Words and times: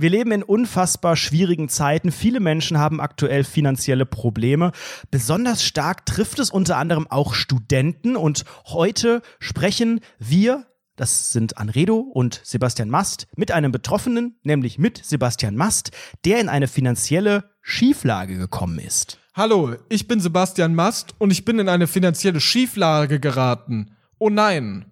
Wir 0.00 0.10
leben 0.10 0.30
in 0.30 0.44
unfassbar 0.44 1.16
schwierigen 1.16 1.68
Zeiten. 1.68 2.12
Viele 2.12 2.38
Menschen 2.38 2.78
haben 2.78 3.00
aktuell 3.00 3.42
finanzielle 3.42 4.06
Probleme. 4.06 4.70
Besonders 5.10 5.64
stark 5.64 6.06
trifft 6.06 6.38
es 6.38 6.50
unter 6.50 6.76
anderem 6.76 7.08
auch 7.10 7.34
Studenten. 7.34 8.14
Und 8.14 8.44
heute 8.66 9.22
sprechen 9.40 9.98
wir, 10.20 10.66
das 10.94 11.32
sind 11.32 11.58
Anredo 11.58 11.96
und 11.96 12.40
Sebastian 12.44 12.90
Mast, 12.90 13.26
mit 13.34 13.50
einem 13.50 13.72
Betroffenen, 13.72 14.38
nämlich 14.44 14.78
mit 14.78 15.04
Sebastian 15.04 15.56
Mast, 15.56 15.90
der 16.24 16.38
in 16.40 16.48
eine 16.48 16.68
finanzielle 16.68 17.50
Schieflage 17.60 18.38
gekommen 18.38 18.78
ist. 18.78 19.18
Hallo, 19.34 19.74
ich 19.88 20.06
bin 20.06 20.20
Sebastian 20.20 20.76
Mast 20.76 21.16
und 21.18 21.32
ich 21.32 21.44
bin 21.44 21.58
in 21.58 21.68
eine 21.68 21.88
finanzielle 21.88 22.38
Schieflage 22.38 23.18
geraten. 23.18 23.96
Oh 24.18 24.30
nein, 24.30 24.86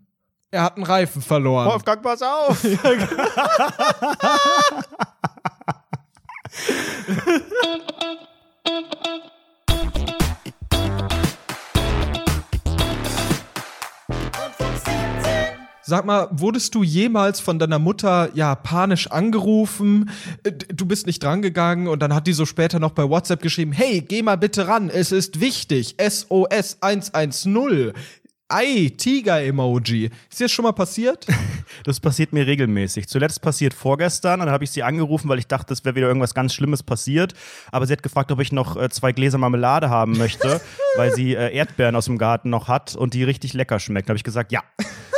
er 0.56 0.62
hat 0.62 0.76
einen 0.76 0.84
Reifen 0.86 1.20
verloren. 1.22 1.66
Wolfgang, 1.68 2.02
pass 2.02 2.22
auf! 2.22 2.64
Sag 15.88 16.04
mal, 16.04 16.26
wurdest 16.32 16.74
du 16.74 16.82
jemals 16.82 17.38
von 17.38 17.60
deiner 17.60 17.78
Mutter 17.78 18.30
ja 18.34 18.56
panisch 18.56 19.08
angerufen? 19.12 20.10
Äh, 20.42 20.50
Du 20.50 20.84
bist 20.84 21.06
nicht 21.06 21.22
drangegangen 21.22 21.86
und 21.86 22.00
dann 22.02 22.12
hat 22.12 22.26
die 22.26 22.32
so 22.32 22.44
später 22.44 22.80
noch 22.80 22.90
bei 22.90 23.08
WhatsApp 23.08 23.40
geschrieben: 23.40 23.70
Hey, 23.70 24.00
geh 24.00 24.22
mal 24.22 24.36
bitte 24.36 24.66
ran, 24.66 24.90
es 24.90 25.12
ist 25.12 25.40
wichtig. 25.40 25.94
SOS 26.00 26.78
110. 26.80 27.92
Ei, 28.48 28.92
Tiger-Emoji. 28.96 30.10
Ist 30.30 30.38
dir 30.38 30.44
das 30.44 30.52
schon 30.52 30.62
mal 30.64 30.72
passiert? 30.72 31.26
Das 31.84 31.98
passiert 32.00 32.32
mir 32.32 32.46
regelmäßig. 32.46 33.08
Zuletzt 33.08 33.42
passiert 33.42 33.74
vorgestern, 33.74 34.40
dann 34.40 34.50
habe 34.50 34.62
ich 34.62 34.70
sie 34.70 34.84
angerufen, 34.84 35.28
weil 35.28 35.38
ich 35.38 35.48
dachte, 35.48 35.74
es 35.74 35.84
wäre 35.84 35.96
wieder 35.96 36.06
irgendwas 36.06 36.32
ganz 36.32 36.54
Schlimmes 36.54 36.82
passiert. 36.82 37.34
Aber 37.72 37.86
sie 37.86 37.92
hat 37.92 38.04
gefragt, 38.04 38.30
ob 38.30 38.40
ich 38.40 38.52
noch 38.52 38.76
äh, 38.76 38.88
zwei 38.88 39.12
Gläser 39.12 39.36
Marmelade 39.38 39.90
haben 39.90 40.16
möchte, 40.16 40.60
weil 40.96 41.12
sie 41.12 41.34
äh, 41.34 41.52
Erdbeeren 41.54 41.96
aus 41.96 42.06
dem 42.06 42.18
Garten 42.18 42.50
noch 42.50 42.68
hat 42.68 42.94
und 42.94 43.14
die 43.14 43.24
richtig 43.24 43.52
lecker 43.52 43.80
schmecken. 43.80 44.06
Da 44.06 44.10
habe 44.10 44.16
ich 44.16 44.24
gesagt, 44.24 44.52
ja. 44.52 44.62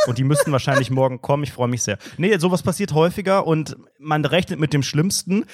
Und 0.07 0.19
die 0.19 0.25
müssten 0.25 0.51
wahrscheinlich 0.53 0.91
morgen 0.91 1.21
kommen. 1.21 1.43
Ich 1.45 1.53
freue 1.53 1.69
mich 1.69 1.83
sehr. 1.83 1.99
Nee, 2.17 2.37
sowas 2.39 2.63
passiert 2.63 2.93
häufiger 2.93 3.47
und 3.47 3.77
man 3.99 4.25
rechnet 4.25 4.59
mit 4.59 4.73
dem 4.73 4.83
Schlimmsten. 4.83 5.45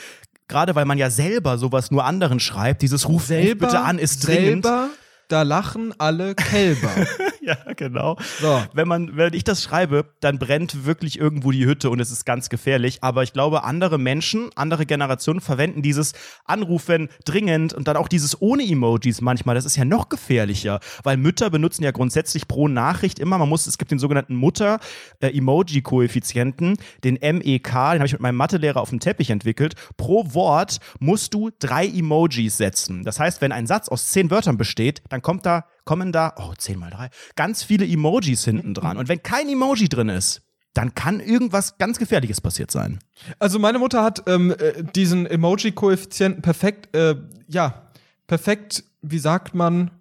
Gerade 0.47 0.75
weil 0.77 0.85
man 0.85 0.97
ja 0.97 1.11
selber 1.11 1.59
sowas 1.59 1.91
nur 1.91 2.05
anderen 2.05 2.39
schreibt, 2.39 2.83
dieses 2.83 3.09
Ruf 3.09 3.31
ruf 3.31 3.59
bitte 3.59 3.81
an 3.81 3.99
ist 3.99 4.27
dringend. 4.27 4.65
Selber, 4.65 4.91
da 5.29 5.43
lachen 5.43 5.93
alle 5.99 6.35
Kälber. 6.35 6.91
Ja, 7.45 7.59
genau. 7.77 8.17
So. 8.41 8.63
Wenn 8.73 8.89
man, 8.89 9.19
wenn 9.19 9.35
ich 9.35 9.45
das 9.45 9.63
schreibe, 9.63 10.07
dann 10.21 10.39
brennt 10.39 10.87
wirklich 10.87 11.19
irgendwo 11.19 11.51
die 11.51 11.67
Hütte 11.67 11.91
und 11.91 12.01
es 12.01 12.11
ist 12.11 12.25
ganz 12.25 12.49
gefährlich. 12.49 13.01
Aber 13.03 13.23
ich 13.23 13.35
glaube, 13.35 13.65
andere 13.65 13.99
Menschen, 13.99 14.49
andere 14.55 14.87
Generationen 14.87 15.43
verwenden 15.43 15.83
dieses 15.83 16.15
Anrufen 16.47 17.11
dringend 17.27 17.75
und 17.75 17.87
dann 17.87 17.99
auch 17.99 18.09
dieses 18.09 18.41
ohne 18.41 18.65
Emojis 18.65 19.21
manchmal. 19.21 19.55
Das 19.55 19.67
ist 19.67 19.77
ja 19.77 19.85
noch 19.85 20.09
gefährlicher, 20.09 20.81
weil 21.03 21.19
Mütter 21.19 21.51
benutzen 21.51 21.85
ja 21.85 21.91
grundsätzlich 21.91 22.49
pro 22.49 22.67
Nachricht 22.67 23.19
immer, 23.19 23.37
man 23.37 23.51
muss, 23.51 23.67
es 23.67 23.77
gibt 23.77 23.91
den 23.91 23.99
sogenannten 23.99 24.37
Mutter-Emoji-Koeffizienten, 24.37 26.79
den 27.05 27.15
MEK, 27.15 27.65
den 27.65 27.75
habe 27.75 28.07
ich 28.07 28.13
mit 28.13 28.23
meinem 28.23 28.37
Mathelehrer 28.37 28.81
auf 28.81 28.89
dem 28.89 29.01
Teppich 29.01 29.29
entwickelt. 29.29 29.75
Pro 29.99 30.33
Wort 30.33 30.79
musst 30.99 31.35
du 31.35 31.51
drei 31.59 31.87
Emojis 31.87 32.57
setzen. 32.57 33.05
Das 33.05 33.21
heißt, 33.21 33.43
wenn 33.43 33.53
ein 33.53 33.67
Satz 33.67 33.91
aus 33.91 34.09
zehn 34.09 34.31
Wörtern 34.31 34.57
besteht, 34.57 35.03
dann 35.15 35.23
kommt 35.23 35.47
da 35.47 35.65
kommen 35.85 36.13
da, 36.13 36.35
oh, 36.37 36.53
10 36.57 36.79
mal 36.79 36.91
3, 36.91 37.11
ganz 37.37 37.63
viele 37.63 37.87
Emojis 37.87 38.45
hinten 38.45 38.75
dran. 38.75 38.97
Und 38.97 39.09
wenn 39.09 39.23
kein 39.23 39.49
Emoji 39.49 39.89
drin 39.89 40.09
ist, 40.09 40.43
dann 40.73 40.95
kann 40.95 41.21
irgendwas 41.21 41.79
ganz 41.79 41.99
Gefährliches 41.99 42.41
passiert 42.41 42.71
sein. 42.71 42.99
Also 43.39 43.59
meine 43.59 43.79
Mutter 43.79 44.03
hat 44.03 44.25
ähm, 44.27 44.51
äh, 44.59 44.83
diesen 44.83 45.27
Emoji-Koeffizienten 45.27 46.43
perfekt, 46.43 46.95
äh, 46.97 47.15
ja, 47.47 47.91
perfekt, 48.27 48.83
wie 49.01 49.19
sagt 49.19 49.55
man, 49.55 49.93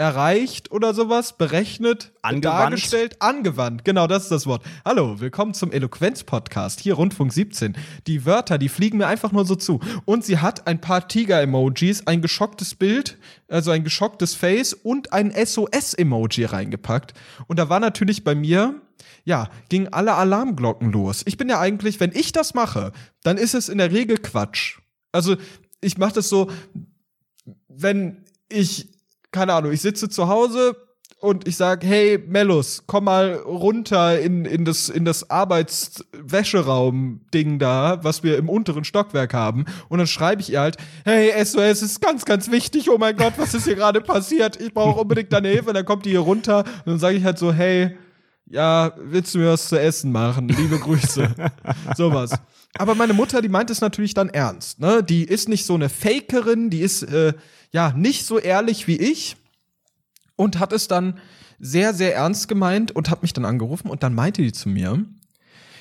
erreicht 0.00 0.72
oder 0.72 0.94
sowas, 0.94 1.36
berechnet, 1.36 2.12
Angewandt. 2.22 2.44
dargestellt, 2.44 3.16
angewandt. 3.20 3.84
Genau, 3.84 4.06
das 4.06 4.22
ist 4.22 4.30
das 4.30 4.46
Wort. 4.46 4.64
Hallo, 4.82 5.20
willkommen 5.20 5.52
zum 5.52 5.72
Eloquenz-Podcast, 5.72 6.80
hier 6.80 6.94
Rundfunk 6.94 7.34
17. 7.34 7.76
Die 8.06 8.24
Wörter, 8.24 8.56
die 8.56 8.70
fliegen 8.70 8.96
mir 8.96 9.08
einfach 9.08 9.30
nur 9.30 9.44
so 9.44 9.56
zu. 9.56 9.78
Und 10.06 10.24
sie 10.24 10.38
hat 10.38 10.66
ein 10.66 10.80
paar 10.80 11.06
Tiger-Emojis, 11.06 12.06
ein 12.06 12.22
geschocktes 12.22 12.76
Bild, 12.76 13.18
also 13.46 13.72
ein 13.72 13.84
geschocktes 13.84 14.34
Face 14.34 14.72
und 14.72 15.12
ein 15.12 15.32
SOS-Emoji 15.32 16.46
reingepackt. 16.46 17.12
Und 17.46 17.58
da 17.58 17.68
war 17.68 17.78
natürlich 17.78 18.24
bei 18.24 18.34
mir 18.34 18.80
ja, 19.24 19.50
gingen 19.68 19.92
alle 19.92 20.14
Alarmglocken 20.14 20.92
los. 20.92 21.20
Ich 21.26 21.36
bin 21.36 21.50
ja 21.50 21.60
eigentlich, 21.60 22.00
wenn 22.00 22.12
ich 22.12 22.32
das 22.32 22.54
mache, 22.54 22.92
dann 23.22 23.36
ist 23.36 23.54
es 23.54 23.68
in 23.68 23.76
der 23.76 23.92
Regel 23.92 24.16
Quatsch. 24.16 24.78
Also, 25.12 25.36
ich 25.82 25.98
mache 25.98 26.14
das 26.14 26.30
so, 26.30 26.50
wenn 27.68 28.24
ich, 28.48 28.88
keine 29.32 29.54
Ahnung, 29.54 29.72
ich 29.72 29.80
sitze 29.80 30.08
zu 30.08 30.28
Hause 30.28 30.76
und 31.20 31.46
ich 31.46 31.56
sage, 31.56 31.86
hey, 31.86 32.18
Mellus, 32.26 32.82
komm 32.86 33.04
mal 33.04 33.34
runter 33.34 34.18
in, 34.18 34.46
in 34.46 34.64
das, 34.64 34.88
in 34.88 35.04
das 35.04 35.30
Arbeitswäscheraum-Ding 35.30 37.58
da, 37.58 38.02
was 38.02 38.22
wir 38.22 38.38
im 38.38 38.48
unteren 38.48 38.84
Stockwerk 38.84 39.34
haben. 39.34 39.66
Und 39.90 39.98
dann 39.98 40.06
schreibe 40.06 40.40
ich 40.40 40.50
ihr 40.50 40.60
halt, 40.60 40.78
hey, 41.04 41.30
SOS 41.44 41.82
ist 41.82 42.00
ganz, 42.00 42.24
ganz 42.24 42.50
wichtig. 42.50 42.88
Oh 42.88 42.96
mein 42.96 43.18
Gott, 43.18 43.34
was 43.36 43.52
ist 43.52 43.64
hier 43.64 43.74
gerade 43.74 44.00
passiert? 44.00 44.58
Ich 44.58 44.72
brauche 44.72 45.00
unbedingt 45.00 45.30
deine 45.30 45.48
Hilfe. 45.48 45.68
Und 45.68 45.74
dann 45.74 45.84
kommt 45.84 46.06
die 46.06 46.10
hier 46.10 46.20
runter 46.20 46.60
und 46.60 46.86
dann 46.86 46.98
sage 46.98 47.18
ich 47.18 47.24
halt 47.24 47.38
so, 47.38 47.52
hey, 47.52 47.98
ja, 48.46 48.94
willst 48.96 49.34
du 49.34 49.40
mir 49.40 49.52
was 49.52 49.68
zu 49.68 49.78
essen 49.78 50.12
machen? 50.12 50.48
Liebe 50.48 50.78
Grüße. 50.78 51.34
Sowas. 51.96 52.30
Aber 52.74 52.94
meine 52.94 53.14
Mutter, 53.14 53.42
die 53.42 53.48
meint 53.48 53.70
es 53.70 53.80
natürlich 53.80 54.14
dann 54.14 54.28
ernst. 54.28 54.80
Ne? 54.80 55.02
Die 55.02 55.24
ist 55.24 55.48
nicht 55.48 55.66
so 55.66 55.74
eine 55.74 55.88
Fakerin, 55.88 56.70
die 56.70 56.80
ist 56.80 57.02
äh, 57.02 57.34
ja 57.72 57.92
nicht 57.92 58.24
so 58.24 58.38
ehrlich 58.38 58.86
wie 58.86 58.96
ich 58.96 59.36
und 60.36 60.58
hat 60.58 60.72
es 60.72 60.88
dann 60.88 61.18
sehr, 61.58 61.92
sehr 61.92 62.14
ernst 62.14 62.48
gemeint 62.48 62.92
und 62.92 63.10
hat 63.10 63.22
mich 63.22 63.32
dann 63.32 63.44
angerufen 63.44 63.90
und 63.90 64.02
dann 64.02 64.14
meinte 64.14 64.40
die 64.42 64.52
zu 64.52 64.68
mir, 64.68 65.04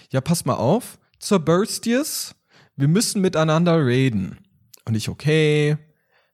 ja, 0.10 0.22
pass 0.22 0.46
mal 0.46 0.56
auf, 0.56 1.00
zur 1.20 1.40
Burstius, 1.40 2.36
wir 2.76 2.88
müssen 2.88 3.22
miteinander 3.22 3.86
reden. 3.86 4.38
Und 4.86 4.96
ich, 4.96 5.10
okay, 5.10 5.78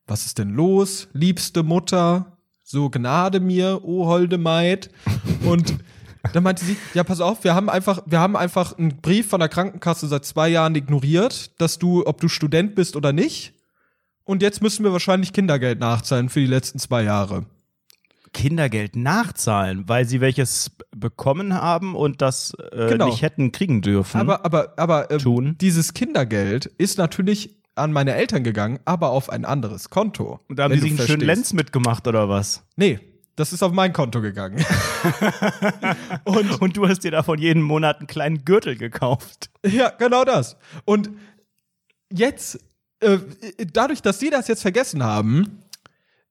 was 0.07 0.25
ist 0.25 0.37
denn 0.37 0.49
los, 0.49 1.07
liebste 1.13 1.63
Mutter? 1.63 2.37
So 2.63 2.89
Gnade 2.89 3.39
mir, 3.39 3.81
o 3.83 4.05
holde 4.05 4.37
Maid. 4.37 4.89
Und 5.43 5.75
dann 6.35 6.43
meinte 6.43 6.65
sie, 6.65 6.75
ja, 6.93 7.03
pass 7.03 7.21
auf, 7.21 7.43
wir 7.43 7.55
haben 7.55 7.69
einfach, 7.69 8.01
wir 8.05 8.19
haben 8.19 8.35
einfach 8.35 8.77
einen 8.77 8.97
Brief 9.01 9.29
von 9.29 9.39
der 9.39 9.49
Krankenkasse 9.49 10.07
seit 10.07 10.25
zwei 10.25 10.49
Jahren 10.49 10.75
ignoriert, 10.75 11.59
dass 11.61 11.79
du, 11.79 12.05
ob 12.05 12.19
du 12.19 12.27
Student 12.27 12.75
bist 12.75 12.95
oder 12.95 13.13
nicht. 13.13 13.53
Und 14.25 14.41
jetzt 14.41 14.61
müssen 14.61 14.83
wir 14.83 14.91
wahrscheinlich 14.91 15.33
Kindergeld 15.33 15.79
nachzahlen 15.79 16.29
für 16.29 16.39
die 16.39 16.47
letzten 16.47 16.79
zwei 16.79 17.03
Jahre. 17.03 17.45
Kindergeld 18.33 18.97
nachzahlen, 18.97 19.87
weil 19.87 20.05
sie 20.05 20.19
welches 20.19 20.71
bekommen 20.93 21.53
haben 21.53 21.95
und 21.95 22.21
das 22.21 22.53
äh, 22.71 22.89
Genau. 22.89 23.05
nicht 23.05 23.21
hätten 23.21 23.51
kriegen 23.53 23.81
dürfen. 23.81 24.19
Aber, 24.19 24.43
aber, 24.43 24.73
aber 24.77 25.09
ähm, 25.11 25.19
Tun. 25.19 25.55
dieses 25.61 25.93
Kindergeld 25.93 26.65
ist 26.65 26.97
natürlich 26.97 27.55
an 27.75 27.93
meine 27.93 28.13
Eltern 28.13 28.43
gegangen, 28.43 28.79
aber 28.83 29.11
auf 29.11 29.29
ein 29.29 29.45
anderes 29.45 29.89
Konto. 29.89 30.41
und 30.49 30.59
da 30.59 30.63
haben 30.63 30.73
die 30.73 30.79
sich 30.81 30.97
einen 30.97 31.07
schönen. 31.07 31.21
Lenz 31.25 31.53
mitgemacht 31.53 32.07
oder 32.07 32.27
was? 32.27 32.63
Nee, 32.75 32.99
das 33.35 33.51
ist 33.53 33.63
auf 33.63 33.71
mein 33.71 33.91
Konto 33.93 34.21
gegangen. 34.21 34.63
Und, 36.23 36.61
und 36.61 36.77
du 36.77 36.87
hast 36.87 37.03
dir 37.03 37.11
davon 37.11 37.37
jeden 37.37 37.61
Monat 37.61 37.99
einen 37.99 38.07
kleinen 38.07 38.43
Gürtel 38.45 38.75
gekauft. 38.75 39.49
Ja, 39.65 39.89
genau 39.89 40.23
das. 40.25 40.57
Und 40.85 41.11
jetzt, 42.11 42.59
äh, 43.01 43.19
dadurch, 43.71 44.01
dass 44.01 44.19
Sie 44.19 44.29
das 44.29 44.47
jetzt 44.47 44.61
vergessen 44.61 45.03
haben, 45.03 45.59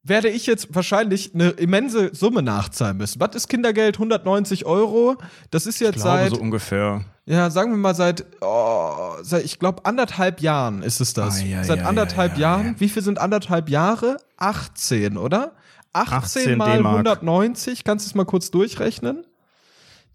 werde 0.03 0.29
ich 0.29 0.47
jetzt 0.47 0.75
wahrscheinlich 0.75 1.35
eine 1.35 1.51
immense 1.51 2.15
Summe 2.15 2.43
nachzahlen 2.43 2.97
müssen. 2.97 3.21
Was 3.21 3.35
ist 3.35 3.49
Kindergeld? 3.49 3.97
190 3.97 4.67
Euro. 4.67 5.17
Das 5.51 5.67
ist 5.67 5.81
jetzt 5.81 5.97
Ich 5.97 6.03
glaube, 6.03 6.19
seit, 6.19 6.31
so 6.31 6.41
ungefähr. 6.41 7.05
ja, 7.25 7.49
sagen 7.51 7.71
wir 7.71 7.79
mal 7.79 7.95
seit, 7.95 8.27
oh, 8.43 9.15
seit 9.23 9.45
ich 9.45 9.59
glaube, 9.59 9.85
anderthalb 9.87 10.41
Jahren 10.41 10.83
ist 10.83 11.01
es 11.01 11.15
das. 11.15 11.41
Ah, 11.41 11.45
ja, 11.45 11.65
seit 11.65 11.79
ja, 11.79 11.85
anderthalb 11.87 12.33
ja, 12.33 12.39
ja, 12.39 12.57
Jahren. 12.57 12.67
ja. 12.75 12.81
Wie 12.81 12.89
viel 12.89 13.03
sind 13.03 13.19
anderthalb 13.19 13.69
Jahre? 13.71 14.19
18, 14.37 15.17
oder? 15.17 15.53
18, 15.95 16.19
18 16.19 16.59
mal 16.59 16.77
D-Mark. 16.77 17.07
190. 17.07 17.85
Kannst 17.85 18.07
du 18.07 18.11
es 18.11 18.15
mal 18.15 18.25
kurz 18.25 18.51
durchrechnen? 18.51 19.25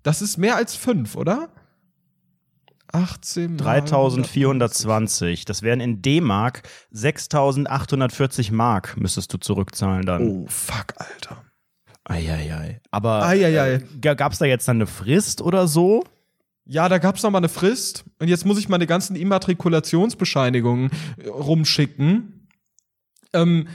Das 0.04 0.22
ist 0.22 0.38
mehr 0.38 0.56
als 0.56 0.76
fünf, 0.76 1.16
oder? 1.16 1.50
18 2.92 3.56
mal 3.56 3.82
3420. 3.82 5.46
Das 5.46 5.62
wären 5.62 5.80
in 5.80 6.02
D-Mark 6.02 6.64
6840 6.92 8.52
Mark, 8.52 8.98
müsstest 8.98 9.34
du 9.34 9.38
zurückzahlen 9.38 10.06
dann. 10.06 10.28
Oh, 10.28 10.46
fuck, 10.48 10.94
Alter. 10.98 11.44
Eieiei. 12.04 12.82
Aber 12.92 13.26
Eieiei. 13.26 13.76
Äh, 13.76 14.16
gab 14.16 14.32
es 14.32 14.40
da 14.40 14.46
jetzt 14.46 14.68
dann 14.68 14.78
eine 14.78 14.88
Frist 14.88 15.42
oder 15.42 15.68
so? 15.68 16.04
Ja, 16.66 16.90
da 16.90 16.98
gab's 16.98 17.24
noch 17.24 17.32
mal 17.32 17.40
eine 17.40 17.50
Frist 17.50 18.06
und 18.20 18.28
jetzt 18.28 18.46
muss 18.46 18.60
ich 18.60 18.70
meine 18.70 18.88
ganzen 18.88 19.16
Immatrikulationsbescheinigungen 19.16 20.92
äh, 21.18 21.28
rumschicken. 21.28 22.48
Ähm, 23.34 23.68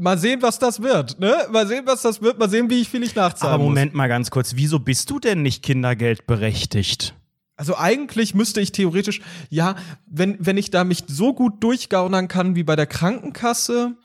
mal 0.00 0.18
sehen, 0.18 0.42
was 0.42 0.58
das 0.58 0.82
wird, 0.82 1.20
ne? 1.20 1.46
Mal 1.50 1.66
sehen, 1.66 1.82
was 1.86 2.02
das 2.02 2.20
wird, 2.22 2.38
mal 2.38 2.48
sehen, 2.50 2.70
wie 2.70 2.84
viel 2.84 3.02
ich 3.02 3.14
nachzahlen 3.14 3.54
Aber 3.54 3.64
Moment 3.64 3.94
mal 3.94 4.08
ganz 4.08 4.30
kurz, 4.30 4.56
wieso 4.56 4.78
bist 4.78 5.10
du 5.10 5.18
denn 5.18 5.42
nicht 5.42 5.62
Kindergeld 5.62 6.26
berechtigt? 6.26 7.12
muss. 7.12 7.20
Also 7.60 7.76
eigentlich 7.76 8.34
müsste 8.34 8.62
ich 8.62 8.72
theoretisch, 8.72 9.20
ja, 9.50 9.74
wenn, 10.06 10.38
wenn 10.40 10.56
ich 10.56 10.70
da 10.70 10.82
mich 10.82 11.04
so 11.08 11.34
gut 11.34 11.62
durchgaunern 11.62 12.26
kann 12.26 12.54
wie 12.54 12.62
bei 12.62 12.74
der 12.74 12.86
Krankenkasse, 12.86 13.96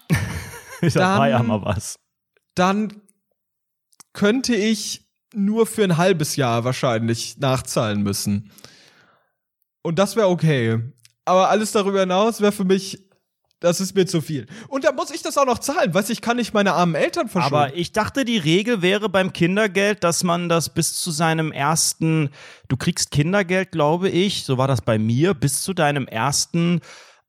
da 0.94 1.20
war 1.20 1.30
ja 1.30 1.42
mal 1.42 1.62
was. 1.64 1.96
dann 2.56 3.02
könnte 4.12 4.56
ich 4.56 5.08
nur 5.34 5.68
für 5.68 5.86
ein 5.86 5.96
halbes 5.96 6.36
Jahr 6.36 6.66
wahrscheinlich 6.66 7.38
nachzahlen 7.38 8.04
müssen. 8.04 8.52
Und 9.84 10.00
das 10.00 10.18
wäre 10.18 10.28
okay. 10.28 10.82
Aber 11.24 11.50
alles 11.50 11.72
darüber 11.72 12.02
hinaus 12.02 12.42
wäre 12.42 12.52
für 12.52 12.66
mich, 12.66 13.05
das 13.60 13.80
ist 13.80 13.96
mir 13.96 14.06
zu 14.06 14.22
viel. 14.22 14.48
Und 14.68 14.84
da 14.84 14.92
muss 14.92 15.12
ich 15.12 15.22
das 15.22 15.38
auch 15.38 15.46
noch 15.46 15.60
zahlen. 15.60 15.92
Du, 15.94 16.00
ich 16.10 16.22
kann 16.22 16.38
nicht 16.38 16.54
meine 16.54 16.74
armen 16.74 16.96
Eltern 16.96 17.30
verschulden. 17.30 17.56
Aber 17.56 17.76
ich 17.76 17.92
dachte, 17.94 18.26
die 18.26 18.38
Regel 18.38 18.82
wäre 18.82 19.10
beim 19.10 19.34
Kindergeld, 19.34 20.04
dass 20.04 20.24
man 20.24 20.50
das 20.50 20.74
bis 20.74 21.00
zu 21.00 21.12
seinem 21.12 21.52
ersten, 21.52 22.30
du 22.68 22.78
kriegst 22.78 23.12
Kindergeld, 23.12 23.72
glaube 23.72 24.10
ich, 24.10 24.44
so 24.44 24.58
war 24.58 24.68
das 24.68 24.82
bei 24.82 25.00
mir, 25.00 25.34
bis 25.34 25.62
zu 25.62 25.74
deinem 25.74 26.08
ersten 26.08 26.82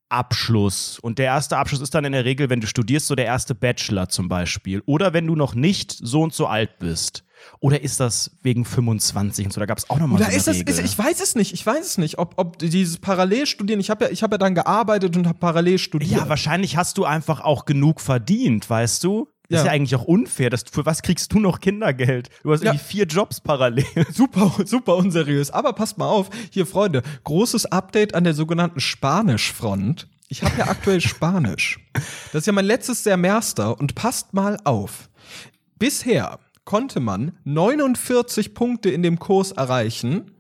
Abschluss. 0.08 0.99
Und 0.99 1.19
der 1.19 1.26
erste 1.26 1.56
Abschluss 1.56 1.81
ist 1.81 1.94
dann 1.94 2.05
in 2.05 2.12
der 2.12 2.25
Regel, 2.25 2.50
wenn 2.50 2.61
du 2.61 2.67
studierst, 2.67 3.06
so 3.06 3.14
der 3.14 3.26
erste 3.26 3.55
Bachelor 3.55 4.08
zum 4.08 4.29
Beispiel. 4.29 4.82
Oder 4.87 5.12
wenn 5.12 5.26
du 5.26 5.37
noch 5.37 5.55
nicht 5.55 5.93
so 5.93 6.22
und 6.22 6.34
so 6.34 6.46
alt 6.46 6.79
bist. 6.79 7.25
Oder 7.60 7.82
ist 7.82 8.00
das 8.00 8.30
wegen 8.42 8.64
25 8.64 9.46
und 9.46 9.52
so? 9.52 9.60
Da 9.60 9.66
gab 9.66 9.78
es 9.78 9.88
auch 9.90 9.98
nochmal 9.98 10.18
so 10.18 10.24
Oder 10.24 10.34
ist 10.34 10.46
das, 10.46 10.56
ist, 10.58 10.78
ich 10.80 10.98
weiß 10.98 11.20
es 11.20 11.34
nicht, 11.34 11.52
ich 11.54 11.64
weiß 11.64 11.84
es 11.86 11.98
nicht, 11.98 12.18
ob, 12.18 12.34
ob 12.36 12.58
dieses 12.58 12.98
Parallelstudieren, 12.98 13.80
ich 13.80 13.90
habe 13.90 14.06
ja, 14.06 14.10
ich 14.10 14.22
hab 14.22 14.32
ja 14.32 14.38
dann 14.38 14.54
gearbeitet 14.54 15.16
und 15.16 15.26
habe 15.26 15.38
parallel 15.38 15.78
studiert. 15.78 16.10
ja, 16.12 16.28
wahrscheinlich 16.28 16.76
hast 16.76 16.98
du 16.98 17.04
einfach 17.04 17.40
auch 17.40 17.64
genug 17.64 18.00
verdient, 18.00 18.68
weißt 18.68 19.02
du? 19.04 19.28
Das 19.48 19.60
ist 19.60 19.64
Ja. 19.64 19.70
ja 19.70 19.72
eigentlich 19.76 19.94
auch 19.94 20.02
unfair. 20.04 20.50
Dass, 20.50 20.64
für 20.70 20.84
was 20.86 21.02
kriegst 21.02 21.32
du 21.32 21.38
noch 21.38 21.60
Kindergeld? 21.60 22.30
Du 22.42 22.52
hast 22.52 22.64
Ja. 22.64 22.72
irgendwie 22.72 22.84
vier 22.84 23.04
Jobs 23.06 23.40
parallel. 23.40 23.84
Super, 24.12 24.52
super 24.64 24.96
unseriös. 24.96 25.52
Aber 25.52 25.72
passt 25.72 25.98
mal 25.98 26.08
auf, 26.08 26.30
hier 26.50 26.66
Freunde, 26.66 27.02
großes 27.22 27.66
Update 27.66 28.14
an 28.16 28.24
der 28.24 28.34
sogenannten 28.34 28.80
Spanischfront. 28.80 30.08
Ich 30.28 30.42
habe 30.42 30.56
ja 30.58 30.66
aktuell 30.66 31.00
Spanisch. 31.02 31.78
Das 32.32 32.40
ist 32.42 32.46
ja 32.46 32.52
mein 32.52 32.64
letztes 32.64 33.04
Semester 33.04 33.78
und 33.78 33.94
passt 33.94 34.34
mal 34.34 34.58
auf. 34.64 35.08
Bisher 35.78 36.38
konnte 36.66 37.00
man 37.00 37.32
49 37.44 38.52
Punkte 38.52 38.90
in 38.90 39.02
dem 39.02 39.18
Kurs 39.18 39.52
erreichen. 39.52 40.32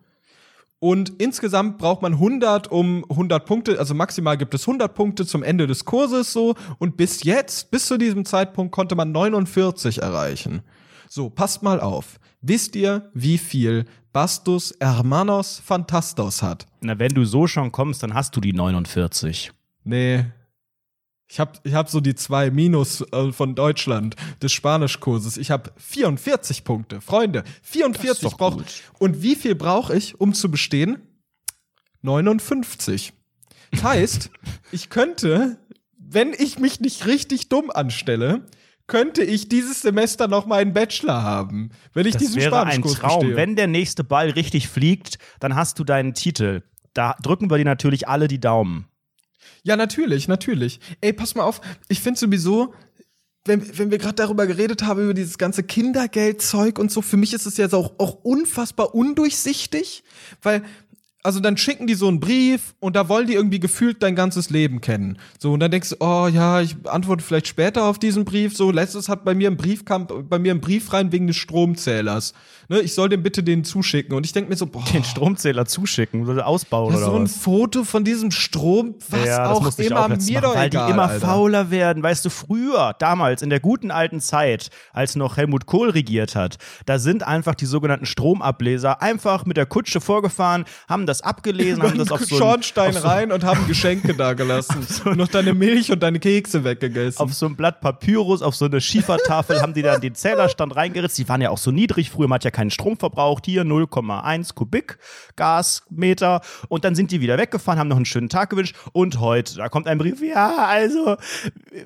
Und 0.78 1.14
insgesamt 1.22 1.78
braucht 1.78 2.02
man 2.02 2.12
100 2.12 2.70
um 2.70 3.06
100 3.08 3.46
Punkte, 3.46 3.78
also 3.78 3.94
maximal 3.94 4.36
gibt 4.36 4.52
es 4.52 4.68
100 4.68 4.94
Punkte 4.94 5.24
zum 5.24 5.42
Ende 5.42 5.66
des 5.66 5.86
Kurses 5.86 6.34
so. 6.34 6.54
Und 6.78 6.98
bis 6.98 7.22
jetzt, 7.24 7.70
bis 7.70 7.86
zu 7.86 7.96
diesem 7.96 8.26
Zeitpunkt 8.26 8.72
konnte 8.72 8.94
man 8.94 9.10
49 9.10 10.02
erreichen. 10.02 10.60
So, 11.08 11.30
passt 11.30 11.62
mal 11.62 11.80
auf. 11.80 12.20
Wisst 12.42 12.76
ihr, 12.76 13.10
wie 13.14 13.38
viel 13.38 13.86
Bastus 14.12 14.74
Hermanos 14.80 15.62
Fantastos 15.64 16.42
hat? 16.42 16.66
Na, 16.82 16.98
wenn 16.98 17.14
du 17.14 17.24
so 17.24 17.46
schon 17.46 17.72
kommst, 17.72 18.02
dann 18.02 18.12
hast 18.12 18.36
du 18.36 18.40
die 18.40 18.52
49. 18.52 19.52
Nee. 19.84 20.26
Ich 21.28 21.40
hab, 21.40 21.60
ich 21.66 21.74
hab 21.74 21.88
so 21.88 22.00
die 22.00 22.14
zwei 22.14 22.50
Minus 22.50 23.00
äh, 23.12 23.32
von 23.32 23.54
Deutschland 23.54 24.14
des 24.42 24.52
Spanischkurses. 24.52 25.36
Ich 25.36 25.50
hab 25.50 25.72
44 25.80 26.62
Punkte. 26.62 27.00
Freunde, 27.00 27.42
44 27.62 28.22
doch 28.22 28.36
brauch, 28.38 28.56
gut. 28.58 28.82
Und 28.98 29.22
wie 29.22 29.34
viel 29.34 29.54
brauche 29.56 29.96
ich, 29.96 30.20
um 30.20 30.34
zu 30.34 30.50
bestehen? 30.50 30.98
59. 32.02 33.12
Das 33.72 33.82
heißt, 33.82 34.30
ich 34.72 34.88
könnte, 34.88 35.58
wenn 35.98 36.32
ich 36.32 36.58
mich 36.58 36.80
nicht 36.80 37.06
richtig 37.06 37.48
dumm 37.48 37.70
anstelle, 37.70 38.46
könnte 38.86 39.24
ich 39.24 39.48
dieses 39.48 39.82
Semester 39.82 40.28
noch 40.28 40.46
meinen 40.46 40.72
Bachelor 40.72 41.22
haben, 41.22 41.70
wenn 41.92 42.06
ich 42.06 42.12
Das 42.12 42.22
diesen 42.22 42.36
wäre 42.36 42.60
ein 42.60 42.82
Spanischkurs 42.82 42.98
Traum. 43.00 43.18
bestehe. 43.20 43.36
Wenn 43.36 43.56
der 43.56 43.66
nächste 43.66 44.04
Ball 44.04 44.30
richtig 44.30 44.68
fliegt, 44.68 45.18
dann 45.40 45.56
hast 45.56 45.80
du 45.80 45.84
deinen 45.84 46.14
Titel. 46.14 46.62
Da 46.94 47.16
drücken 47.20 47.50
wir 47.50 47.58
dir 47.58 47.64
natürlich 47.64 48.06
alle 48.06 48.28
die 48.28 48.40
Daumen. 48.40 48.86
Ja, 49.66 49.74
natürlich, 49.74 50.28
natürlich. 50.28 50.78
Ey, 51.00 51.12
pass 51.12 51.34
mal 51.34 51.42
auf, 51.42 51.60
ich 51.88 51.98
finde 51.98 52.20
sowieso, 52.20 52.72
wenn, 53.46 53.76
wenn 53.76 53.90
wir 53.90 53.98
gerade 53.98 54.14
darüber 54.14 54.46
geredet 54.46 54.84
haben, 54.84 55.02
über 55.02 55.12
dieses 55.12 55.38
ganze 55.38 55.64
Kindergeldzeug 55.64 56.78
und 56.78 56.92
so, 56.92 57.02
für 57.02 57.16
mich 57.16 57.34
ist 57.34 57.46
es 57.46 57.56
jetzt 57.56 57.74
auch, 57.74 57.98
auch 57.98 58.22
unfassbar 58.22 58.94
undurchsichtig, 58.94 60.04
weil, 60.40 60.62
also 61.26 61.40
dann 61.40 61.56
schicken 61.56 61.88
die 61.88 61.94
so 61.94 62.06
einen 62.06 62.20
Brief 62.20 62.76
und 62.78 62.94
da 62.94 63.08
wollen 63.08 63.26
die 63.26 63.34
irgendwie 63.34 63.58
gefühlt 63.58 64.00
dein 64.00 64.14
ganzes 64.14 64.48
Leben 64.48 64.80
kennen. 64.80 65.18
So, 65.40 65.52
und 65.52 65.58
dann 65.58 65.72
denkst 65.72 65.90
du, 65.90 65.96
oh 65.98 66.28
ja, 66.28 66.60
ich 66.60 66.76
antworte 66.84 67.24
vielleicht 67.24 67.48
später 67.48 67.84
auf 67.84 67.98
diesen 67.98 68.24
Brief. 68.24 68.56
So, 68.56 68.70
letztes 68.70 69.08
hat 69.08 69.24
bei 69.24 69.34
mir 69.34 69.50
ein 69.50 69.56
Brief, 69.56 69.84
kam 69.84 70.06
bei 70.06 70.38
mir 70.38 70.52
ein 70.52 70.60
Brief 70.60 70.92
rein 70.92 71.10
wegen 71.10 71.26
des 71.26 71.34
Stromzählers. 71.34 72.32
Ne, 72.68 72.78
ich 72.78 72.94
soll 72.94 73.08
dem 73.08 73.24
bitte 73.24 73.42
den 73.42 73.64
zuschicken. 73.64 74.16
Und 74.16 74.24
ich 74.24 74.32
denk 74.32 74.48
mir 74.48 74.56
so, 74.56 74.66
boah, 74.66 74.84
Den 74.92 75.02
Stromzähler 75.02 75.66
zuschicken 75.66 76.28
oder 76.28 76.46
ausbauen 76.46 76.94
oder 76.94 77.04
so 77.04 77.16
ein 77.16 77.24
was? 77.24 77.36
Foto 77.36 77.82
von 77.82 78.04
diesem 78.04 78.30
Strom, 78.30 78.94
was 79.10 79.26
ja, 79.26 79.50
auch 79.50 79.58
immer 79.60 79.68
auch 79.68 79.78
mir 79.78 79.90
machen, 79.90 80.42
doch 80.42 80.54
weil 80.54 80.66
egal, 80.68 80.86
die 80.86 80.92
immer 80.92 81.08
Alter. 81.08 81.26
fauler 81.26 81.70
werden. 81.72 82.02
Weißt 82.04 82.24
du, 82.24 82.30
früher, 82.30 82.94
damals, 83.00 83.42
in 83.42 83.50
der 83.50 83.60
guten 83.60 83.90
alten 83.90 84.20
Zeit, 84.20 84.70
als 84.92 85.16
noch 85.16 85.36
Helmut 85.36 85.66
Kohl 85.66 85.90
regiert 85.90 86.36
hat, 86.36 86.58
da 86.86 87.00
sind 87.00 87.26
einfach 87.26 87.56
die 87.56 87.66
sogenannten 87.66 88.06
Stromableser 88.06 89.02
einfach 89.02 89.44
mit 89.44 89.56
der 89.56 89.66
Kutsche 89.66 90.00
vorgefahren, 90.00 90.64
haben 90.88 91.06
das 91.06 91.15
abgelesen, 91.22 91.82
haben 91.82 91.98
das 91.98 92.10
auf 92.10 92.24
so, 92.24 92.36
ein, 92.36 92.38
Schornstein 92.38 92.92
so, 92.92 93.00
rein 93.00 93.32
und 93.32 93.44
haben 93.44 93.66
Geschenke 93.66 94.14
da 94.14 94.34
gelassen. 94.34 94.86
und 95.04 95.16
noch 95.16 95.28
deine 95.28 95.54
Milch 95.54 95.90
und 95.90 96.02
deine 96.02 96.18
Kekse 96.18 96.64
weggegessen. 96.64 97.20
auf 97.20 97.34
so 97.34 97.46
ein 97.46 97.56
Blatt 97.56 97.80
Papyrus, 97.80 98.42
auf 98.42 98.54
so 98.54 98.66
eine 98.66 98.80
Schiefertafel, 98.80 99.60
haben 99.60 99.74
die 99.74 99.82
dann 99.82 100.00
den 100.00 100.14
Zählerstand 100.14 100.76
reingeritzt. 100.76 101.18
Die 101.18 101.28
waren 101.28 101.40
ja 101.40 101.50
auch 101.50 101.58
so 101.58 101.70
niedrig. 101.70 102.10
Früher 102.10 102.28
man 102.28 102.36
hat 102.36 102.44
ja 102.44 102.50
keinen 102.50 102.70
Strom 102.70 102.96
verbraucht. 102.96 103.46
Hier 103.46 103.62
0,1 103.62 104.54
Kubik 104.54 104.98
Gasmeter. 105.36 106.40
Und 106.68 106.84
dann 106.84 106.94
sind 106.94 107.10
die 107.10 107.20
wieder 107.20 107.38
weggefahren, 107.38 107.78
haben 107.78 107.88
noch 107.88 107.96
einen 107.96 108.04
schönen 108.04 108.28
Tag 108.28 108.50
gewünscht. 108.50 108.76
Und 108.92 109.20
heute, 109.20 109.56
da 109.56 109.68
kommt 109.68 109.86
ein 109.86 109.98
Brief. 109.98 110.20
Ja, 110.22 110.66
also, 110.66 111.16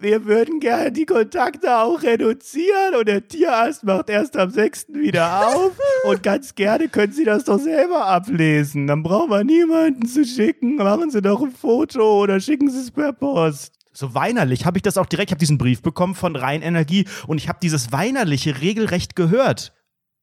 wir 0.01 0.25
würden 0.25 0.61
gerne 0.61 0.93
die 0.93 1.07
Kontakte 1.07 1.79
auch 1.79 2.03
reduzieren. 2.03 2.95
Und 2.99 3.09
der 3.09 3.27
Tierarzt 3.27 3.85
macht 3.85 4.09
erst 4.11 4.37
am 4.37 4.51
6. 4.51 4.89
wieder 4.95 5.49
auf. 5.49 5.73
Und 6.05 6.23
ganz 6.23 6.55
gerne 6.55 6.89
können 6.89 7.13
Sie 7.13 7.25
das 7.25 7.45
doch 7.45 7.59
selber 7.59 8.07
ablesen. 8.07 8.87
Dann 8.87 9.03
brauchen 9.03 9.20
wir 9.29 9.45
niemanden 9.45 10.07
zu 10.07 10.25
schicken. 10.25 10.77
Machen 10.77 11.11
Sie 11.11 11.21
doch 11.21 11.43
ein 11.43 11.51
Foto 11.51 12.23
oder 12.23 12.41
schicken 12.41 12.71
Sie 12.71 12.81
es 12.81 12.91
per 12.91 13.13
Post. 13.13 13.81
So 13.93 14.15
weinerlich 14.15 14.67
habe 14.67 14.79
ich 14.79 14.83
das 14.83 14.97
auch 14.97 15.07
direkt. 15.07 15.31
Ich 15.31 15.33
habe 15.33 15.41
diesen 15.41 15.59
Brief 15.59 15.83
bekommen 15.83 16.15
von 16.15 16.37
Rheinenergie 16.37 17.07
und 17.27 17.39
ich 17.39 17.49
habe 17.49 17.59
dieses 17.61 17.93
weinerliche 17.93 18.61
regelrecht 18.61 19.17
gehört, 19.17 19.73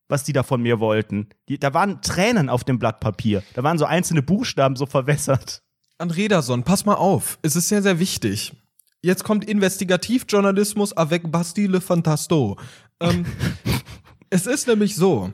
was 0.08 0.24
die 0.24 0.34
da 0.34 0.44
von 0.44 0.62
mir 0.62 0.80
wollten. 0.80 1.30
Die, 1.50 1.60
da 1.60 1.74
waren 1.74 2.02
Tränen 2.02 2.50
auf 2.50 2.64
dem 2.64 2.80
Blatt 2.80 3.00
Papier. 3.00 3.44
Da 3.54 3.64
waren 3.64 3.78
so 3.78 3.86
einzelne 3.86 4.22
Buchstaben 4.22 4.76
so 4.76 4.86
verwässert. 4.86 5.62
An 5.98 6.12
Rederson, 6.12 6.64
pass 6.64 6.86
mal 6.86 6.96
auf. 6.96 7.40
Es 7.42 7.56
ist 7.56 7.68
sehr, 7.68 7.82
sehr 7.82 8.00
wichtig. 8.00 8.54
Jetzt 9.02 9.24
kommt 9.24 9.46
Investigativjournalismus 9.46 10.96
avec 10.96 11.32
Bastille 11.32 11.82
Fantasto. 11.82 12.58
Ähm, 13.00 13.26
es 14.30 14.48
ist 14.48 14.68
nämlich 14.68 14.96
so. 14.96 15.34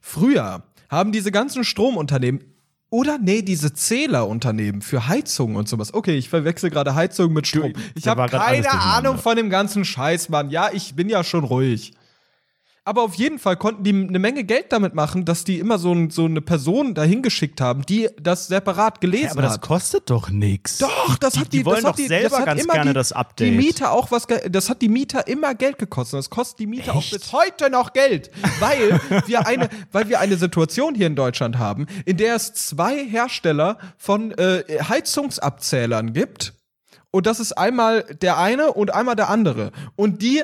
Früher 0.00 0.62
haben 0.88 1.12
diese 1.12 1.32
ganzen 1.32 1.64
Stromunternehmen 1.64 2.53
oder 2.94 3.18
nee, 3.18 3.42
diese 3.42 3.72
Zählerunternehmen 3.72 4.80
für 4.80 5.08
Heizung 5.08 5.56
und 5.56 5.68
sowas. 5.68 5.92
Okay, 5.92 6.14
ich 6.16 6.28
verwechsel 6.28 6.70
gerade 6.70 6.94
Heizung 6.94 7.32
mit 7.32 7.48
Strom. 7.48 7.72
Ich 7.96 8.06
habe 8.06 8.24
keine. 8.28 8.70
Ahnung 8.70 9.18
von 9.18 9.34
dem 9.34 9.50
ganzen 9.50 9.84
Scheiß, 9.84 10.28
Mann. 10.28 10.48
Ja, 10.48 10.68
ich 10.72 10.94
bin 10.94 11.08
ja 11.08 11.24
schon 11.24 11.42
ruhig. 11.42 11.92
Aber 12.86 13.02
auf 13.02 13.14
jeden 13.14 13.38
Fall 13.38 13.56
konnten 13.56 13.82
die 13.82 13.94
eine 13.94 14.18
Menge 14.18 14.44
Geld 14.44 14.66
damit 14.70 14.92
machen, 14.94 15.24
dass 15.24 15.42
die 15.42 15.58
immer 15.58 15.78
so, 15.78 15.92
ein, 15.92 16.10
so 16.10 16.26
eine 16.26 16.42
Person 16.42 16.94
dahin 16.94 17.22
geschickt 17.22 17.62
haben, 17.62 17.86
die 17.86 18.10
das 18.20 18.48
separat 18.48 19.00
gelesen 19.00 19.24
Ja, 19.24 19.32
aber 19.32 19.42
das 19.42 19.54
hat. 19.54 19.62
kostet 19.62 20.10
doch 20.10 20.28
nichts. 20.28 20.78
Doch, 20.78 21.16
das 21.16 21.32
die, 21.32 21.40
hat 21.40 21.52
die, 21.54 21.58
die 21.58 21.64
wollen 21.64 21.76
das 21.76 21.82
doch 21.84 21.90
hat 21.92 21.98
die, 21.98 22.08
selber 22.08 22.28
das 22.28 22.38
hat 22.40 22.46
ganz 22.46 22.68
gerne 22.68 22.90
die, 22.90 22.94
das 22.94 23.12
Update. 23.12 23.52
Die 23.52 23.56
Mieter 23.56 23.90
auch 23.90 24.10
was, 24.10 24.26
das 24.50 24.68
hat 24.68 24.82
die 24.82 24.90
Mieter 24.90 25.26
immer 25.26 25.54
Geld 25.54 25.78
gekostet. 25.78 26.18
Das 26.18 26.28
kostet 26.28 26.58
die 26.58 26.66
Mieter 26.66 26.92
auch 26.94 26.98
Echt? 26.98 27.12
bis 27.12 27.32
heute 27.32 27.70
noch 27.70 27.94
Geld, 27.94 28.30
weil 28.60 29.00
wir 29.26 29.46
eine, 29.46 29.70
weil 29.90 30.10
wir 30.10 30.20
eine 30.20 30.36
Situation 30.36 30.94
hier 30.94 31.06
in 31.06 31.16
Deutschland 31.16 31.58
haben, 31.58 31.86
in 32.04 32.18
der 32.18 32.34
es 32.34 32.52
zwei 32.52 33.02
Hersteller 33.02 33.78
von 33.96 34.32
äh, 34.32 34.62
Heizungsabzählern 34.86 36.12
gibt. 36.12 36.52
Und 37.14 37.26
das 37.26 37.38
ist 37.38 37.52
einmal 37.52 38.02
der 38.02 38.38
eine 38.38 38.72
und 38.72 38.92
einmal 38.92 39.14
der 39.14 39.30
andere. 39.30 39.70
Und 39.94 40.20
die 40.20 40.42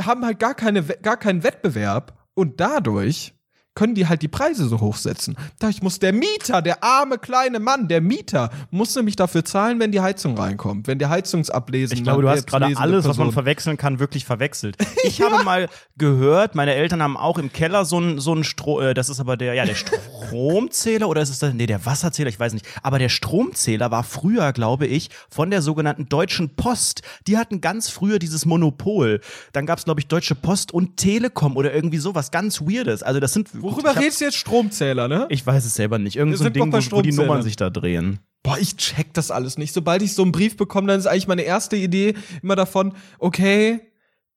haben 0.00 0.24
halt 0.24 0.38
gar, 0.38 0.54
keine, 0.54 0.82
gar 0.82 1.16
keinen 1.16 1.42
Wettbewerb 1.42 2.18
und 2.34 2.60
dadurch 2.60 3.34
können 3.74 3.94
die 3.94 4.06
halt 4.06 4.22
die 4.22 4.28
Preise 4.28 4.66
so 4.68 4.80
hochsetzen. 4.80 5.36
Dadurch 5.58 5.82
muss 5.82 5.98
der 5.98 6.12
Mieter, 6.12 6.60
der 6.60 6.84
arme 6.84 7.18
kleine 7.18 7.58
Mann, 7.58 7.88
der 7.88 8.00
Mieter, 8.00 8.50
muss 8.70 8.94
nämlich 8.94 9.16
dafür 9.16 9.44
zahlen, 9.44 9.80
wenn 9.80 9.92
die 9.92 10.00
Heizung 10.00 10.36
reinkommt, 10.36 10.86
wenn 10.86 10.98
der 10.98 11.08
Heizungsablesen. 11.08 11.96
Ich 11.96 12.02
glaube, 12.02 12.22
du 12.22 12.28
hast 12.28 12.46
gerade 12.46 12.66
alles, 12.76 13.04
was 13.04 13.16
man 13.16 13.28
Person- 13.28 13.32
verwechseln 13.32 13.76
kann, 13.76 13.98
wirklich 13.98 14.24
verwechselt. 14.24 14.76
Ich 15.04 15.20
habe 15.20 15.42
mal 15.44 15.68
gehört, 15.96 16.54
meine 16.54 16.74
Eltern 16.74 17.02
haben 17.02 17.16
auch 17.16 17.36
im 17.36 17.52
Keller 17.52 17.84
so 17.84 17.96
einen 17.96 18.20
so 18.20 18.32
einen 18.32 18.44
Stro 18.44 18.80
äh, 18.80 18.94
das 18.94 19.08
ist 19.08 19.18
aber 19.18 19.36
der 19.36 19.54
ja 19.54 19.64
der 19.64 19.74
Stromzähler 19.74 21.08
oder 21.08 21.22
ist 21.22 21.30
es 21.30 21.40
der 21.40 21.52
nee, 21.52 21.66
der 21.66 21.84
Wasserzähler, 21.84 22.28
ich 22.30 22.38
weiß 22.38 22.52
nicht, 22.54 22.66
aber 22.82 22.98
der 22.98 23.08
Stromzähler 23.08 23.90
war 23.90 24.04
früher, 24.04 24.52
glaube 24.52 24.86
ich, 24.86 25.10
von 25.28 25.50
der 25.50 25.60
sogenannten 25.62 26.08
Deutschen 26.08 26.54
Post. 26.56 27.02
Die 27.26 27.36
hatten 27.36 27.60
ganz 27.60 27.88
früher 27.88 28.18
dieses 28.18 28.46
Monopol. 28.46 29.20
Dann 29.52 29.66
gab 29.66 29.78
es 29.78 29.84
glaube 29.84 30.00
ich 30.00 30.06
Deutsche 30.06 30.34
Post 30.34 30.72
und 30.72 30.96
Telekom 30.96 31.56
oder 31.56 31.74
irgendwie 31.74 31.98
sowas 31.98 32.30
ganz 32.30 32.60
weirdes. 32.60 33.02
Also 33.02 33.18
das 33.20 33.32
sind 33.32 33.61
Worüber 33.62 33.96
redest 33.96 34.20
du 34.20 34.24
jetzt? 34.26 34.36
Stromzähler, 34.36 35.08
ne? 35.08 35.26
Ich 35.30 35.46
weiß 35.46 35.64
es 35.64 35.74
selber 35.74 35.98
nicht. 35.98 36.16
Irgend 36.16 36.32
Wir 36.32 36.38
so 36.38 36.44
ein 36.44 36.46
sind 36.46 36.56
doch 36.56 36.62
Ding, 36.64 36.70
bei 36.70 36.78
wo, 36.78 36.78
wo 36.78 37.02
die 37.02 37.10
Stromzählern. 37.12 37.26
Nummern 37.28 37.42
sich 37.42 37.56
da 37.56 37.70
drehen. 37.70 38.18
Boah, 38.42 38.58
ich 38.58 38.76
check 38.76 39.14
das 39.14 39.30
alles 39.30 39.56
nicht. 39.58 39.72
Sobald 39.72 40.02
ich 40.02 40.14
so 40.14 40.22
einen 40.22 40.32
Brief 40.32 40.56
bekomme, 40.56 40.88
dann 40.88 40.98
ist 40.98 41.06
eigentlich 41.06 41.28
meine 41.28 41.42
erste 41.42 41.76
Idee 41.76 42.14
immer 42.42 42.56
davon, 42.56 42.92
okay, 43.20 43.80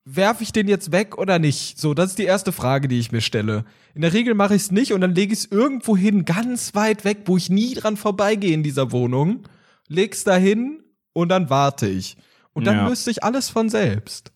werfe 0.03 0.43
ich 0.43 0.51
den 0.51 0.67
jetzt 0.67 0.91
weg 0.91 1.17
oder 1.17 1.39
nicht? 1.39 1.79
So, 1.79 1.95
das 1.95 2.11
ist 2.11 2.19
die 2.19 2.25
erste 2.25 2.51
Frage, 2.51 2.87
die 2.87 2.99
ich 2.99 3.11
mir 3.11 3.21
stelle. 3.21 3.65
In 3.95 4.01
der 4.01 4.13
Regel 4.13 4.35
mache 4.35 4.53
ich 4.55 4.61
es 4.63 4.71
nicht 4.71 4.93
und 4.93 5.01
dann 5.01 5.15
lege 5.15 5.33
ich 5.33 5.39
es 5.39 5.45
irgendwo 5.45 5.97
hin, 5.97 6.25
ganz 6.25 6.75
weit 6.75 7.03
weg, 7.03 7.21
wo 7.25 7.35
ich 7.37 7.49
nie 7.49 7.73
dran 7.73 7.97
vorbeigehe 7.97 8.53
in 8.53 8.61
dieser 8.61 8.91
Wohnung, 8.91 9.47
leg's 9.87 10.23
da 10.23 10.35
hin 10.35 10.83
und 11.13 11.29
dann 11.29 11.49
warte 11.49 11.87
ich. 11.87 12.17
Und 12.53 12.67
dann 12.67 12.75
Ja. 12.77 12.87
löst 12.87 13.05
sich 13.05 13.23
alles 13.23 13.49
von 13.49 13.69
selbst. 13.69 14.31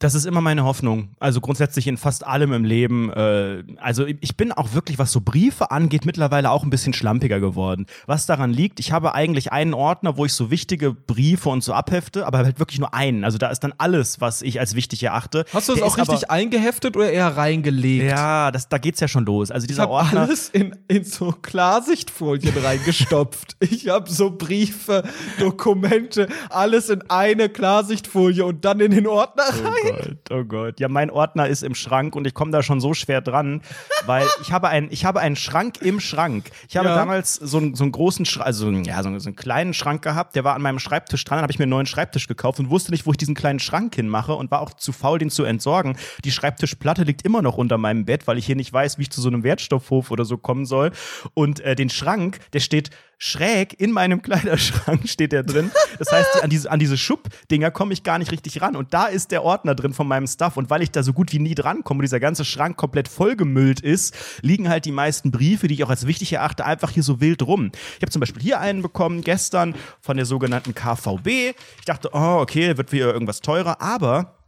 Das 0.00 0.14
ist 0.14 0.26
immer 0.26 0.40
meine 0.40 0.62
Hoffnung. 0.62 1.08
Also 1.18 1.40
grundsätzlich 1.40 1.88
in 1.88 1.96
fast 1.96 2.24
allem 2.24 2.52
im 2.52 2.64
Leben. 2.64 3.10
Äh, 3.12 3.64
also 3.78 4.06
ich 4.06 4.36
bin 4.36 4.52
auch 4.52 4.72
wirklich, 4.72 4.96
was 5.00 5.10
so 5.10 5.20
Briefe 5.20 5.72
angeht, 5.72 6.06
mittlerweile 6.06 6.52
auch 6.52 6.62
ein 6.62 6.70
bisschen 6.70 6.92
schlampiger 6.92 7.40
geworden. 7.40 7.86
Was 8.06 8.24
daran 8.24 8.52
liegt, 8.52 8.78
ich 8.78 8.92
habe 8.92 9.16
eigentlich 9.16 9.50
einen 9.50 9.74
Ordner, 9.74 10.16
wo 10.16 10.24
ich 10.24 10.34
so 10.34 10.52
wichtige 10.52 10.92
Briefe 10.94 11.48
und 11.48 11.64
so 11.64 11.72
abhefte, 11.72 12.26
aber 12.28 12.38
halt 12.38 12.60
wirklich 12.60 12.78
nur 12.78 12.94
einen. 12.94 13.24
Also 13.24 13.38
da 13.38 13.48
ist 13.48 13.58
dann 13.64 13.74
alles, 13.76 14.20
was 14.20 14.42
ich 14.42 14.60
als 14.60 14.76
wichtig 14.76 15.02
erachte. 15.02 15.44
Hast 15.52 15.68
du 15.68 15.72
das 15.72 15.80
Der 15.80 15.88
auch 15.88 15.98
richtig 15.98 16.30
eingeheftet 16.30 16.96
oder 16.96 17.10
eher 17.10 17.36
reingelegt? 17.36 18.12
Aber, 18.12 18.20
ja, 18.20 18.50
das, 18.52 18.68
da 18.68 18.78
geht's 18.78 19.00
ja 19.00 19.08
schon 19.08 19.26
los. 19.26 19.50
Also 19.50 19.64
Ich 19.64 19.68
dieser 19.68 19.82
habe 19.82 19.94
Ordner. 19.94 20.20
alles 20.20 20.48
in, 20.50 20.76
in 20.86 21.02
so 21.02 21.32
Klarsichtfolien 21.32 22.56
reingestopft. 22.62 23.56
Ich 23.58 23.88
habe 23.88 24.08
so 24.08 24.30
Briefe, 24.30 25.02
Dokumente, 25.40 26.28
alles 26.50 26.88
in 26.88 27.02
eine 27.10 27.48
Klarsichtfolie 27.48 28.44
und 28.44 28.64
dann 28.64 28.78
in 28.78 28.92
den 28.92 29.08
Ordner 29.08 29.42
rein. 29.42 29.87
Oh 29.90 29.94
Gott, 29.96 30.18
oh 30.30 30.44
Gott. 30.44 30.80
Ja, 30.80 30.88
mein 30.88 31.10
Ordner 31.10 31.46
ist 31.48 31.62
im 31.62 31.74
Schrank 31.74 32.14
und 32.16 32.26
ich 32.26 32.34
komme 32.34 32.50
da 32.50 32.62
schon 32.62 32.80
so 32.80 32.94
schwer 32.94 33.20
dran, 33.20 33.62
weil 34.06 34.26
ich 34.42 34.52
habe, 34.52 34.68
ein, 34.68 34.88
ich 34.90 35.04
habe 35.04 35.20
einen 35.20 35.36
Schrank 35.36 35.80
im 35.80 36.00
Schrank. 36.00 36.50
Ich 36.68 36.76
habe 36.76 36.88
Ja. 36.88 36.94
damals 36.96 37.34
so, 37.34 37.58
einen- 37.58 37.74
so 37.74 37.84
einen 37.84 37.92
großen, 37.92 38.24
Schrank, 38.24 38.46
also 38.46 38.64
so 38.64 38.68
einen- 38.68 38.84
ja, 38.84 39.02
so, 39.02 39.08
einen- 39.08 39.20
so 39.20 39.28
einen 39.28 39.36
kleinen 39.36 39.74
Schrank 39.74 40.02
gehabt, 40.02 40.34
der 40.36 40.44
war 40.44 40.54
an 40.54 40.62
meinem 40.62 40.78
Schreibtisch 40.78 41.24
dran, 41.24 41.36
dann 41.38 41.42
habe 41.42 41.52
ich 41.52 41.58
mir 41.58 41.64
einen 41.64 41.70
neuen 41.70 41.86
Schreibtisch 41.86 42.26
gekauft 42.28 42.58
und 42.60 42.70
wusste 42.70 42.90
nicht, 42.90 43.06
wo 43.06 43.10
ich 43.12 43.16
diesen 43.16 43.34
kleinen 43.34 43.58
Schrank 43.60 43.94
hinmache 43.94 44.34
und 44.34 44.50
war 44.50 44.60
auch 44.60 44.72
zu 44.74 44.92
faul, 44.92 45.18
den 45.18 45.30
zu 45.30 45.44
entsorgen. 45.44 45.96
Die 46.24 46.32
Schreibtischplatte 46.32 47.02
liegt 47.04 47.22
immer 47.22 47.42
noch 47.42 47.56
unter 47.56 47.78
meinem 47.78 48.04
Bett, 48.04 48.26
weil 48.26 48.38
ich 48.38 48.46
hier 48.46 48.56
nicht 48.56 48.72
weiß, 48.72 48.98
wie 48.98 49.02
ich 49.02 49.10
zu 49.10 49.20
so 49.20 49.28
einem 49.28 49.42
Wertstoffhof 49.42 50.10
oder 50.10 50.24
so 50.24 50.36
kommen 50.38 50.66
soll. 50.66 50.92
Und 51.34 51.60
äh, 51.60 51.74
den 51.74 51.90
Schrank, 51.90 52.38
der 52.52 52.60
steht 52.60 52.90
schräg 53.18 53.78
in 53.78 53.92
meinem 53.92 54.22
Kleiderschrank 54.22 55.08
steht 55.08 55.32
der 55.32 55.42
drin. 55.42 55.70
Das 55.98 56.10
heißt, 56.10 56.42
an 56.42 56.50
diese, 56.50 56.70
an 56.70 56.78
diese 56.78 56.96
Schubdinger 56.96 57.70
komme 57.70 57.92
ich 57.92 58.02
gar 58.04 58.18
nicht 58.18 58.32
richtig 58.32 58.62
ran. 58.62 58.76
Und 58.76 58.94
da 58.94 59.06
ist 59.06 59.32
der 59.32 59.42
Ordner 59.42 59.74
drin 59.74 59.92
von 59.92 60.08
meinem 60.08 60.26
Stuff. 60.26 60.56
Und 60.56 60.70
weil 60.70 60.82
ich 60.82 60.90
da 60.90 61.02
so 61.02 61.12
gut 61.12 61.32
wie 61.32 61.38
nie 61.38 61.54
drankomme 61.54 61.98
und 61.98 62.02
dieser 62.02 62.20
ganze 62.20 62.44
Schrank 62.44 62.76
komplett 62.76 63.08
vollgemüllt 63.08 63.80
ist, 63.80 64.14
liegen 64.40 64.68
halt 64.68 64.84
die 64.84 64.92
meisten 64.92 65.30
Briefe, 65.30 65.68
die 65.68 65.74
ich 65.74 65.84
auch 65.84 65.90
als 65.90 66.06
wichtig 66.06 66.32
erachte, 66.32 66.64
einfach 66.64 66.90
hier 66.90 67.02
so 67.02 67.20
wild 67.20 67.42
rum. 67.42 67.72
Ich 67.96 68.02
habe 68.02 68.10
zum 68.10 68.20
Beispiel 68.20 68.42
hier 68.42 68.60
einen 68.60 68.82
bekommen, 68.82 69.22
gestern 69.22 69.74
von 70.00 70.16
der 70.16 70.26
sogenannten 70.26 70.74
KVB. 70.74 71.54
Ich 71.78 71.84
dachte, 71.84 72.10
oh, 72.12 72.38
okay, 72.40 72.76
wird 72.76 72.92
wieder 72.92 73.12
irgendwas 73.12 73.40
teurer. 73.40 73.82
Aber 73.82 74.38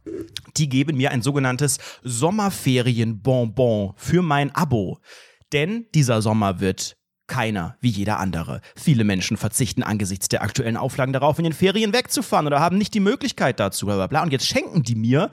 die 0.57 0.69
geben 0.69 0.97
mir 0.97 1.11
ein 1.11 1.21
sogenanntes 1.21 1.77
Sommerferienbonbon 2.03 3.93
für 3.97 4.21
mein 4.21 4.55
Abo. 4.55 4.99
Denn 5.53 5.85
dieser 5.93 6.21
Sommer 6.21 6.59
wird 6.59 6.97
keiner 7.31 7.75
wie 7.79 7.89
jeder 7.89 8.19
andere. 8.19 8.59
Viele 8.75 9.05
Menschen 9.05 9.37
verzichten 9.37 9.83
angesichts 9.83 10.27
der 10.27 10.43
aktuellen 10.43 10.75
Auflagen 10.75 11.13
darauf, 11.13 11.37
in 11.39 11.45
den 11.45 11.53
Ferien 11.53 11.93
wegzufahren 11.93 12.45
oder 12.45 12.59
haben 12.59 12.77
nicht 12.77 12.93
die 12.93 12.99
Möglichkeit 12.99 13.57
dazu. 13.59 13.85
Bla 13.85 13.95
bla 13.95 14.07
bla. 14.07 14.21
Und 14.21 14.33
jetzt 14.33 14.45
schenken 14.45 14.83
die 14.83 14.95
mir 14.95 15.31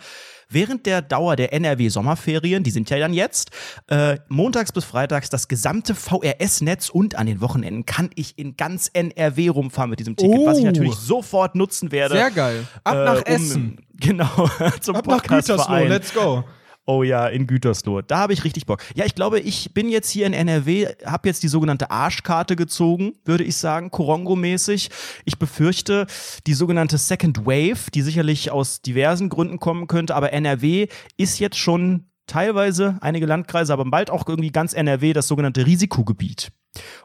während 0.48 0.86
der 0.86 1.02
Dauer 1.02 1.34
der 1.36 1.52
NRW-Sommerferien, 1.52 2.62
die 2.62 2.70
sind 2.70 2.88
ja 2.88 2.98
dann 2.98 3.12
jetzt, 3.12 3.50
äh, 3.88 4.18
montags 4.28 4.70
bis 4.72 4.84
freitags 4.84 5.28
das 5.28 5.48
gesamte 5.48 5.94
VRS-Netz 5.94 6.88
und 6.88 7.16
an 7.16 7.26
den 7.26 7.40
Wochenenden 7.40 7.84
kann 7.84 8.10
ich 8.14 8.38
in 8.38 8.56
ganz 8.56 8.88
NRW 8.92 9.48
rumfahren 9.48 9.90
mit 9.90 9.98
diesem 10.00 10.16
Ticket, 10.16 10.46
was 10.46 10.56
ich 10.58 10.62
Oh. 10.64 10.66
natürlich 10.66 10.94
sofort 10.94 11.54
nutzen 11.56 11.90
werde. 11.92 12.14
Sehr 12.14 12.30
geil. 12.30 12.64
Ab 12.84 12.94
äh, 12.96 13.04
nach 13.04 13.16
um- 13.18 13.22
Essen. 13.24 13.76
Genau, 14.00 14.48
zum 14.80 14.94
Ab 14.94 15.08
nach 15.08 15.24
Gütersloh. 15.24 15.84
Let's 15.88 16.14
go. 16.14 16.44
Oh 16.90 17.02
ja, 17.02 17.26
in 17.26 17.46
Gütersloh. 17.46 18.00
Da 18.00 18.16
habe 18.16 18.32
ich 18.32 18.44
richtig 18.44 18.64
Bock. 18.64 18.82
Ja, 18.94 19.04
ich 19.04 19.14
glaube, 19.14 19.40
ich 19.40 19.74
bin 19.74 19.90
jetzt 19.90 20.08
hier 20.08 20.26
in 20.26 20.32
NRW, 20.32 20.86
habe 21.04 21.28
jetzt 21.28 21.42
die 21.42 21.48
sogenannte 21.48 21.90
Arschkarte 21.90 22.56
gezogen, 22.56 23.12
würde 23.26 23.44
ich 23.44 23.58
sagen, 23.58 23.90
Korongo-mäßig. 23.90 24.88
Ich 25.26 25.38
befürchte, 25.38 26.06
die 26.46 26.54
sogenannte 26.54 26.96
Second 26.96 27.44
Wave, 27.44 27.90
die 27.92 28.00
sicherlich 28.00 28.50
aus 28.50 28.80
diversen 28.80 29.28
Gründen 29.28 29.58
kommen 29.58 29.86
könnte, 29.86 30.16
aber 30.16 30.32
NRW 30.32 30.86
ist 31.18 31.38
jetzt 31.38 31.58
schon 31.58 32.06
teilweise 32.26 32.96
einige 33.02 33.26
Landkreise, 33.26 33.74
aber 33.74 33.84
bald 33.84 34.08
auch 34.08 34.26
irgendwie 34.26 34.50
ganz 34.50 34.72
NRW 34.72 35.12
das 35.12 35.28
sogenannte 35.28 35.66
Risikogebiet. 35.66 36.52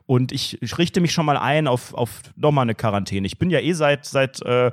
Und 0.06 0.32
ich, 0.32 0.62
ich 0.62 0.78
richte 0.78 1.02
mich 1.02 1.12
schon 1.12 1.26
mal 1.26 1.38
ein 1.38 1.68
auf, 1.68 1.94
auf 1.94 2.22
nochmal 2.36 2.64
eine 2.64 2.76
Quarantäne. 2.76 3.28
Ich 3.28 3.38
bin 3.38 3.50
ja 3.50 3.60
eh 3.60 3.74
seit, 3.74 4.06
seit 4.06 4.42
äh, 4.42 4.72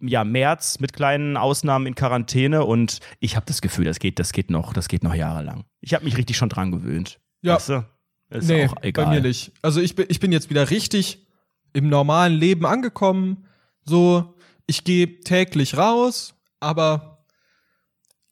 ja, 0.00 0.24
März 0.24 0.80
mit 0.80 0.92
kleinen 0.92 1.36
Ausnahmen 1.36 1.86
in 1.86 1.94
Quarantäne 1.94 2.64
und 2.64 3.00
ich 3.20 3.36
habe 3.36 3.46
das 3.46 3.60
Gefühl, 3.60 3.84
das 3.84 3.98
geht, 3.98 4.18
das 4.18 4.32
geht 4.32 4.50
noch, 4.50 4.72
das 4.72 4.88
geht 4.88 5.02
noch 5.02 5.14
jahrelang. 5.14 5.64
Ich 5.80 5.94
habe 5.94 6.04
mich 6.04 6.16
richtig 6.16 6.36
schon 6.36 6.48
dran 6.48 6.70
gewöhnt. 6.70 7.20
Ja. 7.42 7.56
Weißt 7.56 7.68
du? 7.70 7.84
Ist 8.30 8.48
nee, 8.48 8.66
auch 8.66 8.76
egal. 8.82 9.06
bei 9.06 9.10
mir 9.14 9.20
nicht. 9.20 9.52
Also 9.60 9.80
ich 9.80 9.94
bin, 9.94 10.06
ich 10.08 10.20
bin 10.20 10.32
jetzt 10.32 10.48
wieder 10.48 10.70
richtig 10.70 11.26
im 11.72 11.88
normalen 11.88 12.32
Leben 12.32 12.64
angekommen. 12.64 13.46
So, 13.84 14.34
ich 14.66 14.84
gehe 14.84 15.20
täglich 15.20 15.76
raus, 15.76 16.34
aber 16.60 17.11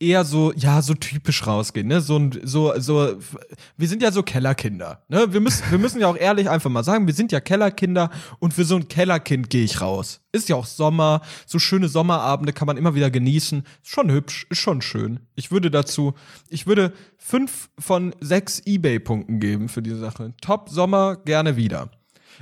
eher 0.01 0.25
so, 0.25 0.53
ja, 0.55 0.81
so 0.83 0.95
typisch 0.95 1.47
rausgehen, 1.47 1.87
ne? 1.87 2.01
So, 2.01 2.19
ein- 2.19 2.41
so, 2.43 2.73
so, 2.81 3.17
wir 3.77 3.87
sind 3.87 4.03
ja 4.03 4.11
so 4.11 4.23
Kellerkinder, 4.23 5.03
ne? 5.09 5.33
Wir 5.33 5.41
müssen, 5.41 5.63
wir 5.71 5.79
müssen 5.79 6.01
ja 6.01 6.09
auch 6.09 6.17
ehrlich 6.17 6.49
einfach 6.49 6.71
mal 6.71 6.83
sagen, 6.83 7.07
wir 7.07 7.15
sind 7.15 7.31
ja 7.33 7.41
Kellerkinder 7.41 8.11
und 8.39 8.55
für 8.55 8.65
so 8.65 8.77
ein 8.77 8.89
Kellerkind 8.89 9.51
gehe 9.51 9.63
ich 9.63 9.81
raus. 9.83 10.21
Ist 10.33 10.49
ja 10.49 10.57
auch 10.57 10.65
Sommer, 10.67 11.21
so 11.47 11.59
schöne 11.59 11.89
Sommerabende 11.89 12.53
kann 12.53 12.67
man 12.67 12.77
immer 12.79 12.95
wieder 12.95 13.11
genießen. 13.11 13.61
Ist 13.83 13.91
schon 13.91 14.11
hübsch, 14.11 14.47
ist 14.49 14.59
schon 14.61 14.81
schön. 14.83 15.21
Ich 15.37 15.51
würde 15.51 15.71
dazu, 15.71 16.15
ich 16.49 16.67
würde 16.67 16.93
fünf 17.19 17.69
von 17.79 18.15
sechs 18.21 18.61
Ebay-Punkten 18.65 19.39
geben 19.39 19.69
für 19.69 19.83
diese 19.83 19.99
Sache. 19.99 20.33
Top 20.41 20.69
Sommer, 20.71 21.17
gerne 21.17 21.57
wieder. 21.57 21.91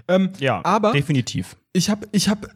Ähm, 0.06 0.30
Ja, 0.38 0.60
aber 0.64 0.92
definitiv. 0.92 1.56
ich 1.72 1.90
habe 1.90 2.06
ich 2.12 2.28
hab 2.28 2.46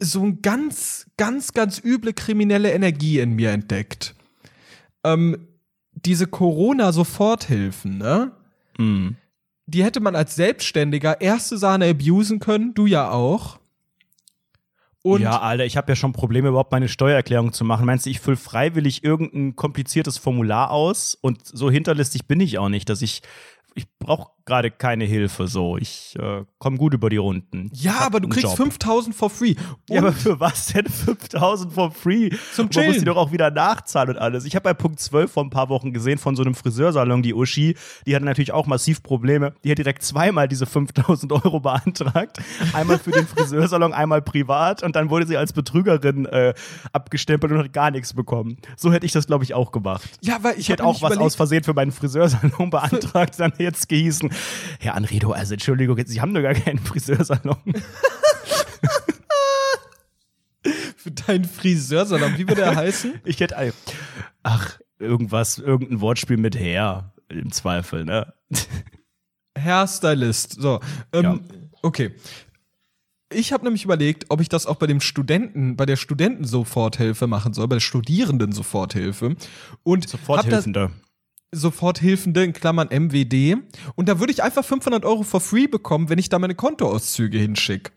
so 0.00 0.22
ein 0.22 0.42
ganz, 0.42 1.06
ganz, 1.16 1.52
ganz 1.54 1.80
üble 1.84 2.12
kriminelle 2.12 2.70
Energie 2.70 3.18
in 3.18 3.32
mir 3.32 3.50
entdeckt. 3.50 4.14
Ähm, 5.04 5.48
diese 5.92 6.26
Corona-Soforthilfen, 6.26 7.98
ne? 7.98 8.32
Mhm. 8.78 9.16
Die 9.66 9.84
hätte 9.84 10.00
man 10.00 10.16
als 10.16 10.34
Selbstständiger 10.34 11.20
erste 11.20 11.58
Sahne 11.58 11.90
abusen 11.90 12.38
können, 12.38 12.74
du 12.74 12.86
ja 12.86 13.10
auch. 13.10 13.58
Und 15.02 15.22
ja, 15.22 15.40
Alter, 15.40 15.64
ich 15.64 15.76
habe 15.76 15.92
ja 15.92 15.96
schon 15.96 16.12
Probleme, 16.12 16.48
überhaupt 16.48 16.72
meine 16.72 16.88
Steuererklärung 16.88 17.52
zu 17.52 17.64
machen. 17.64 17.86
Meinst 17.86 18.06
du, 18.06 18.10
ich 18.10 18.20
fülle 18.20 18.36
freiwillig 18.36 19.04
irgendein 19.04 19.56
kompliziertes 19.56 20.18
Formular 20.18 20.70
aus 20.70 21.14
und 21.14 21.46
so 21.46 21.70
hinterlistig 21.70 22.26
bin 22.26 22.40
ich 22.40 22.58
auch 22.58 22.68
nicht, 22.68 22.88
dass 22.88 23.02
ich, 23.02 23.22
ich 23.74 23.86
brauche 23.98 24.32
gerade 24.48 24.70
keine 24.72 25.04
Hilfe 25.04 25.46
so. 25.46 25.76
Ich 25.76 26.16
äh, 26.18 26.44
komme 26.58 26.76
gut 26.78 26.94
über 26.94 27.08
die 27.10 27.18
Runden. 27.18 27.70
Ja, 27.74 28.00
aber 28.00 28.18
du 28.20 28.28
kriegst 28.28 28.44
Job. 28.46 28.56
5000 28.56 29.14
for 29.14 29.30
free. 29.30 29.54
Und 29.88 29.94
Ja, 29.94 30.00
aber 30.00 30.12
für 30.12 30.40
was 30.40 30.66
denn 30.66 30.86
5000 30.86 31.72
for 31.72 31.90
free? 31.92 32.30
Zum 32.54 32.66
Und 32.66 32.74
Man 32.74 32.84
muss 32.86 32.94
die 32.94 33.00
Chillen. 33.00 33.04
doch 33.04 33.16
auch 33.16 33.30
wieder 33.30 33.50
nachzahlen 33.50 34.10
und 34.10 34.18
alles. 34.18 34.44
Ich 34.44 34.54
habe 34.56 34.64
bei 34.64 34.74
Punkt 34.74 34.98
12 35.00 35.30
vor 35.30 35.44
ein 35.44 35.50
paar 35.50 35.68
Wochen 35.68 35.92
gesehen 35.92 36.18
von 36.18 36.34
so 36.34 36.42
einem 36.42 36.54
Friseursalon, 36.54 37.22
die 37.22 37.34
Uschi, 37.34 37.76
die 38.06 38.14
hatte 38.16 38.24
natürlich 38.24 38.52
auch 38.52 38.66
massiv 38.66 39.02
Probleme. 39.02 39.52
Die 39.62 39.70
hat 39.70 39.78
direkt 39.78 40.02
zweimal 40.02 40.48
diese 40.48 40.66
5000 40.66 41.30
Euro 41.32 41.60
beantragt. 41.60 42.38
Einmal 42.72 42.98
für 42.98 43.10
den 43.12 43.26
Friseursalon, 43.26 43.92
einmal 43.92 44.22
privat 44.22 44.82
und 44.82 44.96
dann 44.96 45.10
wurde 45.10 45.26
sie 45.26 45.36
als 45.36 45.52
Betrügerin 45.52 46.26
äh, 46.26 46.54
abgestempelt 46.92 47.52
und 47.52 47.58
hat 47.58 47.72
gar 47.72 47.90
nichts 47.90 48.14
bekommen. 48.14 48.56
So 48.76 48.92
hätte 48.92 49.06
ich 49.06 49.12
das, 49.12 49.26
glaube 49.26 49.44
ich, 49.44 49.54
auch 49.54 49.72
gemacht. 49.72 50.08
ja, 50.22 50.38
weil 50.42 50.54
ich, 50.54 50.60
Ich 50.60 50.68
hätte 50.70 50.84
auch 50.84 50.94
was 51.02 51.12
überlegt, 51.12 51.20
aus 51.22 51.34
Versehen 51.34 51.62
für 51.64 51.74
meinen 51.74 51.92
Friseursalon 51.92 52.70
beantragt, 52.70 53.34
dann 53.38 53.52
jetzt 53.58 53.88
gehießen, 53.88 54.30
Herr 54.80 54.94
Anredo, 54.94 55.32
also 55.32 55.54
Entschuldigung, 55.54 55.98
Sie 56.06 56.20
haben 56.20 56.34
doch 56.34 56.42
gar 56.42 56.54
keinen 56.54 56.78
Friseursalon. 56.78 57.56
für 60.96 61.10
deinen 61.10 61.44
Friseursalon, 61.44 62.36
wie 62.38 62.48
würde 62.48 62.62
er 62.62 62.76
heißen? 62.76 63.20
Ich 63.24 63.40
hätte, 63.40 63.56
ein- 63.56 63.72
ach, 64.42 64.78
irgendwas, 64.98 65.58
irgendein 65.58 66.00
Wortspiel 66.00 66.36
mit 66.36 66.58
Herr, 66.58 67.12
im 67.28 67.52
Zweifel, 67.52 68.04
ne? 68.04 68.32
Herr 69.56 69.86
Stylist. 69.86 70.60
So, 70.60 70.80
ähm, 71.12 71.22
Ja. 71.24 71.38
okay. 71.82 72.12
Ich 73.30 73.52
habe 73.52 73.64
nämlich 73.64 73.84
überlegt, 73.84 74.24
ob 74.30 74.40
ich 74.40 74.48
das 74.48 74.64
auch 74.64 74.76
bei 74.76 74.86
dem 74.86 75.02
Studenten, 75.02 75.76
bei 75.76 75.84
der 75.84 75.96
Studentensoforthilfe 75.96 77.26
machen 77.26 77.52
soll, 77.52 77.68
bei 77.68 77.76
der 77.76 77.80
Studierenden-Soforthilfe. 77.80 79.36
Und 79.82 80.06
hab 80.28 80.48
da 80.48 80.90
Soforthilfende. 81.52 82.44
In 82.44 82.52
Klammern 82.52 82.88
MWD. 82.88 83.56
Und 83.94 84.08
da 84.08 84.18
würde 84.20 84.32
ich 84.32 84.42
einfach 84.42 84.64
500 84.64 85.04
Euro 85.04 85.22
for 85.22 85.40
free 85.40 85.66
bekommen, 85.66 86.08
wenn 86.08 86.18
ich 86.18 86.28
da 86.28 86.38
meine 86.38 86.54
Kontoauszüge 86.54 87.38
hinschicke. 87.38 87.92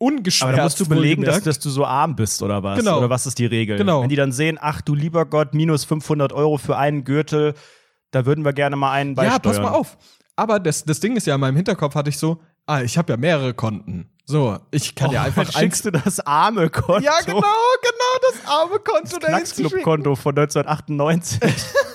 Ungeschwärzt. 0.00 0.42
Aber 0.44 0.56
da 0.56 0.62
musst 0.64 0.80
du 0.80 0.86
belegen, 0.88 1.22
dass, 1.24 1.42
dass 1.42 1.58
du 1.58 1.70
so 1.70 1.84
arm 1.84 2.14
bist, 2.14 2.40
oder 2.42 2.62
was? 2.62 2.78
Genau. 2.78 2.98
Oder 2.98 3.10
was 3.10 3.26
ist 3.26 3.38
die 3.38 3.46
Regel? 3.46 3.76
Genau. 3.78 4.02
Wenn 4.02 4.08
die 4.08 4.16
dann 4.16 4.30
sehen, 4.30 4.56
ach 4.60 4.80
du 4.80 4.94
lieber 4.94 5.26
Gott, 5.26 5.54
minus 5.54 5.84
500 5.84 6.32
Euro 6.32 6.56
für 6.58 6.76
einen 6.76 7.02
Gürtel, 7.04 7.54
Da 8.12 8.24
würden 8.24 8.44
wir 8.44 8.52
gerne 8.52 8.76
mal 8.76 8.92
einen 8.92 9.14
beisteuern. 9.16 9.34
Ja, 9.34 9.38
pass 9.40 9.58
mal 9.60 9.76
auf. 9.76 9.98
Aber 10.36 10.60
das, 10.60 10.84
das 10.84 11.00
Ding 11.00 11.16
ist 11.16 11.26
ja, 11.26 11.34
in 11.34 11.40
meinem 11.40 11.56
Hinterkopf 11.56 11.96
hatte 11.96 12.10
ich 12.10 12.16
so, 12.18 12.40
ah, 12.66 12.80
ich 12.82 12.96
habe 12.96 13.12
ja 13.12 13.16
mehrere 13.16 13.54
Konten. 13.54 14.08
So, 14.24 14.58
ich 14.70 14.94
kann 14.94 15.10
Oh, 15.10 15.12
ja 15.14 15.22
einfach 15.24 15.50
schickst 15.58 15.84
du 15.86 15.90
das 15.90 16.20
arme 16.20 16.70
Konto. 16.70 17.02
Ja, 17.02 17.18
genau, 17.26 17.40
genau, 17.40 18.30
das 18.30 18.46
arme 18.50 18.78
Konto 18.78 19.18
dahin 19.18 19.44
zu 19.44 19.54
schicken. 19.56 19.68
Knacksclub-Konto 19.70 20.14
von 20.16 20.38
1998. 20.38 21.40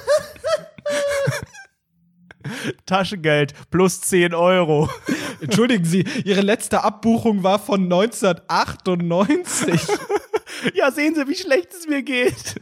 Taschengeld 2.86 3.54
plus 3.72 4.02
10 4.02 4.34
Euro. 4.34 4.90
Entschuldigen 5.42 5.86
Sie, 5.86 6.06
Ihre 6.24 6.42
letzte 6.42 6.84
Abbuchung 6.84 7.44
war 7.44 7.60
von 7.60 7.84
1998. 7.84 9.82
Ja, 10.76 10.92
sehen 10.92 11.14
Sie, 11.16 11.28
wie 11.28 11.36
schlecht 11.36 11.74
es 11.74 11.88
mir 11.88 12.04
geht. 12.04 12.62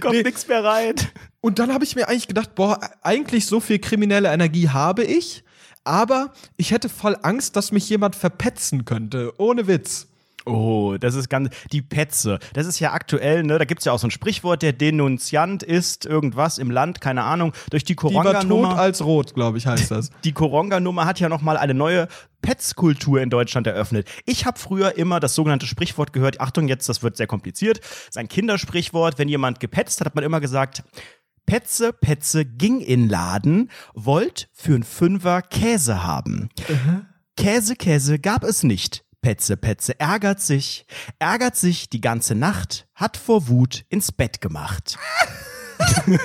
Kommt 0.00 0.14
Nee. 0.14 0.22
nix 0.22 0.46
mehr 0.48 0.64
rein. 0.64 0.94
Und 1.40 1.58
dann 1.58 1.74
habe 1.74 1.84
ich 1.84 1.94
mir 1.94 2.08
eigentlich 2.08 2.28
gedacht, 2.28 2.54
boah, 2.54 2.78
eigentlich 3.02 3.44
so 3.46 3.60
viel 3.60 3.78
kriminelle 3.78 4.32
Energie 4.32 4.68
habe 4.70 5.04
ich, 5.04 5.44
aber 5.84 6.32
ich 6.56 6.70
hätte 6.70 6.88
voll 6.88 7.16
Angst, 7.22 7.56
dass 7.56 7.70
mich 7.72 7.88
jemand 7.90 8.16
verpetzen 8.16 8.84
könnte. 8.84 9.32
Ohne 9.38 9.66
Witz. 9.66 10.08
Oh, 10.46 10.96
das 10.98 11.16
ist 11.16 11.28
ganz. 11.28 11.50
Die 11.72 11.82
Petze. 11.82 12.38
Das 12.54 12.66
ist 12.66 12.78
ja 12.78 12.92
aktuell, 12.92 13.42
ne? 13.42 13.58
Da 13.58 13.64
gibt's 13.64 13.84
ja 13.84 13.92
auch 13.92 13.98
so 13.98 14.06
ein 14.06 14.12
Sprichwort, 14.12 14.62
der 14.62 14.72
Denunziant 14.72 15.64
ist 15.64 16.06
irgendwas 16.06 16.58
im 16.58 16.70
Land, 16.70 17.00
keine 17.00 17.24
Ahnung. 17.24 17.52
Durch 17.70 17.82
die 17.82 17.96
Koronga-Nummer. 17.96 18.78
als 18.78 19.04
rot, 19.04 19.34
glaube 19.34 19.58
ich, 19.58 19.66
heißt 19.66 19.90
das. 19.90 20.10
Die 20.24 20.32
Koronga-Nummer 20.32 21.04
hat 21.04 21.18
ja 21.18 21.28
nochmal 21.28 21.56
eine 21.56 21.74
neue 21.74 22.06
Petzkultur 22.42 23.20
in 23.20 23.28
Deutschland 23.28 23.66
eröffnet. 23.66 24.08
Ich 24.24 24.46
habe 24.46 24.56
früher 24.58 24.96
immer 24.96 25.18
das 25.18 25.34
sogenannte 25.34 25.66
Sprichwort 25.66 26.12
gehört. 26.12 26.40
Achtung, 26.40 26.68
jetzt, 26.68 26.88
das 26.88 27.02
wird 27.02 27.16
sehr 27.16 27.26
kompliziert. 27.26 27.80
Das 27.80 28.08
ist 28.10 28.18
ein 28.18 28.28
Kindersprichwort. 28.28 29.18
Wenn 29.18 29.28
jemand 29.28 29.58
gepetzt 29.58 29.98
hat, 29.98 30.06
hat 30.06 30.14
man 30.14 30.22
immer 30.22 30.40
gesagt. 30.40 30.84
Petze, 31.44 31.92
Petze 31.92 32.44
ging 32.44 32.80
in 32.80 33.08
Laden, 33.08 33.70
wollt 33.94 34.48
für'n 34.56 34.84
Fünfer 34.84 35.42
Käse 35.42 36.04
haben. 36.04 36.48
Käse, 37.36 37.76
Käse 37.76 38.18
gab 38.18 38.44
es 38.44 38.62
nicht. 38.62 39.04
Petze, 39.26 39.56
Petze 39.56 39.98
ärgert 39.98 40.40
sich, 40.40 40.86
ärgert 41.18 41.56
sich 41.56 41.90
die 41.90 42.00
ganze 42.00 42.36
Nacht, 42.36 42.86
hat 42.94 43.16
vor 43.16 43.48
Wut 43.48 43.84
ins 43.88 44.12
Bett 44.12 44.40
gemacht. 44.40 44.96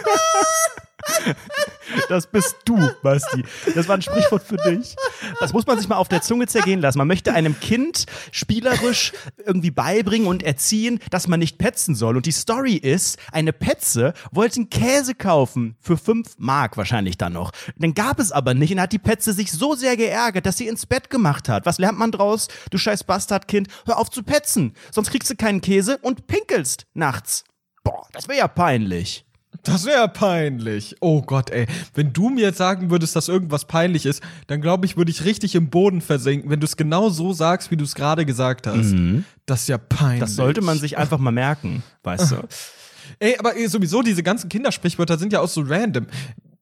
Das 2.09 2.27
bist 2.27 2.55
du, 2.65 2.77
Basti. 3.01 3.43
Das 3.75 3.87
war 3.87 3.95
ein 3.95 4.01
Sprichwort 4.01 4.43
für 4.43 4.57
dich. 4.57 4.95
Das 5.39 5.53
muss 5.53 5.65
man 5.65 5.77
sich 5.77 5.87
mal 5.87 5.97
auf 5.97 6.07
der 6.07 6.21
Zunge 6.21 6.47
zergehen 6.47 6.79
lassen. 6.79 6.97
Man 6.97 7.07
möchte 7.07 7.33
einem 7.33 7.59
Kind 7.59 8.05
spielerisch 8.31 9.13
irgendwie 9.45 9.71
beibringen 9.71 10.27
und 10.27 10.43
erziehen, 10.43 10.99
dass 11.09 11.27
man 11.27 11.39
nicht 11.39 11.57
petzen 11.57 11.95
soll. 11.95 12.17
Und 12.17 12.25
die 12.25 12.31
Story 12.31 12.75
ist, 12.75 13.17
eine 13.31 13.53
Petze 13.53 14.13
wollte 14.31 14.57
einen 14.57 14.69
Käse 14.69 15.15
kaufen. 15.15 15.75
Für 15.79 15.97
fünf 15.97 16.35
Mark 16.37 16.77
wahrscheinlich 16.77 17.17
dann 17.17 17.33
noch. 17.33 17.51
Den 17.75 17.93
gab 17.93 18.19
es 18.19 18.31
aber 18.31 18.53
nicht 18.53 18.71
und 18.71 18.81
hat 18.81 18.93
die 18.93 18.99
Petze 18.99 19.33
sich 19.33 19.51
so 19.51 19.75
sehr 19.75 19.97
geärgert, 19.97 20.45
dass 20.45 20.57
sie 20.57 20.67
ins 20.67 20.85
Bett 20.85 21.09
gemacht 21.09 21.49
hat. 21.49 21.65
Was 21.65 21.79
lernt 21.79 21.99
man 21.99 22.11
draus? 22.11 22.47
Du 22.69 22.77
scheiß 22.77 23.03
Bastardkind, 23.03 23.67
hör 23.85 23.97
auf 23.97 24.09
zu 24.09 24.23
petzen. 24.23 24.73
Sonst 24.91 25.11
kriegst 25.11 25.29
du 25.29 25.35
keinen 25.35 25.61
Käse 25.61 25.97
und 26.01 26.27
pinkelst 26.27 26.85
nachts. 26.93 27.43
Boah, 27.83 28.07
das 28.13 28.27
wäre 28.27 28.39
ja 28.39 28.47
peinlich. 28.47 29.25
Das 29.63 29.85
wäre 29.85 30.07
peinlich. 30.09 30.95
Oh 31.01 31.21
Gott, 31.21 31.49
ey. 31.51 31.67
Wenn 31.93 32.13
du 32.13 32.29
mir 32.29 32.41
jetzt 32.41 32.57
sagen 32.57 32.89
würdest, 32.89 33.15
dass 33.15 33.27
irgendwas 33.27 33.65
peinlich 33.65 34.05
ist, 34.05 34.23
dann 34.47 34.61
glaube 34.61 34.85
ich, 34.85 34.97
würde 34.97 35.11
ich 35.11 35.23
richtig 35.25 35.55
im 35.55 35.69
Boden 35.69 36.01
versinken, 36.01 36.49
wenn 36.49 36.59
du 36.59 36.65
es 36.65 36.77
genau 36.77 37.09
so 37.09 37.33
sagst, 37.33 37.69
wie 37.71 37.77
du 37.77 37.83
es 37.83 37.95
gerade 37.95 38.25
gesagt 38.25 38.65
hast. 38.67 38.93
Das 39.45 39.61
ist 39.61 39.69
ja 39.69 39.77
peinlich. 39.77 40.21
Das 40.21 40.35
sollte 40.35 40.61
man 40.61 40.79
sich 40.79 40.97
einfach 40.97 41.19
mal 41.19 41.31
merken, 41.31 41.83
weißt 42.03 42.31
du? 42.31 42.35
Ey, 43.19 43.37
aber 43.37 43.53
sowieso, 43.67 44.01
diese 44.01 44.23
ganzen 44.23 44.49
Kindersprichwörter 44.49 45.17
sind 45.17 45.33
ja 45.33 45.41
auch 45.41 45.47
so 45.47 45.61
random. 45.61 46.07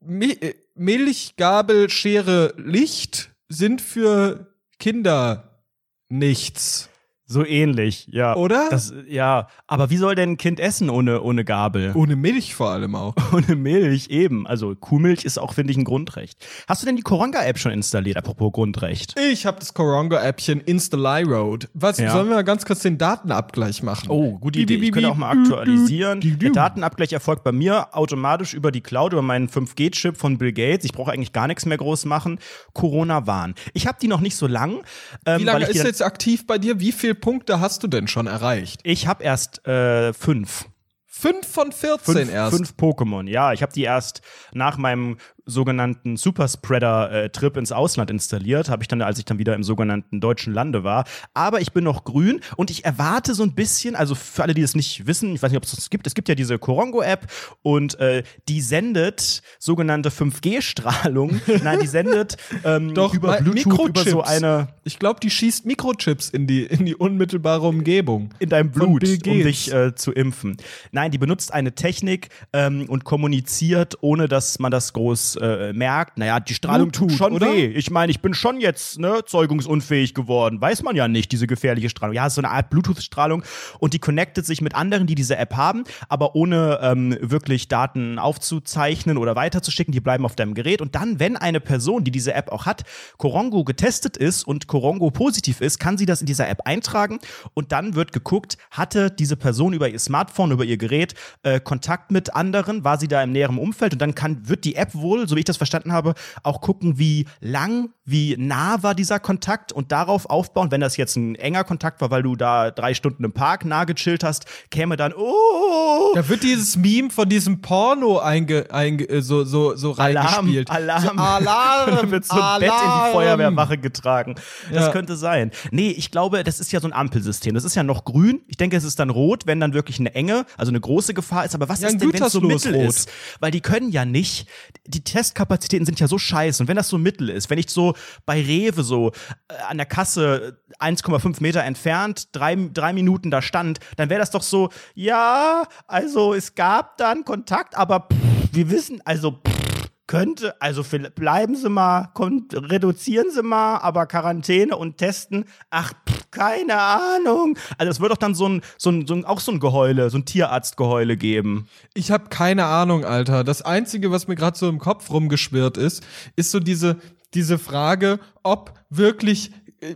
Äh, 0.09 0.53
Milch, 0.75 1.35
Gabel, 1.37 1.89
Schere, 1.89 2.53
Licht 2.57 3.31
sind 3.47 3.81
für 3.81 4.47
Kinder 4.79 5.63
nichts. 6.09 6.88
So 7.31 7.45
ähnlich, 7.45 8.07
ja. 8.11 8.35
Oder? 8.35 8.69
Das, 8.71 8.91
ja, 9.07 9.49
aber 9.67 9.91
wie 9.91 9.97
soll 9.97 10.15
denn 10.15 10.31
ein 10.31 10.37
Kind 10.37 10.59
essen 10.59 10.89
ohne, 10.89 11.21
ohne 11.21 11.45
Gabel? 11.45 11.91
Ohne 11.93 12.15
Milch 12.15 12.55
vor 12.55 12.71
allem 12.71 12.95
auch. 12.95 13.13
Ohne 13.33 13.55
Milch, 13.55 14.09
eben. 14.09 14.47
Also 14.47 14.73
Kuhmilch 14.75 15.25
ist 15.25 15.37
auch, 15.37 15.53
finde 15.53 15.69
ich, 15.71 15.77
ein 15.77 15.83
Grundrecht. 15.83 16.43
Hast 16.67 16.81
du 16.81 16.87
denn 16.87 16.95
die 16.95 17.03
Koronga-App 17.03 17.59
schon 17.59 17.71
installiert, 17.71 18.17
apropos 18.17 18.51
Grundrecht? 18.51 19.13
Ich 19.31 19.45
habe 19.45 19.59
das 19.59 19.75
Korongo-Appchen 19.75 20.61
Instaly 20.61 21.21
Road. 21.23 21.69
Was, 21.75 21.99
Ja. 21.99 22.11
sollen 22.11 22.29
wir 22.29 22.35
mal 22.37 22.43
ganz 22.43 22.65
kurz 22.65 22.79
den 22.81 22.97
Datenabgleich 22.97 23.83
machen? 23.83 24.09
Oh, 24.09 24.39
gute 24.39 24.57
Idee. 24.59 24.75
Ich 24.77 24.91
könnte 24.91 25.11
auch 25.11 25.15
mal 25.15 25.29
aktualisieren. 25.29 26.21
Der 26.21 26.49
Datenabgleich 26.49 27.13
erfolgt 27.13 27.43
bei 27.43 27.51
mir 27.51 27.95
automatisch 27.95 28.55
über 28.55 28.71
die 28.71 28.81
Cloud, 28.81 29.13
über 29.13 29.21
meinen 29.21 29.49
5G-Chip 29.49 30.17
von 30.17 30.39
Bill 30.39 30.51
Gates. 30.51 30.83
Ich 30.85 30.93
brauche 30.93 31.11
eigentlich 31.11 31.31
gar 31.33 31.45
nichts 31.45 31.67
mehr 31.67 31.77
groß 31.77 32.05
machen. 32.05 32.39
Corona-Warn. 32.73 33.53
Ich 33.73 33.85
habe 33.85 33.99
die 34.01 34.07
noch 34.07 34.21
nicht 34.21 34.35
so 34.35 34.47
lang. 34.47 34.81
Ähm, 35.27 35.41
Wie 35.41 35.43
lange 35.43 35.65
ist 35.65 35.83
jetzt 35.83 36.01
aktiv 36.01 36.47
bei 36.47 36.57
dir? 36.57 36.79
Wie 36.79 36.91
viele 36.91 37.18
Punkte 37.19 37.59
hast 37.59 37.83
du 37.83 37.87
denn 37.87 38.07
schon 38.07 38.27
erreicht? 38.27 38.81
Ich 38.83 39.07
habe 39.07 39.23
erst 39.23 39.65
äh, 39.67 40.13
fünf. 40.13 40.65
Fünf 41.05 41.47
von 41.47 41.71
14 41.73 42.13
Fünf, 42.15 42.31
erst. 42.31 42.55
fünf 42.55 42.73
Pokémon, 42.77 43.27
ja. 43.27 43.51
Ich 43.51 43.61
habe 43.61 43.73
die 43.73 43.83
erst 43.83 44.21
nach 44.53 44.77
meinem 44.77 45.17
sogenannten 45.45 46.17
Superspreader-Trip 46.17 47.57
ins 47.57 47.71
Ausland 47.71 48.11
installiert. 48.11 48.69
Habe 48.69 48.83
ich 48.83 48.87
dann, 48.87 49.01
als 49.01 49.19
ich 49.19 49.25
dann 49.25 49.39
wieder 49.39 49.55
im 49.55 49.63
sogenannten 49.63 50.19
deutschen 50.19 50.53
Lande 50.53 50.83
war. 50.83 51.05
Aber 51.33 51.61
ich 51.61 51.71
bin 51.71 51.83
noch 51.83 52.03
grün 52.03 52.41
und 52.57 52.69
ich 52.71 52.85
erwarte 52.85 53.33
so 53.33 53.43
ein 53.43 53.53
bisschen, 53.53 53.95
also 53.95 54.15
für 54.15 54.43
alle, 54.43 54.53
die 54.53 54.61
es 54.61 54.75
nicht 54.75 55.07
wissen, 55.07 55.33
ich 55.35 55.41
weiß 55.41 55.51
nicht, 55.51 55.57
ob 55.57 55.63
es 55.63 55.75
das 55.75 55.89
gibt, 55.89 56.07
es 56.07 56.13
gibt 56.13 56.29
ja 56.29 56.35
diese 56.35 56.57
Korongo-App 56.57 57.27
und 57.61 57.99
äh, 57.99 58.23
die 58.47 58.61
sendet 58.61 59.41
sogenannte 59.59 60.09
5G-Strahlung. 60.09 61.41
Nein, 61.63 61.79
die 61.81 61.87
sendet 61.87 62.37
ähm, 62.63 62.93
Doch, 62.93 63.13
über 63.13 63.37
Bluetooth, 63.37 63.89
über 63.89 64.03
so 64.03 64.17
Mikrochips. 64.17 64.29
eine 64.29 64.67
Ich 64.83 64.99
glaube, 64.99 65.19
die 65.19 65.29
schießt 65.29 65.65
Mikrochips 65.65 66.29
in 66.29 66.47
die, 66.47 66.63
in 66.63 66.85
die 66.85 66.95
unmittelbare 66.95 67.67
Umgebung. 67.67 68.29
in 68.39 68.49
deinem 68.49 68.71
Blut, 68.71 69.03
um 69.03 69.23
dich 69.23 69.71
äh, 69.71 69.95
zu 69.95 70.11
impfen. 70.11 70.57
Nein, 70.91 71.11
die 71.11 71.17
benutzt 71.17 71.53
eine 71.53 71.73
Technik 71.73 72.29
ähm, 72.53 72.85
und 72.89 73.03
kommuniziert, 73.03 73.97
ohne 74.01 74.27
dass 74.27 74.59
man 74.59 74.71
das 74.71 74.93
groß 74.93 75.28
äh, 75.35 75.73
merkt. 75.73 76.17
Naja, 76.17 76.39
die 76.39 76.53
Strahlung 76.53 76.91
tut 76.91 77.07
Bluetooth, 77.07 77.17
schon 77.17 77.33
oder? 77.33 77.53
weh. 77.53 77.65
Ich 77.67 77.91
meine, 77.91 78.11
ich 78.11 78.21
bin 78.21 78.33
schon 78.33 78.59
jetzt 78.59 78.99
ne, 78.99 79.21
zeugungsunfähig 79.25 80.13
geworden. 80.13 80.61
Weiß 80.61 80.83
man 80.83 80.95
ja 80.95 81.07
nicht, 81.07 81.31
diese 81.31 81.47
gefährliche 81.47 81.89
Strahlung. 81.89 82.15
Ja, 82.15 82.29
so 82.29 82.41
eine 82.41 82.49
Art 82.49 82.69
Bluetooth-Strahlung 82.69 83.43
und 83.79 83.93
die 83.93 83.99
connectet 83.99 84.45
sich 84.45 84.61
mit 84.61 84.75
anderen, 84.75 85.07
die 85.07 85.15
diese 85.15 85.37
App 85.37 85.55
haben, 85.55 85.83
aber 86.07 86.35
ohne 86.35 86.79
ähm, 86.81 87.17
wirklich 87.21 87.67
Daten 87.67 88.19
aufzuzeichnen 88.19 89.17
oder 89.17 89.35
weiterzuschicken. 89.35 89.91
Die 89.91 90.01
bleiben 90.01 90.25
auf 90.25 90.35
deinem 90.35 90.53
Gerät. 90.53 90.81
Und 90.81 90.95
dann, 90.95 91.19
wenn 91.19 91.37
eine 91.37 91.59
Person, 91.59 92.03
die 92.03 92.11
diese 92.11 92.33
App 92.33 92.51
auch 92.51 92.65
hat, 92.65 92.83
Korongo 93.17 93.63
getestet 93.63 94.17
ist 94.17 94.43
und 94.43 94.67
Korongo 94.67 95.11
positiv 95.11 95.61
ist, 95.61 95.79
kann 95.79 95.97
sie 95.97 96.05
das 96.05 96.21
in 96.21 96.27
dieser 96.27 96.49
App 96.49 96.61
eintragen 96.65 97.19
und 97.53 97.71
dann 97.71 97.95
wird 97.95 98.11
geguckt, 98.11 98.57
hatte 98.71 99.11
diese 99.11 99.35
Person 99.35 99.73
über 99.73 99.89
ihr 99.89 99.99
Smartphone, 99.99 100.51
über 100.51 100.63
ihr 100.63 100.77
Gerät 100.77 101.13
äh, 101.43 101.59
Kontakt 101.59 102.11
mit 102.11 102.35
anderen, 102.35 102.83
war 102.83 102.99
sie 102.99 103.07
da 103.07 103.21
im 103.23 103.31
näheren 103.31 103.57
Umfeld 103.57 103.93
und 103.93 104.01
dann 104.01 104.15
kann, 104.15 104.47
wird 104.47 104.65
die 104.65 104.75
App 104.75 104.95
wohl, 104.95 105.18
so 105.27 105.35
wie 105.35 105.39
ich 105.39 105.45
das 105.45 105.57
verstanden 105.57 105.91
habe, 105.91 106.13
auch 106.43 106.61
gucken, 106.61 106.97
wie 106.99 107.25
lang, 107.41 107.89
wie 108.05 108.35
nah 108.37 108.81
war 108.83 108.95
dieser 108.95 109.19
Kontakt 109.19 109.71
und 109.71 109.91
darauf 109.91 110.29
aufbauen, 110.29 110.71
wenn 110.71 110.81
das 110.81 110.97
jetzt 110.97 111.15
ein 111.15 111.35
enger 111.35 111.63
Kontakt 111.63 112.01
war, 112.01 112.11
weil 112.11 112.23
du 112.23 112.35
da 112.35 112.71
drei 112.71 112.93
Stunden 112.93 113.23
im 113.23 113.31
Park 113.31 113.65
nah 113.65 113.83
gechillt 113.85 114.23
hast, 114.23 114.45
käme 114.71 114.97
dann, 114.97 115.13
oh, 115.13 116.11
Da 116.15 116.27
wird 116.27 116.43
dieses 116.43 116.75
Meme 116.77 117.09
von 117.09 117.27
diesem 117.29 117.61
Porno 117.61 118.19
einge, 118.19 118.65
einge, 118.71 119.07
äh, 119.09 119.21
so, 119.21 119.43
so, 119.43 119.75
so 119.75 119.95
Alarm, 119.95 120.27
reingespielt. 120.27 120.69
Alarm. 120.69 121.17
So, 121.17 121.23
Alarm. 121.23 121.89
Da 122.01 122.11
wird 122.11 122.25
so 122.25 122.35
ein 122.35 122.41
Alarm. 122.41 122.59
Bett 122.61 122.71
in 122.71 122.89
die 123.07 123.11
Feuerwehrwache 123.13 123.77
getragen. 123.77 124.35
Das 124.71 124.85
Ja. 124.85 124.91
könnte 124.91 125.15
sein. 125.15 125.51
Nee, 125.71 125.89
ich 125.91 126.11
glaube, 126.11 126.43
das 126.43 126.59
ist 126.59 126.71
ja 126.71 126.79
so 126.79 126.87
ein 126.87 126.93
Ampelsystem. 126.93 127.53
Das 127.53 127.63
ist 127.63 127.75
ja 127.75 127.83
noch 127.83 128.05
grün. 128.05 128.41
Ich 128.47 128.57
denke, 128.57 128.77
es 128.77 128.83
ist 128.83 128.99
dann 128.99 129.09
rot, 129.09 129.45
wenn 129.47 129.59
dann 129.59 129.73
wirklich 129.73 129.99
eine 129.99 130.13
enge, 130.15 130.45
also 130.57 130.71
eine 130.71 130.79
große 130.79 131.13
Gefahr 131.13 131.45
ist. 131.45 131.55
Aber 131.55 131.69
was 131.69 131.81
Ja, 131.81 131.89
ist 131.89 131.99
denn, 132.01 132.13
wenn 132.13 132.23
es 132.23 132.31
so 132.31 132.41
mittel 132.41 132.75
rot. 132.75 132.89
ist? 132.89 133.09
Weil 133.39 133.51
die 133.51 133.61
können 133.61 133.91
ja 133.91 134.05
nicht, 134.05 134.47
die 134.85 135.03
Testkapazitäten 135.11 135.85
sind 135.85 135.99
ja 135.99 136.07
so 136.07 136.17
scheiße. 136.17 136.63
Und 136.63 136.67
wenn 136.67 136.77
das 136.77 136.89
so 136.89 136.97
mittel 136.97 137.29
ist, 137.29 137.49
wenn 137.49 137.59
ich 137.59 137.69
so 137.69 137.93
bei 138.25 138.41
Rewe 138.41 138.83
so 138.83 139.11
äh, 139.47 139.55
an 139.67 139.77
der 139.77 139.85
Kasse 139.85 140.59
1,5 140.79 141.41
Meter 141.41 141.63
entfernt, 141.63 142.29
drei, 142.31 142.55
drei 142.73 142.93
Minuten 142.93 143.31
da 143.31 143.41
stand, 143.41 143.79
dann 143.97 144.09
wäre 144.09 144.19
das 144.19 144.31
doch 144.31 144.43
so, 144.43 144.69
ja, 144.95 145.63
also 145.87 146.33
es 146.33 146.55
gab 146.55 146.97
dann 146.97 147.25
Kontakt, 147.25 147.75
aber 147.75 148.07
pff, 148.11 148.53
wir 148.53 148.69
wissen, 148.69 149.01
also 149.05 149.31
pff, 149.31 149.89
könnte, 150.07 150.59
also 150.59 150.83
bleiben 151.13 151.55
Sie 151.55 151.69
mal, 151.69 152.11
reduzieren 152.53 153.29
Sie 153.31 153.43
mal, 153.43 153.77
aber 153.77 154.07
Quarantäne 154.07 154.75
und 154.75 154.97
Testen, 154.97 155.45
ach, 155.69 155.93
pff, 155.93 156.18
keine 156.31 156.79
Ahnung. 156.79 157.57
Also 157.77 157.91
es 157.91 157.99
wird 157.99 158.11
doch 158.11 158.17
dann 158.17 158.35
so 158.35 158.47
ein, 158.47 158.61
so 158.77 158.89
ein, 158.91 159.07
so 159.07 159.13
ein, 159.13 159.25
auch 159.25 159.39
so 159.39 159.51
ein 159.51 159.59
Geheule, 159.59 160.09
so 160.09 160.17
ein 160.17 160.25
Tierarztgeheule 160.25 161.17
geben. 161.17 161.67
Ich 161.93 162.11
habe 162.11 162.29
keine 162.29 162.65
Ahnung, 162.65 163.05
Alter. 163.05 163.43
Das 163.43 163.61
Einzige, 163.61 164.11
was 164.11 164.27
mir 164.27 164.35
gerade 164.35 164.57
so 164.57 164.69
im 164.69 164.79
Kopf 164.79 165.09
rumgeschwirrt 165.09 165.77
ist, 165.77 166.03
ist 166.35 166.51
so 166.51 166.59
diese, 166.59 166.97
diese 167.33 167.57
Frage, 167.57 168.19
ob 168.43 168.73
wirklich 168.89 169.51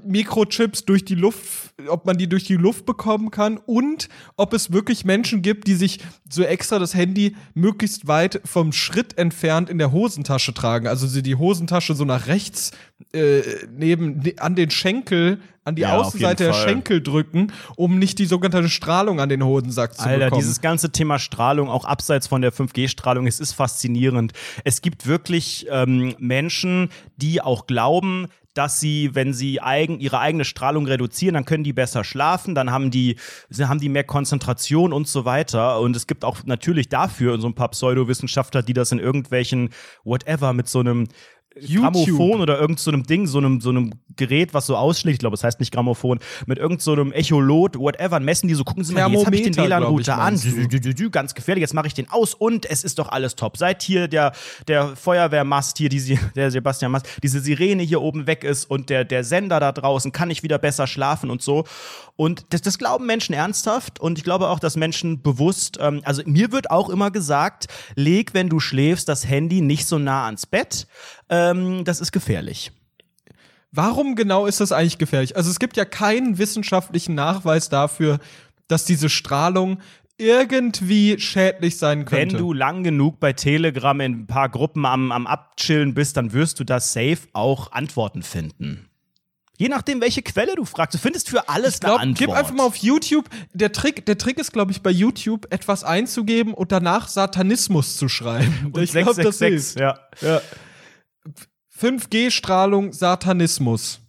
Mikrochips 0.06 0.86
durch 0.86 1.04
die 1.04 1.16
Luft, 1.16 1.74
ob 1.88 2.06
man 2.06 2.18
die 2.18 2.28
durch 2.30 2.46
die 2.46 2.56
Luft 2.56 2.86
bekommen 2.86 3.32
kann 3.32 3.58
und 3.58 4.08
ob 4.38 4.54
es 4.54 4.72
wirklich 4.72 5.04
Menschen 5.04 5.42
gibt, 5.42 5.68
die 5.68 5.76
sich 5.76 6.00
so 6.30 6.44
extra 6.44 6.80
das 6.80 6.94
Handy 6.94 7.36
möglichst 7.54 8.08
weit 8.08 8.42
vom 8.46 8.72
Schritt 8.72 9.18
entfernt 9.18 9.70
in 9.70 9.78
der 9.78 9.92
Hosentasche 9.92 10.54
tragen. 10.54 10.88
Also 10.88 11.08
sie 11.08 11.22
die 11.22 11.36
Hosentasche 11.36 11.96
so 11.96 12.06
nach 12.06 12.28
rechts 12.28 12.72
äh, 13.14 13.42
neben 13.76 14.20
ne, 14.20 14.36
an 14.38 14.56
den 14.56 14.70
Schenkel, 14.70 15.42
an 15.66 15.76
die 15.76 15.82
Ja, 15.84 15.98
Außenseite 15.98 16.46
der. 16.46 16.54
Schenkel 16.54 17.02
drücken, 17.02 17.52
um 17.76 18.00
nicht 18.00 18.20
die 18.20 18.26
sogenannte 18.26 18.70
Strahlung 18.70 19.20
an 19.20 19.30
den 19.30 19.44
Hodensack 19.44 19.96
zu 19.96 20.04
Alter, 20.04 20.26
bekommen. 20.26 20.42
dieses 20.42 20.62
ganze 20.62 20.92
Thema 20.92 21.20
Strahlung, 21.20 21.70
auch 21.70 21.86
abseits 21.86 22.28
von 22.28 22.42
der 22.42 22.54
5G-Strahlung, 22.54 23.28
es 23.28 23.40
ist 23.40 23.54
faszinierend. 23.54 24.34
Es 24.64 24.82
gibt 24.82 25.08
wirklich 25.08 25.68
ähm, 25.70 26.16
Menschen, 26.20 26.90
die 27.18 27.42
auch 27.42 27.68
glauben, 27.68 28.28
dass 28.54 28.80
sie, 28.80 29.16
wenn 29.16 29.34
sie 29.34 29.62
eigen, 29.62 30.00
ihre 30.00 30.20
eigene 30.20 30.46
Strahlung 30.46 30.86
reduzieren, 30.86 31.34
dann 31.34 31.46
können 31.46 31.64
die 31.64 31.74
besser 31.74 32.04
schlafen, 32.04 32.56
dann 32.56 32.72
haben 32.72 32.92
die, 32.92 33.18
haben 33.60 33.80
die 33.80 33.90
mehr 33.90 34.04
Konzentration 34.04 34.94
und 34.94 35.08
so 35.08 35.26
weiter. 35.26 35.80
Und 35.80 35.96
es 35.96 36.08
gibt 36.08 36.24
auch 36.24 36.44
natürlich 36.46 36.90
dafür 36.90 37.40
so 37.40 37.48
ein 37.48 37.56
paar 37.56 37.70
Pseudowissenschaftler, 37.70 38.62
die 38.62 38.74
das 38.74 38.92
in 38.92 39.00
irgendwelchen, 39.00 39.70
whatever, 40.04 40.54
mit 40.54 40.68
so 40.68 40.80
einem 40.80 41.08
Grammophon 41.56 42.42
oder 42.42 42.60
irgend 42.60 42.80
so 42.80 42.92
einem 42.92 43.04
Ding, 43.04 43.28
so 43.28 43.38
einem, 43.38 43.62
so 43.62 43.70
einem 43.70 43.92
Gerät, 44.16 44.54
was 44.54 44.66
so 44.66 44.76
ausschlägt, 44.76 45.16
ich 45.16 45.20
glaube, 45.20 45.36
es 45.36 45.44
heißt 45.44 45.60
nicht 45.60 45.74
Grammophon, 45.74 46.20
mit 46.46 46.58
irgend 46.58 46.82
so 46.82 46.94
einem 46.94 47.12
Echolot, 47.12 47.78
whatever, 47.78 48.20
messen 48.20 48.48
die 48.48 48.54
so, 48.54 48.64
gucken 48.64 48.84
Sie 48.84 48.94
mal, 48.94 49.12
jetzt 49.12 49.26
habe 49.26 49.36
ich 49.36 49.44
den 49.44 49.56
WLAN-Router 49.56 50.18
an, 50.18 50.40
dü, 50.40 50.68
dü, 50.68 50.94
dü, 50.94 51.10
ganz 51.10 51.34
gefährlich, 51.34 51.62
jetzt 51.62 51.74
mache 51.74 51.88
ich 51.88 51.94
den 51.94 52.10
aus 52.10 52.34
und 52.34 52.70
es 52.70 52.84
ist 52.84 53.00
doch 53.00 53.10
alles 53.10 53.36
top. 53.36 53.58
Seit 53.58 53.82
hier 53.84 54.08
der, 54.08 54.34
der 54.68 54.96
Feuerwehrmast 54.96 55.78
hier, 55.78 55.90
die, 55.90 56.20
der 56.36 56.52
Sebastian 56.52 56.92
Mast, 56.92 57.08
diese 57.22 57.40
Sirene 57.40 57.84
hier 57.84 58.02
oben 58.02 58.28
weg 58.28 58.44
ist 58.44 58.70
und 58.70 58.90
der, 58.90 59.06
der 59.06 59.24
Sender 59.24 59.60
da 59.60 59.72
draußen, 59.72 60.12
kann 60.12 60.30
ich 60.30 60.44
wieder 60.44 60.58
besser 60.58 60.88
schlafen 60.88 61.30
und 61.30 61.42
so. 61.42 61.66
Und 62.16 62.46
das, 62.50 62.62
das 62.62 62.78
glauben 62.78 63.06
Menschen 63.06 63.34
ernsthaft 63.34 64.00
und 64.00 64.18
ich 64.18 64.24
glaube 64.24 64.50
auch, 64.50 64.60
dass 64.60 64.76
Menschen 64.76 65.22
bewusst, 65.22 65.78
ähm, 65.82 66.02
also 66.04 66.22
mir 66.26 66.52
wird 66.52 66.70
auch 66.70 66.90
immer 66.90 67.10
gesagt, 67.10 67.68
leg, 67.96 68.34
wenn 68.34 68.50
du 68.50 68.60
schläfst, 68.60 69.10
das 69.10 69.28
Handy 69.28 69.62
nicht 69.62 69.88
so 69.88 69.98
nah 69.98 70.26
ans 70.26 70.46
Bett. 70.46 70.88
Ähm, 71.34 71.84
das 71.84 72.00
ist 72.00 72.12
gefährlich. 72.12 72.72
Warum 73.72 74.16
genau 74.16 74.46
ist 74.46 74.60
das 74.60 74.72
eigentlich 74.72 75.00
gefährlich? 75.00 75.36
Also 75.36 75.50
es 75.50 75.58
gibt 75.58 75.78
ja 75.78 75.86
keinen 75.86 76.38
wissenschaftlichen 76.38 77.16
Nachweis 77.16 77.70
dafür, 77.70 78.20
dass 78.68 78.86
diese 78.86 79.10
Strahlung 79.10 79.80
irgendwie 80.18 81.20
schädlich 81.20 81.80
sein 81.80 82.00
Wenn 82.00 82.06
könnte. 82.30 82.38
du 82.38 82.54
lang 82.54 82.84
genug 82.84 83.20
bei 83.20 83.34
Telegram 83.34 84.00
in 84.00 84.12
ein 84.12 84.28
paar 84.28 84.50
Gruppen 84.50 84.86
am, 84.86 85.12
am 85.12 85.26
Abchillen 85.26 85.96
bist, 85.96 86.18
dann 86.18 86.34
wirst 86.34 86.60
du 86.60 86.64
da 86.64 86.80
safe 86.80 87.20
auch 87.34 87.72
Antworten 87.72 88.22
finden. 88.22 88.90
Je 89.58 89.70
nachdem, 89.70 90.02
welche 90.02 90.22
Quelle 90.22 90.56
du 90.56 90.66
fragst. 90.66 90.96
Du 90.96 90.98
findest 91.00 91.30
für 91.30 91.50
alles 91.50 91.76
ich 91.76 91.80
glaub, 91.82 92.00
eine 92.00 92.12
Antwort. 92.12 92.18
gib 92.20 92.30
einfach 92.36 92.54
mal 92.54 92.66
auf 92.66 92.76
YouTube. 92.76 93.30
Der 93.54 93.72
Trick, 93.72 94.06
der 94.06 94.18
Trick 94.18 94.38
ist, 94.38 94.52
glaube 94.52 94.72
ich, 94.72 94.82
bei 94.82 94.90
YouTube 94.92 95.48
etwas 95.52 95.84
einzugeben 95.84 96.54
und 96.54 96.72
danach 96.72 97.08
Satanismus 97.08 97.98
zu 97.98 98.08
schreiben. 98.08 98.72
Und 98.72 98.82
ich 98.84 98.92
glaube, 98.92 99.24
das 99.24 99.38
666, 99.40 99.80
hilft. 99.82 100.22
ja. 100.22 100.28
Ja. 100.28 100.42
5G-Strahlung, 101.78 102.94
Satanismus. 102.94 104.00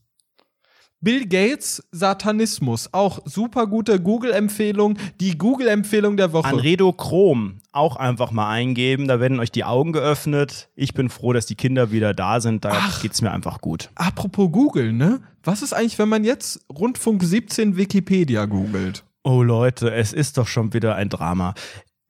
Bill 1.00 1.26
Gates, 1.26 1.86
Satanismus. 1.92 2.88
Auch 2.92 3.20
super 3.24 3.66
gute 3.66 4.00
Google-Empfehlung. 4.00 4.96
Die 5.20 5.36
Google-Empfehlung 5.36 6.16
der 6.16 6.32
Woche. 6.32 6.48
Anredochrom 6.48 7.60
auch 7.74 7.96
einfach 7.96 8.30
mal 8.30 8.48
eingeben. 8.48 9.08
Da 9.08 9.20
werden 9.20 9.40
euch 9.40 9.50
die 9.50 9.64
Augen 9.64 9.92
geöffnet. 9.92 10.68
Ich 10.76 10.94
bin 10.94 11.10
froh, 11.10 11.32
dass 11.32 11.46
die 11.46 11.56
Kinder 11.56 11.90
wieder 11.90 12.14
da 12.14 12.40
sind. 12.40 12.64
Da 12.64 12.70
Ach. 12.72 13.02
geht's 13.02 13.20
mir 13.20 13.32
einfach 13.32 13.60
gut. 13.60 13.90
Apropos 13.96 14.50
Google, 14.52 14.92
ne? 14.92 15.20
Was 15.42 15.60
ist 15.62 15.72
eigentlich, 15.72 15.98
wenn 15.98 16.08
man 16.08 16.24
jetzt 16.24 16.64
Rundfunk 16.70 17.22
17 17.22 17.76
Wikipedia 17.76 18.46
googelt? 18.46 19.04
Oh 19.24 19.42
Leute, 19.42 19.92
es 19.92 20.12
ist 20.12 20.38
doch 20.38 20.46
schon 20.46 20.72
wieder 20.72 20.94
ein 20.94 21.08
Drama. 21.08 21.54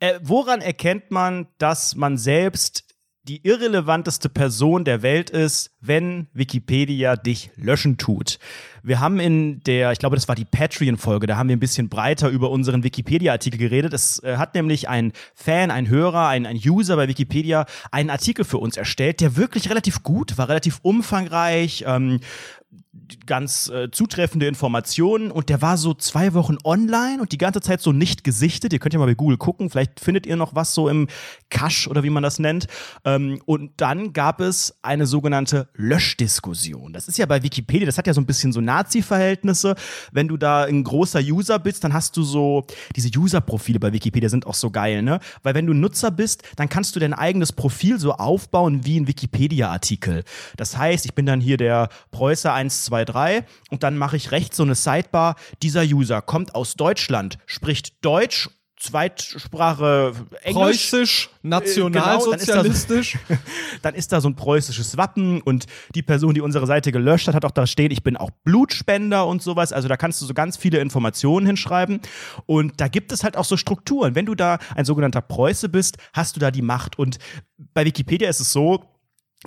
Äh, 0.01 0.19
woran 0.23 0.61
erkennt 0.61 1.11
man, 1.11 1.47
dass 1.59 1.97
man 1.97 2.19
selbst 2.19 2.84
die 3.25 3.47
irrelevanteste 3.47 4.29
Person 4.29 4.85
der 4.85 5.03
Welt 5.03 5.31
ist, 5.31 5.71
wenn 5.81 6.29
Wikipedia 6.35 7.17
dich 7.17 7.51
löschen 7.57 7.97
tut? 7.97 8.39
Wir 8.83 9.01
haben 9.01 9.19
in 9.19 9.61
der, 9.65 9.93
ich 9.93 9.99
glaube, 9.99 10.17
das 10.17 10.29
war 10.29 10.35
die 10.35 10.45
Patreon-Folge, 10.45 11.27
da 11.27 11.37
haben 11.37 11.49
wir 11.49 11.57
ein 11.57 11.61
bisschen 11.61 11.89
breiter 11.89 12.29
über 12.29 12.51
unseren 12.51 12.85
Wikipedia-Artikel 12.85 13.57
geredet. 13.59 13.95
Es 13.95 14.23
äh, 14.23 14.37
hat 14.37 14.55
nämlich 14.55 14.89
ein 14.91 15.13
Fan, 15.35 15.71
ein 15.71 15.89
Hörer, 15.89 16.29
ein, 16.29 16.45
ein 16.45 16.57
User 16.57 16.97
bei 16.97 17.09
Wikipedia 17.09 17.65
einen 17.91 18.11
Artikel 18.11 18.45
für 18.45 18.59
uns 18.59 18.77
erstellt, 18.77 19.21
der 19.23 19.37
wirklich 19.37 19.71
relativ 19.71 20.03
gut 20.03 20.37
war, 20.37 20.51
relativ 20.51 20.81
umfangreich, 20.83 21.85
ähm, 21.87 22.21
ganz 23.27 23.69
äh, 23.69 23.91
zutreffende 23.91 24.47
Informationen 24.47 25.31
und 25.31 25.49
der 25.49 25.63
war 25.63 25.77
so 25.77 25.95
zwei 25.95 26.35
Wochen 26.35 26.57
online 26.65 27.21
und 27.21 27.33
die 27.33 27.39
ganze 27.39 27.61
Zeit 27.61 27.81
so 27.81 27.93
nicht 27.93 28.25
gesichtet. 28.25 28.73
Ihr 28.73 28.79
könnt 28.79 28.93
ja 28.93 28.99
mal 28.99 29.07
bei 29.07 29.15
Google 29.15 29.37
gucken, 29.37 29.71
vielleicht 29.71 30.01
findet 30.01 30.27
ihr 30.27 30.37
noch 30.37 30.55
was 30.55 30.75
so 30.75 30.89
im 30.89 31.09
Cache 31.51 31.89
oder 31.89 32.03
wie 32.03 32.11
man 32.11 32.23
das 32.23 32.39
nennt. 32.39 32.67
Ähm, 33.05 33.41
und 33.47 33.73
dann 33.77 34.13
gab 34.13 34.41
es 34.41 34.77
eine 34.83 35.07
sogenannte 35.07 35.69
Löschdiskussion. 35.75 36.93
Das 36.93 37.09
ist 37.09 37.19
ja 37.19 37.27
bei 37.27 37.43
Wikipedia, 37.43 37.87
das 37.87 37.99
hat 37.99 38.07
ja 38.07 38.15
so 38.15 38.21
ein 38.21 38.27
bisschen 38.27 38.53
so 38.53 38.61
Nazi-Verhältnisse. 38.61 39.75
Wenn 40.13 40.29
du 40.29 40.37
da 40.37 40.65
ein 40.65 40.85
großer 40.85 41.21
User 41.21 41.59
bist, 41.59 41.85
dann 41.85 41.93
hast 41.93 42.17
du 42.17 42.23
so, 42.23 42.67
diese 42.97 43.11
User-Profile 43.17 43.81
bei 43.81 43.93
Wikipedia 43.93 44.29
sind 44.29 44.47
auch 44.47 44.55
so 44.55 44.71
geil, 44.71 45.03
ne? 45.03 45.21
Weil 45.43 45.55
wenn 45.55 45.67
du 45.67 45.75
Nutzer 45.75 46.11
bist, 46.11 46.43
dann 46.57 46.69
kannst 46.69 46.97
du 46.97 47.01
dein 47.01 47.15
eigenes 47.15 47.53
Profil 47.53 47.99
so 47.99 48.13
aufbauen 48.13 48.85
wie 48.85 48.99
ein 48.99 49.07
Wikipedia-Artikel. 49.07 50.25
Das 50.57 50.77
heißt, 50.77 51.05
ich 51.05 51.15
bin 51.15 51.27
dann 51.27 51.41
hier 51.41 51.57
der 51.57 51.89
Preußer 52.11 52.53
123 52.95 53.45
und 53.71 53.83
dann 53.83 53.97
mache 53.97 54.17
ich 54.17 54.31
rechts 54.31 54.57
so 54.57 54.63
eine 54.63 54.75
Sidebar. 54.75 55.37
Dieser 55.63 55.83
User 55.83 56.23
kommt 56.23 56.55
aus 56.55 56.75
Deutschland, 56.75 57.39
spricht 57.47 58.05
Deutsch, 58.05 58.49
Zweitsprache 58.85 60.13
Englisch. 60.43 60.91
Preußisch, 60.91 61.31
Genau, 61.43 61.57
nationalsozialistisch. 61.57 63.17
Dann 63.83 63.95
ist 63.95 64.13
da 64.13 64.21
so 64.21 64.29
ein 64.29 64.37
preußisches 64.37 64.99
Wappen 64.99 65.41
und 65.41 65.65
die 65.95 66.03
Person, 66.03 66.35
die 66.35 66.43
unsere 66.43 66.67
Seite 66.67 66.93
gelöscht 66.93 67.27
hat, 67.27 67.35
hat 67.35 67.47
auch 67.47 67.51
da 67.51 67.67
stehen, 67.67 67.91
ich 67.91 68.03
bin 68.03 68.19
auch 68.19 68.31
Blutspender 68.45 69.27
und 69.27 69.43
sowas. 69.43 69.73
Also 69.73 69.89
da 69.89 69.97
kannst 69.97 70.21
du 70.21 70.27
so 70.27 70.35
ganz 70.35 70.59
viele 70.59 70.81
Informationen 70.81 71.47
hinschreiben. 71.47 72.01
Und 72.45 72.79
da 72.79 72.89
gibt 72.89 73.13
es 73.13 73.25
halt 73.25 73.39
auch 73.39 73.47
so 73.47 73.57
Strukturen. 73.57 74.15
Wenn 74.15 74.27
du 74.27 74.35
da 74.35 74.59
ein 74.75 74.85
sogenannter 74.85 75.23
Preuße 75.23 75.71
bist, 75.71 75.97
hast 76.13 76.37
du 76.37 76.41
da 76.41 76.51
die 76.51 76.63
Macht. 76.63 76.99
Und 76.99 77.19
bei 77.73 77.87
Wikipedia 77.87 78.29
ist 78.29 78.41
es 78.41 78.53
so, 78.53 78.85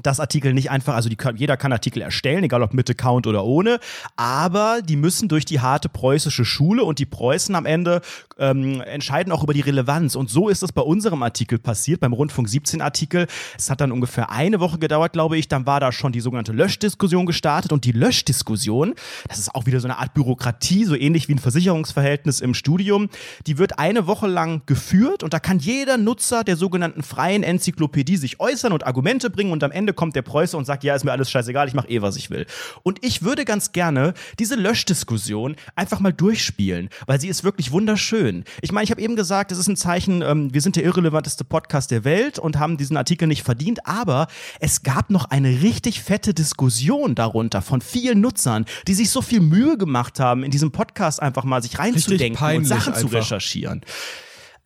dass 0.04 0.20
Artikel 0.20 0.54
nicht 0.54 0.70
einfach, 0.72 0.96
also 0.96 1.10
kann- 1.18 1.38
jeder 1.38 1.58
kann 1.58 1.72
Artikel 1.72 2.02
erstellen, 2.02 2.44
egal 2.44 2.62
ob 2.64 2.74
mit 2.74 2.90
Account 2.90 3.28
oder 3.28 3.44
ohne, 3.44 3.80
aber 4.16 4.82
die 4.84 4.96
müssen 4.96 5.28
durch 5.28 5.46
die 5.46 5.60
harte 5.60 5.90
preußische 5.90 6.46
Schule 6.46 6.84
und 6.84 7.00
die 7.00 7.06
Preußen 7.06 7.56
am 7.56 7.66
Ende 7.66 8.02
ähm, 8.40 8.82
entscheiden 8.82 9.32
auch 9.32 9.44
über 9.44 9.54
die 9.54 9.62
Relevanz. 9.62 10.16
Und 10.16 10.30
so 10.30 10.50
ist 10.50 10.62
es 10.64 10.72
bei 10.72 10.82
unserem 10.82 11.24
Artikel 11.24 11.58
passiert, 11.60 12.00
beim 12.00 12.14
Rundfunk 12.14 12.48
17 12.48 12.82
Artikel. 12.82 13.28
Es 13.58 13.70
hat 13.70 13.82
dann 13.82 13.92
ungefähr 13.92 14.30
eine 14.32 14.60
Woche 14.60 14.78
gedauert, 14.78 15.14
glaube 15.14 15.38
ich. 15.38 15.48
Dann 15.48 15.66
war 15.66 15.80
da 15.80 15.92
schon 15.92 16.12
die 16.12 16.20
sogenannte 16.22 16.52
Löschdiskussion 16.52 17.26
gestartet 17.26 17.72
und 17.72 17.86
die 17.86 17.92
Löschdiskussion, 17.92 18.94
das 19.28 19.40
ist 19.40 19.56
auch 19.56 19.66
wieder 19.66 19.80
so 19.80 19.88
eine 19.88 19.98
Art 19.98 20.14
Bürokratie, 20.14 20.86
so 20.86 20.96
ähnlich 20.96 21.28
wie 21.28 21.34
ein 21.36 21.40
Versicherungsverhältnis 21.40 22.40
im 22.42 22.54
Studium, 22.54 23.10
die 23.48 23.58
wird 23.58 23.80
eine 23.80 24.08
Woche 24.08 24.28
lang 24.28 24.62
geführt 24.66 25.24
und 25.24 25.34
da 25.34 25.40
kann 25.40 25.60
jeder 25.60 25.98
Nutzer 25.98 26.44
der 26.44 26.58
sogenannten 26.58 27.04
freien 27.04 27.44
Enzyklopädie 27.44 28.18
sich 28.18 28.40
äußern 28.40 28.74
und 28.74 28.86
Argumente 28.86 29.30
bringen 29.30 29.52
und 29.52 29.64
am 29.64 29.72
Ende 29.72 29.87
kommt 29.93 30.15
der 30.15 30.21
Preuße 30.21 30.58
und 30.58 30.65
sagt, 30.65 30.84
ja, 30.84 30.95
ist 30.95 31.04
mir 31.04 31.12
alles 31.12 31.30
scheißegal, 31.30 31.67
ich 31.67 31.73
mache 31.73 31.89
eh, 31.89 32.02
was 32.02 32.15
ich 32.15 32.30
will. 32.30 32.45
Und 32.84 33.04
ich 33.04 33.21
würde 33.23 33.45
ganz 33.45 33.71
gerne 33.71 34.13
diese 34.39 34.56
Löschdiskussion 34.56 35.56
einfach 35.76 36.00
mal 36.00 36.13
durchspielen, 36.13 36.89
weil 37.06 37.19
sie 37.19 37.28
ist 37.28 37.43
wirklich 37.43 37.71
wunderschön. 37.71 38.43
Ich 38.62 38.71
meine, 38.71 38.84
ich 38.84 38.91
habe 38.91 39.02
eben 39.02 39.15
gesagt, 39.15 39.52
es 39.52 39.58
ist 39.58 39.67
ein 39.67 39.76
Zeichen, 39.76 40.21
ähm, 40.21 40.54
wir 40.54 40.62
sind 40.62 40.76
der 40.76 40.84
irrelevanteste 40.84 41.43
Podcast 41.43 41.91
der 41.91 42.04
Welt 42.04 42.39
und 42.39 42.60
haben 42.60 42.78
diesen 42.78 42.97
Artikel 42.97 43.28
nicht 43.28 43.43
verdient, 43.43 43.86
aber 43.86 44.28
es 44.60 44.84
gab 44.84 45.10
noch 45.10 45.26
eine 45.26 45.62
richtig 45.62 46.02
fette 46.02 46.34
Diskussion 46.34 47.15
darunter 47.15 47.62
von 47.62 47.82
vielen 47.82 48.21
Nutzern, 48.21 48.65
die 48.88 48.93
sich 48.93 49.10
so 49.10 49.21
viel 49.21 49.41
Mühe 49.41 49.78
gemacht 49.78 50.19
haben, 50.19 50.43
in 50.43 50.52
diesem 50.52 50.71
Podcast 50.71 51.21
einfach 51.21 51.43
mal 51.43 51.62
sich 51.62 51.80
reinzudenken 51.80 52.58
und 52.58 52.65
Sachen 52.65 52.93
zu 52.93 53.06
einfach. 53.06 53.19
recherchieren. 53.19 53.82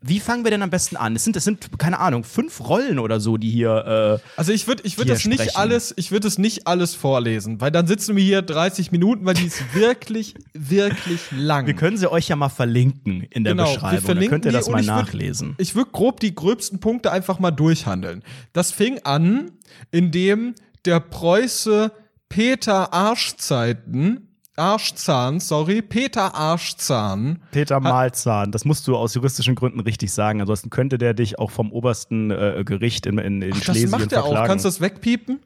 Wie 0.03 0.19
fangen 0.19 0.43
wir 0.43 0.49
denn 0.49 0.63
am 0.63 0.71
besten 0.71 0.97
an? 0.97 1.15
Es 1.15 1.23
sind, 1.23 1.35
es 1.35 1.43
sind, 1.43 1.77
keine 1.77 1.99
Ahnung, 1.99 2.23
fünf 2.23 2.59
Rollen 2.67 2.97
oder 2.97 3.19
so, 3.19 3.37
die 3.37 3.51
hier. 3.51 4.19
Äh, 4.19 4.27
Also 4.35 4.51
ich 4.51 4.65
würde 4.67 4.81
ich 4.83 4.97
würd 4.97 5.07
das 5.09 5.25
nicht 5.25 5.39
sprechen. 5.41 5.55
alles, 5.57 5.93
ich 5.95 6.11
würde 6.11 6.27
es 6.27 6.39
nicht 6.39 6.65
alles 6.65 6.95
vorlesen, 6.95 7.61
weil 7.61 7.69
dann 7.71 7.85
sitzen 7.85 8.15
wir 8.15 8.23
hier 8.23 8.41
30 8.41 8.91
Minuten, 8.91 9.25
weil 9.25 9.35
die 9.35 9.45
ist 9.45 9.61
wirklich, 9.75 10.33
wirklich 10.53 11.19
lang. 11.31 11.67
wir 11.67 11.75
können 11.75 11.97
sie 11.97 12.11
euch 12.11 12.27
ja 12.29 12.35
mal 12.35 12.49
verlinken 12.49 13.21
in 13.29 13.43
der 13.43 13.53
Genau, 13.53 13.65
wir 13.67 13.73
Beschreibung. 13.75 13.95
Dann 13.97 14.05
verlinken 14.05 14.29
könnt 14.31 14.45
ihr 14.45 14.51
das 14.51 14.69
mal 14.69 14.81
ich 14.81 14.87
würd- 14.87 14.95
nachlesen. 15.03 15.55
Ich 15.59 15.75
würde 15.75 15.91
grob 15.91 16.19
die 16.19 16.33
gröbsten 16.33 16.79
Punkte 16.79 17.11
einfach 17.11 17.37
mal 17.37 17.51
durchhandeln. 17.51 18.23
Das 18.53 18.71
fing 18.71 18.99
an, 19.03 19.51
indem 19.91 20.55
der 20.85 20.99
Preuße 20.99 21.91
Peter 22.27 22.91
Arschzeiten, 22.91 24.31
Arschzahn, 24.62 25.39
sorry, 25.39 25.82
Peter 25.82 26.36
Arschzahn, 26.36 27.41
Peter 27.52 27.80
Malzahn, 27.80 28.52
das 28.52 28.63
musst 28.63 28.88
du 28.88 28.95
aus 28.95 29.15
juristischen 29.15 29.56
Gründen 29.56 29.80
richtig 29.80 30.13
sagen. 30.13 30.39
Ansonsten 30.39 30.69
könnte 30.69 30.97
der 31.00 31.13
dich 31.15 31.39
auch 31.39 31.50
vom 31.50 31.71
obersten 31.71 32.30
äh, 32.30 32.63
Gericht 32.63 33.06
in, 33.08 33.17
in, 33.17 33.41
in 33.41 33.52
Ach, 33.54 33.58
das 33.58 33.65
Schlesien 33.65 33.89
macht 33.89 34.12
er 34.12 34.24
auch. 34.24 34.45
Kannst 34.45 34.65
du 34.65 34.69
das 34.69 34.80
wegpiepen? 34.82 35.39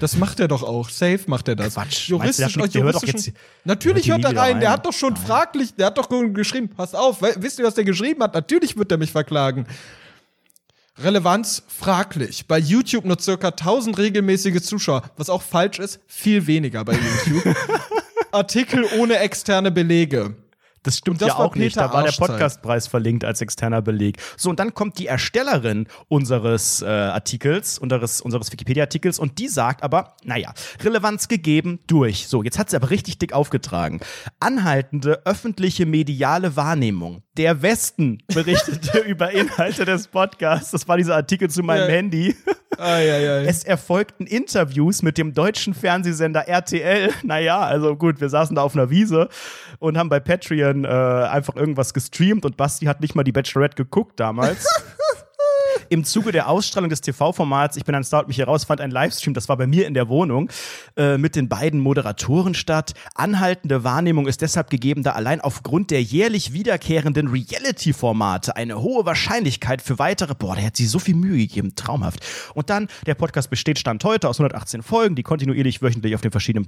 Das 0.00 0.16
macht 0.16 0.38
er 0.40 0.48
doch 0.48 0.62
auch. 0.62 0.88
Safe 0.88 1.20
macht 1.26 1.48
er 1.48 1.56
das. 1.56 1.74
Quatsch. 1.74 2.08
Juristisch, 2.08 2.56
Meinst 2.56 2.74
du, 2.74 2.78
der 2.80 2.90
juristischen- 2.92 3.26
jetzt- 3.26 3.32
Natürlich 3.64 4.08
hört 4.08 4.22
hört 4.24 4.34
er 4.34 4.40
rein. 4.40 4.48
wieder 4.50 4.60
Der 4.60 4.68
rein? 4.70 4.78
hat 4.78 4.86
doch 4.86 4.92
schon 4.92 5.16
fraglich, 5.16 5.74
der 5.74 5.86
hat 5.86 5.98
doch 5.98 6.08
geschrieben, 6.32 6.68
pass 6.68 6.94
auf, 6.94 7.22
wisst 7.22 7.58
ihr, 7.58 7.64
was 7.64 7.74
der 7.74 7.84
geschrieben 7.84 8.22
hat? 8.22 8.34
Natürlich 8.34 8.76
wird 8.76 8.90
er 8.92 8.98
mich 8.98 9.10
verklagen. 9.12 9.66
Relevanz 10.96 11.64
fraglich. 11.66 12.46
Bei 12.46 12.58
YouTube 12.58 13.04
nur 13.04 13.18
circa 13.18 13.48
1000 13.48 13.98
regelmäßige 13.98 14.62
Zuschauer, 14.62 15.02
was 15.16 15.28
auch 15.28 15.42
falsch 15.42 15.80
ist, 15.80 15.98
viel 16.06 16.46
weniger 16.46 16.84
bei 16.84 16.94
YouTube. 17.26 17.56
Artikel 18.34 18.84
ohne 18.98 19.18
externe 19.18 19.70
Belege. 19.70 20.36
Das 20.84 20.98
stimmt 20.98 21.22
das 21.22 21.28
ja 21.28 21.36
auch 21.36 21.54
nicht. 21.56 21.76
Da 21.76 21.92
war 21.92 22.04
der. 22.04 22.12
Podcastpreis 22.12 22.86
verlinkt 22.86 23.24
als 23.24 23.40
externer 23.40 23.82
Beleg. 23.82 24.18
So, 24.36 24.50
und 24.50 24.60
dann 24.60 24.74
kommt 24.74 24.98
die 24.98 25.06
Erstellerin 25.06 25.88
unseres 26.08 26.82
äh, 26.82 26.86
Artikels, 26.86 27.78
unseres, 27.78 28.20
unseres 28.20 28.52
Wikipedia-Artikels, 28.52 29.18
und 29.18 29.38
die 29.38 29.48
sagt 29.48 29.82
aber, 29.82 30.14
naja, 30.22 30.52
Relevanz 30.82 31.26
gegeben, 31.28 31.80
durch. 31.86 32.28
So, 32.28 32.42
jetzt 32.42 32.58
hat 32.58 32.70
sie 32.70 32.76
aber 32.76 32.90
richtig 32.90 33.18
dick 33.18 33.32
aufgetragen. 33.32 34.00
Anhaltende 34.40 35.22
öffentliche 35.24 35.86
mediale 35.86 36.54
Wahrnehmung. 36.54 37.23
Der 37.36 37.62
Westen 37.62 38.18
berichtete 38.32 38.98
über 39.06 39.32
Inhalte 39.32 39.84
des 39.84 40.06
Podcasts. 40.06 40.70
Das 40.70 40.86
war 40.86 40.96
dieser 40.96 41.16
Artikel 41.16 41.50
zu 41.50 41.62
meinem 41.62 41.88
Ja. 41.88 41.96
Handy. 41.96 42.36
Eieiei. 42.78 43.44
Es 43.46 43.64
erfolgten 43.64 44.26
Interviews 44.26 45.02
mit 45.02 45.18
dem 45.18 45.32
deutschen 45.34 45.74
Fernsehsender 45.74 46.46
RTL. 46.48 47.10
Naja, 47.22 47.60
also 47.60 47.96
gut, 47.96 48.20
wir 48.20 48.28
saßen 48.28 48.54
da 48.56 48.62
auf 48.62 48.74
einer 48.74 48.90
Wiese 48.90 49.28
und 49.80 49.98
haben 49.98 50.08
bei 50.08 50.20
Patreon 50.20 50.84
äh, 50.84 50.88
einfach 50.88 51.56
irgendwas 51.56 51.92
gestreamt 51.94 52.44
und 52.44 52.56
Basti 52.56 52.86
hat 52.86 53.00
nicht 53.00 53.14
mal 53.14 53.24
die 53.24 53.32
Bachelorette 53.32 53.76
geguckt 53.76 54.18
damals. 54.20 54.64
Im 55.88 56.04
Zuge 56.04 56.32
der 56.32 56.48
Ausstrahlung 56.48 56.90
des 56.90 57.00
TV-Formats 57.00 57.76
Ich 57.76 57.84
bin 57.84 57.94
ein 57.94 58.04
Star 58.04 58.26
mich 58.26 58.36
hier 58.36 58.46
raus 58.46 58.64
fand 58.64 58.80
ein 58.80 58.90
Livestream, 58.90 59.34
das 59.34 59.48
war 59.48 59.56
bei 59.56 59.66
mir 59.66 59.86
in 59.86 59.94
der 59.94 60.08
Wohnung, 60.08 60.50
äh, 60.96 61.18
mit 61.18 61.36
den 61.36 61.48
beiden 61.48 61.80
Moderatoren 61.80 62.54
statt. 62.54 62.94
Anhaltende 63.14 63.84
Wahrnehmung 63.84 64.26
ist 64.26 64.40
deshalb 64.40 64.70
gegeben, 64.70 65.02
da 65.02 65.12
allein 65.12 65.40
aufgrund 65.40 65.90
der 65.90 66.02
jährlich 66.02 66.52
wiederkehrenden 66.52 67.28
Reality-Formate 67.28 68.56
eine 68.56 68.80
hohe 68.80 69.04
Wahrscheinlichkeit 69.04 69.82
für 69.82 69.98
weitere, 69.98 70.34
boah, 70.34 70.54
der 70.56 70.66
hat 70.66 70.76
sich 70.76 70.88
so 70.88 70.98
viel 70.98 71.14
Mühe 71.14 71.38
gegeben, 71.38 71.74
traumhaft. 71.74 72.20
Und 72.54 72.70
dann, 72.70 72.88
der 73.06 73.14
Podcast 73.14 73.50
besteht 73.50 73.78
Stand 73.78 74.04
heute 74.04 74.28
aus 74.28 74.38
118 74.38 74.82
Folgen, 74.82 75.14
die 75.14 75.22
kontinuierlich 75.22 75.82
wöchentlich 75.82 76.14
auf 76.14 76.20
den 76.20 76.30
verschiedenen 76.30 76.64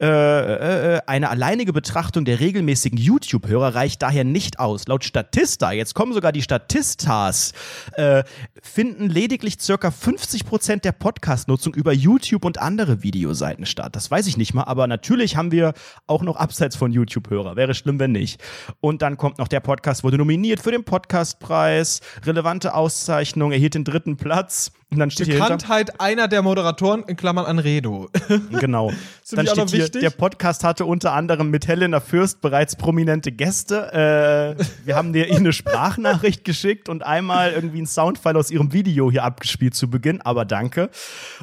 äh, 0.00 0.06
äh, 0.06 0.96
äh, 0.96 1.00
eine 1.06 1.28
alleinige 1.28 1.72
Betrachtung 1.72 2.24
der 2.24 2.40
regelmäßigen 2.40 2.98
YouTube-Hörer 2.98 3.74
reicht 3.74 4.02
daher 4.02 4.24
nicht 4.24 4.58
aus. 4.58 4.86
Laut 4.88 5.04
Statista, 5.04 5.72
jetzt 5.72 5.94
kommen 5.94 6.12
sogar 6.12 6.32
die 6.32 6.42
Statistas, 6.42 7.52
äh, 7.92 8.24
finden 8.62 9.08
lediglich 9.08 9.60
circa 9.60 9.88
50% 9.88 10.80
der 10.80 10.92
Podcast-Nutzung 10.92 11.74
über 11.74 11.92
YouTube 11.92 12.44
und 12.44 12.58
andere 12.58 13.02
Videoseiten 13.02 13.66
statt. 13.66 13.96
Das 13.96 14.10
weiß 14.10 14.26
ich 14.26 14.36
nicht 14.36 14.54
mal, 14.54 14.64
aber 14.64 14.86
natürlich 14.86 15.36
haben 15.36 15.52
wir 15.52 15.74
auch 16.06 16.22
noch 16.22 16.36
abseits 16.36 16.76
von 16.76 16.92
YouTube-Hörer. 16.92 17.56
Wäre 17.56 17.74
schlimm, 17.74 17.98
wenn 17.98 18.12
nicht. 18.12 18.42
Und 18.80 19.02
dann 19.02 19.16
kommt 19.16 19.38
noch 19.38 19.48
der 19.48 19.60
Podcast, 19.60 20.04
wurde 20.04 20.18
nominiert 20.18 20.60
für 20.60 20.70
den 20.70 20.84
Podcastpreis, 20.84 22.00
relevante 22.24 22.74
Auszeichnung, 22.74 23.52
erhielt 23.52 23.74
den 23.74 23.84
dritten 23.84 24.16
Platz. 24.16 24.72
Und 24.90 24.98
dann 24.98 25.10
steht 25.10 25.28
hier 25.28 25.38
Bekanntheit 25.38 26.00
einer 26.00 26.26
der 26.26 26.42
Moderatoren, 26.42 27.04
in 27.06 27.16
Klammern 27.16 27.46
Anredo. 27.46 28.08
Genau. 28.60 28.92
Dann 29.30 29.46
steht 29.46 29.70
hier, 29.70 29.84
wichtig. 29.84 30.00
der 30.02 30.10
Podcast 30.10 30.64
hatte 30.64 30.84
unter 30.84 31.12
anderem 31.12 31.50
mit 31.50 31.68
Helena 31.68 32.00
Fürst 32.00 32.40
bereits 32.40 32.74
prominente 32.74 33.30
Gäste. 33.30 34.56
Äh, 34.58 34.64
wir 34.84 34.96
haben 34.96 35.12
dir 35.12 35.28
ihnen 35.28 35.38
eine 35.38 35.52
Sprachnachricht 35.52 36.44
geschickt 36.44 36.88
und 36.88 37.04
einmal 37.04 37.52
irgendwie 37.52 37.78
einen 37.78 37.86
Soundfile 37.86 38.36
aus 38.38 38.50
ihrem 38.50 38.72
Video 38.72 39.10
hier 39.10 39.22
abgespielt 39.22 39.74
zu 39.74 39.88
Beginn, 39.88 40.20
aber 40.20 40.44
danke. 40.44 40.90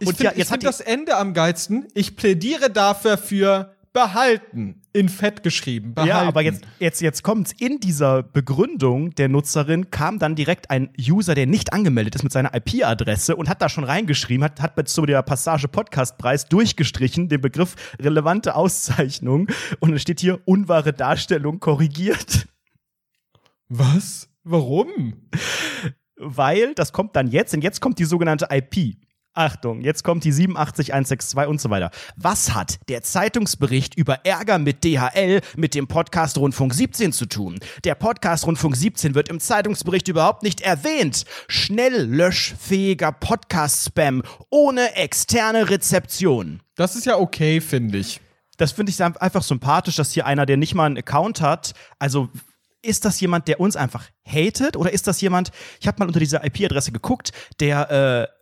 Ich 0.02 0.08
Und 0.08 0.18
finde 0.18 0.24
ja, 0.24 0.32
ich 0.32 0.38
jetzt 0.40 0.50
find 0.50 0.66
hat 0.66 0.70
das 0.70 0.82
Ende 0.82 1.16
am 1.16 1.34
geilsten. 1.34 1.88
Ich 1.94 2.18
plädiere 2.18 2.70
dafür 2.70 3.18
für 3.18 3.77
behalten. 3.98 4.84
In 4.94 5.10
Fett 5.10 5.42
geschrieben. 5.42 5.96
Behalten. 5.96 6.10
ja, 6.10 6.22
aber 6.22 6.42
jetzt, 6.42 6.64
jetzt, 6.78 7.02
jetzt 7.02 7.24
kommt's. 7.24 7.52
In 7.58 7.80
dieser 7.80 8.22
Begründung 8.22 9.16
der 9.16 9.28
Nutzerin 9.28 9.90
kam 9.90 10.20
dann 10.20 10.36
direkt 10.36 10.70
ein 10.70 10.90
User, 11.00 11.34
der 11.34 11.48
nicht 11.48 11.74
angemeldet 11.74 12.14
ist 12.14 12.22
mit 12.22 12.32
seiner 12.32 12.54
IP-Adresse 12.54 13.36
und 13.36 13.50
hat 13.50 13.60
da 13.60 13.70
schon 13.70 13.84
reingeschrieben, 13.84 14.44
hat, 14.44 14.62
hat 14.62 14.88
zu 14.88 15.08
der 15.08 15.24
Passage 15.24 15.68
Podcastpreis 15.68 16.46
durchgestrichen, 16.46 17.28
den 17.28 17.42
Begriff 17.42 17.76
relevante 18.00 18.56
Auszeichnung 18.56 19.48
und 19.80 19.94
es 19.94 20.04
steht 20.04 20.20
hier 20.20 20.42
unwahre 20.46 20.94
Darstellung 20.94 21.60
korrigiert. 21.60 22.48
Was? 23.68 24.30
Warum? 24.44 25.14
weil 26.18 26.74
das 26.74 26.94
kommt 26.94 27.16
dann 27.16 27.28
jetzt 27.28 27.54
und 27.54 27.64
jetzt 27.64 27.80
kommt 27.80 28.00
die 28.00 28.06
sogenannte 28.06 28.48
IP. 28.50 28.98
Achtung, 29.38 29.82
jetzt 29.82 30.04
kommt 30.04 30.24
die 30.24 30.32
87162 30.32 31.48
und 31.48 31.62
so 31.62 31.70
weiter. 31.70 31.92
Was 32.16 32.56
hat 32.56 32.80
der 32.90 33.04
Zeitungsbericht 33.04 33.96
über 33.96 34.26
Ärger 34.26 34.58
mit 34.58 34.84
DHL 34.84 35.42
mit 35.56 35.76
dem 35.76 35.88
Podcast 35.88 36.40
Rundfunk 36.40 36.74
17 36.74 37.14
zu 37.14 37.28
tun? 37.28 37.60
Der 37.84 37.94
Podcast 37.94 38.48
Rundfunk 38.48 38.76
17 38.76 39.14
wird 39.14 39.30
im 39.30 39.40
Zeitungsbericht 39.40 40.08
überhaupt 40.08 40.42
nicht 40.42 40.62
erwähnt. 40.62 41.26
Schnell 41.48 42.06
löschfähiger 42.06 43.12
Podcast-Spam 43.12 44.24
ohne 44.50 44.96
externe 44.96 45.70
Rezeption. 45.70 46.62
Das 46.76 46.96
ist 46.96 47.06
ja 47.06 47.18
okay, 47.18 47.62
finde 47.62 48.00
ich. 48.00 48.20
Das 48.58 48.72
finde 48.72 48.90
ich 48.90 49.04
einfach 49.04 49.44
sympathisch, 49.44 49.98
dass 49.98 50.14
hier 50.14 50.26
einer, 50.26 50.48
der 50.48 50.58
nicht 50.58 50.74
mal 50.74 50.86
einen 50.86 50.98
Account 50.98 51.42
hat, 51.42 51.76
also 52.00 52.30
ist 52.82 53.06
das 53.06 53.20
jemand, 53.20 53.48
der 53.48 53.60
uns 53.60 53.76
einfach 53.76 54.06
hatet 54.26 54.78
oder 54.78 54.92
ist 54.92 55.08
das 55.08 55.22
jemand, 55.22 55.52
ich 55.80 55.88
habe 55.88 56.00
mal 56.00 56.08
unter 56.08 56.20
dieser 56.20 56.44
IP-Adresse 56.44 56.92
geguckt, 56.92 57.32
der 57.60 58.32
äh, 58.32 58.37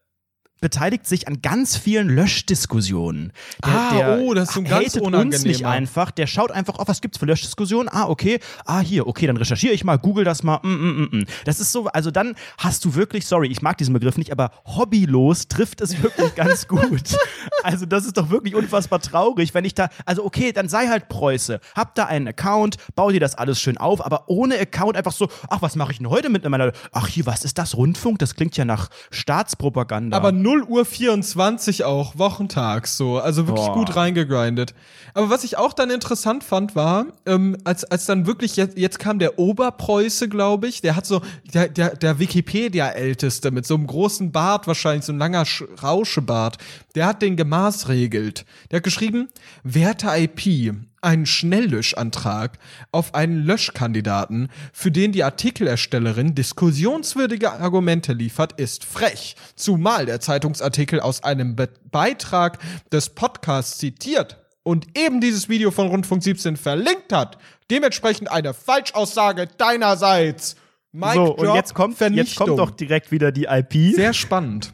beteiligt 0.65 1.05
sich 1.05 1.27
an 1.27 1.43
ganz 1.43 1.77
vielen 1.77 2.09
Löschdiskussionen. 2.09 3.33
Der, 3.63 3.71
Ah, 3.71 3.93
der 3.93 4.19
oh, 4.19 4.33
das 4.33 4.49
ist 4.49 4.55
so 4.55 4.61
ein 4.61 4.65
ganz 4.65 4.95
uns 4.95 5.43
nicht 5.43 5.63
einfach, 5.63 6.09
der 6.09 6.25
schaut 6.25 6.49
einfach, 6.49 6.77
oh, 6.79 6.83
was 6.87 7.01
gibt's 7.01 7.19
für 7.19 7.27
Löschdiskussionen? 7.27 7.87
Ah, 7.87 8.05
okay, 8.07 8.39
ah, 8.65 8.79
hier, 8.79 9.05
okay, 9.05 9.27
dann 9.27 9.37
recherchiere 9.37 9.75
ich 9.75 9.83
mal, 9.83 9.97
google 9.97 10.23
das 10.23 10.41
mal, 10.41 10.59
mm, 10.63 10.67
mm, 10.67 11.09
mm, 11.11 11.17
mm. 11.19 11.25
Das 11.43 11.59
ist 11.59 11.71
so, 11.71 11.85
also 11.85 12.09
dann 12.09 12.33
hast 12.57 12.83
du 12.83 12.95
wirklich, 12.95 13.27
sorry, 13.27 13.47
ich 13.49 13.61
mag 13.61 13.77
diesen 13.77 13.93
Begriff 13.93 14.17
nicht, 14.17 14.31
aber 14.31 14.49
hobbylos 14.65 15.49
trifft 15.49 15.81
es 15.81 16.01
wirklich 16.01 16.33
ganz 16.35 16.67
gut. 16.67 17.15
Also 17.61 17.85
das 17.85 18.05
ist 18.05 18.17
doch 18.17 18.31
wirklich 18.31 18.55
unfassbar 18.55 18.99
traurig, 19.01 19.53
wenn 19.53 19.65
ich 19.65 19.75
da, 19.75 19.89
also 20.03 20.25
okay, 20.25 20.51
dann 20.51 20.67
sei 20.67 20.87
halt 20.87 21.09
Preuße, 21.09 21.59
hab 21.75 21.93
da 21.93 22.05
einen 22.05 22.29
Account, 22.29 22.77
bau 22.95 23.11
dir 23.11 23.19
das 23.19 23.35
alles 23.35 23.61
schön 23.61 23.77
auf, 23.77 24.03
aber 24.03 24.23
ohne 24.29 24.57
Account 24.59 24.97
einfach 24.97 25.11
so, 25.11 25.29
ach, 25.47 25.61
was 25.61 25.75
mache 25.75 25.91
ich 25.91 25.99
denn 25.99 26.09
heute 26.09 26.29
mit 26.29 26.43
meiner, 26.49 26.71
ach 26.91 27.07
hier, 27.07 27.27
was 27.27 27.45
ist 27.45 27.59
das, 27.59 27.77
Rundfunk? 27.77 28.17
Das 28.17 28.33
klingt 28.33 28.57
ja 28.57 28.65
nach 28.65 28.89
Staatspropaganda. 29.11 30.17
Aber 30.17 30.31
0 30.55 30.63
Uhr 30.63 30.85
24 30.85 31.83
auch, 31.83 32.17
wochentags 32.17 32.97
so. 32.97 33.19
Also 33.19 33.47
wirklich 33.47 33.65
Boah. 33.67 33.75
gut 33.75 33.95
reingegrindet. 33.95 34.73
Aber 35.13 35.29
was 35.29 35.43
ich 35.43 35.57
auch 35.57 35.73
dann 35.73 35.89
interessant 35.89 36.43
fand, 36.43 36.75
war, 36.75 37.05
ähm, 37.25 37.57
als, 37.63 37.85
als 37.85 38.05
dann 38.05 38.25
wirklich, 38.25 38.55
jetzt, 38.55 38.77
jetzt 38.77 38.99
kam 38.99 39.19
der 39.19 39.39
Oberpreuße, 39.39 40.27
glaube 40.29 40.67
ich, 40.67 40.81
der 40.81 40.95
hat 40.95 41.05
so, 41.05 41.21
der, 41.53 41.69
der, 41.69 41.95
der 41.95 42.19
Wikipedia-Älteste 42.19 43.51
mit 43.51 43.65
so 43.65 43.75
einem 43.75 43.87
großen 43.87 44.31
Bart, 44.31 44.67
wahrscheinlich 44.67 45.05
so 45.05 45.13
ein 45.13 45.19
langer 45.19 45.45
Sch 45.45 45.63
Rauschebart, 45.81 46.57
der 46.95 47.05
hat 47.05 47.21
den 47.21 47.35
gemaßregelt. 47.35 48.45
Der 48.71 48.77
hat 48.77 48.83
geschrieben, 48.83 49.29
werte 49.63 50.07
IP, 50.07 50.73
einen 51.01 51.25
Schnelllöschantrag 51.25 52.57
auf 52.91 53.13
einen 53.13 53.45
Löschkandidaten, 53.45 54.49
für 54.73 54.91
den 54.91 55.11
die 55.11 55.23
Artikelerstellerin 55.23 56.33
diskussionswürdige 56.33 57.51
Argumente 57.51 58.13
liefert, 58.13 58.59
ist 58.59 58.83
frech. 58.83 59.35
Zumal 59.55 60.05
der 60.05 60.19
Zeitungsartikel 60.19 60.99
aus 60.99 61.23
einem 61.23 61.55
Be 61.55 61.69
Beitrag 61.91 62.59
des 62.91 63.11
Podcasts 63.11 63.77
zitiert 63.77 64.43
und 64.63 64.97
eben 64.97 65.21
dieses 65.21 65.47
Video 65.47 65.71
von 65.71 65.87
Rundfunk 65.87 66.21
17 66.23 66.57
verlinkt 66.57 67.13
hat. 67.13 67.37
Dementsprechend 67.71 68.29
eine 68.29 68.53
Falschaussage 68.53 69.47
deinerseits. 69.57 70.57
Mic 70.91 71.13
so, 71.13 71.35
und 71.35 71.55
jetzt 71.55 71.73
kommt, 71.73 71.99
jetzt 71.99 72.35
kommt 72.35 72.59
doch 72.59 72.71
direkt 72.71 73.11
wieder 73.11 73.31
die 73.31 73.45
IP. 73.45 73.95
Sehr 73.95 74.13
spannend. 74.13 74.73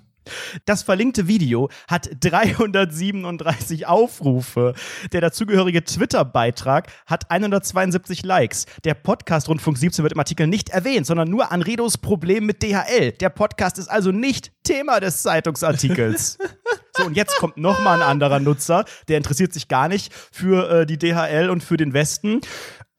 Das 0.66 0.84
verlinkte 0.84 1.28
Video 1.28 1.70
hat 1.88 2.10
337 2.20 3.88
Aufrufe. 3.88 4.74
Der 5.12 5.22
dazugehörige 5.22 5.84
Twitter-Beitrag 5.84 6.92
hat 7.06 7.30
172 7.32 8.24
Likes. 8.24 8.66
Der 8.84 8.94
Podcast 8.94 9.50
Rundfunk 9.50 9.78
17 9.78 10.04
wird 10.04 10.14
im 10.14 10.20
Artikel 10.20 10.48
nicht 10.48 10.70
erwähnt, 10.70 11.06
sondern 11.06 11.30
nur 11.30 11.52
Anredos 11.52 11.98
Problem 11.98 12.46
mit 12.46 12.64
DHL. 12.64 13.14
Der 13.14 13.30
Podcast 13.30 13.78
ist 13.78 13.90
also 13.90 14.12
nicht 14.12 14.52
Thema 14.64 15.00
des 15.00 15.22
Zeitungsartikels. 15.22 16.38
So, 16.94 17.06
und 17.06 17.16
jetzt 17.16 17.38
kommt 17.38 17.56
nochmal 17.56 18.02
ein 18.02 18.08
anderer 18.08 18.42
Nutzer, 18.42 18.84
der 19.08 19.16
interessiert 19.16 19.54
sich 19.54 19.70
gar 19.70 19.88
nicht 19.88 20.14
für 20.14 20.82
äh, 20.82 20.86
die 20.86 20.98
DHL 20.98 21.50
und 21.50 21.64
für 21.64 21.78
den 21.78 21.94
Westen. 21.94 22.42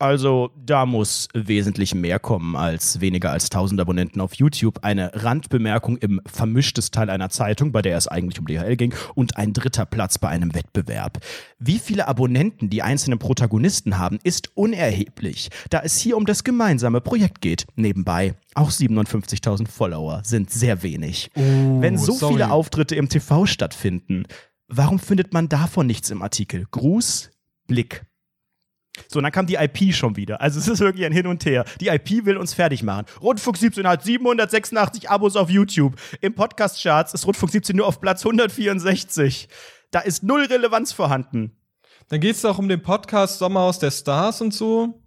Also 0.02 0.50
da 0.56 0.84
muss 0.84 1.28
wesentlich 1.32 1.94
mehr 1.94 2.18
kommen 2.18 2.56
als 2.56 3.00
weniger 3.00 3.30
als 3.30 3.44
1000 3.44 3.80
Abonnenten 3.80 4.20
auf 4.20 4.34
YouTube. 4.34 4.80
Eine 4.82 5.12
Randbemerkung 5.14 5.96
im 5.96 6.20
vermischtes 6.26 6.90
Teil 6.90 7.08
einer 7.08 7.30
Zeitung, 7.30 7.70
bei 7.70 7.82
der 7.82 7.96
es 7.96 8.08
eigentlich 8.08 8.40
um 8.40 8.46
DHL 8.46 8.74
ging, 8.74 8.92
und 9.14 9.36
ein 9.36 9.52
dritter 9.52 9.86
Platz 9.86 10.18
bei 10.18 10.28
einem 10.28 10.56
Wettbewerb. 10.56 11.20
Wie 11.60 11.78
viele 11.78 12.08
Abonnenten 12.08 12.68
die 12.68 12.82
einzelnen 12.82 13.20
Protagonisten 13.20 13.96
haben, 13.96 14.18
ist 14.24 14.50
unerheblich, 14.56 15.50
da 15.70 15.82
es 15.84 15.98
hier 15.98 16.16
um 16.16 16.26
das 16.26 16.42
gemeinsame 16.42 17.00
Projekt 17.00 17.40
geht. 17.40 17.66
Nebenbei, 17.76 18.34
auch 18.56 18.72
57.000 18.72 19.68
Follower 19.68 20.22
sind 20.24 20.50
sehr 20.50 20.82
wenig. 20.82 21.30
Wenn 21.36 21.96
so 21.96 22.14
sorry. 22.14 22.32
viele 22.34 22.50
Auftritte 22.50 22.96
im 22.96 23.08
TV 23.08 23.46
stattfinden, 23.46 24.24
warum 24.66 24.98
findet 24.98 25.32
man 25.32 25.48
davon 25.48 25.86
nichts 25.86 26.10
im 26.10 26.22
Artikel? 26.22 26.66
Gruß, 26.72 27.30
Blick. 27.68 28.04
So, 29.08 29.18
und 29.18 29.22
dann 29.22 29.32
kam 29.32 29.46
die 29.46 29.54
IP 29.54 29.94
schon 29.94 30.16
wieder. 30.16 30.40
Also 30.40 30.58
es 30.60 30.68
ist 30.68 30.80
wirklich 30.80 31.06
ein 31.06 31.12
Hin 31.12 31.26
und 31.26 31.44
Her. 31.46 31.64
Die 31.80 31.88
IP 31.88 32.26
will 32.26 32.36
uns 32.36 32.52
fertig 32.52 32.82
machen. 32.82 33.06
Rundfunk 33.22 33.56
17 33.56 33.86
hat 33.88 34.04
786 34.04 35.08
Abos 35.08 35.34
auf 35.36 35.48
YouTube. 35.48 35.96
Im 36.20 36.34
Podcast-Charts 36.34 37.14
ist 37.14 37.26
Rundfunk 37.26 37.52
17 37.52 37.74
nur 37.76 37.86
auf 37.86 38.00
Platz 38.00 38.24
164. 38.24 39.48
Da 39.90 40.00
ist 40.00 40.22
null 40.22 40.44
Relevanz 40.44 40.92
vorhanden. 40.92 41.52
Dann 42.08 42.20
geht 42.20 42.36
es 42.36 42.44
auch 42.44 42.58
um 42.58 42.68
den 42.68 42.82
Podcast 42.82 43.38
Sommerhaus 43.38 43.78
der 43.78 43.90
Stars 43.90 44.40
und 44.42 44.52
so. 44.52 44.98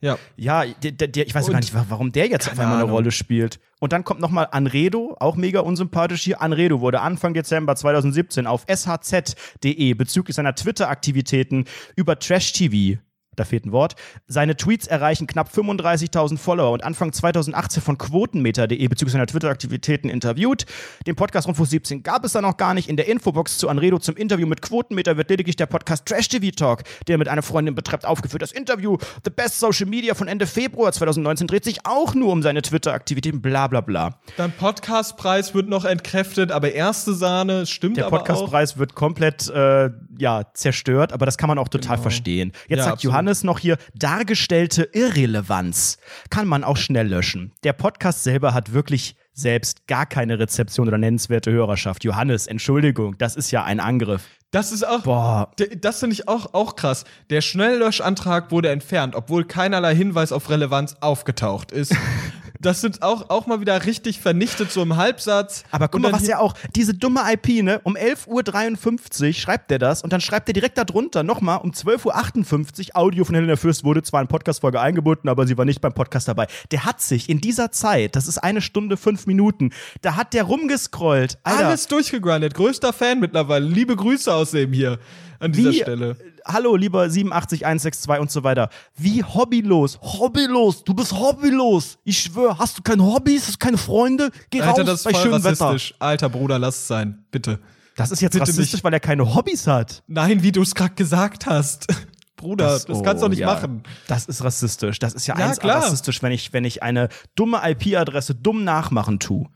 Ja. 0.00 0.18
Ja, 0.36 0.64
der, 0.64 0.92
der, 0.92 1.26
ich 1.26 1.34
weiß 1.34 1.46
Und- 1.46 1.52
gar 1.52 1.60
nicht, 1.60 1.74
wa- 1.74 1.86
warum 1.88 2.12
der 2.12 2.28
jetzt 2.28 2.50
auf 2.50 2.58
einmal 2.58 2.82
eine. 2.82 2.90
Rolle 2.90 3.10
spielt. 3.10 3.60
Und 3.80 3.92
dann 3.92 4.04
kommt 4.04 4.20
nochmal 4.20 4.48
Anredo, 4.50 5.16
auch 5.20 5.36
mega 5.36 5.60
unsympathisch 5.60 6.22
hier. 6.22 6.40
Anredo 6.40 6.80
wurde 6.80 7.00
Anfang 7.00 7.34
Dezember 7.34 7.76
2017 7.76 8.46
auf 8.46 8.64
shz.de 8.70 9.94
bezüglich 9.94 10.36
seiner 10.36 10.54
Twitter-Aktivitäten 10.54 11.64
über 11.96 12.18
Trash-TV 12.18 12.98
da 13.36 13.44
fehlt 13.44 13.66
ein 13.66 13.72
Wort. 13.72 13.94
Seine 14.26 14.56
Tweets 14.56 14.86
erreichen 14.86 15.26
knapp 15.26 15.50
35.000 15.50 16.38
Follower 16.38 16.72
und 16.72 16.82
Anfang 16.82 17.12
2018 17.12 17.82
von 17.82 17.98
Quotenmeter.de 17.98 18.88
bezüglich 18.88 19.12
seiner 19.12 19.26
Twitter-Aktivitäten 19.26 20.08
interviewt. 20.08 20.66
Den 21.06 21.16
Podcast 21.16 21.46
Rundfunk 21.46 21.68
17 21.68 22.02
gab 22.02 22.24
es 22.24 22.32
da 22.32 22.40
noch 22.40 22.56
gar 22.56 22.74
nicht. 22.74 22.88
In 22.88 22.96
der 22.96 23.08
Infobox 23.08 23.58
zu 23.58 23.68
Anredo 23.68 23.98
zum 23.98 24.16
Interview 24.16 24.46
mit 24.46 24.62
Quotenmeter 24.62 25.16
wird 25.16 25.30
lediglich 25.30 25.56
der 25.56 25.66
Podcast 25.66 26.06
Trash 26.06 26.28
TV 26.28 26.50
Talk, 26.54 26.82
der 27.06 27.18
mit 27.18 27.28
einer 27.28 27.42
Freundin 27.42 27.74
betreibt, 27.74 28.04
aufgeführt. 28.04 28.42
Das 28.42 28.52
Interview 28.52 28.96
The 29.24 29.30
Best 29.30 29.60
Social 29.60 29.86
Media 29.86 30.14
von 30.14 30.28
Ende 30.28 30.46
Februar 30.46 30.92
2019 30.92 31.46
dreht 31.46 31.64
sich 31.64 31.84
auch 31.84 32.14
nur 32.14 32.32
um 32.32 32.42
seine 32.42 32.62
Twitter-Aktivitäten, 32.62 33.42
bla 33.42 33.66
bla 33.66 33.80
bla. 33.80 34.18
Dein 34.36 34.52
Podcastpreis 34.52 35.54
wird 35.54 35.68
noch 35.68 35.84
entkräftet, 35.84 36.52
aber 36.52 36.72
erste 36.72 37.14
Sahne 37.14 37.66
stimmt 37.66 37.96
Der 37.96 38.06
aber 38.06 38.16
auch. 38.16 38.24
Podcastpreis 38.24 38.78
wird 38.78 38.94
komplett 38.94 39.48
äh, 39.48 39.90
ja, 40.18 40.44
zerstört, 40.54 41.12
aber 41.12 41.26
das 41.26 41.38
kann 41.38 41.48
man 41.48 41.58
auch 41.58 41.68
total 41.68 41.98
verstehen. 41.98 42.52
Jetzt 42.68 42.68
Genau. 42.68 42.78
Ja, 42.78 42.84
sagt 42.84 42.92
absolut. 42.94 43.12
Johannes 43.12 43.44
noch 43.44 43.58
hier, 43.58 43.78
dargestellte 43.94 44.88
Irrelevanz 44.92 45.98
kann 46.30 46.46
man 46.46 46.64
auch 46.64 46.76
schnell 46.76 47.08
löschen. 47.08 47.52
Der 47.64 47.72
Podcast 47.72 48.22
selber 48.22 48.54
hat 48.54 48.72
wirklich 48.72 49.16
selbst 49.32 49.86
gar 49.86 50.06
keine 50.06 50.38
Rezeption 50.38 50.88
oder 50.88 50.98
nennenswerte 50.98 51.52
Hörerschaft. 51.52 52.04
Johannes, 52.04 52.46
Entschuldigung, 52.46 53.16
das 53.18 53.36
ist 53.36 53.50
ja 53.50 53.64
ein 53.64 53.80
Angriff. 53.80 54.22
Das 54.50 54.72
ist 54.72 54.86
auch. 54.86 55.02
Boah. 55.02 55.52
Das 55.80 56.00
finde 56.00 56.14
ich 56.14 56.28
auch, 56.28 56.54
auch 56.54 56.76
krass. 56.76 57.04
Der 57.30 57.42
Schnelllöschantrag 57.42 58.50
wurde 58.50 58.70
entfernt, 58.70 59.14
obwohl 59.14 59.44
keinerlei 59.44 59.94
Hinweis 59.94 60.32
auf 60.32 60.48
Relevanz 60.48 60.96
aufgetaucht 61.00 61.72
ist. 61.72 61.94
das 62.60 62.80
sind 62.80 63.02
auch, 63.02 63.30
auch 63.30 63.46
mal 63.46 63.60
wieder 63.60 63.84
richtig 63.84 64.20
vernichtet, 64.20 64.70
so 64.70 64.82
im 64.82 64.96
Halbsatz. 64.96 65.64
Aber 65.70 65.88
guck 65.88 66.02
mal, 66.02 66.12
was 66.12 66.26
ja 66.26 66.38
auch, 66.38 66.54
diese 66.74 66.94
dumme 66.94 67.20
IP, 67.32 67.62
ne, 67.62 67.80
um 67.84 67.96
11.53 67.96 69.26
Uhr 69.26 69.32
schreibt 69.32 69.70
der 69.70 69.78
das 69.78 70.02
und 70.02 70.12
dann 70.12 70.20
schreibt 70.20 70.48
er 70.48 70.52
direkt 70.52 70.78
darunter 70.78 71.22
nochmal 71.22 71.58
um 71.62 71.70
12.58 71.70 72.88
Uhr, 72.88 72.96
Audio 72.96 73.24
von 73.24 73.34
Helena 73.34 73.56
Fürst 73.56 73.84
wurde 73.84 74.02
zwar 74.02 74.22
in 74.22 74.28
Podcast-Folge 74.28 74.80
eingebunden, 74.80 75.28
aber 75.28 75.46
sie 75.46 75.56
war 75.58 75.64
nicht 75.64 75.80
beim 75.80 75.92
Podcast 75.92 76.28
dabei. 76.28 76.46
Der 76.70 76.84
hat 76.84 77.00
sich 77.00 77.28
in 77.28 77.40
dieser 77.40 77.72
Zeit, 77.72 78.16
das 78.16 78.26
ist 78.26 78.38
eine 78.38 78.60
Stunde, 78.60 78.96
fünf 78.96 79.26
Minuten, 79.26 79.70
da 80.02 80.16
hat 80.16 80.34
der 80.34 80.44
rumgescrollt. 80.44 81.38
Alter, 81.42 81.68
Alles 81.68 81.86
durchgegrindet. 81.88 82.54
Größter 82.54 82.92
Fan 82.92 83.20
mittlerweile. 83.20 83.66
Liebe 83.66 83.96
Grüße 83.96 84.32
aus 84.32 84.52
dem 84.52 84.72
hier 84.72 84.98
an 85.38 85.52
dieser 85.52 85.70
wie, 85.70 85.80
Stelle. 85.80 86.16
Hallo, 86.46 86.76
lieber 86.76 87.10
87162 87.10 88.20
und 88.20 88.30
so 88.30 88.44
weiter. 88.44 88.68
Wie 88.96 89.22
hobbylos, 89.24 89.98
hobbylos, 90.00 90.84
du 90.84 90.94
bist 90.94 91.12
hobbylos. 91.12 91.98
Ich 92.04 92.20
schwöre, 92.20 92.58
hast 92.58 92.78
du 92.78 92.82
keine 92.82 93.02
Hobbys, 93.02 93.46
hast 93.48 93.54
du 93.54 93.58
keine 93.66 93.78
Freunde? 93.78 94.30
Geh 94.50 94.60
Alter, 94.60 94.82
raus 94.82 94.86
das 94.86 94.98
ist 95.00 95.04
bei 95.04 95.14
schönem 95.14 95.42
Wetter. 95.44 95.66
rassistisch. 95.66 95.94
Alter 95.98 96.28
Bruder, 96.28 96.58
lass 96.58 96.76
es 96.76 96.86
sein. 96.86 97.24
Bitte. 97.30 97.58
Das 97.96 98.10
ist 98.12 98.20
jetzt 98.20 98.32
Bitte 98.34 98.42
rassistisch, 98.42 98.74
nicht. 98.74 98.84
weil 98.84 98.92
er 98.92 99.00
keine 99.00 99.34
Hobbys 99.34 99.66
hat. 99.66 100.02
Nein, 100.06 100.42
wie 100.42 100.52
du 100.52 100.62
es 100.62 100.74
gerade 100.74 100.94
gesagt 100.94 101.46
hast. 101.46 101.86
Bruder, 102.36 102.66
das, 102.66 102.88
oh, 102.90 103.02
kannst 103.02 103.22
du 103.22 103.26
doch 103.26 103.30
nicht 103.30 103.38
ja. 103.40 103.46
machen. 103.46 103.82
Das 104.06 104.26
ist 104.26 104.44
rassistisch. 104.44 104.98
Das 104.98 105.14
ist 105.14 105.26
ja, 105.26 105.38
Ja, 105.38 105.46
eins 105.46 105.58
klar. 105.58 105.78
rassistisch, 105.82 106.22
wenn 106.22 106.32
ich, 106.32 106.52
wenn 106.52 106.64
ich 106.64 106.82
eine 106.82 107.08
dumme 107.34 107.60
IP-Adresse 107.64 108.34
dumm 108.34 108.62
nachmachen 108.62 109.18
tue. 109.18 109.46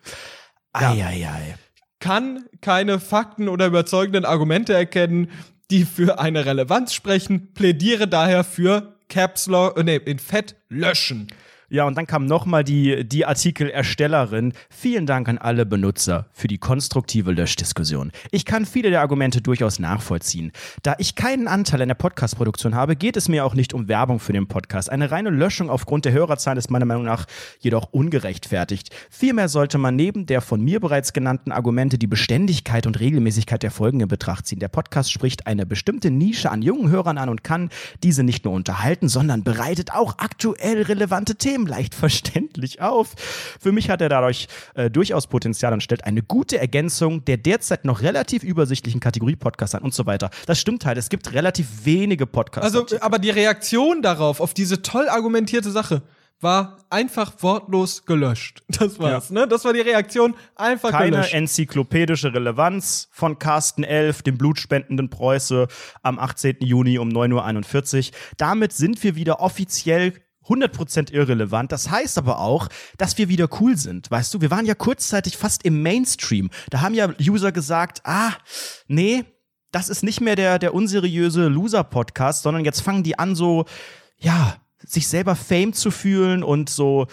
Eieiei. 0.72 1.56
kann 1.98 2.44
keine 2.62 2.98
Fakten 2.98 3.48
oder 3.48 3.66
überzeugenden 3.66 4.24
Argumente 4.24 4.72
erkennen, 4.72 5.30
die 5.70 5.84
für 5.84 6.18
eine 6.18 6.46
Relevanz 6.46 6.94
sprechen, 6.94 7.52
plädiere 7.54 8.08
daher 8.08 8.44
für 8.44 8.96
Caps 9.08 9.46
Lock, 9.46 9.78
äh, 9.78 9.84
nee, 9.84 9.96
in 9.96 10.18
Fett 10.18 10.56
löschen. 10.68 11.28
Ja, 11.72 11.84
und 11.84 11.96
dann 11.96 12.08
kam 12.08 12.26
nochmal 12.26 12.64
die, 12.64 13.08
die 13.08 13.24
Artikelerstellerin. 13.24 14.54
Vielen 14.70 15.06
Dank 15.06 15.28
an 15.28 15.38
alle 15.38 15.64
Benutzer 15.64 16.26
für 16.32 16.48
die 16.48 16.58
konstruktive 16.58 17.30
Löschdiskussion. 17.30 18.10
Ich 18.32 18.44
kann 18.44 18.66
viele 18.66 18.90
der 18.90 19.00
Argumente 19.02 19.40
durchaus 19.40 19.78
nachvollziehen. 19.78 20.50
Da 20.82 20.96
ich 20.98 21.14
keinen 21.14 21.46
Anteil 21.46 21.80
an 21.80 21.86
der 21.86 21.94
Podcast-Produktion 21.94 22.74
habe, 22.74 22.96
geht 22.96 23.16
es 23.16 23.28
mir 23.28 23.44
auch 23.44 23.54
nicht 23.54 23.72
um 23.72 23.86
Werbung 23.86 24.18
für 24.18 24.32
den 24.32 24.48
Podcast. 24.48 24.90
Eine 24.90 25.12
reine 25.12 25.30
Löschung 25.30 25.70
aufgrund 25.70 26.06
der 26.06 26.12
Hörerzahlen 26.12 26.58
ist 26.58 26.72
meiner 26.72 26.86
Meinung 26.86 27.04
nach 27.04 27.26
jedoch 27.60 27.92
ungerechtfertigt. 27.92 28.90
Vielmehr 29.08 29.48
sollte 29.48 29.78
man 29.78 29.94
neben 29.94 30.26
der 30.26 30.40
von 30.40 30.60
mir 30.60 30.80
bereits 30.80 31.12
genannten 31.12 31.52
Argumente 31.52 31.98
die 31.98 32.08
Beständigkeit 32.08 32.88
und 32.88 32.98
Regelmäßigkeit 32.98 33.62
der 33.62 33.70
Folgen 33.70 34.00
in 34.00 34.08
Betracht 34.08 34.44
ziehen. 34.48 34.58
Der 34.58 34.66
Podcast 34.66 35.12
spricht 35.12 35.46
eine 35.46 35.66
bestimmte 35.66 36.10
Nische 36.10 36.50
an 36.50 36.62
jungen 36.62 36.90
Hörern 36.90 37.16
an 37.16 37.28
und 37.28 37.44
kann 37.44 37.70
diese 38.02 38.24
nicht 38.24 38.44
nur 38.44 38.54
unterhalten, 38.54 39.08
sondern 39.08 39.44
bereitet 39.44 39.92
auch 39.94 40.18
aktuell 40.18 40.82
relevante 40.82 41.36
Themen 41.36 41.59
leicht 41.66 41.94
verständlich 41.94 42.80
auf. 42.80 43.14
Für 43.60 43.72
mich 43.72 43.90
hat 43.90 44.00
er 44.00 44.08
dadurch 44.08 44.48
äh, 44.74 44.90
durchaus 44.90 45.26
Potenzial 45.26 45.72
und 45.72 45.82
stellt 45.82 46.04
eine 46.04 46.22
gute 46.22 46.58
Ergänzung 46.58 47.24
der 47.24 47.36
derzeit 47.36 47.84
noch 47.84 48.02
relativ 48.02 48.42
übersichtlichen 48.42 49.00
Kategorie 49.00 49.36
Podcasts 49.36 49.74
an 49.74 49.82
und 49.82 49.94
so 49.94 50.06
weiter. 50.06 50.30
Das 50.46 50.58
stimmt 50.58 50.84
halt, 50.84 50.98
es 50.98 51.08
gibt 51.08 51.32
relativ 51.32 51.84
wenige 51.84 52.26
Podcasts. 52.26 52.74
Also, 52.74 53.00
aber 53.00 53.18
die 53.18 53.30
Reaktion 53.30 54.02
darauf, 54.02 54.40
auf 54.40 54.54
diese 54.54 54.82
toll 54.82 55.08
argumentierte 55.08 55.70
Sache, 55.70 56.02
war 56.40 56.78
einfach 56.88 57.34
wortlos 57.42 58.04
gelöscht. 58.06 58.62
Das 58.80 58.98
war's, 58.98 59.30
ne? 59.30 59.46
Das 59.46 59.64
war 59.66 59.74
die 59.74 59.80
Reaktion, 59.80 60.34
einfach 60.56 60.90
keine 60.90 61.10
gelöscht. 61.10 61.34
enzyklopädische 61.34 62.32
Relevanz 62.32 63.08
von 63.12 63.38
Carsten 63.38 63.84
Elf, 63.84 64.22
dem 64.22 64.38
blutspendenden 64.38 65.10
Preuße, 65.10 65.68
am 66.02 66.18
18. 66.18 66.56
Juni 66.60 66.98
um 66.98 67.10
9.41 67.10 68.08
Uhr. 68.08 68.16
Damit 68.38 68.72
sind 68.72 69.02
wir 69.04 69.16
wieder 69.16 69.40
offiziell 69.40 70.14
100% 70.46 71.12
irrelevant. 71.12 71.72
Das 71.72 71.90
heißt 71.90 72.18
aber 72.18 72.40
auch, 72.40 72.68
dass 72.98 73.18
wir 73.18 73.28
wieder 73.28 73.48
cool 73.60 73.76
sind. 73.76 74.10
Weißt 74.10 74.32
du, 74.34 74.40
wir 74.40 74.50
waren 74.50 74.66
ja 74.66 74.74
kurzzeitig 74.74 75.36
fast 75.36 75.64
im 75.64 75.82
Mainstream. 75.82 76.50
Da 76.70 76.80
haben 76.80 76.94
ja 76.94 77.12
User 77.20 77.52
gesagt, 77.52 78.00
ah, 78.04 78.32
nee, 78.88 79.24
das 79.72 79.88
ist 79.88 80.02
nicht 80.02 80.20
mehr 80.20 80.36
der, 80.36 80.58
der 80.58 80.74
unseriöse 80.74 81.46
Loser-Podcast, 81.48 82.42
sondern 82.42 82.64
jetzt 82.64 82.80
fangen 82.80 83.02
die 83.02 83.18
an 83.18 83.34
so, 83.36 83.66
ja, 84.18 84.56
sich 84.84 85.08
selber 85.08 85.36
Fame 85.36 85.72
zu 85.72 85.90
fühlen 85.90 86.42
und 86.42 86.70
so 86.70 87.06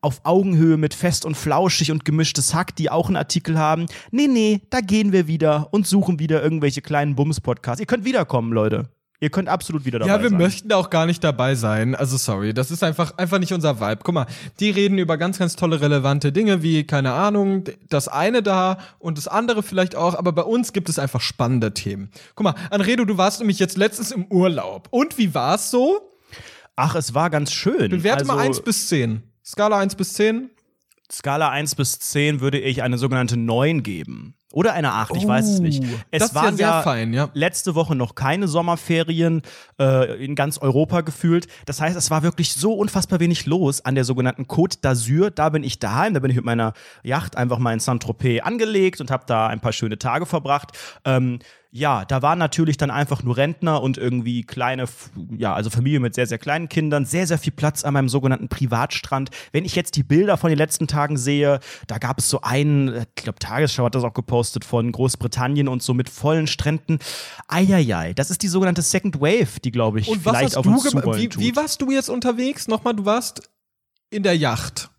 auf 0.00 0.20
Augenhöhe 0.24 0.76
mit 0.76 0.92
fest 0.92 1.24
und 1.24 1.34
flauschig 1.34 1.90
und 1.90 2.04
gemischtes 2.04 2.54
Hack, 2.54 2.76
die 2.76 2.90
auch 2.90 3.06
einen 3.06 3.16
Artikel 3.16 3.58
haben. 3.58 3.86
Nee, 4.10 4.26
nee, 4.26 4.60
da 4.68 4.80
gehen 4.80 5.12
wir 5.12 5.26
wieder 5.26 5.68
und 5.72 5.86
suchen 5.86 6.18
wieder 6.18 6.42
irgendwelche 6.42 6.82
kleinen 6.82 7.14
Bums-Podcasts. 7.14 7.80
Ihr 7.80 7.86
könnt 7.86 8.04
wiederkommen, 8.04 8.52
Leute. 8.52 8.90
Ihr 9.24 9.30
könnt 9.30 9.48
absolut 9.48 9.86
wieder 9.86 9.98
dabei 9.98 10.12
Ja, 10.12 10.20
wir 10.20 10.28
sein. 10.28 10.38
möchten 10.38 10.68
da 10.68 10.76
auch 10.76 10.90
gar 10.90 11.06
nicht 11.06 11.24
dabei 11.24 11.54
sein. 11.54 11.94
Also 11.94 12.18
sorry, 12.18 12.52
das 12.52 12.70
ist 12.70 12.82
einfach, 12.84 13.16
einfach 13.16 13.38
nicht 13.38 13.54
unser 13.54 13.80
Vibe. 13.80 14.00
Guck 14.04 14.14
mal, 14.14 14.26
die 14.60 14.68
reden 14.68 14.98
über 14.98 15.16
ganz, 15.16 15.38
ganz 15.38 15.56
tolle, 15.56 15.80
relevante 15.80 16.30
Dinge, 16.30 16.62
wie, 16.62 16.84
keine 16.84 17.14
Ahnung, 17.14 17.64
das 17.88 18.06
eine 18.06 18.42
da 18.42 18.76
und 18.98 19.16
das 19.16 19.26
andere 19.26 19.62
vielleicht 19.62 19.96
auch, 19.96 20.14
aber 20.14 20.32
bei 20.32 20.42
uns 20.42 20.74
gibt 20.74 20.90
es 20.90 20.98
einfach 20.98 21.22
spannende 21.22 21.72
Themen. 21.72 22.10
Guck 22.34 22.44
mal, 22.44 22.54
Anredo, 22.68 23.06
du 23.06 23.16
warst 23.16 23.40
nämlich 23.40 23.58
jetzt 23.58 23.78
letztens 23.78 24.12
im 24.12 24.26
Urlaub. 24.26 24.88
Und 24.90 25.16
wie 25.16 25.34
war's 25.34 25.70
so? 25.70 26.02
Ach, 26.76 26.94
es 26.94 27.14
war 27.14 27.30
ganz 27.30 27.50
schön. 27.50 27.88
Bewerte 27.88 28.24
also, 28.24 28.34
mal 28.34 28.40
1 28.40 28.60
bis 28.60 28.88
10. 28.88 29.22
Skala 29.42 29.78
1 29.78 29.94
bis 29.94 30.12
10. 30.12 30.50
Skala 31.10 31.48
1 31.48 31.76
bis 31.76 31.98
10 31.98 32.42
würde 32.42 32.60
ich 32.60 32.82
eine 32.82 32.98
sogenannte 32.98 33.38
9 33.38 33.82
geben. 33.82 34.34
Oder 34.54 34.72
eine 34.74 34.92
8, 34.92 35.16
ich 35.16 35.26
weiß 35.26 35.48
es 35.48 35.58
nicht. 35.58 35.82
Oh, 35.82 35.96
Es 36.12 36.28
ja 36.28 36.34
waren 36.34 36.56
sehr 36.56 36.82
fein, 36.82 37.12
ja. 37.12 37.28
letzte 37.34 37.74
Woche 37.74 37.96
noch 37.96 38.14
keine 38.14 38.46
Sommerferien 38.46 39.42
äh, 39.80 40.24
in 40.24 40.36
ganz 40.36 40.58
Europa 40.58 41.00
gefühlt. 41.00 41.48
Das 41.66 41.80
heißt, 41.80 41.96
es 41.96 42.08
war 42.10 42.22
wirklich 42.22 42.52
so 42.52 42.72
unfassbar 42.74 43.18
wenig 43.18 43.46
los 43.46 43.84
an 43.84 43.96
der 43.96 44.04
sogenannten 44.04 44.44
Côte 44.44 44.80
d'Azur. 44.80 45.30
Da 45.30 45.48
bin 45.48 45.64
ich 45.64 45.80
daheim, 45.80 46.14
da 46.14 46.20
bin 46.20 46.30
ich 46.30 46.36
mit 46.36 46.44
meiner 46.44 46.72
Yacht 47.02 47.36
einfach 47.36 47.58
mal 47.58 47.72
in 47.72 47.80
Saint-Tropez 47.80 48.42
angelegt 48.44 49.00
und 49.00 49.10
habe 49.10 49.24
da 49.26 49.48
ein 49.48 49.58
paar 49.58 49.72
schöne 49.72 49.98
Tage 49.98 50.24
verbracht. 50.24 50.78
Ähm, 51.04 51.40
ja, 51.76 52.04
da 52.04 52.22
waren 52.22 52.38
natürlich 52.38 52.76
dann 52.76 52.92
einfach 52.92 53.24
nur 53.24 53.36
Rentner 53.36 53.82
und 53.82 53.98
irgendwie 53.98 54.42
kleine, 54.42 54.84
ja, 55.36 55.54
also 55.54 55.70
Familie 55.70 55.98
mit 55.98 56.14
sehr, 56.14 56.28
sehr 56.28 56.38
kleinen 56.38 56.68
Kindern, 56.68 57.04
sehr, 57.04 57.26
sehr 57.26 57.36
viel 57.36 57.52
Platz 57.52 57.82
an 57.82 57.94
meinem 57.94 58.08
sogenannten 58.08 58.46
Privatstrand. 58.48 59.30
Wenn 59.50 59.64
ich 59.64 59.74
jetzt 59.74 59.96
die 59.96 60.04
Bilder 60.04 60.36
von 60.36 60.50
den 60.50 60.58
letzten 60.58 60.86
Tagen 60.86 61.16
sehe, 61.16 61.58
da 61.88 61.98
gab 61.98 62.20
es 62.20 62.30
so 62.30 62.42
einen, 62.42 62.94
ich 63.16 63.24
glaube, 63.24 63.40
Tagesschau 63.40 63.86
hat 63.86 63.96
das 63.96 64.04
auch 64.04 64.14
gepostet 64.14 64.43
von 64.64 64.92
Großbritannien 64.92 65.68
und 65.68 65.82
so 65.82 65.94
mit 65.94 66.08
vollen 66.08 66.46
Stränden. 66.46 66.98
Eieiei, 67.48 68.12
das 68.14 68.30
ist 68.30 68.42
die 68.42 68.48
sogenannte 68.48 68.82
Second 68.82 69.20
Wave, 69.20 69.60
die, 69.62 69.70
glaube 69.70 70.00
ich, 70.00 70.08
Und 70.08 70.22
vielleicht 70.22 70.56
auf 70.56 70.66
uns 70.66 70.82
zurollen 70.82 71.20
Wie, 71.20 71.28
tut. 71.28 71.42
wie 71.42 71.56
warst 71.56 71.80
du 71.82 71.90
jetzt 71.90 72.08
unterwegs? 72.10 72.68
Nochmal, 72.68 72.94
du 72.94 73.04
warst 73.04 73.42
in 74.10 74.22
der 74.22 74.36
Yacht. 74.36 74.90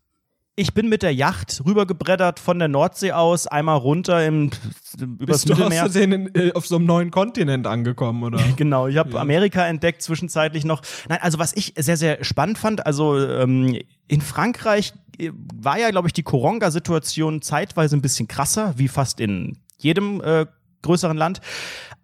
Ich 0.57 0.73
bin 0.73 0.87
mit 0.87 1.03
der 1.03 1.13
Yacht 1.13 1.61
rübergebreddert 1.65 2.39
von 2.39 2.59
der 2.59 2.69
Nordsee 2.69 3.11
aus, 3.11 3.45
einmal 3.45 3.75
runter 3.75 4.25
im, 4.25 4.51
übers 4.97 5.43
Bist 5.43 5.49
du 5.49 5.53
aus 5.53 5.69
Mittelmeer. 5.69 5.95
In, 5.95 6.33
äh, 6.33 6.53
auf 6.53 6.65
so 6.65 6.77
einem 6.77 6.85
neuen 6.85 7.11
Kontinent 7.11 7.67
angekommen, 7.67 8.23
oder? 8.23 8.39
Genau, 8.55 8.87
ich 8.87 8.95
habe 8.95 9.19
Amerika 9.19 9.67
entdeckt 9.67 10.01
zwischenzeitlich 10.01 10.63
noch. 10.63 10.81
Nein, 11.09 11.19
also 11.21 11.39
was 11.39 11.51
ich 11.53 11.73
sehr, 11.77 11.97
sehr 11.97 12.23
spannend 12.23 12.57
fand, 12.57 12.85
also 12.85 13.19
ähm, 13.19 13.77
in 14.07 14.21
Frankreich 14.21 14.93
äh, 15.19 15.31
war 15.33 15.77
ja, 15.77 15.89
glaube 15.89 16.07
ich, 16.07 16.13
die 16.13 16.23
Koronga-Situation 16.23 17.41
zeitweise 17.41 17.97
ein 17.97 18.01
bisschen 18.01 18.29
krasser, 18.29 18.75
wie 18.77 18.87
fast 18.87 19.19
in 19.19 19.57
jedem 19.77 20.21
äh, 20.21 20.45
größeren 20.83 21.17
Land. 21.17 21.41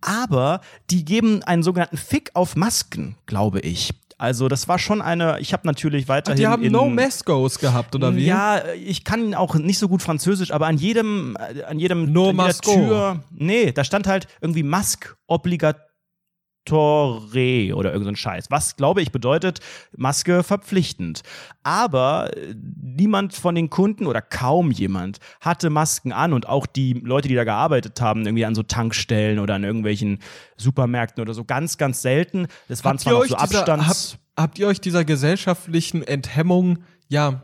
Aber 0.01 0.59
die 0.89 1.05
geben 1.05 1.41
einen 1.43 1.63
sogenannten 1.63 1.97
Fick 1.97 2.31
auf 2.33 2.57
Masken, 2.57 3.15
glaube 3.27 3.61
ich. 3.61 3.91
Also 4.21 4.47
das 4.49 4.67
war 4.67 4.77
schon 4.77 5.01
eine, 5.01 5.39
ich 5.39 5.51
habe 5.51 5.65
natürlich 5.65 6.07
weiterhin 6.07 6.37
Die 6.37 6.45
haben 6.45 6.61
in, 6.61 6.71
No 6.71 6.87
Mascos 6.87 7.57
gehabt, 7.57 7.95
oder 7.95 8.15
wie? 8.15 8.23
ja, 8.23 8.61
ich 8.75 9.03
kann 9.03 9.33
auch 9.33 9.55
nicht 9.55 9.79
so 9.79 9.87
gut 9.87 10.03
Französisch, 10.03 10.51
aber 10.51 10.67
an 10.67 10.77
jedem, 10.77 11.35
an 11.67 11.79
jedem 11.79 12.13
No 12.13 12.31
an. 12.31 12.75
Tür, 12.75 13.23
nee, 13.31 13.71
da 13.71 13.83
stand 13.83 14.05
halt 14.05 14.27
irgendwie 14.39 14.61
Mask 14.61 15.17
obligatoire 16.69 17.75
oder 17.75 17.91
irgendein 17.91 18.15
Scheiß. 18.15 18.45
Was, 18.49 18.75
glaube 18.75 19.01
ich, 19.01 19.11
bedeutet 19.11 19.59
Maske 19.95 20.43
verpflichtend. 20.43 21.21
Aber 21.63 22.35
äh, 22.35 22.55
niemand 22.81 23.33
von 23.33 23.55
den 23.55 23.69
Kunden 23.69 24.07
oder 24.07 24.21
kaum 24.21 24.71
jemand 24.71 25.19
hatte 25.39 25.69
Masken 25.69 26.11
an 26.11 26.33
und 26.33 26.47
auch 26.47 26.65
die 26.65 26.93
Leute, 26.93 27.27
die 27.27 27.35
da 27.35 27.43
gearbeitet 27.43 27.99
haben, 28.01 28.25
irgendwie 28.25 28.45
an 28.45 28.55
so 28.55 28.63
Tankstellen 28.63 29.39
oder 29.39 29.55
an 29.55 29.63
irgendwelchen 29.63 30.19
Supermärkten 30.57 31.21
oder 31.21 31.33
so, 31.33 31.43
ganz, 31.43 31.77
ganz 31.77 32.01
selten. 32.01 32.47
Das 32.67 32.83
waren 32.83 32.93
Habt 32.93 33.01
zwar 33.01 33.13
ihr 33.13 33.15
noch 33.15 33.23
euch 33.23 33.29
so 33.29 33.35
dieser, 33.35 33.59
Abstands 33.59 33.87
habt, 33.87 34.19
habt 34.37 34.59
ihr 34.59 34.67
euch 34.67 34.81
dieser 34.81 35.05
gesellschaftlichen 35.05 36.03
Enthemmung, 36.03 36.83
ja, 37.07 37.43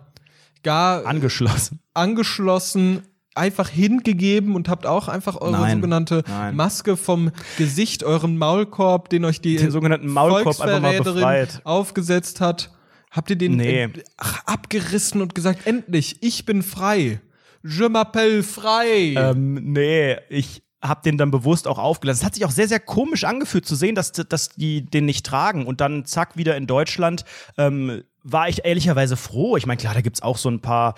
gar 0.63 1.05
angeschlossen. 1.05 1.80
angeschlossen, 1.93 3.03
einfach 3.38 3.69
hingegeben 3.69 4.55
und 4.55 4.69
habt 4.69 4.85
auch 4.85 5.07
einfach 5.07 5.39
eure 5.39 5.51
Nein, 5.53 5.77
sogenannte 5.77 6.23
nein. 6.27 6.55
Maske 6.55 6.97
vom 6.97 7.31
Gesicht, 7.57 8.03
euren 8.03 8.38
Maulkorb, 8.38 9.09
den 9.09 9.23
euch 9.25 9.39
die 9.41 9.55
Den 9.55 9.71
sogenannten 9.71 10.07
Maulkorb 10.11 10.59
einfach 10.59 10.81
mal 10.81 11.01
befreit. 11.01 11.61
aufgesetzt 11.63 12.41
hat. 12.41 12.71
Habt 13.11 13.29
ihr 13.29 13.35
den 13.38 13.55
Nee. 13.55 13.89
ach, 14.17 14.43
abgerissen 14.45 15.21
und 15.21 15.33
gesagt, 15.33 15.65
endlich, 15.65 16.17
ich 16.21 16.45
bin 16.45 16.61
frei. 16.61 17.21
Je 17.63 17.85
m'appelle 17.85 18.43
frei. 18.43 19.13
Ähm, 19.15 19.55
nee, 19.73 20.17
ich 20.29 20.61
habe 20.81 21.01
den 21.03 21.17
dann 21.17 21.31
bewusst 21.31 21.67
auch 21.67 21.79
aufgelassen. 21.79 22.19
Es 22.21 22.25
hat 22.25 22.35
sich 22.35 22.45
auch 22.45 22.51
sehr, 22.51 22.67
sehr 22.67 22.79
komisch 22.79 23.23
angefühlt 23.23 23.65
zu 23.65 23.75
sehen, 23.75 23.95
dass, 23.95 24.11
dass 24.11 24.49
die 24.49 24.85
den 24.85 25.05
nicht 25.05 25.25
tragen. 25.25 25.65
Und 25.65 25.81
dann 25.81 26.05
zack, 26.05 26.38
wieder 26.38 26.55
in 26.55 26.67
Deutschland 26.67 27.25
ähm, 27.57 28.03
war 28.30 28.49
ich 28.49 28.65
ehrlicherweise 28.65 29.15
froh. 29.15 29.57
Ich 29.57 29.65
meine, 29.65 29.78
klar, 29.78 29.93
da 29.93 30.01
gibt's 30.01 30.21
auch 30.21 30.38
so 30.38 30.49
ein 30.49 30.59
paar 30.59 30.95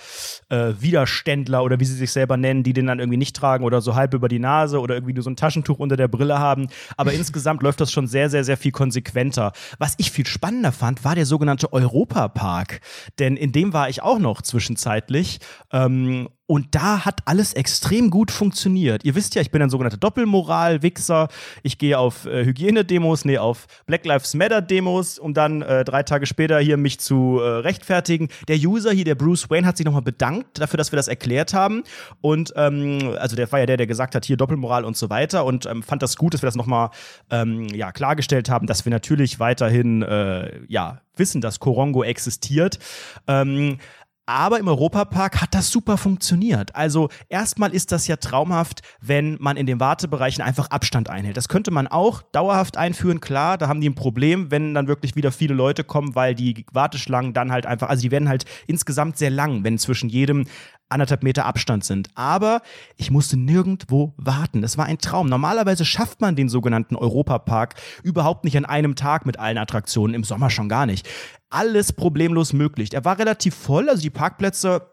äh, 0.49 0.73
Widerständler 0.79 1.63
oder 1.63 1.79
wie 1.79 1.85
sie 1.85 1.95
sich 1.95 2.11
selber 2.11 2.37
nennen, 2.37 2.63
die 2.63 2.73
den 2.73 2.87
dann 2.87 2.99
irgendwie 2.99 3.17
nicht 3.17 3.35
tragen 3.35 3.63
oder 3.63 3.81
so 3.81 3.95
halb 3.95 4.13
über 4.13 4.27
die 4.27 4.39
Nase 4.39 4.79
oder 4.79 4.95
irgendwie 4.95 5.13
nur 5.13 5.23
so 5.23 5.29
ein 5.29 5.35
Taschentuch 5.35 5.77
unter 5.79 5.95
der 5.95 6.07
Brille 6.07 6.39
haben. 6.39 6.67
Aber 6.97 7.13
insgesamt 7.19 7.61
läuft 7.61 7.81
das 7.81 7.91
schon 7.91 8.07
sehr, 8.07 8.29
sehr, 8.29 8.43
sehr 8.43 8.57
viel 8.57 8.71
konsequenter. 8.71 9.51
Was 9.77 9.93
ich 9.97 10.11
viel 10.11 10.25
spannender 10.25 10.71
fand, 10.71 11.05
war 11.05 11.15
der 11.15 11.25
sogenannte 11.25 11.71
Europapark. 11.71 12.81
Denn 13.19 13.37
in 13.37 13.51
dem 13.51 13.73
war 13.73 13.89
ich 13.89 14.01
auch 14.01 14.19
noch 14.19 14.41
zwischenzeitlich. 14.41 15.39
Ähm, 15.71 16.29
und 16.49 16.73
da 16.73 17.05
hat 17.05 17.21
alles 17.25 17.53
extrem 17.53 18.09
gut 18.09 18.31
funktioniert. 18.31 19.05
Ihr 19.05 19.13
wisst 19.13 19.35
ja, 19.35 19.41
ich 19.43 19.51
bin 19.51 19.61
ein 19.61 19.69
sogenannter 19.69 19.97
Doppelmoral-Wichser. 19.97 21.27
Ich 21.61 21.77
gehe 21.77 21.99
auf 21.99 22.25
äh, 22.25 22.43
Hygienedemos, 22.43 23.23
nee, 23.23 23.37
auf 23.37 23.67
Black 23.85 24.03
Lives 24.03 24.33
Matter-Demos, 24.33 25.19
um 25.19 25.35
dann 25.35 25.61
äh, 25.61 25.85
drei 25.85 26.01
Tage 26.01 26.25
später 26.25 26.57
hier 26.57 26.77
mich 26.77 26.99
zu 26.99 27.37
äh, 27.39 27.47
rechtfertigen. 27.47 28.29
Der 28.47 28.57
User 28.57 28.91
hier, 28.91 29.05
der 29.05 29.13
Bruce 29.13 29.47
Wayne, 29.51 29.67
hat 29.67 29.77
sich 29.77 29.85
nochmal 29.85 30.01
bedankt 30.01 30.59
dafür, 30.59 30.77
dass 30.77 30.91
wir 30.91 30.97
das 30.97 31.07
erklärt 31.07 31.53
haben. 31.53 31.83
Und 32.19 32.51
ähm, 32.55 33.15
also 33.19 33.35
der 33.35 33.51
war 33.51 33.59
ja 33.59 33.67
der, 33.67 33.77
der 33.77 33.85
gesagt 33.85 34.15
hat, 34.15 34.25
hier 34.25 34.35
Doppelmoral 34.35 34.85
und 34.85 34.97
so 34.97 35.11
weiter 35.11 35.45
und 35.45 35.67
ähm, 35.67 35.83
fand 35.83 36.01
das 36.01 36.15
gut, 36.15 36.33
dass 36.33 36.41
wir 36.41 36.47
das 36.47 36.55
nochmal 36.55 36.89
ähm, 37.29 37.67
ja, 37.67 37.91
klargestellt 37.91 38.49
haben, 38.49 38.65
dass 38.65 38.85
wir 38.85 38.89
natürlich 38.89 39.39
weiterhin 39.39 40.01
äh, 40.01 40.61
ja, 40.67 40.99
wissen, 41.19 41.41
dass 41.41 41.59
Korongo 41.59 42.03
existiert. 42.03 42.79
Ähm, 43.27 43.77
aber 44.29 44.59
im 44.59 44.67
Europapark 44.67 45.41
hat 45.41 45.55
das 45.55 45.71
super 45.71 45.97
funktioniert. 45.97 46.75
Also 46.75 47.09
erstmal 47.29 47.73
ist 47.73 47.91
das 47.91 48.05
ja 48.05 48.15
traumhaft, 48.17 48.83
wenn 49.01 49.37
man 49.39 49.57
in 49.57 49.65
den 49.65 49.79
Wartebereichen 49.79 50.43
einfach 50.43 50.69
Abstand 50.69 51.09
einhält. 51.09 51.35
Das 51.35 51.49
könnte 51.49 51.71
man 51.71 51.87
auch 51.87 52.21
dauerhaft 52.21 52.77
einführen, 52.77 53.21
klar, 53.21 53.57
da 53.57 53.67
haben 53.67 53.81
die 53.81 53.89
ein 53.89 53.95
Problem, 53.95 54.51
wenn 54.51 54.75
dann 54.75 54.87
wirklich 54.87 55.15
wieder 55.15 55.31
viele 55.31 55.55
Leute 55.55 55.83
kommen, 55.83 56.13
weil 56.13 56.35
die 56.35 56.63
Warteschlangen 56.71 57.33
dann 57.33 57.51
halt 57.51 57.65
einfach, 57.65 57.89
also 57.89 58.03
die 58.03 58.11
werden 58.11 58.29
halt 58.29 58.45
insgesamt 58.67 59.17
sehr 59.17 59.31
lang, 59.31 59.63
wenn 59.63 59.79
zwischen 59.79 60.09
jedem 60.09 60.45
anderthalb 60.89 61.23
Meter 61.23 61.45
Abstand 61.45 61.85
sind. 61.85 62.09
Aber 62.15 62.61
ich 62.97 63.11
musste 63.11 63.37
nirgendwo 63.37 64.13
warten. 64.17 64.61
Das 64.61 64.77
war 64.77 64.85
ein 64.85 64.97
Traum. 64.97 65.29
Normalerweise 65.29 65.85
schafft 65.85 66.21
man 66.21 66.35
den 66.35 66.49
sogenannten 66.49 66.95
Europapark 66.95 67.75
überhaupt 68.03 68.43
nicht 68.43 68.57
an 68.57 68.65
einem 68.65 68.95
Tag 68.95 69.25
mit 69.25 69.39
allen 69.39 69.57
Attraktionen, 69.57 70.15
im 70.15 70.23
Sommer 70.23 70.49
schon 70.49 70.69
gar 70.69 70.85
nicht. 70.85 71.07
Alles 71.49 71.93
problemlos 71.93 72.53
möglich. 72.53 72.93
Er 72.93 73.05
war 73.05 73.17
relativ 73.17 73.55
voll, 73.55 73.89
also 73.89 74.01
die 74.01 74.09
Parkplätze 74.09 74.89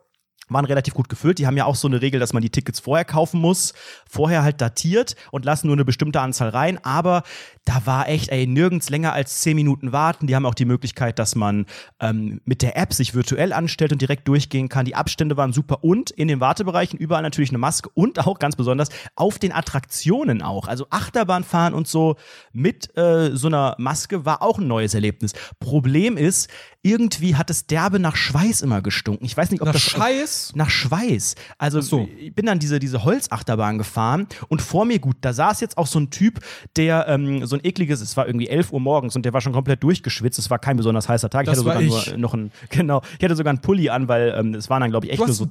waren 0.48 0.64
relativ 0.64 0.94
gut 0.94 1.08
gefüllt. 1.08 1.38
Die 1.38 1.46
haben 1.46 1.56
ja 1.56 1.64
auch 1.64 1.74
so 1.74 1.88
eine 1.88 2.00
Regel, 2.02 2.20
dass 2.20 2.32
man 2.32 2.42
die 2.42 2.50
Tickets 2.50 2.80
vorher 2.80 3.04
kaufen 3.04 3.40
muss, 3.40 3.74
vorher 4.08 4.42
halt 4.42 4.60
datiert 4.60 5.16
und 5.30 5.44
lassen 5.44 5.66
nur 5.66 5.76
eine 5.76 5.84
bestimmte 5.84 6.20
Anzahl 6.20 6.50
rein. 6.50 6.78
Aber 6.84 7.22
da 7.64 7.84
war 7.84 8.08
echt, 8.08 8.30
ey, 8.30 8.46
nirgends 8.46 8.90
länger 8.90 9.12
als 9.12 9.40
zehn 9.40 9.56
Minuten 9.56 9.92
warten. 9.92 10.26
Die 10.26 10.36
haben 10.36 10.46
auch 10.46 10.54
die 10.54 10.64
Möglichkeit, 10.64 11.18
dass 11.18 11.34
man 11.34 11.66
ähm, 12.00 12.40
mit 12.44 12.62
der 12.62 12.76
App 12.76 12.92
sich 12.92 13.14
virtuell 13.14 13.52
anstellt 13.52 13.92
und 13.92 14.00
direkt 14.00 14.28
durchgehen 14.28 14.68
kann. 14.68 14.84
Die 14.84 14.94
Abstände 14.94 15.36
waren 15.36 15.52
super 15.52 15.82
und 15.82 16.10
in 16.10 16.28
den 16.28 16.40
Wartebereichen 16.40 16.98
überall 16.98 17.22
natürlich 17.22 17.50
eine 17.50 17.58
Maske 17.58 17.90
und 17.94 18.18
auch 18.26 18.38
ganz 18.38 18.56
besonders 18.56 18.88
auf 19.16 19.38
den 19.38 19.52
Attraktionen 19.52 20.42
auch. 20.42 20.68
Also 20.68 20.86
Achterbahnfahren 20.90 21.74
und 21.74 21.88
so 21.88 22.16
mit 22.52 22.96
äh, 22.96 23.34
so 23.34 23.48
einer 23.48 23.74
Maske 23.78 24.24
war 24.24 24.42
auch 24.42 24.58
ein 24.58 24.68
neues 24.68 24.94
Erlebnis. 24.94 25.32
Problem 25.58 26.16
ist, 26.16 26.48
irgendwie 26.86 27.34
hat 27.34 27.50
es 27.50 27.66
derbe 27.66 27.98
nach 27.98 28.14
Schweiß 28.16 28.62
immer 28.62 28.80
gestunken. 28.80 29.24
Ich 29.26 29.36
weiß 29.36 29.50
nicht, 29.50 29.60
ob 29.60 29.66
Nach 29.66 29.72
das 29.72 29.82
Scheiß? 29.82 30.52
nach 30.54 30.70
Schweiß. 30.70 31.34
Also 31.58 31.80
so. 31.80 32.08
ich 32.16 32.32
bin 32.34 32.46
dann 32.46 32.58
diese, 32.60 32.78
diese 32.78 33.02
Holzachterbahn 33.04 33.78
gefahren 33.78 34.28
und 34.48 34.62
vor 34.62 34.84
mir, 34.84 34.98
gut, 35.00 35.16
da 35.20 35.32
saß 35.32 35.60
jetzt 35.60 35.78
auch 35.78 35.88
so 35.88 35.98
ein 35.98 36.10
Typ, 36.10 36.40
der 36.76 37.08
ähm, 37.08 37.44
so 37.44 37.56
ein 37.56 37.60
ekliges, 37.64 38.00
es 38.00 38.16
war 38.16 38.26
irgendwie 38.26 38.48
11 38.48 38.72
Uhr 38.72 38.80
morgens 38.80 39.16
und 39.16 39.24
der 39.24 39.32
war 39.32 39.40
schon 39.40 39.52
komplett 39.52 39.82
durchgeschwitzt. 39.82 40.38
Es 40.38 40.48
war 40.48 40.58
kein 40.60 40.76
besonders 40.76 41.08
heißer 41.08 41.28
Tag. 41.28 41.42
Ich 41.42 41.46
Das 41.50 41.58
hatte 41.64 41.80
sogar 41.80 41.80
ich. 41.82 42.16
noch 42.16 42.34
ein, 42.34 42.52
genau, 42.70 43.02
ich 43.18 43.24
hatte 43.24 43.34
sogar 43.36 43.50
einen 43.50 43.60
Pulli 43.60 43.90
an, 43.90 44.06
weil 44.06 44.34
ähm, 44.38 44.54
es 44.54 44.70
waren 44.70 44.80
dann, 44.80 44.90
glaube 44.90 45.06
ich, 45.06 45.12
echt 45.12 45.18
nur 45.26 45.32
so 45.32 45.48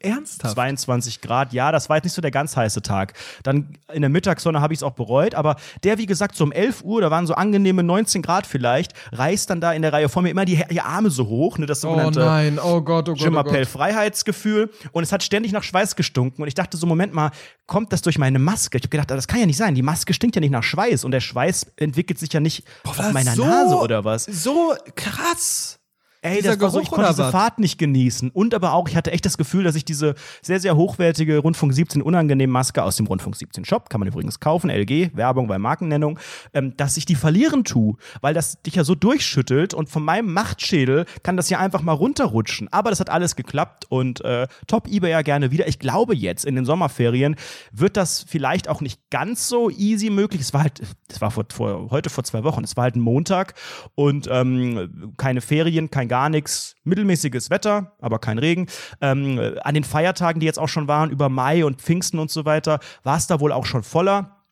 ernsthaft? 0.00 0.54
22 0.54 1.20
Grad. 1.20 1.52
Ja, 1.52 1.72
das 1.72 1.88
war 1.88 1.96
jetzt 1.96 2.04
nicht 2.04 2.12
so 2.14 2.22
der 2.22 2.30
ganz 2.30 2.56
heiße 2.56 2.82
Tag. 2.82 3.14
Dann 3.42 3.76
in 3.92 4.02
der 4.02 4.08
Mittagssonne 4.10 4.60
habe 4.60 4.72
ich 4.72 4.78
es 4.80 4.82
auch 4.82 4.92
bereut, 4.92 5.34
aber 5.34 5.56
der, 5.82 5.98
wie 5.98 6.06
gesagt, 6.06 6.36
so 6.36 6.44
um 6.44 6.52
11 6.52 6.82
Uhr, 6.84 7.00
da 7.00 7.10
waren 7.10 7.26
so 7.26 7.34
angenehme 7.34 7.82
19 7.82 8.22
Grad 8.22 8.46
vielleicht, 8.46 8.92
reißt 9.12 9.50
dann 9.50 9.60
da 9.60 9.72
in 9.72 9.82
der 9.82 9.92
Reihe 9.92 10.08
vor 10.08 10.22
mir 10.22 10.30
immer 10.30 10.44
die, 10.44 10.62
die 10.70 10.80
Arme 10.80 11.10
so 11.10 11.26
hoch, 11.26 11.58
ne, 11.58 11.66
das 11.66 11.84
Oh 11.84 11.88
sogenannte 11.90 12.20
nein, 12.20 12.58
oh 12.58 12.80
Gott, 12.80 13.08
oh 13.08 13.14
Gott, 13.14 13.26
oh 13.26 13.42
Gott. 13.42 13.66
Freiheitsgefühl 13.66 14.70
und 14.92 15.02
es 15.02 15.12
hat 15.12 15.22
ständig 15.22 15.52
nach 15.52 15.62
Schweiß 15.62 15.96
gestunken 15.96 16.42
und 16.42 16.48
ich 16.48 16.54
dachte 16.54 16.76
so, 16.76 16.86
Moment 16.86 17.12
mal, 17.12 17.30
kommt 17.66 17.92
das 17.92 18.02
durch 18.02 18.18
meine 18.18 18.38
Maske? 18.38 18.78
Ich 18.78 18.82
habe 18.84 18.90
gedacht, 18.90 19.10
das 19.10 19.26
kann 19.26 19.40
ja 19.40 19.46
nicht 19.46 19.56
sein, 19.58 19.74
die 19.74 19.82
Maske 19.82 20.14
stinkt 20.14 20.36
ja 20.36 20.40
nicht 20.40 20.50
nach 20.52 20.62
Schweiß 20.62 21.04
und 21.04 21.10
der 21.10 21.20
Schweiß 21.20 21.66
entwickelt 21.76 22.18
sich 22.18 22.32
ja 22.32 22.40
nicht 22.40 22.64
auf 22.84 22.98
Was, 22.98 23.12
meiner 23.12 23.32
so- 23.34 23.44
Nase 23.44 23.76
oder 23.76 24.04
was. 24.04 24.24
So 24.24 24.74
krass. 24.94 25.77
Ey, 26.20 26.38
Dieser 26.38 26.56
das 26.56 26.60
war 26.60 26.70
so, 26.70 26.80
ich 26.80 26.86
Geruch 26.86 26.96
konnte 26.96 27.12
diese 27.12 27.22
was? 27.24 27.30
Fahrt 27.30 27.60
nicht 27.60 27.78
genießen. 27.78 28.30
Und 28.30 28.52
aber 28.52 28.72
auch, 28.72 28.88
ich 28.88 28.96
hatte 28.96 29.12
echt 29.12 29.24
das 29.24 29.38
Gefühl, 29.38 29.62
dass 29.62 29.76
ich 29.76 29.84
diese 29.84 30.16
sehr, 30.42 30.58
sehr 30.58 30.76
hochwertige 30.76 31.38
Rundfunk 31.38 31.72
17 31.72 32.02
unangenehm 32.02 32.50
Maske 32.50 32.82
aus 32.82 32.96
dem 32.96 33.06
Rundfunk 33.06 33.36
17 33.36 33.64
Shop, 33.64 33.88
kann 33.88 34.00
man 34.00 34.08
übrigens 34.08 34.40
kaufen, 34.40 34.68
LG, 34.68 35.14
Werbung 35.14 35.46
bei 35.46 35.58
Markennennung, 35.58 36.18
ähm, 36.54 36.76
dass 36.76 36.96
ich 36.96 37.06
die 37.06 37.14
verlieren 37.14 37.62
tue, 37.62 37.94
weil 38.20 38.34
das 38.34 38.60
dich 38.62 38.74
ja 38.74 38.82
so 38.82 38.96
durchschüttelt 38.96 39.74
und 39.74 39.88
von 39.90 40.02
meinem 40.02 40.32
Machtschädel 40.32 41.04
kann 41.22 41.36
das 41.36 41.50
ja 41.50 41.60
einfach 41.60 41.82
mal 41.82 41.92
runterrutschen. 41.92 42.66
Aber 42.72 42.90
das 42.90 42.98
hat 42.98 43.10
alles 43.10 43.36
geklappt 43.36 43.84
und 43.88 44.24
äh, 44.24 44.48
top 44.66 44.88
eBay 44.88 45.12
ja 45.12 45.22
gerne 45.22 45.52
wieder. 45.52 45.68
Ich 45.68 45.78
glaube 45.78 46.16
jetzt 46.16 46.44
in 46.44 46.56
den 46.56 46.64
Sommerferien 46.64 47.36
wird 47.70 47.96
das 47.96 48.24
vielleicht 48.26 48.68
auch 48.68 48.80
nicht 48.80 49.00
ganz 49.10 49.48
so 49.48 49.70
easy 49.70 50.10
möglich. 50.10 50.40
Es 50.40 50.52
war 50.52 50.62
halt, 50.62 50.82
es 51.08 51.20
war 51.20 51.30
vor, 51.30 51.44
vor, 51.52 51.90
heute 51.90 52.10
vor 52.10 52.24
zwei 52.24 52.42
Wochen, 52.42 52.64
es 52.64 52.76
war 52.76 52.82
halt 52.84 52.96
ein 52.96 53.00
Montag 53.00 53.54
und 53.94 54.28
ähm, 54.28 55.14
keine 55.16 55.40
Ferien, 55.40 55.90
kein 55.90 56.07
gar 56.08 56.28
nichts, 56.28 56.74
mittelmäßiges 56.84 57.50
Wetter, 57.50 57.96
aber 58.00 58.18
kein 58.18 58.38
Regen. 58.38 58.66
Ähm, 59.00 59.56
an 59.62 59.74
den 59.74 59.84
Feiertagen, 59.84 60.40
die 60.40 60.46
jetzt 60.46 60.58
auch 60.58 60.68
schon 60.68 60.88
waren, 60.88 61.10
über 61.10 61.28
Mai 61.28 61.64
und 61.64 61.80
Pfingsten 61.80 62.18
und 62.18 62.30
so 62.30 62.44
weiter, 62.44 62.80
war 63.02 63.16
es 63.16 63.26
da 63.26 63.40
wohl 63.40 63.52
auch 63.52 63.66
schon 63.66 63.82
voller. 63.82 64.44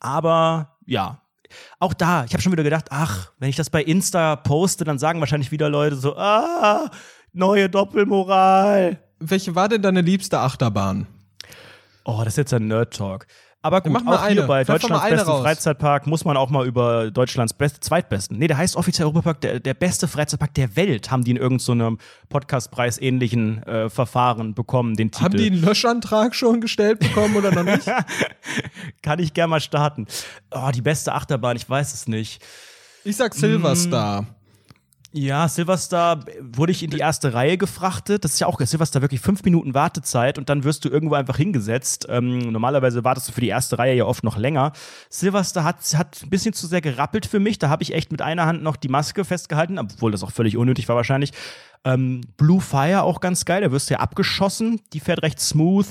Aber 0.00 0.78
ja, 0.86 1.20
auch 1.78 1.94
da, 1.94 2.24
ich 2.24 2.32
habe 2.32 2.42
schon 2.42 2.52
wieder 2.52 2.62
gedacht, 2.62 2.86
ach, 2.90 3.32
wenn 3.38 3.48
ich 3.48 3.56
das 3.56 3.70
bei 3.70 3.82
Insta 3.82 4.36
poste, 4.36 4.84
dann 4.84 4.98
sagen 4.98 5.20
wahrscheinlich 5.20 5.50
wieder 5.50 5.68
Leute 5.68 5.96
so, 5.96 6.16
ah, 6.16 6.90
neue 7.32 7.68
Doppelmoral. 7.68 9.02
Welche 9.18 9.54
war 9.54 9.68
denn 9.68 9.82
deine 9.82 10.00
liebste 10.00 10.38
Achterbahn? 10.38 11.06
Oh, 12.04 12.20
das 12.24 12.34
ist 12.34 12.38
jetzt 12.38 12.54
ein 12.54 12.66
Nerd-Talk. 12.68 13.26
Aber 13.62 13.82
gut, 13.82 13.94
auch 14.06 14.26
hier 14.26 14.40
eine. 14.40 14.42
bei 14.44 14.64
Pfeffer 14.64 14.78
Deutschlands 14.78 15.08
besten 15.10 15.28
raus. 15.28 15.42
Freizeitpark 15.42 16.06
muss 16.06 16.24
man 16.24 16.36
auch 16.38 16.48
mal 16.48 16.66
über 16.66 17.10
Deutschlands 17.10 17.52
best, 17.52 17.84
zweitbesten. 17.84 18.38
Nee, 18.38 18.46
der 18.46 18.56
heißt 18.56 18.74
offiziell 18.74 19.06
Europapark, 19.06 19.42
der, 19.42 19.60
der 19.60 19.74
beste 19.74 20.08
Freizeitpark 20.08 20.54
der 20.54 20.76
Welt, 20.76 21.10
haben 21.10 21.24
die 21.24 21.32
in 21.32 21.36
irgendeinem 21.36 21.98
Podcastpreis-ähnlichen 22.30 23.62
äh, 23.64 23.90
Verfahren 23.90 24.54
bekommen, 24.54 24.96
den 24.96 25.10
Titel. 25.10 25.24
Haben 25.24 25.36
die 25.36 25.46
einen 25.50 25.62
Löschantrag 25.62 26.34
schon 26.34 26.62
gestellt 26.62 27.00
bekommen 27.00 27.36
oder 27.36 27.52
noch 27.52 27.64
nicht? 27.64 27.84
Kann 29.02 29.18
ich 29.18 29.34
gerne 29.34 29.50
mal 29.50 29.60
starten. 29.60 30.06
Oh, 30.50 30.70
die 30.74 30.82
beste 30.82 31.12
Achterbahn, 31.12 31.56
ich 31.56 31.68
weiß 31.68 31.92
es 31.92 32.08
nicht. 32.08 32.42
Ich 33.04 33.16
sag 33.16 33.34
Silverstar. 33.34 34.26
Ja, 35.12 35.48
Silverstar 35.48 36.20
wurde 36.40 36.70
ich 36.70 36.84
in 36.84 36.90
die 36.90 36.98
erste 36.98 37.34
Reihe 37.34 37.58
gefrachtet. 37.58 38.24
Das 38.24 38.34
ist 38.34 38.38
ja 38.40 38.46
auch 38.46 38.60
Silverstar 38.60 39.02
wirklich 39.02 39.20
fünf 39.20 39.42
Minuten 39.42 39.74
Wartezeit 39.74 40.38
und 40.38 40.48
dann 40.48 40.62
wirst 40.62 40.84
du 40.84 40.88
irgendwo 40.88 41.16
einfach 41.16 41.36
hingesetzt. 41.36 42.06
Ähm, 42.08 42.38
normalerweise 42.52 43.02
wartest 43.02 43.28
du 43.28 43.32
für 43.32 43.40
die 43.40 43.48
erste 43.48 43.76
Reihe 43.78 43.94
ja 43.96 44.04
oft 44.04 44.22
noch 44.22 44.36
länger. 44.36 44.72
Silverstar 45.08 45.64
hat, 45.64 45.78
hat 45.96 46.22
ein 46.22 46.30
bisschen 46.30 46.52
zu 46.52 46.68
sehr 46.68 46.80
gerappelt 46.80 47.26
für 47.26 47.40
mich. 47.40 47.58
Da 47.58 47.68
habe 47.68 47.82
ich 47.82 47.92
echt 47.92 48.12
mit 48.12 48.22
einer 48.22 48.46
Hand 48.46 48.62
noch 48.62 48.76
die 48.76 48.88
Maske 48.88 49.24
festgehalten, 49.24 49.80
obwohl 49.80 50.12
das 50.12 50.22
auch 50.22 50.30
völlig 50.30 50.56
unnötig 50.56 50.88
war 50.88 50.94
wahrscheinlich. 50.94 51.32
Ähm, 51.84 52.20
Blue 52.36 52.60
Fire 52.60 53.02
auch 53.02 53.18
ganz 53.20 53.44
geil, 53.44 53.62
da 53.62 53.72
wirst 53.72 53.90
du 53.90 53.94
ja 53.94 54.00
abgeschossen. 54.00 54.80
Die 54.92 55.00
fährt 55.00 55.22
recht 55.22 55.40
smooth. 55.40 55.86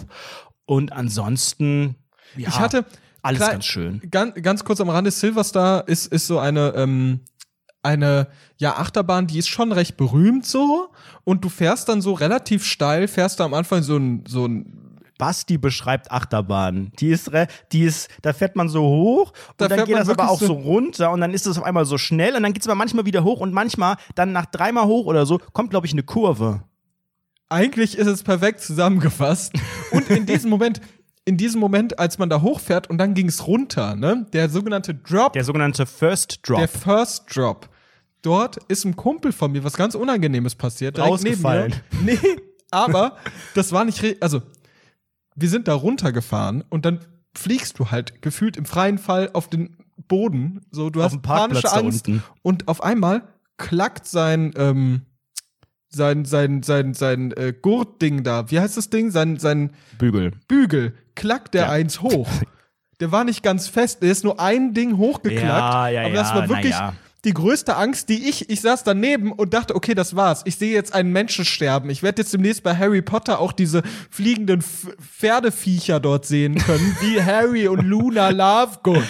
Und 0.65 0.93
ansonsten, 0.93 1.95
ja, 2.37 2.47
Ich 2.47 2.59
hatte 2.59 2.85
alles 3.21 3.39
klein- 3.39 3.51
ganz 3.51 3.65
schön. 3.65 4.01
Ganz, 4.09 4.35
ganz 4.41 4.63
kurz 4.63 4.79
am 4.79 4.89
Rande, 4.89 5.11
Silverstar 5.11 5.85
ist, 5.89 6.05
ist 6.07 6.25
so 6.27 6.39
eine, 6.39 6.73
ähm, 6.75 7.19
eine 7.81 8.27
ja, 8.57 8.75
Achterbahn, 8.77 9.27
die 9.27 9.37
ist 9.39 9.47
schon 9.47 9.71
recht 9.71 9.95
berühmt 9.97 10.45
so. 10.45 10.89
Und 11.23 11.43
du 11.45 11.49
fährst 11.49 11.89
dann 11.89 12.01
so 12.01 12.13
relativ 12.13 12.65
steil, 12.65 13.07
fährst 13.07 13.39
da 13.39 13.45
am 13.45 13.53
Anfang 13.53 13.83
so 13.83 13.97
ein, 13.97 14.23
so 14.27 14.45
ein 14.45 14.75
Basti 15.17 15.57
beschreibt 15.57 16.11
Achterbahn. 16.11 16.91
Die 16.99 17.09
ist, 17.09 17.29
die 17.73 17.81
ist, 17.83 18.09
da 18.21 18.31
fährt 18.31 18.55
man 18.55 18.69
so 18.69 18.81
hoch 18.83 19.33
Da 19.57 19.65
und 19.65 19.71
dann 19.71 19.79
geht 19.85 19.89
man 19.95 19.99
das 20.05 20.09
aber 20.09 20.29
auch 20.29 20.39
so 20.39 20.47
so- 20.47 20.53
runter 20.53 21.11
und 21.11 21.19
dann 21.19 21.33
ist 21.33 21.45
es 21.45 21.57
auf 21.57 21.63
einmal 21.65 21.83
so 21.85 21.97
schnell 21.97 22.35
und 22.37 22.43
dann 22.43 22.53
geht 22.53 22.61
es 22.63 22.67
aber 22.69 22.75
manchmal 22.75 23.05
wieder 23.05 23.23
hoch 23.25 23.41
und 23.41 23.53
manchmal 23.53 23.97
dann 24.15 24.31
nach 24.31 24.45
dreimal 24.45 24.85
hoch 24.85 25.05
oder 25.07 25.25
so 25.25 25.37
kommt, 25.51 25.71
glaube 25.71 25.85
ich, 25.87 25.91
eine 25.93 26.03
Kurve. 26.03 26.63
Eigentlich 27.49 27.97
ist 27.97 28.07
es 28.07 28.23
perfekt 28.23 28.61
zusammengefasst. 28.61 29.53
Und 29.91 30.09
in 30.09 30.25
diesem 30.25 30.49
Moment, 30.51 30.79
in 31.25 31.35
diesem 31.37 31.59
Moment, 31.59 31.99
als 31.99 32.17
man 32.17 32.29
da 32.29 32.41
hochfährt 32.41 32.89
und 32.89 32.97
dann 32.97 33.13
ging 33.13 33.27
es 33.27 33.45
runter, 33.47 33.95
ne? 33.95 34.25
Der 34.33 34.49
sogenannte 34.49 34.93
Drop, 34.95 35.33
Der 35.33 35.43
sogenannte 35.43 35.85
First 35.85 36.39
Drop. 36.47 36.59
der 36.59 36.67
First 36.67 37.23
Drop. 37.35 37.68
Dort 38.21 38.57
ist 38.67 38.85
ein 38.85 38.95
Kumpel 38.95 39.31
von 39.31 39.51
mir 39.51 39.63
was 39.63 39.73
ganz 39.77 39.95
Unangenehmes 39.95 40.55
passiert. 40.55 40.97
direkt 40.97 41.23
neben 41.23 41.41
mir. 41.41 41.47
Rausgefallen. 41.47 41.75
Nee, 42.03 42.19
aber 42.71 43.17
das 43.55 43.71
war 43.71 43.85
nicht, 43.85 44.21
also 44.21 44.41
wir 45.35 45.49
sind 45.49 45.67
da 45.67 45.73
runtergefahren 45.73 46.63
und 46.69 46.85
dann 46.85 46.99
fliegst 47.35 47.79
du 47.79 47.91
halt 47.91 48.21
gefühlt 48.21 48.57
im 48.57 48.65
freien 48.65 48.97
Fall 48.97 49.29
auf 49.33 49.47
den 49.49 49.77
Boden. 50.07 50.61
So, 50.71 50.89
du 50.89 51.01
Auf 51.01 51.13
hast 51.13 51.21
panische 51.21 51.71
Angst 51.71 52.07
unten. 52.07 52.23
und 52.41 52.67
auf 52.67 52.83
einmal 52.83 53.23
klackt 53.57 54.05
sein 54.07 54.53
ähm, 54.57 55.01
sein 55.89 56.25
sein 56.25 56.61
sein 56.63 56.93
sein 56.93 57.31
äh, 57.31 57.53
Gurtding 57.59 58.23
da. 58.23 58.49
Wie 58.51 58.59
heißt 58.59 58.77
das 58.77 58.89
Ding? 58.89 59.11
Sein 59.11 59.37
sein 59.37 59.71
Bügel. 59.97 60.31
Bügel 60.47 60.93
klackt 61.15 61.53
der 61.53 61.63
Ja. 61.63 61.69
eins 61.69 62.01
hoch. 62.01 62.29
Der 62.99 63.13
war 63.13 63.23
nicht 63.23 63.43
ganz 63.43 63.69
fest, 63.69 64.03
der 64.03 64.11
ist 64.11 64.25
nur 64.25 64.41
ein 64.41 64.73
Ding 64.73 64.97
hochgeklackt. 64.97 65.41
Ja, 65.45 65.87
ja, 65.87 66.01
aber 66.05 66.13
das 66.15 66.33
war 66.35 66.49
wirklich 66.49 66.71
ja. 66.73 66.91
Die 67.25 67.33
größte 67.33 67.75
Angst, 67.75 68.09
die 68.09 68.29
ich, 68.29 68.49
ich 68.49 68.61
saß 68.61 68.83
daneben 68.83 69.31
und 69.31 69.53
dachte, 69.53 69.75
okay, 69.75 69.93
das 69.93 70.15
war's. 70.15 70.41
Ich 70.45 70.55
sehe 70.55 70.73
jetzt 70.73 70.93
einen 70.93 71.11
Menschen 71.11 71.43
sterben. 71.43 71.89
Ich 71.89 72.01
werde 72.01 72.21
jetzt 72.21 72.33
demnächst 72.33 72.63
bei 72.63 72.75
Harry 72.75 73.01
Potter 73.01 73.39
auch 73.39 73.51
diese 73.51 73.83
fliegenden 74.09 74.59
F 74.59 74.87
Pferdeviecher 74.99 75.99
dort 75.99 76.25
sehen 76.25 76.55
können, 76.55 76.95
wie 77.01 77.21
Harry 77.21 77.67
und 77.67 77.81
Luna 77.81 78.29
Lovegood, 78.29 79.03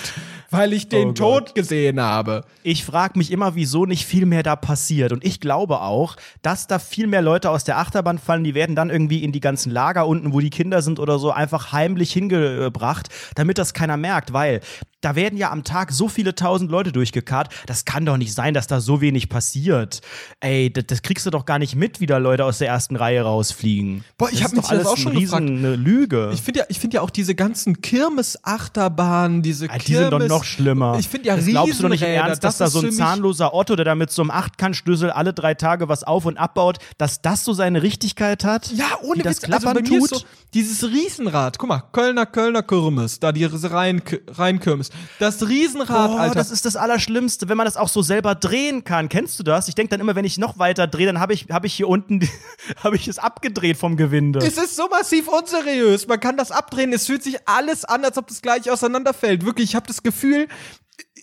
weil 0.52 0.74
ich 0.74 0.90
den 0.90 1.10
Oh 1.10 1.14
Tod 1.14 1.56
gesehen 1.56 2.00
habe. 2.00 2.44
Ich 2.64 2.84
frage 2.84 3.18
mich 3.18 3.32
immer, 3.32 3.56
wieso 3.56 3.86
nicht 3.86 4.06
viel 4.06 4.26
mehr 4.26 4.44
da 4.44 4.56
passiert. 4.56 5.12
Und 5.12 5.24
ich 5.26 5.40
glaube 5.40 5.82
auch, 5.82 6.16
dass 6.42 6.68
da 6.68 6.80
viel 6.80 7.08
mehr 7.08 7.22
Leute 7.22 7.50
aus 7.50 7.64
der 7.64 7.78
Achterbahn 7.78 8.18
fallen. 8.20 8.44
Die 8.44 8.54
werden 8.56 8.76
dann 8.76 8.90
irgendwie 8.90 9.24
in 9.24 9.32
die 9.32 9.40
ganzen 9.40 9.72
Lager 9.72 10.08
unten, 10.08 10.34
wo 10.34 10.40
die 10.40 10.50
Kinder 10.50 10.82
sind 10.82 11.00
oder 11.00 11.20
so, 11.20 11.32
einfach 11.32 11.72
heimlich 11.72 12.12
hingebracht, 12.14 13.10
damit 13.36 13.58
das 13.58 13.74
keiner 13.74 13.98
merkt. 13.98 14.34
Weil 14.34 14.62
da 15.02 15.16
werden 15.16 15.38
ja 15.38 15.50
am 15.52 15.64
Tag 15.64 15.94
so 15.94 16.10
viele 16.10 16.36
tausend 16.36 16.70
Leute 16.72 16.92
durchgekarrt. 16.92 17.54
Das 17.68 17.86
kann 17.86 18.06
doch 18.06 18.18
nicht 18.18 18.34
sein, 18.34 18.54
dass 18.54 18.68
da 18.68 18.82
so 18.82 19.00
wenig 19.00 19.30
passiert. 19.30 20.02
Ey, 20.42 20.72
das, 20.74 20.86
das 20.88 21.02
kriegst 21.04 21.26
du 21.26 21.30
doch 21.30 21.46
gar 21.46 21.58
nicht 21.58 21.76
mit, 21.76 22.02
wie 22.02 22.06
da 22.06 22.18
Leute 22.18 22.44
aus 22.44 22.58
der 22.58 22.68
ersten 22.68 22.98
Reihe 22.98 23.22
rausfliegen. 23.22 24.04
Boah, 24.18 24.28
ich 24.30 24.42
Das 24.42 24.52
hab 24.52 24.52
ist 24.52 24.56
mich 24.58 24.62
doch 24.66 24.70
das 24.72 24.78
alles 24.80 24.88
auch 24.88 24.98
schon 24.98 25.12
riesen, 25.16 25.46
gefragt. 25.46 25.66
eine 25.66 25.76
Lüge. 25.78 26.32
Ich 26.34 26.42
finde 26.42 26.60
ja, 26.60 26.66
ich 26.68 26.80
finde 26.80 26.96
ja 26.96 27.02
auch 27.02 27.10
diese 27.12 27.34
ganzen 27.34 27.82
Kirmes-Achterbahnen, 27.82 29.42
diese 29.42 29.68
Ja, 29.68 29.78
die 29.78 29.94
sind 29.96 30.12
doch 30.12 30.20
Kirmes- 30.20 30.30
noch 30.40 30.46
schlimmer. 30.46 30.98
Ich 31.00 31.08
finde 31.08 31.28
ja 31.28 31.36
das 31.36 31.46
glaubst 31.46 31.80
du 31.80 31.84
doch 31.84 31.90
nicht 31.90 32.02
im 32.02 32.10
Ernst, 32.10 32.44
dass 32.44 32.58
das 32.58 32.74
da 32.74 32.80
so 32.80 32.86
ein 32.86 32.92
zahnloser 32.92 33.54
Otto, 33.54 33.76
der 33.76 33.86
da 33.86 33.96
mit 33.96 34.12
so 34.12 34.22
einem 34.22 34.32
Achtkantschlüssel 34.32 35.12
alle 35.12 35.34
drei 35.34 35.54
Tage 35.54 35.90
was 35.90 36.04
auf 36.04 36.26
und 36.26 36.38
abbaut, 36.38 36.78
dass 36.98 37.22
das 37.22 37.44
so 37.44 37.54
seine 37.54 37.84
Richtigkeit 37.84 38.44
hat? 38.44 38.72
Ja, 38.72 38.86
ohne 39.02 39.24
das 39.24 39.38
Witz, 39.38 39.44
also 39.46 39.62
Klappern 39.62 39.84
mir 39.84 39.90
tut? 39.90 40.12
Ist 40.12 40.20
so, 40.20 40.26
dieses 40.54 40.84
Riesenrad, 40.84 41.60
guck 41.60 41.70
mal, 41.70 41.84
Kölner, 41.92 42.26
Kölner 42.26 42.64
Kirmes, 42.64 43.20
da 43.20 43.32
die 43.32 43.46
Rhein, 43.46 44.02
Rheinkirmes. 44.28 44.90
Das 45.20 45.48
Riesenrad, 45.48 46.12
Boah, 46.12 46.20
Alter. 46.20 46.36
das 46.36 46.52
ist 46.52 46.66
das 46.66 46.76
Allerschlimmste, 46.76 47.50
wenn 47.50 47.58
man 47.58 47.66
das 47.66 47.78
auch 47.78 47.90
so 47.90 48.02
selber 48.02 48.36
drehen 48.36 48.84
kann. 48.84 49.10
Kennst 49.10 49.40
du 49.40 49.44
das? 49.44 49.68
Ich 49.68 49.76
denke 49.76 49.92
dann 49.92 50.00
immer, 50.00 50.16
wenn 50.16 50.26
ich 50.26 50.38
noch 50.38 50.58
weiter 50.58 50.88
drehe, 50.88 51.06
dann 51.06 51.20
habe 51.20 51.34
ich, 51.34 51.48
hab 51.50 51.66
ich 51.66 51.74
hier 51.74 51.88
unten, 51.88 52.28
habe 52.84 52.96
ich 52.96 53.08
es 53.08 53.20
abgedreht 53.20 53.78
vom 53.78 53.98
Gewinde. 53.98 54.40
es 54.40 54.58
ist 54.58 54.76
so 54.76 54.88
massiv 54.90 55.28
unseriös. 55.28 56.08
Man 56.08 56.20
kann 56.20 56.38
das 56.38 56.52
abdrehen. 56.52 56.92
Es 56.94 57.06
fühlt 57.06 57.24
sich 57.24 57.48
alles 57.48 57.86
an, 57.86 58.04
als 58.04 58.18
ob 58.18 58.28
das 58.28 58.42
gleich 58.42 58.70
auseinanderfällt. 58.72 59.46
Wirklich, 59.46 59.70
ich 59.70 59.76
habe 59.76 59.88
das 59.88 60.04
Gefühl, 60.04 60.29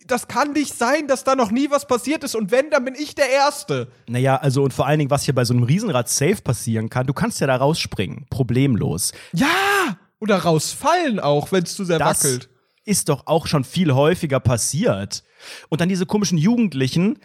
das 0.07 0.29
kann 0.29 0.53
nicht 0.53 0.77
sein, 0.77 1.09
dass 1.09 1.25
da 1.25 1.35
noch 1.35 1.51
nie 1.51 1.71
was 1.71 1.87
passiert 1.87 2.23
ist. 2.25 2.37
Und 2.37 2.51
wenn, 2.51 2.71
dann 2.71 2.85
bin 2.85 2.95
ich 2.95 3.15
der 3.15 3.29
Erste. 3.31 3.89
Naja, 4.09 4.37
also 4.37 4.63
und 4.63 4.73
vor 4.73 4.87
allen 4.87 4.99
Dingen, 4.99 5.11
was 5.11 5.25
hier 5.25 5.35
bei 5.35 5.45
so 5.45 5.53
einem 5.53 5.65
Riesenrad 5.65 6.09
safe 6.09 6.43
passieren 6.43 6.89
kann, 6.91 7.07
du 7.07 7.13
kannst 7.13 7.41
ja 7.41 7.47
da 7.47 7.57
rausspringen. 7.57 8.27
Problemlos. 8.31 9.13
Ja! 9.33 9.47
Oder 10.19 10.39
rausfallen 10.39 11.21
auch, 11.21 11.53
wenn 11.53 11.65
es 11.65 11.75
zu 11.75 11.85
sehr 11.85 11.99
Das 11.99 12.25
wackelt. 12.25 12.49
ist 12.85 13.09
doch 13.09 13.27
auch 13.27 13.47
schon 13.47 13.65
viel 13.65 13.93
häufiger 13.93 14.41
passiert. 14.41 15.25
Und 15.69 15.81
dann 15.81 15.89
diese 15.89 16.07
komischen 16.07 16.39
Jugendlichen, 16.39 17.19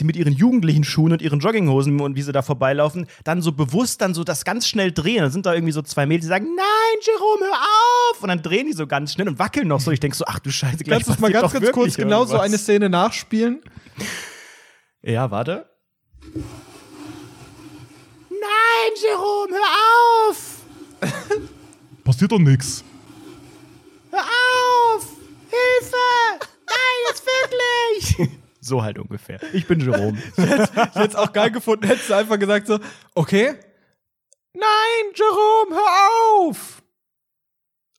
die 0.00 0.04
mit 0.04 0.16
ihren 0.16 0.32
jugendlichen 0.32 0.82
Schuhen 0.82 1.12
und 1.12 1.22
ihren 1.22 1.40
Jogginghosen 1.40 2.00
und 2.00 2.16
wie 2.16 2.22
sie 2.22 2.32
da 2.32 2.42
vorbeilaufen, 2.42 3.06
dann 3.24 3.42
so 3.42 3.52
bewusst 3.52 4.00
dann 4.00 4.14
so 4.14 4.24
das 4.24 4.44
ganz 4.44 4.66
schnell 4.66 4.92
drehen. 4.92 5.22
Dann 5.22 5.30
sind 5.30 5.46
da 5.46 5.54
irgendwie 5.54 5.72
so 5.72 5.82
zwei 5.82 6.06
Mädels, 6.06 6.24
die 6.24 6.28
sagen, 6.28 6.46
nein, 6.56 6.98
Jerome, 7.02 7.44
hör 7.44 7.58
auf! 7.60 8.22
Und 8.22 8.28
dann 8.28 8.42
drehen 8.42 8.66
die 8.66 8.72
so 8.72 8.86
ganz 8.86 9.12
schnell 9.12 9.28
und 9.28 9.38
wackeln 9.38 9.68
noch 9.68 9.80
so. 9.80 9.90
Ich 9.90 10.00
denk 10.00 10.14
so, 10.14 10.24
ach 10.26 10.38
du 10.38 10.50
Scheiße, 10.50 10.78
gleich 10.84 11.04
Kannst 11.04 11.18
du 11.18 11.22
mal 11.22 11.30
ganz, 11.30 11.52
ganz 11.52 11.70
kurz 11.72 11.96
genau 11.96 12.24
so 12.24 12.38
eine 12.38 12.58
Szene 12.58 12.88
nachspielen? 12.88 13.60
Ja, 15.02 15.30
warte. 15.30 15.66
Nein, 18.30 18.92
Jerome, 19.02 19.54
hör 19.54 20.30
auf! 20.30 20.56
Passiert 22.04 22.32
doch 22.32 22.38
nix. 22.38 22.82
Hör 24.10 24.20
auf! 24.20 25.06
Hilfe! 25.50 25.96
Nein, 26.66 26.98
jetzt 27.08 27.24
wirklich! 27.26 28.30
So 28.60 28.82
halt 28.82 28.98
ungefähr. 28.98 29.40
Ich 29.52 29.66
bin 29.66 29.80
Jerome. 29.80 30.18
Ich 30.36 30.46
hätte 30.46 31.08
es 31.08 31.14
auch 31.16 31.32
geil 31.32 31.50
gefunden, 31.50 31.86
hättest 31.86 32.10
du 32.10 32.14
einfach 32.14 32.38
gesagt 32.38 32.66
so, 32.66 32.78
okay. 33.14 33.54
Nein, 34.52 35.12
Jerome, 35.14 35.76
hör 35.76 36.48
auf! 36.48 36.82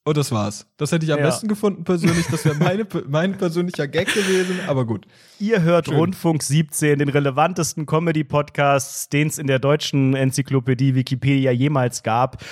Und 0.04 0.16
das 0.16 0.32
war's. 0.32 0.66
Das 0.78 0.90
hätte 0.90 1.04
ich 1.06 1.12
am 1.12 1.20
Ja. 1.20 1.26
besten 1.26 1.46
gefunden 1.46 1.84
persönlich. 1.84 2.26
Das 2.28 2.44
wäre 2.44 2.56
meine, 2.56 2.86
mein 3.08 3.38
persönlicher 3.38 3.86
Gag 3.86 4.12
gewesen, 4.12 4.58
aber 4.66 4.84
gut. 4.84 5.06
Ihr 5.38 5.62
hört 5.62 5.88
Rundfunk 5.88 6.42
17, 6.42 6.98
den 6.98 7.08
relevantesten 7.08 7.86
Comedy-Podcast, 7.86 9.12
den 9.12 9.28
es 9.28 9.38
in 9.38 9.46
der 9.46 9.60
deutschen 9.60 10.14
Enzyklopädie 10.16 10.96
Wikipedia 10.96 11.52
jemals 11.52 12.02
gab. 12.02 12.42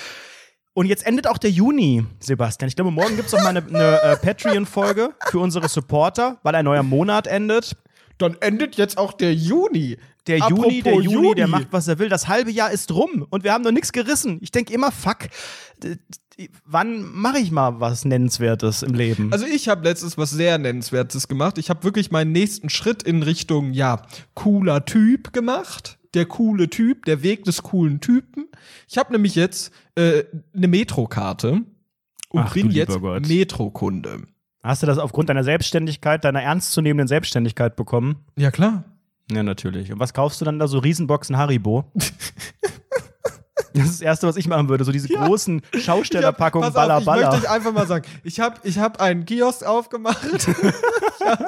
Und 0.73 0.85
jetzt 0.85 1.05
endet 1.05 1.27
auch 1.27 1.37
der 1.37 1.49
Juni, 1.51 2.05
Sebastian. 2.19 2.69
Ich 2.69 2.77
glaube, 2.77 2.91
morgen 2.91 3.17
gibt 3.17 3.27
es 3.27 3.33
noch 3.33 3.41
mal 3.43 3.49
eine, 3.49 3.65
eine 3.67 4.01
äh, 4.01 4.15
Patreon-Folge 4.15 5.09
für 5.29 5.39
unsere 5.39 5.67
Supporter, 5.67 6.39
weil 6.43 6.55
ein 6.55 6.63
neuer 6.63 6.83
Monat 6.83 7.27
endet. 7.27 7.75
Dann 8.21 8.37
endet 8.39 8.75
jetzt 8.75 8.97
auch 8.97 9.13
der 9.13 9.33
Juni. 9.33 9.97
Der 10.27 10.43
Apropos 10.43 10.65
Juni, 10.65 10.81
der 10.83 10.93
Juni, 10.93 11.13
Juni. 11.13 11.35
der 11.35 11.47
macht, 11.47 11.67
was 11.71 11.87
er 11.87 11.97
will. 11.97 12.09
Das 12.09 12.27
halbe 12.27 12.51
Jahr 12.51 12.71
ist 12.71 12.91
rum 12.91 13.25
und 13.29 13.43
wir 13.43 13.53
haben 13.53 13.63
noch 13.63 13.71
nichts 13.71 13.91
gerissen. 13.91 14.37
Ich 14.41 14.51
denke 14.51 14.71
immer, 14.73 14.91
fuck, 14.91 15.27
wann 16.65 17.03
mache 17.11 17.39
ich 17.39 17.51
mal 17.51 17.79
was 17.79 18.05
Nennenswertes 18.05 18.83
im 18.83 18.93
Leben? 18.93 19.31
Also 19.31 19.45
ich 19.45 19.67
habe 19.67 19.83
letztens 19.83 20.17
was 20.17 20.29
sehr 20.29 20.57
Nennenswertes 20.57 21.27
gemacht. 21.27 21.57
Ich 21.57 21.69
habe 21.69 21.83
wirklich 21.83 22.11
meinen 22.11 22.31
nächsten 22.31 22.69
Schritt 22.69 23.03
in 23.03 23.23
Richtung, 23.23 23.73
ja, 23.73 24.03
cooler 24.33 24.85
Typ 24.85 25.33
gemacht. 25.33 25.97
Der 26.13 26.25
coole 26.25 26.69
Typ, 26.69 27.05
der 27.05 27.23
Weg 27.23 27.45
des 27.45 27.63
coolen 27.63 28.01
Typen. 28.01 28.47
Ich 28.87 28.97
habe 28.97 29.13
nämlich 29.13 29.35
jetzt 29.35 29.71
äh, 29.95 30.23
eine 30.53 30.67
Metrokarte 30.67 31.61
und 32.29 32.41
Ach, 32.41 32.53
bin 32.53 32.69
jetzt. 32.69 32.99
Metrokunde. 32.99 34.23
Hast 34.63 34.83
du 34.83 34.87
das 34.87 34.97
aufgrund 34.99 35.29
deiner 35.29 35.43
Selbstständigkeit, 35.43 36.23
deiner 36.23 36.41
ernstzunehmenden 36.43 37.07
Selbstständigkeit 37.07 37.75
bekommen? 37.75 38.17
Ja, 38.37 38.51
klar. 38.51 38.83
Ja, 39.31 39.41
natürlich. 39.43 39.91
Und 39.91 39.99
was 39.99 40.13
kaufst 40.13 40.39
du 40.41 40.45
dann 40.45 40.59
da? 40.59 40.67
So 40.67 40.77
Riesenboxen 40.79 41.37
Haribo? 41.37 41.85
Das 43.73 43.85
ist 43.85 43.93
das 43.93 44.01
Erste, 44.01 44.27
was 44.27 44.35
ich 44.35 44.47
machen 44.47 44.67
würde. 44.69 44.83
So 44.83 44.91
diese 44.91 45.11
Ja. 45.11 45.25
großen 45.25 45.61
Schaustellerpackungen 45.73 46.69
Ich 46.69 46.75
hab- 46.75 46.87
pass 46.89 47.05
Balla 47.05 47.17
auf, 47.17 47.21
Ich 47.21 47.31
möchte 47.31 47.45
euch 47.47 47.49
einfach 47.49 47.71
mal 47.71 47.87
sagen, 47.87 48.05
ich 48.23 48.39
habe 48.41 48.55
ich 48.63 48.77
hab 48.79 48.99
einen 49.01 49.25
Kiosk 49.25 49.63
aufgemacht. 49.65 50.19
ich 51.19 51.25
habe 51.25 51.45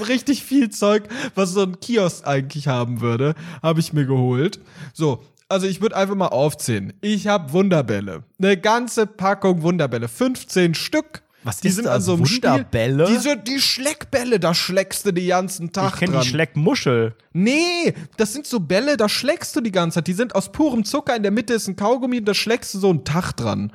hab 0.00 0.08
richtig 0.08 0.44
viel 0.44 0.70
Zeug, 0.70 1.04
was 1.34 1.50
so 1.50 1.62
ein 1.62 1.80
Kiosk 1.80 2.26
eigentlich 2.26 2.68
haben 2.68 3.00
würde, 3.00 3.34
habe 3.62 3.80
ich 3.80 3.92
mir 3.92 4.06
geholt. 4.06 4.60
So, 4.92 5.22
also 5.48 5.66
ich 5.66 5.80
würde 5.80 5.96
einfach 5.96 6.14
mal 6.14 6.28
aufzählen. 6.28 6.92
Ich 7.00 7.26
habe 7.26 7.52
Wunderbälle. 7.52 8.22
Eine 8.40 8.56
ganze 8.56 9.06
Packung 9.06 9.62
Wunderbälle. 9.62 10.08
15 10.08 10.74
Stück. 10.74 11.22
Was 11.46 11.60
die 11.60 11.68
ist 11.68 11.76
sind 11.76 11.84
das? 11.84 12.04
so 12.04 12.18
Wunderbälle? 12.18 13.06
Stiel. 13.06 13.16
Diese, 13.16 13.36
die 13.36 13.60
Schleckbälle, 13.60 14.40
da 14.40 14.52
schleckst 14.52 15.06
du 15.06 15.12
den 15.12 15.28
ganzen 15.28 15.72
Tag 15.72 15.94
Ich 15.94 16.00
kenne 16.00 16.18
die 16.20 16.26
Schleckmuschel. 16.26 17.14
Nee, 17.32 17.94
das 18.16 18.32
sind 18.32 18.46
so 18.46 18.58
Bälle, 18.58 18.96
da 18.96 19.08
schlägst 19.08 19.54
du 19.54 19.60
die 19.60 19.70
ganze 19.70 19.96
Zeit. 19.96 20.08
Die 20.08 20.12
sind 20.12 20.34
aus 20.34 20.50
purem 20.50 20.84
Zucker, 20.84 21.14
in 21.14 21.22
der 21.22 21.30
Mitte 21.30 21.54
ist 21.54 21.68
ein 21.68 21.76
Kaugummi 21.76 22.18
und 22.18 22.24
da 22.24 22.34
schlägst 22.34 22.74
du 22.74 22.80
so 22.80 22.90
einen 22.90 23.04
Tag 23.04 23.32
dran. 23.34 23.72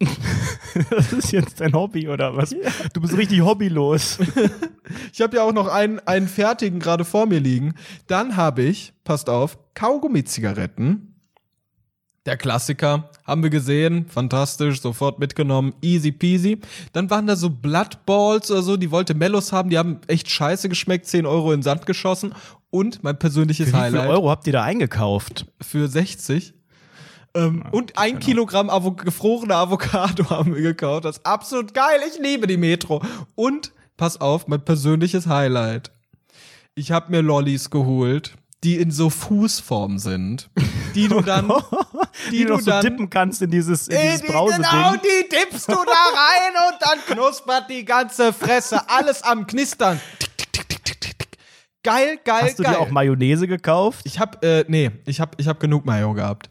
Das 0.90 1.12
ist 1.12 1.32
jetzt 1.32 1.60
dein 1.60 1.74
Hobby, 1.74 2.08
oder 2.08 2.34
was? 2.36 2.54
Du 2.94 3.00
bist 3.00 3.14
richtig 3.16 3.42
hobbylos. 3.42 4.18
Ich 5.12 5.20
habe 5.20 5.36
ja 5.36 5.42
auch 5.42 5.52
noch 5.52 5.68
einen, 5.68 6.00
einen 6.00 6.28
fertigen 6.28 6.80
gerade 6.80 7.04
vor 7.04 7.26
mir 7.26 7.40
liegen. 7.40 7.74
Dann 8.06 8.36
habe 8.36 8.62
ich, 8.62 8.94
passt 9.04 9.28
auf, 9.28 9.58
Kaugummi-Zigaretten. 9.74 11.11
Der 12.24 12.36
Klassiker, 12.36 13.10
haben 13.24 13.42
wir 13.42 13.50
gesehen, 13.50 14.06
fantastisch, 14.06 14.80
sofort 14.80 15.18
mitgenommen, 15.18 15.74
easy 15.82 16.12
peasy. 16.12 16.60
Dann 16.92 17.10
waren 17.10 17.26
da 17.26 17.34
so 17.34 17.50
Blood 17.50 18.06
Balls 18.06 18.48
oder 18.50 18.62
so, 18.62 18.76
die 18.76 18.92
wollte 18.92 19.14
Mellos 19.14 19.52
haben, 19.52 19.70
die 19.70 19.78
haben 19.78 20.00
echt 20.06 20.30
scheiße 20.30 20.68
geschmeckt, 20.68 21.06
10 21.06 21.26
Euro 21.26 21.52
in 21.52 21.58
den 21.58 21.62
Sand 21.64 21.84
geschossen. 21.84 22.32
Und 22.70 23.02
mein 23.02 23.18
persönliches 23.18 23.66
Wie 23.66 23.70
viel 23.72 23.80
Highlight 23.80 24.08
Euro 24.08 24.30
habt 24.30 24.46
ihr 24.46 24.52
da 24.52 24.62
eingekauft? 24.62 25.46
für 25.60 25.88
60. 25.88 26.54
Ähm, 27.34 27.64
und 27.70 27.98
ein 27.98 28.18
Kilogramm 28.18 28.70
Avo 28.70 28.92
gefrorene 28.92 29.56
Avocado 29.56 30.30
haben 30.30 30.54
wir 30.54 30.62
gekauft. 30.62 31.04
Das 31.04 31.18
ist 31.18 31.26
absolut 31.26 31.74
geil. 31.74 32.00
Ich 32.08 32.20
liebe 32.20 32.46
die 32.46 32.56
Metro. 32.56 33.02
Und, 33.34 33.72
pass 33.96 34.20
auf, 34.20 34.46
mein 34.48 34.64
persönliches 34.64 35.26
Highlight. 35.26 35.90
Ich 36.74 36.92
habe 36.92 37.10
mir 37.10 37.20
Lollis 37.20 37.70
geholt, 37.70 38.34
die 38.64 38.76
in 38.76 38.90
so 38.90 39.10
Fußform 39.10 39.98
sind. 39.98 40.50
Die 40.94 41.08
du 41.08 41.20
dann, 41.20 41.48
die, 42.26 42.30
Die, 42.30 42.38
du 42.42 42.48
du 42.48 42.52
noch 42.54 42.60
so 42.60 42.70
dann, 42.70 42.82
dippen 42.82 43.10
kannst 43.10 43.42
in 43.42 43.50
dieses, 43.50 43.88
in 43.88 43.96
Ey, 43.96 44.06
dieses 44.12 44.20
die, 44.22 44.26
Brauseding. 44.32 44.62
genau, 44.70 44.94
die 44.96 45.28
dippst 45.28 45.68
du 45.68 45.74
da 45.74 45.78
rein 45.80 46.72
und 46.72 46.76
dann 46.80 46.98
knuspert 47.16 47.68
die 47.70 47.84
ganze 47.84 48.32
Fresse. 48.32 48.80
Alles 48.88 49.22
am 49.22 49.46
Knistern. 49.46 50.00
Tick. 50.18 50.28
Geil, 51.84 52.18
geil, 52.24 52.42
Hast 52.44 52.58
du 52.60 52.62
geil. 52.62 52.74
dir 52.74 52.78
auch 52.80 52.90
Mayonnaise 52.90 53.48
gekauft? 53.48 54.02
Ich 54.04 54.20
hab, 54.20 54.44
äh, 54.44 54.64
nee, 54.68 54.92
ich 55.04 55.20
hab, 55.20 55.38
ich 55.40 55.48
hab 55.48 55.58
genug 55.58 55.84
Mayo 55.84 56.12
gehabt. 56.14 56.48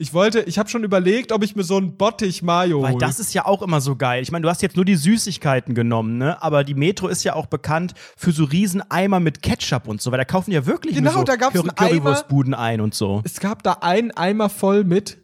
Ich 0.00 0.14
wollte, 0.14 0.40
ich 0.42 0.60
habe 0.60 0.68
schon 0.68 0.84
überlegt, 0.84 1.32
ob 1.32 1.42
ich 1.42 1.56
mir 1.56 1.64
so 1.64 1.76
einen 1.76 1.96
Bottich 1.96 2.40
Mayo 2.44 2.82
Weil 2.82 2.92
hol. 2.92 3.00
das 3.00 3.18
ist 3.18 3.34
ja 3.34 3.46
auch 3.46 3.62
immer 3.62 3.80
so 3.80 3.96
geil. 3.96 4.22
Ich 4.22 4.30
meine, 4.30 4.44
du 4.44 4.48
hast 4.48 4.62
jetzt 4.62 4.76
nur 4.76 4.84
die 4.84 4.94
Süßigkeiten 4.94 5.74
genommen, 5.74 6.18
ne? 6.18 6.40
Aber 6.40 6.62
die 6.62 6.74
Metro 6.74 7.08
ist 7.08 7.24
ja 7.24 7.34
auch 7.34 7.46
bekannt 7.46 7.94
für 8.16 8.30
so 8.30 8.44
riesen 8.44 8.80
Eimer 8.92 9.18
mit 9.18 9.42
Ketchup 9.42 9.88
und 9.88 10.00
so, 10.00 10.12
weil 10.12 10.18
da 10.18 10.24
kaufen 10.24 10.52
ja 10.52 10.64
wirklich 10.66 10.94
Genau, 10.94 11.10
nur 11.10 11.18
so 11.20 11.24
da 11.24 11.34
gab's 11.34 11.54
Curry-. 11.54 11.70
Currywurstbuden 11.74 12.54
ein 12.54 12.80
und 12.80 12.94
so. 12.94 13.22
es 13.24 13.40
gab 13.40 13.64
da 13.64 13.72
einen 13.80 14.12
Eimer 14.12 14.48
voll 14.48 14.84
mit 14.84 15.18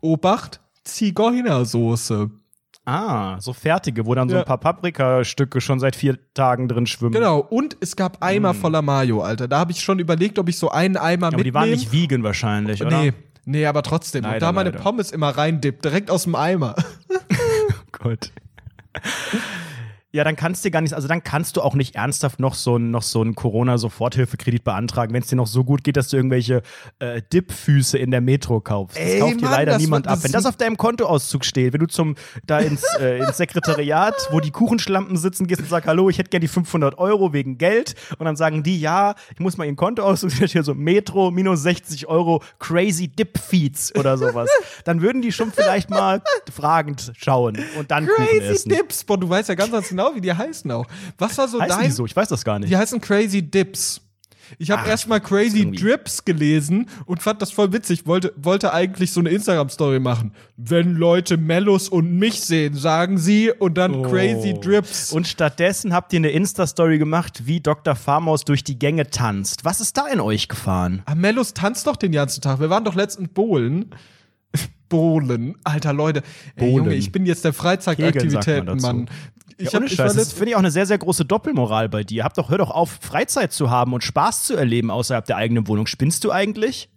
Obacht 0.00 0.60
Zigeunersoße. 0.82 2.30
Ah, 2.84 3.38
so 3.38 3.52
fertige, 3.52 4.06
wo 4.06 4.14
dann 4.14 4.30
so 4.30 4.34
Ja. 4.36 4.40
ein 4.40 4.46
paar 4.46 4.56
Paprikastücke 4.58 5.60
schon 5.60 5.78
seit 5.78 5.94
vier 5.94 6.18
Tagen 6.32 6.68
drin 6.68 6.86
schwimmen. 6.86 7.12
Genau, 7.12 7.38
und 7.40 7.76
es 7.80 7.96
gab 7.96 8.24
Eimer 8.24 8.54
voller 8.54 8.80
Mayo, 8.80 9.20
Alter. 9.20 9.46
Da 9.46 9.58
habe 9.58 9.72
ich 9.72 9.80
schon 9.82 9.98
überlegt, 9.98 10.38
ob 10.38 10.48
ich 10.48 10.56
so 10.56 10.70
einen 10.70 10.96
Eimer 10.96 11.26
Aber 11.26 11.36
mitnehme. 11.36 11.44
die 11.44 11.54
waren 11.54 11.70
nicht 11.70 11.92
vegan 11.92 12.22
wahrscheinlich, 12.22 12.80
oder? 12.82 13.02
Nee, 13.02 13.12
nee, 13.48 13.66
aber 13.66 13.82
trotzdem. 13.82 14.24
und 14.24 14.30
Leider, 14.30 14.46
da 14.46 14.52
meine 14.52 14.70
leider. 14.70 14.82
Pommes 14.82 15.10
immer 15.10 15.30
reindippt, 15.30 15.84
direkt 15.84 16.10
aus 16.10 16.24
dem 16.24 16.34
Eimer. 16.34 16.74
Gott. 17.92 18.32
Ja, 20.10 20.24
dann 20.24 20.36
kannst 20.36 20.64
du 20.64 20.70
gar 20.70 20.80
nicht, 20.80 20.94
also 20.94 21.06
dann 21.06 21.22
kannst 21.22 21.58
du 21.58 21.60
auch 21.60 21.74
nicht 21.74 21.94
ernsthaft 21.94 22.40
noch 22.40 22.54
so 22.54 22.76
einen 22.76 22.90
noch 22.90 23.02
so 23.02 23.20
einen 23.20 23.34
Corona-Soforthilfekredit 23.34 24.64
beantragen, 24.64 25.12
wenn 25.12 25.20
es 25.20 25.28
dir 25.28 25.36
noch 25.36 25.46
so 25.46 25.64
gut 25.64 25.84
geht, 25.84 25.98
dass 25.98 26.08
du 26.08 26.16
irgendwelche 26.16 26.62
äh, 26.98 27.20
Dip-Füße 27.30 27.98
in 27.98 28.10
der 28.10 28.22
Metro 28.22 28.62
kaufst. 28.62 28.96
Das 28.96 29.04
Ey, 29.04 29.20
kauft 29.20 29.42
dir 29.42 29.50
leider 29.50 29.76
niemand 29.76 30.08
ab. 30.08 30.20
Wenn 30.22 30.32
das 30.32 30.46
auf 30.46 30.56
deinem 30.56 30.78
Kontoauszug 30.78 31.44
steht, 31.44 31.74
wenn 31.74 31.80
du 31.80 31.88
zum 31.88 32.14
da 32.46 32.58
ins, 32.58 32.82
äh, 32.98 33.18
ins 33.18 33.36
Sekretariat, 33.36 34.14
wo 34.30 34.40
die 34.40 34.50
Kuchenschlampen 34.50 35.18
sitzen, 35.18 35.46
gehst 35.46 35.60
und 35.60 35.68
sagst, 35.68 35.86
hallo, 35.86 36.08
ich 36.08 36.16
hätte 36.16 36.30
gerne 36.30 36.40
die 36.40 36.48
500 36.48 36.96
Euro 36.96 37.34
wegen 37.34 37.58
Geld 37.58 37.94
und 38.18 38.24
dann 38.24 38.36
sagen 38.36 38.62
die, 38.62 38.80
ja, 38.80 39.14
ich 39.34 39.40
muss 39.40 39.58
mal 39.58 39.66
ihren 39.66 39.76
Kontoauszug, 39.76 40.32
steht 40.32 40.50
hier 40.52 40.62
so 40.62 40.74
Metro 40.74 41.30
minus 41.30 41.62
60 41.64 42.06
Euro 42.06 42.42
Crazy 42.58 43.08
Dip 43.08 43.38
Feeds 43.38 43.94
oder 43.94 44.16
sowas. 44.16 44.48
dann 44.84 45.02
würden 45.02 45.20
die 45.20 45.32
schon 45.32 45.52
vielleicht 45.52 45.90
mal 45.90 46.22
fragend 46.50 47.12
schauen 47.14 47.58
und 47.78 47.90
dann 47.90 48.06
Kuchen 48.06 48.24
Crazy 48.24 48.52
essen. 48.54 48.68
Dips. 48.70 49.04
Boah, 49.04 49.18
du 49.18 49.28
weißt 49.28 49.50
ja 49.50 49.54
ganz, 49.54 49.70
ganz 49.70 49.97
genau, 49.98 50.14
wie 50.14 50.20
die 50.20 50.32
heißen 50.32 50.70
auch. 50.70 50.86
Was 51.16 51.36
war 51.38 51.48
so 51.48 51.60
Heißen 51.60 51.76
dein 51.76 51.86
die 51.86 51.92
so? 51.92 52.06
Ich 52.06 52.14
weiß 52.14 52.28
das 52.28 52.44
gar 52.44 52.58
nicht. 52.58 52.70
Die 52.70 52.76
heißen 52.76 53.00
Crazy 53.00 53.42
Dips. 53.42 54.00
Ich 54.56 54.70
habe 54.70 54.88
erstmal 54.88 55.20
Crazy 55.20 55.58
irgendwie. 55.58 55.78
Drips 55.78 56.24
gelesen 56.24 56.88
und 57.04 57.22
fand 57.22 57.42
das 57.42 57.50
voll 57.50 57.70
witzig. 57.74 58.06
Wollte, 58.06 58.32
wollte 58.36 58.72
eigentlich 58.72 59.12
so 59.12 59.20
eine 59.20 59.28
Instagram-Story 59.28 60.00
machen. 60.00 60.32
Wenn 60.56 60.94
Leute 60.94 61.36
Mellos 61.36 61.90
und 61.90 62.18
mich 62.18 62.40
sehen, 62.40 62.72
sagen 62.74 63.18
sie 63.18 63.50
und 63.50 63.76
dann 63.76 64.02
Crazy 64.04 64.54
Drips. 64.58 65.12
Oh. 65.12 65.16
Und 65.16 65.26
stattdessen 65.26 65.92
habt 65.92 66.14
ihr 66.14 66.20
eine 66.20 66.30
Insta-Story 66.30 66.98
gemacht, 66.98 67.42
wie 67.44 67.60
Dr. 67.60 67.94
Farmaus 67.94 68.46
durch 68.46 68.64
die 68.64 68.78
Gänge 68.78 69.10
tanzt. 69.10 69.66
Was 69.66 69.82
ist 69.82 69.98
da 69.98 70.06
in 70.06 70.20
euch 70.20 70.48
gefahren? 70.48 71.02
ah, 71.04 71.14
Mellos 71.14 71.52
tanzt 71.52 71.86
doch 71.86 71.96
den 71.96 72.12
ganzen 72.12 72.40
Tag. 72.40 72.58
Wir 72.58 72.70
waren 72.70 72.84
doch 72.84 72.94
letztens 72.94 73.28
bowlen. 73.28 73.90
Bowlen. 74.88 75.56
Alter 75.64 75.92
Leute. 75.92 76.22
Ey, 76.56 76.70
Bowlen. 76.70 76.84
Junge, 76.86 76.94
ich 76.94 77.12
bin 77.12 77.26
jetzt 77.26 77.44
der 77.44 77.52
Kegeln 77.52 78.30
Ich, 79.58 79.72
ja, 79.72 79.78
ohne 79.78 79.88
Scheiß, 79.88 80.14
das 80.14 80.32
finde 80.32 80.50
ich 80.50 80.54
auch 80.54 80.60
eine 80.60 80.70
sehr, 80.70 80.86
sehr 80.86 80.98
große 80.98 81.24
Doppelmoral 81.24 81.88
bei 81.88 82.04
dir. 82.04 82.22
Hab 82.24 82.34
doch, 82.34 82.48
hör 82.48 82.58
doch 82.58 82.70
auf, 82.70 82.98
Freizeit 83.02 83.52
zu 83.52 83.70
haben 83.70 83.92
und 83.92 84.04
Spaß 84.04 84.44
zu 84.44 84.54
erleben 84.54 84.90
außerhalb 84.90 85.24
der 85.26 85.36
eigenen 85.36 85.66
Wohnung. 85.66 85.86
Spinnst 85.88 86.24
du 86.24 86.30
eigentlich? 86.30 86.88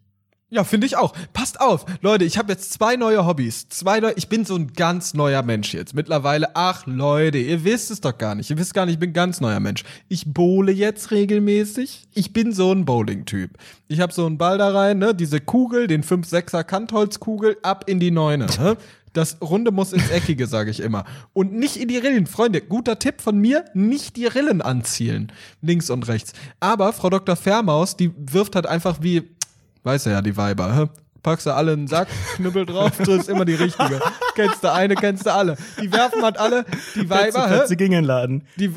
Ja, 0.53 0.65
finde 0.65 0.85
ich 0.85 0.97
auch. 0.97 1.13
Passt 1.31 1.61
auf, 1.61 1.85
Leute, 2.01 2.25
ich 2.25 2.37
habe 2.37 2.51
jetzt 2.51 2.73
zwei 2.73 2.97
neue 2.97 3.25
Hobbys. 3.25 3.69
Zwei 3.69 4.01
neue, 4.01 4.11
ich 4.17 4.27
bin 4.27 4.43
so 4.43 4.55
ein 4.55 4.73
ganz 4.73 5.13
neuer 5.13 5.43
Mensch 5.43 5.73
jetzt. 5.73 5.95
Mittlerweile, 5.95 6.57
ach 6.57 6.85
Leute, 6.85 7.37
ihr 7.37 7.63
wisst 7.63 7.89
es 7.89 8.01
doch 8.01 8.17
gar 8.17 8.35
nicht. 8.35 8.49
Ihr 8.49 8.57
wisst 8.57 8.73
gar 8.73 8.85
nicht, 8.85 8.95
ich 8.95 8.99
bin 8.99 9.11
ein 9.11 9.13
ganz 9.13 9.39
neuer 9.39 9.61
Mensch. 9.61 9.85
Ich 10.09 10.25
bowle 10.33 10.73
jetzt 10.73 11.11
regelmäßig. 11.11 12.09
Ich 12.13 12.33
bin 12.33 12.51
so 12.51 12.73
ein 12.73 12.83
Bowling-Typ. 12.83 13.51
Ich 13.87 14.01
habe 14.01 14.11
so 14.11 14.25
einen 14.25 14.37
Ball 14.37 14.57
da 14.57 14.71
rein, 14.71 14.99
ne, 14.99 15.15
diese 15.15 15.39
Kugel, 15.39 15.87
den 15.87 16.03
5-6er 16.03 16.65
Kantholzkugel, 16.65 17.55
ab 17.63 17.85
in 17.87 18.01
die 18.01 18.11
Neune. 18.11 18.47
Ne? 18.59 18.75
Das 19.13 19.37
Runde 19.41 19.71
muss 19.71 19.91
ins 19.91 20.09
Eckige, 20.09 20.47
sage 20.47 20.71
ich 20.71 20.79
immer. 20.79 21.03
Und 21.33 21.53
nicht 21.53 21.77
in 21.77 21.87
die 21.87 21.97
Rillen. 21.97 22.27
Freunde, 22.27 22.61
guter 22.61 22.97
Tipp 22.97 23.21
von 23.21 23.37
mir, 23.37 23.65
nicht 23.73 24.15
die 24.15 24.25
Rillen 24.25 24.61
anzielen. 24.61 25.31
Links 25.61 25.89
und 25.89 26.07
rechts. 26.07 26.31
Aber 26.59 26.93
Frau 26.93 27.09
Dr. 27.09 27.35
Fairmaus, 27.35 27.97
die 27.97 28.13
wirft 28.17 28.55
halt 28.55 28.67
einfach 28.67 28.99
wie, 29.01 29.35
weiß 29.83 30.05
ja, 30.05 30.21
die 30.21 30.37
Weiber, 30.37 30.75
hä? 30.75 30.89
Packst 31.23 31.45
du 31.45 31.53
alle 31.53 31.73
in 31.73 31.81
den 31.81 31.87
Sack, 31.87 32.07
Knüppel 32.35 32.65
drauf, 32.65 32.97
triffst 32.97 33.29
immer 33.29 33.45
die 33.45 33.53
richtige. 33.53 33.99
kennst 34.33 34.63
du 34.63 34.71
eine, 34.71 34.95
kennst 34.95 35.25
du 35.27 35.33
alle. 35.33 35.55
Die 35.79 35.91
werfen 35.91 36.23
halt 36.23 36.39
alle, 36.39 36.65
die 36.95 37.07
Weiber, 37.09 37.47
hä? 37.47 37.57
Plätze 37.57 37.75
gingen 37.75 38.03
Laden. 38.05 38.47
Die, 38.57 38.73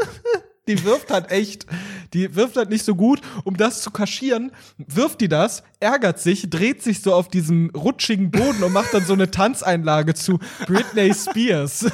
die 0.68 0.84
wirft 0.84 1.10
halt 1.10 1.30
echt, 1.30 1.66
Die 2.14 2.36
wirft 2.36 2.56
halt 2.56 2.68
nicht 2.70 2.84
so 2.84 2.94
gut. 2.94 3.20
Um 3.44 3.56
das 3.56 3.82
zu 3.82 3.90
kaschieren, 3.90 4.52
wirft 4.78 5.20
die 5.20 5.28
das, 5.28 5.62
ärgert 5.80 6.20
sich, 6.20 6.50
dreht 6.50 6.82
sich 6.82 7.02
so 7.02 7.14
auf 7.14 7.28
diesem 7.28 7.70
rutschigen 7.70 8.30
Boden 8.30 8.62
und 8.62 8.72
macht 8.72 8.92
dann 8.94 9.04
so 9.04 9.14
eine 9.14 9.30
Tanzeinlage 9.30 10.14
zu 10.14 10.38
Britney 10.66 11.12
Spears. 11.14 11.86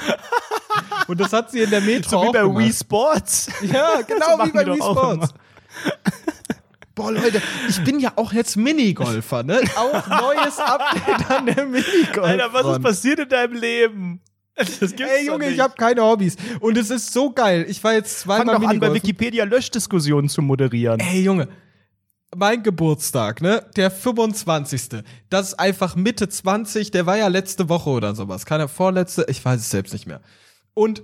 Und 1.06 1.20
das 1.20 1.32
hat 1.32 1.50
sie 1.50 1.60
in 1.60 1.70
der 1.70 1.80
Metro 1.80 2.10
So 2.10 2.22
wie 2.28 2.32
bei 2.32 2.40
gemacht. 2.42 2.58
Wii 2.58 2.72
Sports. 2.72 3.48
Ja, 3.62 4.00
genau 4.06 4.36
machen 4.36 4.50
wie 4.50 4.52
bei 4.52 4.66
Wii 4.66 4.76
Sports. 4.76 5.34
Boah, 6.94 7.12
Leute, 7.12 7.40
ich 7.68 7.82
bin 7.84 8.00
ja 8.00 8.12
auch 8.16 8.32
jetzt 8.32 8.56
Minigolfer, 8.56 9.44
ne? 9.44 9.60
Auch 9.76 10.06
neues 10.08 10.58
Update 10.58 11.30
an 11.30 11.46
der 11.46 11.64
Minigolf. 11.64 12.26
Alter, 12.26 12.52
was 12.52 12.76
ist 12.76 12.82
passiert 12.82 13.20
in 13.20 13.28
deinem 13.28 13.54
Leben? 13.54 14.20
Ey, 14.59 15.26
Junge, 15.26 15.50
ich 15.50 15.61
habe 15.61 15.74
keine 15.76 16.02
Hobbys. 16.02 16.36
Und 16.61 16.76
es 16.76 16.90
ist 16.90 17.12
so 17.12 17.30
geil. 17.30 17.66
Ich 17.68 17.82
war 17.84 17.94
jetzt 17.94 18.24
Fang 18.24 18.38
zweimal 18.38 18.54
doch 18.56 18.62
an, 18.62 18.62
bei 18.62 18.88
Minigolfen. 18.88 18.94
Wikipedia 18.96 19.44
Löschdiskussionen 19.44 20.28
zu 20.28 20.42
moderieren. 20.42 21.00
Ey, 21.00 21.22
Junge. 21.22 21.48
Mein 22.36 22.62
Geburtstag, 22.62 23.40
ne? 23.40 23.64
Der 23.76 23.90
25. 23.90 25.02
Das 25.30 25.48
ist 25.48 25.54
einfach 25.54 25.96
Mitte 25.96 26.28
20. 26.28 26.90
Der 26.90 27.06
war 27.06 27.16
ja 27.16 27.28
letzte 27.28 27.68
Woche 27.68 27.88
oder 27.90 28.14
sowas. 28.14 28.44
Keine 28.44 28.68
vorletzte. 28.68 29.24
Ich 29.28 29.42
weiß 29.42 29.61
es 29.61 29.70
selbst 29.70 29.92
nicht 29.92 30.06
mehr. 30.06 30.20
Und 30.74 31.02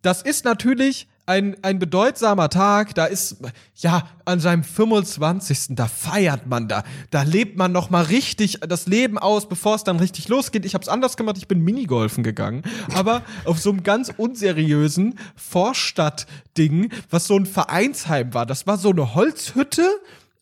das 0.00 0.22
ist 0.22 0.44
natürlich 0.44 1.08
ein, 1.26 1.56
ein 1.62 1.78
bedeutsamer 1.78 2.50
Tag. 2.50 2.94
Da 2.94 3.06
ist, 3.06 3.36
ja, 3.76 4.08
an 4.24 4.40
seinem 4.40 4.64
25. 4.64 5.68
Da 5.70 5.86
feiert 5.86 6.46
man 6.46 6.68
da. 6.68 6.84
Da 7.10 7.22
lebt 7.22 7.56
man 7.56 7.72
noch 7.72 7.90
mal 7.90 8.04
richtig 8.04 8.60
das 8.60 8.86
Leben 8.86 9.18
aus, 9.18 9.48
bevor 9.48 9.74
es 9.76 9.84
dann 9.84 9.98
richtig 9.98 10.28
losgeht. 10.28 10.64
Ich 10.64 10.74
habe 10.74 10.82
es 10.82 10.88
anders 10.88 11.16
gemacht. 11.16 11.36
Ich 11.38 11.48
bin 11.48 11.60
Minigolfen 11.60 12.22
gegangen. 12.22 12.62
Aber 12.94 13.22
auf 13.44 13.58
so 13.58 13.70
einem 13.70 13.82
ganz 13.82 14.12
unseriösen 14.16 15.18
Vorstadtding, 15.36 16.90
was 17.10 17.26
so 17.26 17.36
ein 17.36 17.46
Vereinsheim 17.46 18.34
war. 18.34 18.46
Das 18.46 18.66
war 18.66 18.76
so 18.76 18.90
eine 18.90 19.14
Holzhütte. 19.14 19.88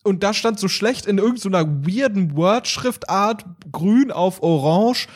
Und 0.03 0.21
da 0.21 0.33
stand 0.33 0.59
so 0.59 0.67
schlecht 0.67 1.05
in 1.05 1.17
irgendeiner 1.17 1.65
weirden 1.65 2.35
Word-Schriftart, 2.35 3.45
grün 3.71 4.11
auf 4.11 4.43
orange, 4.43 5.07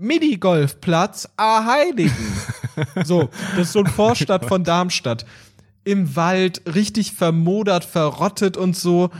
Minigolfplatz, 0.00 1.28
A 1.36 1.64
Heiligen. 1.64 2.32
so, 3.04 3.28
das 3.56 3.68
ist 3.68 3.72
so 3.72 3.80
ein 3.80 3.86
Vorstadt 3.86 4.46
von 4.46 4.64
Darmstadt. 4.64 5.26
Im 5.84 6.16
Wald, 6.16 6.62
richtig 6.74 7.12
vermodert, 7.12 7.84
verrottet 7.84 8.56
und 8.56 8.76
so. 8.76 9.10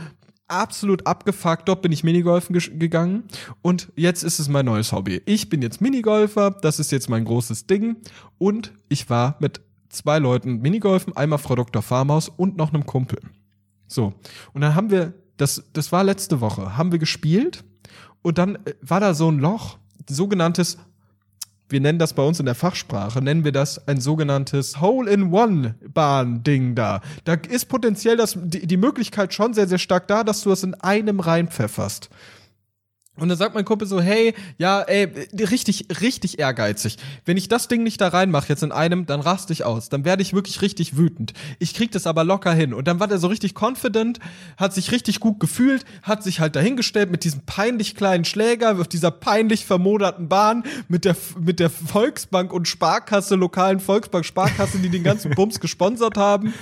Absolut 0.47 1.07
abgefuckt. 1.07 1.69
Dort 1.69 1.81
bin 1.81 1.91
ich 1.91 2.03
Minigolfen 2.03 2.57
gegangen. 2.77 3.23
Und 3.61 3.91
jetzt 3.95 4.23
ist 4.23 4.39
es 4.39 4.49
mein 4.49 4.65
neues 4.65 4.91
Hobby. 4.91 5.21
Ich 5.25 5.49
bin 5.49 5.61
jetzt 5.61 5.81
Minigolfer. 5.81 6.51
Das 6.51 6.79
ist 6.79 6.91
jetzt 6.91 7.09
mein 7.09 7.25
großes 7.25 7.67
Ding. 7.67 7.97
Und 8.37 8.73
ich 8.89 9.09
war 9.09 9.37
mit 9.39 9.61
zwei 9.89 10.19
Leuten 10.19 10.61
Minigolfen. 10.61 11.15
Einmal 11.15 11.39
Frau 11.39 11.55
Dr. 11.55 11.81
Farmaus 11.81 12.27
und 12.27 12.57
noch 12.57 12.73
einem 12.73 12.85
Kumpel. 12.85 13.19
So. 13.87 14.13
Und 14.53 14.61
dann 14.61 14.75
haben 14.75 14.89
wir, 14.89 15.13
das, 15.37 15.63
das 15.73 15.91
war 15.91 16.03
letzte 16.03 16.41
Woche, 16.41 16.77
haben 16.77 16.91
wir 16.91 16.99
gespielt 16.99 17.63
und 18.21 18.37
dann 18.37 18.55
äh, 18.55 18.73
war 18.81 18.99
da 18.99 19.13
so 19.13 19.29
ein 19.29 19.39
Loch, 19.39 19.77
sogenanntes, 20.09 20.77
wir 21.69 21.79
nennen 21.79 21.99
das 21.99 22.13
bei 22.13 22.23
uns 22.23 22.39
in 22.39 22.45
der 22.45 22.55
Fachsprache, 22.55 23.21
nennen 23.21 23.43
wir 23.43 23.51
das 23.51 23.87
ein 23.87 24.01
sogenanntes 24.01 24.81
Hole-in-One-Bahn-Ding 24.81 26.75
da. 26.75 27.01
Da 27.23 27.33
ist 27.33 27.65
potenziell 27.65 28.17
das, 28.17 28.37
die, 28.39 28.67
die 28.67 28.77
Möglichkeit 28.77 29.33
schon 29.33 29.53
sehr, 29.53 29.67
sehr 29.67 29.77
stark 29.77 30.07
da, 30.07 30.23
dass 30.23 30.41
du 30.41 30.49
das 30.49 30.63
in 30.63 30.73
einem 30.75 31.19
reinpfefferst. 31.19 32.09
Und 33.21 33.29
dann 33.29 33.37
sagt 33.37 33.53
mein 33.53 33.65
Kumpel 33.65 33.87
so, 33.87 34.01
hey, 34.01 34.33
ja, 34.57 34.81
ey, 34.81 35.07
richtig, 35.39 35.85
richtig 36.01 36.39
ehrgeizig. 36.39 36.97
Wenn 37.23 37.37
ich 37.37 37.47
das 37.47 37.67
Ding 37.67 37.83
nicht 37.83 38.01
da 38.01 38.07
reinmache, 38.07 38.49
jetzt 38.49 38.63
in 38.63 38.71
einem, 38.71 39.05
dann 39.05 39.19
raste 39.19 39.53
ich 39.53 39.63
aus. 39.63 39.89
Dann 39.89 40.05
werde 40.05 40.23
ich 40.23 40.33
wirklich 40.33 40.63
richtig 40.63 40.97
wütend. 40.97 41.33
Ich 41.59 41.75
krieg 41.75 41.91
das 41.91 42.07
aber 42.07 42.23
locker 42.23 42.51
hin. 42.51 42.73
Und 42.73 42.87
dann 42.87 42.99
war 42.99 43.07
der 43.07 43.19
so 43.19 43.27
richtig 43.27 43.53
confident, 43.53 44.19
hat 44.57 44.73
sich 44.73 44.91
richtig 44.91 45.19
gut 45.19 45.39
gefühlt, 45.39 45.85
hat 46.01 46.23
sich 46.23 46.39
halt 46.39 46.55
dahingestellt 46.55 47.11
mit 47.11 47.23
diesem 47.23 47.41
peinlich 47.45 47.93
kleinen 47.93 48.25
Schläger 48.25 48.79
auf 48.79 48.87
dieser 48.87 49.11
peinlich 49.11 49.67
vermoderten 49.67 50.27
Bahn 50.27 50.63
mit 50.87 51.05
der, 51.05 51.15
mit 51.39 51.59
der 51.59 51.69
Volksbank 51.69 52.51
und 52.51 52.67
Sparkasse, 52.67 53.35
lokalen 53.35 53.79
Volksbank 53.79 54.25
Sparkasse, 54.25 54.79
die 54.79 54.89
den 54.89 55.03
ganzen 55.03 55.29
Bums 55.35 55.59
gesponsert 55.59 56.17
haben, 56.17 56.55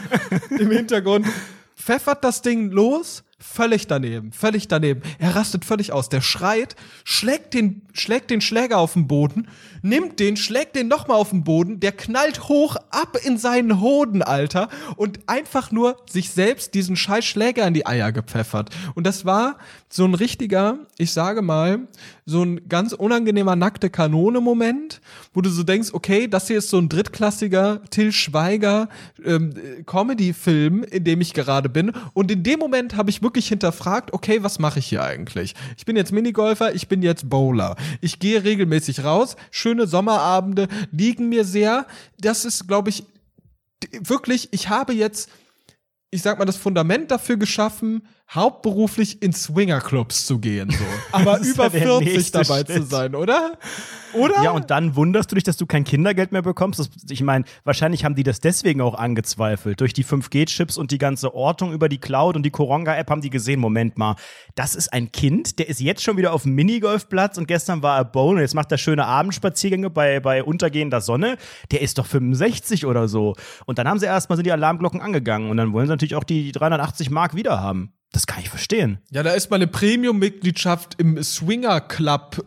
im 0.50 0.72
Hintergrund. 0.72 1.26
Pfeffert 1.78 2.26
das 2.26 2.42
Ding 2.42 2.72
los, 2.72 3.24
völlig 3.40 3.88
daneben, 3.88 4.32
völlig 4.34 4.68
daneben. 4.68 5.02
Er 5.18 5.36
rastet 5.36 5.64
völlig 5.64 5.94
aus. 5.94 6.10
Der 6.10 6.22
schreit, 6.22 6.76
schlägt 7.04 7.54
den, 7.54 7.82
schlägt 7.94 8.30
den 8.30 8.42
Schläger 8.42 8.78
auf 8.78 8.94
den 8.94 9.08
Boden, 9.08 9.48
nimmt 9.82 10.20
den, 10.20 10.36
schlägt 10.36 10.76
den 10.76 10.90
nochmal 10.90 11.18
auf 11.18 11.30
den 11.30 11.44
Boden, 11.46 11.80
der 11.80 11.94
knallt 11.94 12.50
hoch 12.50 12.76
ab 12.90 13.18
in 13.24 13.38
seinen 13.38 13.80
Hoden, 13.80 14.22
Alter, 14.22 14.68
und 14.98 15.20
einfach 15.28 15.72
nur 15.72 15.98
sich 16.10 16.32
selbst 16.32 16.74
diesen 16.74 16.98
scheiß 16.98 17.24
Schläger 17.24 17.66
in 17.66 17.74
die 17.74 17.86
Eier 17.86 18.12
gepfeffert. 18.12 18.70
Und 18.94 19.08
das 19.08 19.24
war 19.24 19.58
so 19.88 20.04
ein 20.04 20.14
richtiger, 20.14 20.80
ich 20.98 21.14
sage 21.14 21.42
mal, 21.42 21.88
so 22.26 22.44
ein 22.44 22.68
ganz 22.68 22.94
unangenehmer 22.94 23.56
nackte 23.56 23.90
Kanone-Moment, 23.90 25.02
wo 25.34 25.42
du 25.42 25.50
so 25.50 25.64
denkst, 25.64 25.90
okay, 25.94 26.28
das 26.28 26.48
hier 26.48 26.58
ist 26.58 26.70
so 26.70 26.78
ein 26.78 26.90
drittklassiger 26.90 27.82
Till 27.90 28.12
Schweiger 28.12 28.90
ähm, 29.24 29.54
äh, 29.56 29.84
Comedy-Film, 29.84 30.84
in 30.84 31.04
dem 31.06 31.22
ich 31.22 31.34
gerade 31.34 31.70
bin. 31.70 31.92
Und 32.14 32.30
in 32.32 32.44
dem 32.44 32.60
Moment 32.60 32.96
habe 32.96 33.10
ich 33.10 33.22
wirklich 33.22 33.29
hinterfragt, 33.38 34.14
okay, 34.14 34.44
was 34.44 34.60
mache 34.60 34.80
ich 34.80 34.88
hier 34.88 35.04
eigentlich? 35.04 35.56
Ich 35.78 35.86
bin 35.86 35.96
jetzt 35.96 36.12
Minigolfer, 36.12 36.74
ich 36.74 36.88
bin 36.88 37.02
jetzt 37.02 37.30
Bowler. 37.30 37.76
Ich 38.02 38.20
gehe 38.20 38.44
regelmäßig 38.44 39.04
raus, 39.04 39.36
schöne 39.52 39.88
Sommerabende 39.88 40.68
liegen 40.92 41.30
mir 41.30 41.46
sehr. 41.46 41.86
Das 42.20 42.46
ist, 42.46 42.68
glaube 42.68 42.90
ich, 42.90 43.04
wirklich, 44.02 44.50
ich 44.52 44.70
habe 44.70 44.94
jetzt 44.94 45.30
ich 46.12 46.22
sag 46.22 46.40
mal, 46.40 46.46
das 46.46 46.58
Fundament 46.58 47.12
dafür 47.12 47.38
geschaffen, 47.38 48.08
hauptberuflich 48.34 49.22
in 49.22 49.34
Swingerclubs 49.34 50.26
zu 50.26 50.40
gehen, 50.40 50.70
so. 50.70 50.84
Aber 51.12 51.40
über 51.40 51.64
ja 51.64 51.70
der 51.70 51.82
40 51.82 52.14
nächste 52.14 52.40
dabei 52.40 52.66
Schritt. 52.66 52.68
zu 52.68 52.84
sein, 52.84 53.16
oder? 53.16 53.58
Oder? 54.14 54.44
Ja, 54.44 54.52
und 54.52 54.70
dann 54.72 54.96
wunderst 54.96 55.32
du 55.32 55.36
dich, 55.36 55.44
dass 55.44 55.58
du 55.58 55.66
kein 55.66 55.84
Kindergeld 55.84 56.32
mehr 56.32 56.42
bekommst. 56.42 56.80
Das, 56.80 56.90
ich 57.10 57.22
meine, 57.22 57.46
wahrscheinlich 57.64 58.06
haben 58.06 58.16
die 58.16 58.24
das 58.24 58.40
deswegen 58.40 58.82
auch 58.82 58.96
angezweifelt. 58.96 59.82
Durch 59.82 59.94
die 59.94 60.04
5G-Chips 60.04 60.78
und 60.78 60.92
die 60.92 60.98
ganze 60.98 61.34
Ortung 61.34 61.74
über 61.74 61.90
die 61.90 62.00
Cloud 62.00 62.36
und 62.36 62.44
die 62.44 62.50
Koronga-App 62.50 63.10
haben 63.10 63.22
die 63.22 63.30
gesehen, 63.30 63.60
Moment 63.60 63.98
mal, 63.98 64.16
das 64.56 64.76
ist 64.76 64.94
ein 64.94 65.12
Kind, 65.12 65.60
der 65.60 65.70
ist 65.70 65.80
jetzt 65.80 66.04
schon 66.04 66.18
wieder 66.18 66.34
auf 66.34 66.44
dem 66.44 66.54
Minigolfplatz 66.54 67.38
und 67.38 67.48
gestern 67.48 67.82
war 67.82 67.98
er 67.98 68.06
Bowlen 68.06 68.38
und 68.38 68.42
jetzt 68.42 68.56
macht 68.56 68.72
er 68.72 68.78
schöne 68.78 69.06
Abendspaziergänge 69.06 69.90
bei, 69.90 70.20
bei 70.20 70.44
untergehender 70.44 71.02
Sonne. 71.02 71.38
Der 71.72 71.82
ist 71.82 71.98
doch 71.98 72.06
65 72.06 72.86
oder 72.86 73.08
so. 73.08 73.36
Und 73.66 73.80
dann 73.80 73.88
haben 73.88 74.00
sie 74.00 74.06
erstmal 74.06 74.38
sind 74.38 74.46
die 74.46 74.52
Alarmglocken 74.52 75.02
angegangen 75.02 75.50
und 75.50 75.58
dann 75.58 75.74
wollen 75.74 75.88
sie 75.88 75.92
natürlich 75.92 76.16
auch 76.16 76.24
die 76.24 76.52
380 76.52 77.10
Mark 77.10 77.36
wieder 77.36 77.60
haben. 77.62 77.94
Das 78.12 78.26
kann 78.26 78.42
ich 78.42 78.50
verstehen. 78.50 79.00
ja, 79.12 79.22
da 79.24 79.32
ist 79.32 79.52
meine 79.52 79.68
Premium-Mitgliedschaft 79.68 80.96
im 80.98 81.22
Swinger-Club 81.22 82.44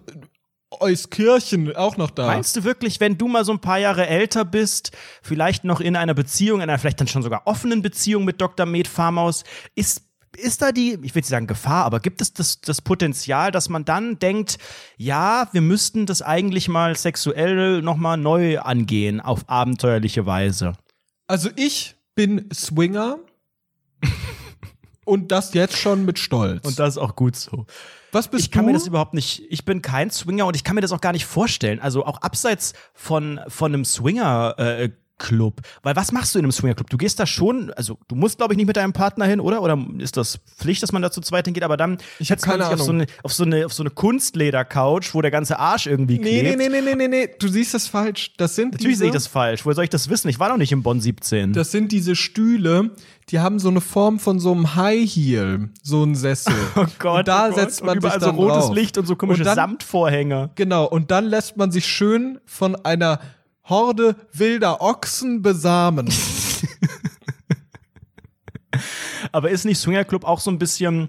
Euskirchen 0.81 1.75
auch 1.77 1.97
noch 1.97 2.11
da. 2.11 2.27
Meinst 2.27 2.57
du 2.57 2.65
wirklich, 2.65 3.01
wenn 3.01 3.19
du 3.19 3.29
mal 3.29 3.45
so 3.45 3.53
ein 3.53 3.61
paar 3.61 3.79
Jahre 3.79 4.07
älter 4.07 4.45
bist, 4.45 4.93
vielleicht 5.23 5.65
noch 5.65 5.81
in 5.81 5.97
einer 5.97 6.15
Beziehung, 6.15 6.61
in 6.61 6.69
einer 6.69 6.79
vielleicht 6.79 7.01
dann 7.01 7.09
schon 7.09 7.23
sogar 7.23 7.47
offenen 7.47 7.83
Beziehung 7.83 8.25
mit 8.25 8.41
Dr. 8.41 8.67
Med 8.67 8.89
Farmaus, 8.89 9.45
ist 9.75 10.03
ist 10.39 10.63
da 10.63 10.73
die, 10.73 10.95
ich 11.03 11.15
will 11.15 11.21
nicht 11.21 11.27
sagen 11.27 11.47
Gefahr, 11.47 11.85
aber 11.85 12.01
gibt 12.01 12.23
es 12.23 12.33
das, 12.33 12.63
das 12.63 12.81
Potenzial, 12.81 13.51
dass 13.51 13.69
man 13.69 13.85
dann 13.85 14.19
denkt, 14.19 14.57
ja, 14.97 15.47
wir 15.53 15.61
müssten 15.61 16.07
das 16.07 16.23
eigentlich 16.23 16.69
mal 16.69 16.97
sexuell 16.97 17.83
nochmal 17.83 18.17
neu 18.17 18.59
angehen, 18.59 19.21
auf 19.21 19.49
abenteuerliche 19.49 20.25
Weise? 20.25 20.73
Also 21.27 21.51
ich 21.55 21.97
bin 22.15 22.49
Swinger 22.51 23.19
und 25.05 25.33
das 25.33 25.55
jetzt 25.55 25.77
schon 25.77 26.05
mit 26.05 26.19
Stolz. 26.19 26.67
Und 26.67 26.79
das 26.79 26.91
ist 26.91 26.99
auch 26.99 27.17
gut 27.17 27.37
so. 27.37 27.67
Was 28.13 28.29
bist 28.29 28.45
Ich 28.45 28.51
kann 28.51 28.65
du? 28.65 28.69
mir 28.69 28.73
das 28.75 28.87
überhaupt 28.87 29.15
nicht, 29.15 29.43
ich 29.49 29.65
bin 29.65 29.81
kein 29.83 30.11
Swinger 30.11 30.47
und 30.47 30.55
ich 30.55 30.65
kann 30.65 30.75
mir 30.75 30.81
das 30.83 30.93
auch 30.93 31.01
gar 31.01 31.13
nicht 31.13 31.25
vorstellen. 31.27 31.81
Also 31.81 32.05
auch 32.05 32.21
abseits 32.21 32.75
von, 32.95 33.41
von 33.49 33.73
einem 33.73 33.85
Swinger, 33.85 34.55
äh, 34.59 34.91
Club. 35.19 35.61
Weil 35.83 35.95
was 35.97 36.11
machst 36.13 36.35
du 36.35 36.39
in 36.39 36.45
einem 36.45 36.53
Swingerclub? 36.53 36.91
Du 36.91 36.97
gehst 36.97 37.21
da 37.21 37.27
schon, 37.27 37.71
also 37.75 37.99
du 38.09 38.15
musst, 38.17 38.39
glaube 38.39 38.55
ich, 38.55 38.57
nicht 38.57 38.67
mit 38.67 38.77
deinem 38.77 38.93
Partner 38.93 39.25
hin, 39.25 39.41
oder? 39.41 39.63
Oder 39.63 39.79
ist 39.99 40.17
das 40.17 40.39
Pflicht, 40.59 40.83
dass 40.83 40.91
man 40.93 41.01
da 41.03 41.11
zu 41.11 41.21
zweit 41.21 41.45
hingeht? 41.45 41.63
Aber 41.63 41.77
dann 41.77 41.99
Ich 42.19 42.31
man 42.31 42.39
keine 42.41 42.65
sich 42.65 42.73
auf 42.75 42.81
so, 42.81 42.91
Ahnung. 42.91 43.03
eine, 43.03 43.07
auf, 43.23 43.33
so 43.33 43.45
eine, 43.45 43.67
auf 43.67 43.73
so 43.73 43.83
eine 43.83 43.91
Kunstleder-Couch, 43.91 45.15
wo 45.15 45.23
der 45.23 45.31
ganze 45.31 45.59
Arsch 45.59 45.87
irgendwie 45.87 46.19
nee, 46.19 46.41
klebt. 46.41 46.59
nee, 46.59 46.69
nee, 46.69 46.81
nee, 46.81 46.95
nee, 46.95 47.09
nee, 47.09 47.29
du 47.39 47.49
siehst 47.49 47.75
das 47.75 47.87
falsch. 47.87 48.33
Das 48.37 48.57
sind 48.57 48.73
Natürlich 48.73 48.93
diese, 48.93 48.99
sehe 49.01 49.09
ich 49.09 49.15
das 49.15 49.27
falsch. 49.27 49.65
Woher 49.65 49.75
soll 49.75 49.85
ich 49.85 49.91
das 49.91 50.09
wissen? 50.09 50.29
Ich 50.29 50.39
war 50.39 50.49
noch 50.49 50.57
nicht 50.57 50.73
im 50.73 50.83
Bonn 50.83 51.01
17. 51.01 51.53
Das 51.53 51.71
sind 51.71 51.93
diese 51.93 52.17
Stühle, 52.17 52.91
die 53.29 53.39
haben 53.41 53.59
so 53.59 53.69
eine 53.69 53.81
Form 53.81 54.19
von 54.19 54.41
so 54.41 54.53
einem 54.53 54.75
High 54.75 55.09
Heel, 55.09 55.71
so 55.83 56.03
ein 56.05 56.15
Sessel. 56.15 56.55
oh 56.77 56.87
Gott, 56.99 57.19
und 57.21 57.29
da 57.29 57.47
oh 57.47 57.49
Gott. 57.51 57.61
setzt 57.61 57.81
man 57.83 57.91
und 57.91 57.97
überall 57.99 58.19
sich 58.19 58.27
dann 58.29 58.37
so 58.37 58.43
rotes 58.43 58.67
drauf. 58.67 58.75
Licht 58.75 58.99
und 58.99 59.07
so 59.07 59.17
komische 59.17 59.41
Und 59.43 59.47
dann- 59.47 59.55
Samtvorhänge. 59.57 60.51
Genau, 60.55 60.85
und 60.87 61.11
dann 61.11 61.27
lässt 61.27 61.57
man 61.57 61.71
sich 61.71 61.87
schön 61.87 62.41
von 62.45 62.75
einer 62.85 63.21
Horde 63.73 64.17
wilder 64.35 64.83
Ochsen 64.83 65.41
besamen. 65.41 66.13
Aber 69.33 69.49
ist 69.51 69.65
nicht 69.65 69.79
Swingerclub 69.79 70.25
auch 70.25 70.41
so 70.41 70.51
ein 70.51 70.59
bisschen 70.59 71.09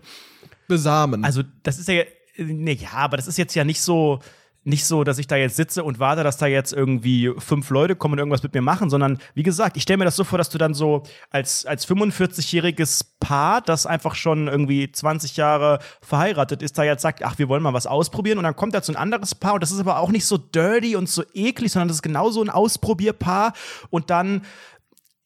besamen. 0.70 1.26
Also, 1.26 1.43
das 1.64 1.78
ist 1.78 1.89
ja, 1.89 2.03
nee, 2.38 2.80
ja, 2.82 2.93
aber 2.93 3.18
das 3.18 3.28
ist 3.28 3.38
jetzt 3.38 3.53
ja 3.53 3.66
nicht 3.66 3.82
so, 3.82 4.20
nicht 4.64 4.86
so, 4.86 5.03
dass 5.03 5.18
ich 5.18 5.28
da 5.28 5.36
jetzt 5.36 5.55
sitze 5.55 5.84
und 5.84 5.99
warte, 5.99 6.24
dass 6.24 6.38
da 6.38 6.45
jetzt 6.45 6.74
irgendwie 6.74 7.32
fünf 7.38 7.70
Leute 7.70 7.95
kommen 7.95 8.14
und 8.14 8.20
irgendwas 8.20 8.43
mit 8.43 8.53
mir 8.53 8.61
machen, 8.61 8.89
sondern 8.89 9.20
wie 9.34 9.43
gesagt, 9.43 9.76
ich 9.78 9.84
stelle 9.84 9.97
mir 9.97 10.05
das 10.05 10.16
so 10.16 10.24
vor, 10.24 10.38
dass 10.38 10.49
du 10.49 10.57
dann 10.57 10.74
so 10.74 11.03
als, 11.30 11.66
als 11.66 11.88
45-jähriges 11.88 13.05
Paar, 13.20 13.61
das 13.61 13.86
einfach 13.86 14.16
schon 14.16 14.47
irgendwie 14.47 14.91
20 14.91 15.38
Jahre 15.38 15.80
verheiratet 16.01 16.61
ist, 16.61 16.78
da 16.78 16.84
jetzt 16.84 17.01
sagt, 17.01 17.24
ach, 17.24 17.38
wir 17.38 17.49
wollen 17.49 17.64
mal 17.64 17.74
was 17.74 17.88
ausprobieren 17.88 18.38
und 18.38 18.43
dann 18.45 18.55
kommt 18.55 18.74
da 18.74 18.82
so 18.82 18.93
ein 18.93 18.97
anderes 18.97 19.36
Paar 19.36 19.55
und 19.55 19.64
das 19.64 19.72
ist 19.72 19.80
aber 19.80 19.99
auch 19.99 20.11
nicht 20.11 20.26
so 20.26 20.38
dirty 20.38 20.95
und 20.95 21.09
so 21.09 21.24
eklig, 21.34 21.72
sondern 21.72 21.89
das 21.89 21.97
ist 21.97 22.03
genauso 22.03 22.41
ein 22.41 22.49
Ausprobierpaar 22.49 23.53
und 23.89 24.09
dann 24.09 24.43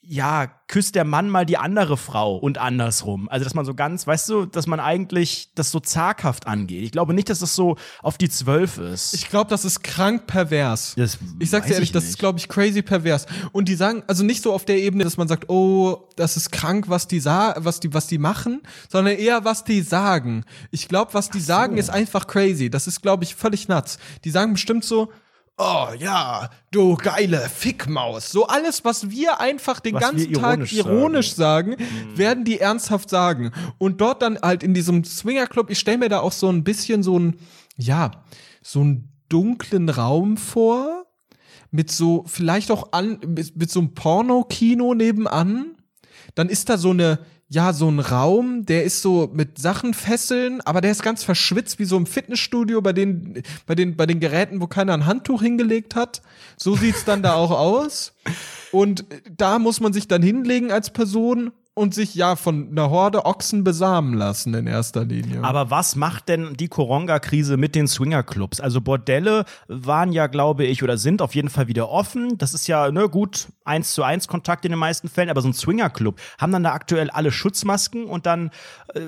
ja, 0.09 0.47
küsst 0.67 0.95
der 0.95 1.03
Mann 1.03 1.29
mal 1.29 1.45
die 1.45 1.57
andere 1.57 1.97
Frau 1.97 2.37
und 2.37 2.57
andersrum. 2.57 3.27
Also, 3.29 3.43
dass 3.43 3.53
man 3.53 3.65
so 3.65 3.73
ganz, 3.73 4.07
weißt 4.07 4.29
du, 4.29 4.45
dass 4.45 4.65
man 4.65 4.79
eigentlich 4.79 5.49
das 5.55 5.69
so 5.69 5.81
zaghaft 5.81 6.47
angeht. 6.47 6.83
Ich 6.83 6.91
glaube 6.91 7.13
nicht, 7.13 7.29
dass 7.29 7.39
das 7.39 7.55
so 7.55 7.75
auf 8.01 8.17
die 8.17 8.29
Zwölf 8.29 8.77
ist. 8.77 9.13
Ich 9.13 9.29
glaube, 9.29 9.49
das 9.49 9.65
ist 9.65 9.83
krank 9.83 10.25
pervers. 10.25 10.93
Das 10.95 11.17
ich 11.39 11.49
sag's 11.49 11.67
dir 11.67 11.73
ehrlich, 11.73 11.91
das 11.91 12.05
ist, 12.05 12.19
glaube 12.19 12.39
ich, 12.39 12.47
crazy 12.47 12.81
pervers. 12.81 13.25
Und 13.51 13.67
die 13.67 13.75
sagen, 13.75 14.03
also 14.07 14.23
nicht 14.23 14.41
so 14.43 14.53
auf 14.53 14.63
der 14.63 14.77
Ebene, 14.77 15.03
dass 15.03 15.17
man 15.17 15.27
sagt, 15.27 15.49
oh, 15.49 16.07
das 16.15 16.37
ist 16.37 16.51
krank, 16.51 16.87
was 16.87 17.07
die 17.07 17.19
sa 17.19 17.55
was 17.57 17.81
die, 17.81 17.93
was 17.93 18.07
die 18.07 18.17
machen, 18.17 18.61
sondern 18.89 19.15
eher, 19.15 19.43
was 19.43 19.65
die 19.65 19.81
sagen. 19.81 20.45
Ich 20.71 20.87
glaube, 20.87 21.13
was 21.13 21.29
die 21.29 21.41
so. 21.41 21.47
sagen, 21.47 21.77
ist 21.77 21.89
einfach 21.89 22.27
crazy. 22.27 22.69
Das 22.69 22.87
ist, 22.87 23.01
glaube 23.01 23.25
ich, 23.25 23.35
völlig 23.35 23.67
nuts. 23.67 23.99
Die 24.23 24.29
sagen 24.29 24.53
bestimmt 24.53 24.85
so, 24.85 25.11
oh 25.57 25.87
ja, 25.97 26.49
du 26.71 26.95
geile 26.95 27.49
Fickmaus. 27.49 28.31
So 28.31 28.47
alles, 28.47 28.85
was 28.85 29.09
wir 29.09 29.39
einfach 29.39 29.79
den 29.79 29.95
was 29.95 30.01
ganzen 30.01 30.33
Tag 30.33 30.71
ironisch 30.71 31.33
sagen, 31.33 31.71
sagen 31.71 31.83
mhm. 32.11 32.17
werden 32.17 32.43
die 32.45 32.59
ernsthaft 32.59 33.09
sagen. 33.09 33.51
Und 33.77 33.99
dort 34.01 34.21
dann 34.21 34.39
halt 34.39 34.63
in 34.63 34.73
diesem 34.73 35.03
Swingerclub, 35.03 35.69
ich 35.69 35.79
stelle 35.79 35.97
mir 35.97 36.09
da 36.09 36.19
auch 36.19 36.31
so 36.31 36.49
ein 36.49 36.63
bisschen 36.63 37.03
so 37.03 37.17
ein, 37.17 37.37
ja, 37.75 38.11
so 38.61 38.81
einen 38.81 39.11
dunklen 39.29 39.89
Raum 39.89 40.37
vor, 40.37 41.05
mit 41.71 41.91
so, 41.91 42.23
vielleicht 42.27 42.71
auch 42.71 42.93
an, 42.93 43.19
mit, 43.25 43.57
mit 43.57 43.69
so 43.69 43.79
einem 43.79 43.93
Pornokino 43.93 44.93
nebenan. 44.93 45.75
Dann 46.35 46.49
ist 46.49 46.69
da 46.69 46.77
so 46.77 46.91
eine, 46.91 47.19
ja, 47.49 47.71
so 47.71 47.89
ein 47.89 47.99
Raum, 47.99 48.65
der 48.65 48.83
ist 48.83 49.01
so 49.01 49.29
mit 49.33 49.57
Sachen 49.57 49.93
fesseln, 49.93 50.59
aber 50.61 50.81
der 50.81 50.91
ist 50.91 51.01
ganz 51.01 51.23
verschwitzt 51.23 51.79
wie 51.79 51.85
so 51.85 51.95
im 51.95 52.05
Fitnessstudio 52.05 52.81
bei 52.81 52.91
den, 52.91 53.41
bei 53.65 53.73
den, 53.73 53.95
bei 53.95 54.05
den 54.05 54.19
Geräten, 54.19 54.59
wo 54.59 54.67
keiner 54.67 54.93
ein 54.93 55.05
Handtuch 55.05 55.41
hingelegt 55.41 55.95
hat. 55.95 56.21
So 56.57 56.75
sieht's 56.75 57.05
dann 57.05 57.23
da 57.23 57.35
auch 57.35 57.51
aus. 57.51 58.13
Und 58.73 59.05
da 59.35 59.59
muss 59.59 59.79
man 59.79 59.93
sich 59.93 60.09
dann 60.09 60.21
hinlegen 60.21 60.71
als 60.71 60.91
Person 60.91 61.51
und 61.77 61.93
sich 61.93 62.15
ja 62.15 62.35
von 62.35 62.69
einer 62.71 62.89
Horde 62.89 63.25
Ochsen 63.25 63.63
besamen 63.63 64.15
lassen 64.15 64.55
in 64.55 64.65
erster 64.65 65.05
Linie. 65.05 65.43
Aber 65.43 65.69
was 65.69 65.95
macht 65.95 66.27
denn 66.27 66.55
die 66.55 66.69
Koronga-Krise 66.69 67.55
mit 67.55 67.75
den 67.75 67.87
Swingerclubs? 67.87 68.59
Also 68.59 68.81
Bordelle 68.81 69.45
waren 69.67 70.11
ja, 70.11 70.25
glaube 70.25 70.65
ich, 70.65 70.81
oder 70.81 70.97
sind 70.97 71.21
auf 71.21 71.35
jeden 71.35 71.49
Fall 71.49 71.67
wieder 71.67 71.89
offen. 71.89 72.39
Das 72.39 72.55
ist 72.55 72.67
ja, 72.67 72.91
ne, 72.91 73.07
gut, 73.09 73.49
eins 73.63 73.93
zu 73.93 74.01
eins 74.01 74.27
Kontakt 74.27 74.65
in 74.65 74.71
den 74.71 74.79
meisten 74.79 75.07
Fällen, 75.07 75.29
aber 75.29 75.41
so 75.41 75.49
ein 75.49 75.53
Swingerclub, 75.53 76.19
haben 76.39 76.51
dann 76.51 76.63
da 76.63 76.73
aktuell 76.73 77.11
alle 77.11 77.31
Schutzmasken 77.31 78.05
und 78.05 78.25
dann 78.25 78.49
äh, 78.95 79.01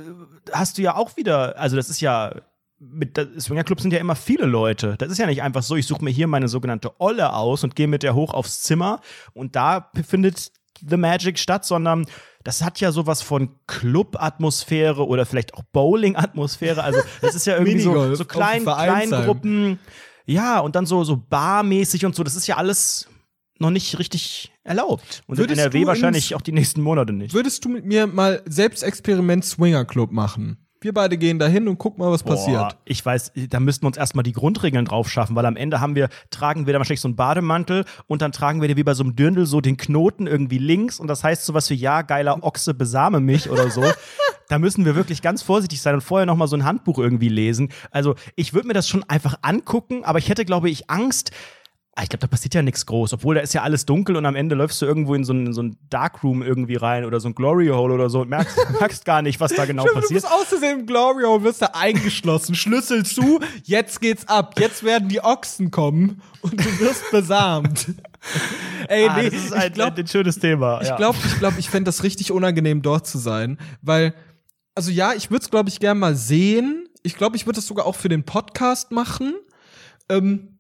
hast 0.52 0.78
du 0.78 0.84
ja 0.84 0.96
auch 0.96 1.18
wieder, 1.18 1.58
also 1.58 1.76
das 1.76 1.90
ist 1.90 2.02
ja 2.02 2.36
mit 2.80 3.20
Swingerclubs 3.40 3.82
sind 3.82 3.92
ja 3.92 4.00
immer 4.00 4.16
viele 4.16 4.46
Leute. 4.46 4.96
Das 5.00 5.10
ist 5.10 5.18
ja 5.18 5.26
nicht 5.26 5.42
einfach 5.42 5.64
so, 5.64 5.76
ich 5.76 5.88
suche 5.88 6.04
mir 6.04 6.12
hier 6.12 6.28
meine 6.28 6.48
sogenannte 6.48 7.02
Olle 7.02 7.34
aus 7.34 7.64
und 7.64 7.76
gehe 7.76 7.88
mit 7.88 8.04
der 8.04 8.14
hoch 8.14 8.34
aufs 8.34 8.62
Zimmer 8.62 9.02
und 9.34 9.56
da 9.56 9.90
findet 10.08 10.52
The 10.88 10.98
Magic 10.98 11.40
statt, 11.40 11.66
sondern 11.66 12.06
das 12.44 12.64
hat 12.64 12.80
ja 12.80 12.92
sowas 12.92 13.22
von 13.22 13.50
Club-Atmosphäre 13.68 15.06
oder 15.06 15.26
vielleicht 15.26 15.54
auch 15.54 15.64
Bowling-Atmosphäre. 15.72 16.84
Also 16.84 17.00
es 17.22 17.36
ist 17.36 17.46
ja 17.46 17.58
irgendwie 17.58 17.80
so, 17.80 18.16
so 18.16 18.26
klein, 18.26 18.64
Kleingruppen. 18.64 19.80
Ja, 20.26 20.60
und 20.60 20.76
dann 20.76 20.86
so, 20.86 21.04
so 21.04 21.18
barmäßig 21.18 22.06
und 22.06 22.16
so. 22.16 22.24
Das 22.24 22.36
ist 22.36 22.48
ja 22.48 22.58
alles 22.58 23.10
noch 23.60 23.72
nicht 23.72 24.00
richtig 24.00 24.54
erlaubt. 24.64 25.24
Und 25.28 25.38
würdest 25.38 25.60
in 25.60 25.66
NRW 25.66 25.86
wahrscheinlich 25.86 26.34
auch 26.36 26.42
die 26.42 26.54
nächsten 26.54 26.82
Monate 26.82 27.12
nicht. 27.12 27.34
Würdest 27.34 27.66
du 27.66 27.70
mit 27.70 27.86
mir 27.86 28.08
mal 28.08 28.42
Selbstexperiment 28.46 29.44
Swinger 29.44 29.84
Club 29.86 30.12
machen? 30.12 30.69
Wir 30.82 30.94
beide 30.94 31.18
gehen 31.18 31.40
dahin 31.40 31.68
und 31.68 31.78
gucken 31.78 32.04
mal, 32.04 32.10
was 32.10 32.24
Boah, 32.24 32.36
passiert. 32.36 32.78
Ich 32.86 33.06
weiß, 33.06 33.34
da 33.50 33.60
müssten 33.60 33.84
wir 33.84 33.88
uns 33.88 33.98
erstmal 33.98 34.24
die 34.24 34.32
Grundregeln 34.32 34.86
drauf 34.86 35.10
schaffen, 35.10 35.36
weil 35.36 35.46
am 35.46 35.58
Ende 35.58 35.82
haben 35.82 35.94
wir, 35.94 36.08
tragen 36.30 36.68
wir 36.68 36.74
dann 36.74 36.80
wahrscheinlich 36.80 37.02
so 37.02 37.10
einen 37.10 37.18
Bademantel 37.18 37.84
und 38.08 38.22
dann 38.22 38.32
tragen 38.32 38.62
wir 38.62 38.78
wie 38.78 38.84
bei 38.84 38.94
so 38.94 39.04
einem 39.04 39.14
Dirndl 39.14 39.46
so 39.46 39.60
den 39.60 39.76
Knoten 39.76 40.26
irgendwie 40.26 40.58
links 40.58 40.98
und 41.00 41.08
das 41.08 41.22
heißt 41.22 41.46
sowas 41.46 41.70
wie, 41.70 41.76
ja, 41.76 42.02
geiler 42.02 42.42
Ochse, 42.44 42.74
besame 42.74 43.20
mich 43.20 43.50
oder 43.50 43.70
so. 43.70 43.84
da 44.48 44.58
müssen 44.58 44.86
wir 44.86 44.96
wirklich 44.96 45.22
ganz 45.22 45.44
vorsichtig 45.44 45.82
sein 45.82 45.96
und 45.96 46.02
vorher 46.02 46.26
noch 46.26 46.38
mal 46.38 46.48
so 46.48 46.56
ein 46.56 46.64
Handbuch 46.64 46.98
irgendwie 46.98 47.30
lesen. 47.30 47.74
Also 47.92 48.16
ich 48.36 48.54
würde 48.54 48.68
mir 48.68 48.74
das 48.74 48.88
schon 48.88 49.04
einfach 49.04 49.36
angucken, 49.42 50.06
aber 50.06 50.20
ich 50.20 50.30
hätte, 50.30 50.46
glaube 50.46 50.70
ich, 50.70 50.90
Angst, 50.90 51.32
ich 52.04 52.10
glaube, 52.10 52.22
da 52.22 52.28
passiert 52.28 52.54
ja 52.54 52.62
nichts 52.62 52.86
groß, 52.86 53.14
obwohl 53.14 53.36
da 53.36 53.42
ist 53.42 53.54
ja 53.54 53.64
alles 53.64 53.86
dunkel 53.86 54.16
und 54.16 54.26
am 54.26 54.36
Ende 54.36 54.56
läufst 54.56 54.82
du 54.82 54.86
irgendwo 54.86 55.16
in 55.16 55.24
so 55.24 55.34
ein, 55.34 55.54
so 55.54 55.64
Darkroom 55.90 56.42
irgendwie 56.42 56.76
rein 56.76 57.04
oder 57.04 57.20
so 57.20 57.30
ein 57.30 57.36
Glory 57.36 57.68
Hole 57.68 57.94
oder 57.94 58.10
so 58.10 58.22
und 58.22 58.30
merkst, 58.30 58.58
merkst 58.80 59.06
gar 59.06 59.22
nicht, 59.22 59.40
was 59.40 59.54
da 59.54 59.66
genau 59.66 59.84
Stimmt, 59.84 60.02
passiert. 60.02 60.24
Du 60.24 60.28
bist 60.28 60.34
auszusehen 60.34 60.82
im 60.82 60.86
Glory 60.86 61.24
Hole, 61.24 61.44
wirst 61.44 61.62
da 61.62 61.72
eingeschlossen, 61.74 62.56
Schlüssel 62.56 63.06
zu, 63.06 63.40
jetzt 63.64 64.02
geht's 64.02 64.28
ab, 64.28 64.60
jetzt 64.60 64.84
werden 64.84 65.10
die 65.10 65.22
Ochsen 65.24 65.72
kommen 65.72 66.22
und 66.42 66.60
du 66.60 66.80
wirst 66.80 67.10
besamt. 67.12 67.88
Ey, 68.88 69.08
ah, 69.08 69.18
nee, 69.18 69.30
das 69.30 69.46
ist 69.46 69.54
ein, 69.54 69.74
glaub, 69.74 69.98
ein, 69.98 70.08
schönes 70.08 70.38
Thema. 70.40 70.82
Ich 70.82 70.96
glaube, 70.96 71.18
ich, 71.26 71.40
glaub, 71.40 71.58
ich 71.58 71.70
fände 71.70 71.88
das 71.88 72.04
richtig 72.04 72.32
unangenehm, 72.32 72.82
dort 72.82 73.08
zu 73.08 73.18
sein, 73.18 73.58
weil, 73.82 74.14
also 74.76 74.92
ja, 74.92 75.14
ich 75.14 75.32
würde 75.32 75.44
es, 75.44 75.50
glaube 75.50 75.70
ich, 75.70 75.80
gerne 75.80 76.00
mal 76.00 76.16
sehen. 76.16 76.88
Ich 77.02 77.16
glaube, 77.16 77.36
ich 77.36 77.46
würde 77.46 77.58
das 77.58 77.68
sogar 77.68 77.86
auch 77.86 77.96
für 77.96 78.10
den 78.10 78.24
Podcast 78.24 78.92
machen. 78.92 79.36
Ähm, 80.10 80.59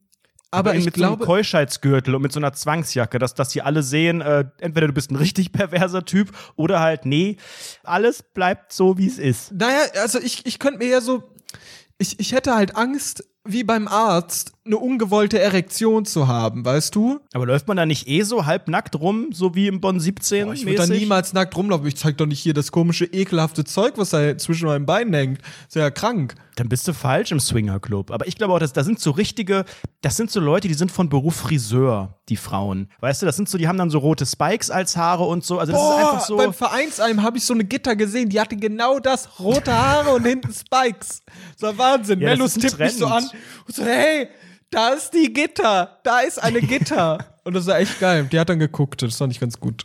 aber, 0.51 0.75
ich 0.75 0.85
mit 0.85 0.95
glaube, 0.95 1.09
so 1.09 1.19
einem 1.19 1.25
Keuschheitsgürtel 1.25 2.15
und 2.15 2.21
mit 2.21 2.31
so 2.31 2.39
einer 2.39 2.53
Zwangsjacke, 2.53 3.19
dass, 3.19 3.35
dass 3.35 3.51
sie 3.51 3.61
alle 3.61 3.83
sehen, 3.83 4.21
äh, 4.21 4.45
entweder 4.59 4.87
du 4.87 4.93
bist 4.93 5.11
ein 5.11 5.15
richtig 5.15 5.51
perverser 5.51 6.05
Typ 6.05 6.31
oder 6.55 6.79
halt, 6.79 7.05
nee, 7.05 7.37
alles 7.83 8.23
bleibt 8.23 8.73
so, 8.73 8.97
wie 8.97 9.07
es 9.07 9.19
ist. 9.19 9.51
Naja, 9.51 9.81
also 10.01 10.19
ich, 10.19 10.45
ich 10.45 10.57
könnte 10.59 10.79
mir 10.79 10.89
ja 10.89 11.01
so, 11.01 11.23
ich, 11.97 12.19
ich 12.19 12.31
hätte 12.33 12.55
halt 12.55 12.75
Angst, 12.75 13.23
wie 13.45 13.63
beim 13.63 13.87
Arzt, 13.87 14.51
eine 14.65 14.77
ungewollte 14.77 15.39
Erektion 15.39 16.05
zu 16.05 16.27
haben, 16.27 16.63
weißt 16.63 16.93
du? 16.93 17.19
Aber 17.33 17.45
läuft 17.45 17.67
man 17.67 17.77
da 17.77 17.85
nicht 17.85 18.07
eh 18.07 18.21
so 18.21 18.45
halbnackt 18.45 18.99
rum, 18.99 19.29
so 19.31 19.55
wie 19.55 19.67
im 19.67 19.81
Bonn 19.81 19.99
17? 19.99 20.45
Boah, 20.45 20.53
ich 20.53 20.65
würde 20.65 20.77
da 20.77 20.87
niemals 20.87 21.33
nackt 21.33 21.55
rumlaufen. 21.55 21.87
Ich 21.87 21.97
zeig 21.97 22.17
doch 22.17 22.27
nicht 22.27 22.39
hier 22.39 22.53
das 22.53 22.71
komische, 22.71 23.05
ekelhafte 23.05 23.63
Zeug, 23.63 23.93
was 23.95 24.11
da 24.11 24.37
zwischen 24.37 24.67
meinen 24.67 24.85
Beinen 24.85 25.13
hängt. 25.13 25.41
Ist 25.67 25.75
ja 25.75 25.89
krank. 25.89 26.35
Dann 26.55 26.67
bist 26.67 26.87
du 26.87 26.93
falsch 26.93 27.31
im 27.31 27.39
Swingerclub. 27.39 28.11
Aber 28.11 28.27
ich 28.27 28.35
glaube 28.35 28.53
auch, 28.53 28.59
dass 28.59 28.73
da 28.73 28.83
sind 28.83 28.99
so 28.99 29.11
richtige, 29.11 29.63
das 30.01 30.17
sind 30.17 30.29
so 30.29 30.41
Leute, 30.41 30.67
die 30.67 30.73
sind 30.73 30.91
von 30.91 31.07
Beruf 31.09 31.37
Friseur, 31.37 32.19
die 32.27 32.35
Frauen. 32.35 32.91
Weißt 32.99 33.21
du, 33.21 33.25
das 33.25 33.37
sind 33.37 33.47
so, 33.47 33.57
die 33.57 33.67
haben 33.67 33.77
dann 33.77 33.89
so 33.89 33.99
rote 33.99 34.25
Spikes 34.25 34.69
als 34.69 34.97
Haare 34.97 35.23
und 35.23 35.45
so. 35.45 35.57
Also 35.57 35.71
das 35.71 35.81
Boah, 35.81 35.99
ist 35.99 36.05
einfach 36.05 36.25
so. 36.25 36.37
Beim 36.37 36.53
Vereinsheim 36.53 37.23
habe 37.23 37.37
ich 37.37 37.45
so 37.45 37.53
eine 37.53 37.63
Gitter 37.63 37.95
gesehen, 37.95 38.29
die 38.29 38.39
hatte 38.39 38.57
genau 38.57 38.99
das, 38.99 39.39
rote 39.39 39.73
Haare 39.73 40.11
und 40.11 40.25
hinten 40.25 40.53
Spikes. 40.53 41.21
Das 41.57 41.61
war 41.61 41.77
Wahnsinn. 41.77 42.19
Ja, 42.19 42.31
Mellus 42.31 42.55
tippt 42.55 42.77
mich 42.77 42.97
so 42.97 43.07
an 43.07 43.28
und 43.65 43.75
so, 43.75 43.83
hey, 43.83 44.29
da 44.69 44.89
ist 44.89 45.11
die 45.11 45.33
Gitter, 45.33 45.99
da 46.03 46.19
ist 46.19 46.41
eine 46.41 46.61
Gitter. 46.61 47.17
Und 47.43 47.55
das 47.55 47.65
war 47.65 47.79
echt 47.79 47.99
geil. 47.99 48.27
Die 48.31 48.39
hat 48.39 48.49
dann 48.49 48.59
geguckt, 48.59 49.01
das 49.01 49.15
fand 49.15 49.33
ich 49.33 49.39
ganz 49.39 49.59
gut. 49.59 49.83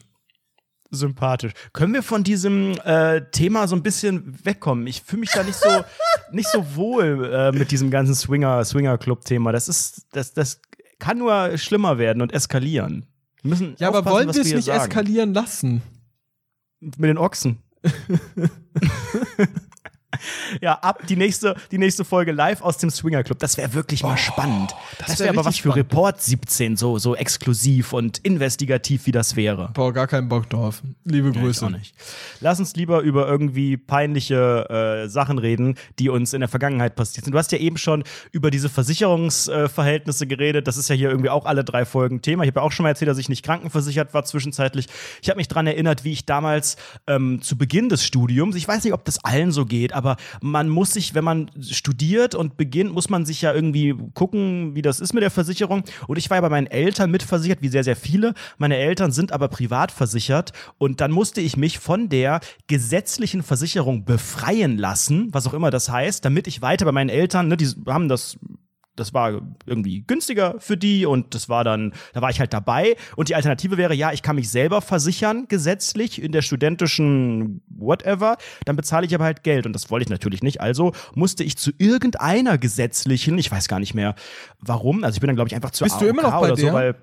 Sympathisch. 0.91 1.53
Können 1.73 1.95
wir 1.95 2.03
von 2.03 2.23
diesem 2.23 2.73
äh, 2.85 3.23
Thema 3.31 3.67
so 3.67 3.75
ein 3.75 3.83
bisschen 3.83 4.39
wegkommen? 4.45 4.87
Ich 4.87 5.03
fühle 5.03 5.21
mich 5.21 5.31
da 5.31 5.43
nicht 5.43 5.59
so, 5.59 5.69
nicht 6.33 6.49
so 6.49 6.77
wohl 6.77 7.25
äh, 7.33 7.53
mit 7.53 7.71
diesem 7.71 7.91
ganzen 7.91 8.15
Swinger, 8.15 8.63
Swinger-Club-Thema. 8.65 9.53
Das 9.53 9.69
ist, 9.69 10.07
das, 10.13 10.35
das 10.35 10.61
kann 10.99 11.19
nur 11.19 11.57
schlimmer 11.57 11.99
werden 11.99 12.23
und 12.23 12.33
eskalieren. 12.33 13.07
Wir 13.43 13.49
müssen 13.51 13.77
ja, 13.79 13.89
aber 13.89 14.05
wollen 14.05 14.33
wir 14.33 14.41
es 14.41 14.53
nicht 14.53 14.65
sagen. 14.65 14.85
eskalieren 14.85 15.35
lassen? 15.35 15.83
Mit 16.81 17.09
den 17.09 17.19
Ochsen. 17.19 17.59
ja, 20.61 20.75
ab 20.75 21.07
die 21.09 21.17
nächste, 21.17 21.57
die 21.71 21.79
nächste 21.79 22.05
Folge 22.05 22.33
live 22.33 22.62
aus 22.62 22.79
dem 22.79 22.91
Swinger 22.91 23.23
Club. 23.23 23.39
Das 23.39 23.57
wäre 23.57 23.73
wirklich 23.75 24.03
mal 24.03 24.15
oh, 24.15 24.17
spannend. 24.17 24.75
Das, 24.99 25.09
das 25.09 25.21
wäre 25.21 25.33
wär 25.33 25.41
aber 25.41 25.49
was 25.49 25.57
für 25.57 25.71
spannend. 25.71 25.91
Report 25.91 26.21
17, 26.21 26.77
so, 26.77 26.99
so 26.99 27.15
exklusiv 27.15 27.93
und 27.93 28.19
investigativ, 28.19 29.07
wie 29.07 29.12
das 29.12 29.37
wäre. 29.37 29.71
Boah, 29.75 29.93
gar 29.93 30.07
keinen 30.07 30.29
Bock 30.29 30.49
drauf. 30.51 30.83
Liebe 31.05 31.33
Grüße. 31.33 31.67
Ja, 31.67 31.79
Lass 32.41 32.59
uns 32.59 32.75
lieber 32.77 33.01
über 33.01 33.27
irgendwie 33.27 33.77
peinliche 33.77 35.05
äh, 35.05 35.09
Sachen 35.09 35.39
reden, 35.39 35.77
die 35.99 36.09
uns 36.09 36.33
in 36.33 36.41
der 36.41 36.49
Vergangenheit 36.49 36.97
passiert 36.97 37.25
sind. 37.25 37.33
Du 37.33 37.39
hast 37.39 37.53
ja 37.53 37.59
eben 37.59 37.79
schon 37.79 38.05
über 38.33 38.51
diese 38.51 38.69
Versicherungsverhältnisse 38.69 40.25
äh, 40.25 40.27
geredet. 40.27 40.67
Das 40.67 40.77
ist 40.77 40.89
ja 40.89 40.95
hier 40.95 41.11
irgendwie 41.11 41.31
auch 41.31 41.47
alle 41.47 41.65
drei 41.65 41.85
Folgen 41.85 42.23
Thema. 42.23 42.45
Ich 42.45 42.49
habe 42.49 42.61
ja 42.61 42.67
auch 42.67 42.73
schon 42.73 42.85
mal 42.85 42.91
erzählt, 42.91 43.09
dass 43.09 43.19
ich 43.19 43.29
nicht 43.29 43.45
krankenversichert 43.45 44.15
war 44.15 44.25
zwischenzeitlich. 44.25 44.87
Ich 45.23 45.29
habe 45.29 45.39
mich 45.39 45.49
daran 45.49 45.67
erinnert, 45.67 46.05
wie 46.05 46.12
ich 46.12 46.27
damals 46.27 46.77
ähm, 47.07 47.41
zu 47.43 47.57
Beginn 47.57 47.89
des 47.89 48.05
Studiums, 48.05 48.57
ich 48.57 48.67
weiß 48.67 48.85
nicht, 48.85 48.93
ob 48.93 49.05
das 49.05 49.25
allen 49.25 49.53
so 49.53 49.65
geht, 49.65 49.93
aber 49.93 50.04
man 50.41 50.69
muss 50.69 50.93
sich, 50.93 51.15
wenn 51.15 51.25
man 51.25 51.51
studiert 51.61 52.35
und 52.35 52.57
beginnt, 52.57 52.93
muss 52.93 53.11
man 53.11 53.25
sich 53.27 53.43
ja 53.43 53.53
irgendwie 53.53 53.95
gucken, 54.15 54.75
wie 54.75 54.83
das 54.83 55.01
ist 55.01 55.13
mit 55.13 55.23
der 55.23 55.31
Versicherung. 55.31 55.85
Und 56.07 56.17
ich 56.17 56.31
war 56.31 56.37
ja 56.37 56.41
bei 56.41 56.49
meinen 56.49 56.67
Eltern 56.67 57.11
mitversichert, 57.11 57.63
wie 57.63 57.69
sehr, 57.69 57.85
sehr 57.85 57.97
viele. 57.97 58.35
Meine 58.59 58.77
Eltern 58.77 59.13
sind 59.13 59.33
aber 59.33 59.49
privat 59.49 59.93
versichert 59.93 60.53
und 60.79 61.01
dann 61.01 61.11
musste 61.11 61.41
ich 61.41 61.57
mich 61.57 61.79
von 61.79 62.09
der 62.09 62.41
gesetzlichen 62.67 63.43
Versicherung 63.43 64.05
befreien 64.05 64.79
lassen, 64.79 65.29
was 65.33 65.47
auch 65.47 65.55
immer 65.55 65.71
das 65.71 65.89
heißt, 65.89 66.25
damit 66.25 66.47
ich 66.47 66.63
weiter 66.63 66.85
bei 66.85 66.93
meinen 66.93 67.11
Eltern, 67.11 67.49
ne, 67.49 67.57
die 67.57 67.69
haben 67.87 68.09
das 68.09 68.39
das 68.97 69.15
war 69.15 69.41
irgendwie 69.67 70.05
günstiger 70.07 70.57
für 70.59 70.77
die 70.77 71.07
und 71.07 71.35
das 71.35 71.49
war 71.49 71.65
dann, 71.65 71.93
da 72.13 72.23
war 72.23 72.31
ich 72.31 72.41
halt 72.41 72.53
dabei. 72.53 72.97
Und 73.17 73.29
die 73.29 73.35
Alternative 73.35 73.77
wäre, 73.77 73.95
ja, 73.95 74.13
ich 74.13 74.23
kann 74.23 74.37
mich 74.37 74.51
selber 74.51 74.81
versichern, 74.81 75.47
gesetzlich, 75.49 76.23
in 76.23 76.33
der 76.33 76.43
studentischen 76.43 77.63
whatever, 77.69 78.37
dann 78.65 78.77
bezahle 78.77 79.07
ich 79.07 79.15
aber 79.15 79.25
halt 79.25 79.43
Geld. 79.43 79.67
Und 79.67 79.73
das 79.73 79.91
wollte 79.91 80.05
ich 80.05 80.11
natürlich 80.11 80.43
nicht. 80.43 80.61
Also 80.61 80.93
musste 81.15 81.45
ich 81.45 81.57
zu 81.57 81.73
irgendeiner 81.79 82.59
gesetzlichen, 82.59 83.39
ich 83.39 83.51
weiß 83.51 83.69
gar 83.69 83.81
nicht 83.81 83.95
mehr 83.95 84.15
warum, 84.61 85.05
also 85.05 85.17
ich 85.17 85.21
bin 85.21 85.29
dann, 85.29 85.37
glaube 85.37 85.49
ich, 85.49 85.55
einfach 85.55 85.71
zu 85.71 85.85
Bist 85.85 86.01
du 86.01 86.07
immer 86.07 86.23
noch 86.23 86.41
bei 86.41 86.53
oder 86.53 86.57
der? 86.57 86.71
so, 86.71 86.73
weil. 86.73 86.95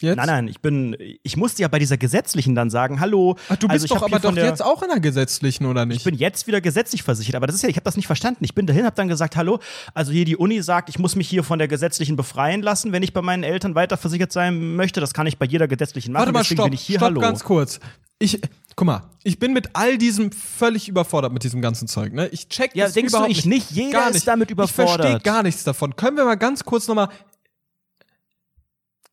Jetzt? 0.00 0.16
Nein, 0.16 0.26
nein, 0.26 0.48
ich 0.48 0.60
bin, 0.60 0.96
ich 1.22 1.36
musste 1.36 1.62
ja 1.62 1.68
bei 1.68 1.78
dieser 1.78 1.96
gesetzlichen 1.96 2.56
dann 2.56 2.68
sagen, 2.68 2.98
hallo. 2.98 3.36
Ach, 3.48 3.56
du 3.56 3.68
bist 3.68 3.84
also 3.84 3.84
ich 3.84 3.90
doch 3.92 4.02
aber 4.02 4.18
doch 4.18 4.34
der- 4.34 4.44
jetzt 4.46 4.62
auch 4.62 4.82
in 4.82 4.88
der 4.88 4.98
gesetzlichen, 4.98 5.66
oder 5.66 5.86
nicht? 5.86 5.98
ich 5.98 6.04
bin 6.04 6.16
jetzt 6.16 6.48
wieder 6.48 6.60
gesetzlich 6.60 7.04
versichert, 7.04 7.36
aber 7.36 7.46
das 7.46 7.54
ist 7.54 7.62
ja, 7.62 7.68
ich 7.68 7.76
habe 7.76 7.84
das 7.84 7.96
nicht 7.96 8.06
verstanden. 8.08 8.42
Ich 8.44 8.54
bin 8.56 8.66
dahin, 8.66 8.84
habe 8.84 8.96
dann 8.96 9.06
gesagt, 9.08 9.36
hallo, 9.36 9.60
also 9.94 10.10
hier 10.10 10.24
die 10.24 10.36
Uni 10.36 10.60
sagt, 10.62 10.88
ich 10.88 10.98
muss 10.98 11.14
mich 11.14 11.28
hier 11.28 11.44
von 11.44 11.60
der 11.60 11.68
gesetzlichen 11.68 12.16
befreien 12.16 12.60
lassen, 12.60 12.90
wenn 12.90 13.04
ich 13.04 13.12
bei 13.12 13.22
meinen 13.22 13.44
Eltern 13.44 13.76
weiter 13.76 13.96
versichert 13.96 14.32
sein 14.32 14.74
möchte. 14.74 15.00
Das 15.00 15.14
kann 15.14 15.28
ich 15.28 15.38
bei 15.38 15.46
jeder 15.46 15.68
gesetzlichen 15.68 16.12
machen. 16.12 16.22
Warte 16.22 16.32
mal, 16.32 16.40
Deswegen 16.40 16.56
stopp, 16.58 16.66
bin 16.66 16.74
ich 16.74 16.80
hier, 16.80 16.96
stopp 16.98 17.06
hallo. 17.10 17.20
ganz 17.20 17.44
kurz. 17.44 17.78
Ich, 18.18 18.40
guck 18.74 18.86
mal, 18.86 19.02
ich 19.22 19.38
bin 19.38 19.52
mit 19.52 19.70
all 19.74 19.96
diesem 19.96 20.32
völlig 20.32 20.88
überfordert 20.88 21.32
mit 21.32 21.44
diesem 21.44 21.60
ganzen 21.62 21.86
Zeug, 21.88 22.12
ne? 22.12 22.28
Ich 22.28 22.48
check 22.48 22.74
Ja, 22.74 22.86
das 22.86 22.94
denkst 22.94 23.12
du 23.12 23.16
überhaupt 23.18 23.28
nicht? 23.28 23.46
Nicht 23.46 23.70
jeder 23.70 23.92
Gar 24.00 24.08
ist 24.08 24.14
nicht. 24.14 24.26
damit 24.28 24.50
Ich 24.50 24.56
verstehe 24.56 24.84
überfordert. 24.86 25.24
gar 25.24 25.42
nichts 25.44 25.62
davon. 25.64 25.94
Können 25.96 26.16
wir 26.16 26.24
mal 26.24 26.34
ganz 26.36 26.64
kurz 26.64 26.88
nochmal 26.88 27.08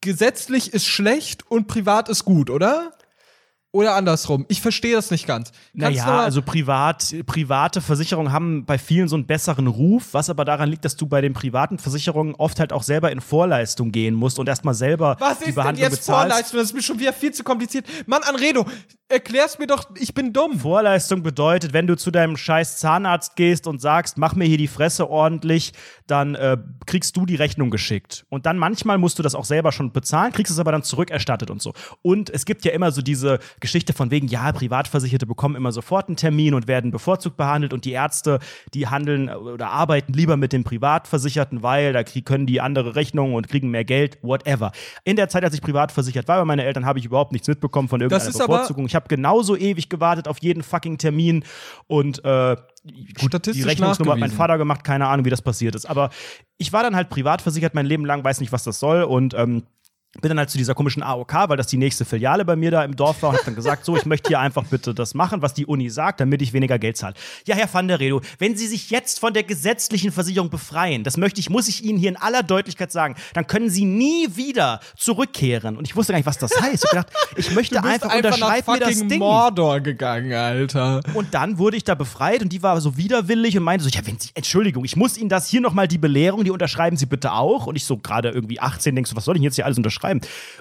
gesetzlich 0.02 0.74
ist 0.74 0.88
schlecht 0.88 1.49
und 1.49 1.68
privat 1.68 2.10
ist 2.10 2.26
gut, 2.26 2.49
oder? 2.49 2.91
Oder 3.74 3.96
andersrum. 3.96 4.46
Ich 4.50 4.62
verstehe 4.62 4.94
das 4.94 5.12
nicht 5.12 5.26
ganz. 5.26 5.52
Kannst 5.80 6.00
Naja, 6.00 6.20
also 6.20 6.42
privat, 6.42 7.16
private 7.26 7.80
Versicherungen 7.80 8.34
haben 8.34 8.66
bei 8.66 8.78
vielen 8.78 9.08
so 9.08 9.16
einen 9.16 9.26
besseren 9.26 9.68
Ruf, 9.68 10.10
was 10.12 10.30
aber 10.30 10.44
daran 10.44 10.70
liegt, 10.70 10.84
dass 10.84 10.98
du 10.98 11.06
bei 11.06 11.22
den 11.22 11.32
privaten 11.32 11.80
Versicherungen 11.80 12.36
oft 12.36 12.60
halt 12.60 12.74
auch 12.74 12.84
selber 12.84 13.12
in 13.14 13.22
Vorleistung 13.22 13.94
gehen 13.94 14.14
musst 14.14 14.40
und 14.40 14.50
erstmal 14.50 14.74
selber 14.74 15.16
Was 15.20 15.38
die 15.38 15.46
ist 15.46 15.48
denn 15.48 15.56
Behandlung 15.56 15.90
jetzt 15.90 16.00
bezahlst. 16.02 16.32
Vorleistung? 16.32 16.60
Das 16.60 16.68
ist 16.68 16.74
mir 16.74 16.84
schon 16.84 17.00
wieder 17.00 17.14
viel 17.14 17.32
zu 17.32 17.46
kompliziert. 17.46 17.86
Mann, 18.08 18.24
Anredo, 18.24 18.66
erklär's 19.08 19.58
mir 19.58 19.68
doch, 19.68 19.86
ich 19.96 20.14
bin 20.14 20.34
dumm. 20.34 20.60
Vorleistung 20.60 21.24
bedeutet, 21.24 21.72
wenn 21.72 21.88
du 21.88 21.96
zu 21.96 22.12
deinem 22.12 22.36
scheiß 22.36 22.78
Zahnarzt 22.78 23.38
gehst 23.38 23.68
und 23.68 23.80
sagst, 23.80 24.18
mach 24.18 24.36
mir 24.36 24.46
hier 24.46 24.58
die 24.58 24.68
Fresse 24.68 25.10
ordentlich, 25.10 25.72
dann 26.08 26.36
äh, 26.36 26.58
kriegst 26.86 27.16
du 27.16 27.26
die 27.26 27.36
Rechnung 27.36 27.70
geschickt. 27.70 28.26
Und 28.30 28.46
dann 28.46 28.58
manchmal 28.58 28.98
musst 28.98 29.18
du 29.18 29.24
das 29.24 29.34
auch 29.34 29.46
selber 29.46 29.72
schon 29.72 29.94
bezahlen, 29.94 30.34
kriegst 30.34 30.52
es 30.52 30.60
aber 30.60 30.74
dann 30.74 30.84
zurückerstattet 30.84 31.50
und 31.50 31.62
so. 31.62 31.74
Und 32.02 32.30
es 32.30 32.46
gibt 32.46 32.66
ja 32.66 32.74
immer 32.74 32.92
so 32.92 33.02
diese 33.02 33.40
Geschichte 33.62 33.93
von 33.93 34.12
wegen, 34.12 34.28
ja, 34.28 34.51
Privatversicherte 34.51 35.26
bekommen 35.26 35.55
immer 35.55 35.72
sofort 35.72 36.09
einen 36.09 36.18
Termin 36.18 36.53
und 36.53 36.68
werden 36.68 36.91
bevorzugt 36.91 37.38
behandelt 37.38 37.74
und 37.74 37.86
die 37.86 37.91
Ärzte, 37.91 38.39
die 38.74 38.88
handeln 38.88 39.30
oder 39.30 39.70
arbeiten 39.70 40.14
lieber 40.14 40.36
mit 40.36 40.51
den 40.51 40.64
Privatversicherten, 40.64 41.64
weil 41.64 41.93
da 41.93 42.03
können 42.03 42.45
die 42.45 42.59
andere 42.59 42.95
Rechnungen 42.95 43.36
und 43.36 43.47
kriegen 43.47 43.70
mehr 43.70 43.86
Geld, 43.86 44.18
whatever. 44.22 44.72
In 45.03 45.16
der 45.16 45.30
Zeit, 45.30 45.43
als 45.43 45.53
ich 45.53 45.62
privat 45.62 45.91
versichert 45.91 46.28
war 46.28 46.39
bei 46.39 46.45
meinen 46.45 46.59
Eltern, 46.59 46.86
habe 46.86 46.99
ich 46.99 47.05
überhaupt 47.05 47.32
nichts 47.32 47.47
mitbekommen 47.47 47.88
von 47.88 48.01
irgendeiner 48.01 48.32
Bevorzugung. 48.32 48.86
Ich 48.86 48.95
habe 48.95 49.07
genauso 49.07 49.55
ewig 49.55 49.89
gewartet 49.89 50.28
auf 50.28 50.39
jeden 50.39 50.64
fucking 50.64 50.97
Termin 50.97 51.43
und 51.88 52.24
äh, 52.26 52.57
die 52.84 53.62
Rechnungsnummer 53.62 54.14
hat 54.14 54.20
mein. 54.20 54.32
Vater 54.32 54.57
gemacht, 54.57 54.84
keine 54.84 55.07
Ahnung, 55.07 55.26
wie 55.26 55.30
das 55.30 55.41
passiert 55.41 55.76
ist. 55.76 55.86
Aber 55.86 56.09
ich 56.57 56.74
war 56.74 56.82
dann 56.82 56.95
halt 56.95 57.09
privat 57.09 57.41
versichert 57.41 57.76
mein 57.76 57.86
Leben 57.86 58.05
lang, 58.05 58.24
weiß 58.24 58.39
nicht, 58.39 58.51
was 58.51 58.64
das 58.64 58.80
soll 58.80 59.03
und 59.03 59.36
ähm, 59.36 59.64
bin 60.20 60.28
dann 60.28 60.39
halt 60.39 60.49
zu 60.49 60.57
dieser 60.57 60.76
komischen 60.76 61.03
AOK, 61.03 61.34
weil 61.47 61.55
das 61.55 61.68
die 61.68 61.78
nächste 61.78 62.03
Filiale 62.03 62.43
bei 62.43 62.57
mir 62.57 62.70
da 62.70 62.84
im 62.84 62.97
Dorf 62.97 63.22
war 63.22 63.30
und 63.30 63.38
hab 63.38 63.45
dann 63.45 63.55
gesagt, 63.55 63.86
so, 63.86 63.95
ich 63.95 64.05
möchte 64.05 64.28
hier 64.28 64.41
einfach 64.41 64.66
bitte 64.66 64.93
das 64.93 65.14
machen, 65.14 65.41
was 65.41 65.53
die 65.53 65.66
Uni 65.66 65.89
sagt, 65.89 66.20
damit 66.20 66.41
ich 66.41 66.51
weniger 66.51 66.78
Geld 66.80 66.97
zahle. 66.97 67.14
Ja, 67.45 67.55
Herr 67.55 67.74
van 67.74 67.88
der 67.88 68.01
Redo, 68.01 68.20
wenn 68.38 68.57
Sie 68.57 68.68
sich 68.68 68.89
jetzt 68.89 69.20
von 69.20 69.34
der 69.34 69.43
gesetzlichen 69.43 70.12
Versicherung 70.12 70.49
befreien, 70.49 71.05
das 71.05 71.16
möchte 71.16 71.39
ich, 71.39 71.49
muss 71.49 71.70
ich 71.70 71.86
Ihnen 71.86 71.97
hier 71.97 72.09
in 72.09 72.18
aller 72.18 72.43
Deutlichkeit 72.43 72.91
sagen, 72.91 73.16
dann 73.34 73.47
können 73.47 73.70
Sie 73.70 73.86
nie 73.86 74.36
wieder 74.36 74.82
zurückkehren. 74.97 75.78
Und 75.78 75.88
ich 75.88 75.95
wusste 75.95 76.12
gar 76.12 76.20
nicht, 76.20 76.26
was 76.26 76.38
das 76.38 76.59
heißt. 76.59 76.84
Ich 76.84 76.91
hab 76.91 77.07
gedacht, 77.07 77.14
ich 77.38 77.51
möchte 77.55 77.76
Du 77.76 77.82
bist 77.82 77.93
einfach, 77.93 78.09
einfach 78.09 78.38
nach 78.38 78.47
unterschreib 78.47 78.68
mir 78.68 78.80
das 78.80 79.07
Ding. 79.07 79.20
Mordor 79.20 79.80
gegangen, 79.80 80.34
Alter. 80.34 80.99
Und 81.14 81.34
dann 81.34 81.57
wurde 81.57 81.78
ich 81.78 81.86
da 81.86 81.95
befreit 81.95 82.41
und 82.41 82.51
die 82.51 82.62
war 82.62 82.82
so 82.82 82.97
widerwillig 82.97 83.57
und 83.57 83.64
meinte 83.64 83.86
so, 83.86 83.89
ja, 83.89 84.05
wenn 84.05 84.20
Sie, 84.20 84.32
Entschuldigung, 84.34 84.84
ich 84.84 84.97
muss 84.97 85.18
Ihnen 85.18 85.30
das 85.30 85.47
hier 85.47 85.62
nochmal 85.62 85.88
die 85.88 85.97
Belehrung, 85.97 86.43
die 86.43 86.51
unterschreiben 86.51 86.97
Sie 86.97 87.05
bitte 87.05 87.32
auch. 87.32 87.66
Und 87.66 87.78
ich 87.78 87.86
so 87.86 87.97
gerade 87.97 88.30
irgendwie 88.30 88.59
18 88.59 88.93
denkst 88.93 89.09
so, 89.09 89.16
was 89.16 89.24
soll 89.24 89.38
ich 89.38 89.41
jetzt 89.41 89.55
hier 89.55 89.66
alles 89.66 89.78
unterschreiben? 89.78 90.01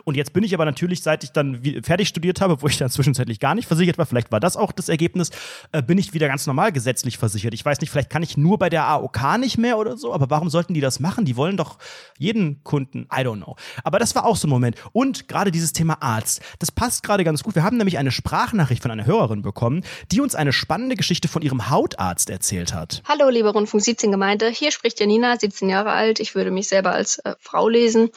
Und 0.04 0.16
jetzt 0.16 0.32
bin 0.32 0.44
ich 0.44 0.54
aber 0.54 0.64
natürlich, 0.64 1.02
seit 1.02 1.24
ich 1.24 1.32
dann 1.32 1.62
fertig 1.82 2.08
studiert 2.08 2.40
habe, 2.40 2.62
wo 2.62 2.66
ich 2.66 2.78
dann 2.78 2.90
zwischenzeitlich 2.90 3.40
gar 3.40 3.54
nicht 3.54 3.66
versichert 3.66 3.98
war, 3.98 4.06
vielleicht 4.06 4.32
war 4.32 4.40
das 4.40 4.56
auch 4.56 4.72
das 4.72 4.88
Ergebnis, 4.88 5.30
äh, 5.72 5.82
bin 5.82 5.98
ich 5.98 6.14
wieder 6.14 6.28
ganz 6.28 6.46
normal 6.46 6.72
gesetzlich 6.72 7.18
versichert. 7.18 7.54
Ich 7.54 7.64
weiß 7.64 7.80
nicht, 7.80 7.90
vielleicht 7.90 8.10
kann 8.10 8.22
ich 8.22 8.36
nur 8.36 8.58
bei 8.58 8.68
der 8.68 8.84
AOK 8.84 9.38
nicht 9.38 9.58
mehr 9.58 9.78
oder 9.78 9.96
so, 9.96 10.12
aber 10.12 10.30
warum 10.30 10.50
sollten 10.50 10.74
die 10.74 10.80
das 10.80 11.00
machen? 11.00 11.24
Die 11.24 11.36
wollen 11.36 11.56
doch 11.56 11.78
jeden 12.18 12.62
Kunden, 12.64 13.08
I 13.12 13.20
don't 13.20 13.36
know. 13.36 13.56
Aber 13.84 13.98
das 13.98 14.14
war 14.14 14.24
auch 14.24 14.36
so 14.36 14.46
ein 14.46 14.50
Moment. 14.50 14.76
Und 14.92 15.28
gerade 15.28 15.50
dieses 15.50 15.72
Thema 15.72 16.02
Arzt, 16.02 16.40
das 16.58 16.70
passt 16.72 17.02
gerade 17.02 17.24
ganz 17.24 17.42
gut. 17.42 17.54
Wir 17.54 17.62
haben 17.62 17.76
nämlich 17.76 17.98
eine 17.98 18.10
Sprachnachricht 18.10 18.82
von 18.82 18.90
einer 18.90 19.06
Hörerin 19.06 19.42
bekommen, 19.42 19.82
die 20.12 20.20
uns 20.20 20.34
eine 20.34 20.52
spannende 20.52 20.96
Geschichte 20.96 21.28
von 21.28 21.42
ihrem 21.42 21.70
Hautarzt 21.70 22.30
erzählt 22.30 22.74
hat. 22.74 23.02
Hallo, 23.08 23.28
liebe 23.28 23.50
Rundfunk 23.50 23.82
17 23.82 24.10
Gemeinde. 24.10 24.48
Hier 24.48 24.72
spricht 24.72 25.00
Janina, 25.00 25.36
17 25.38 25.68
Jahre 25.68 25.92
alt. 25.92 26.20
Ich 26.20 26.34
würde 26.34 26.50
mich 26.50 26.68
selber 26.68 26.92
als 26.92 27.18
äh, 27.18 27.34
Frau 27.38 27.68
lesen. 27.68 28.10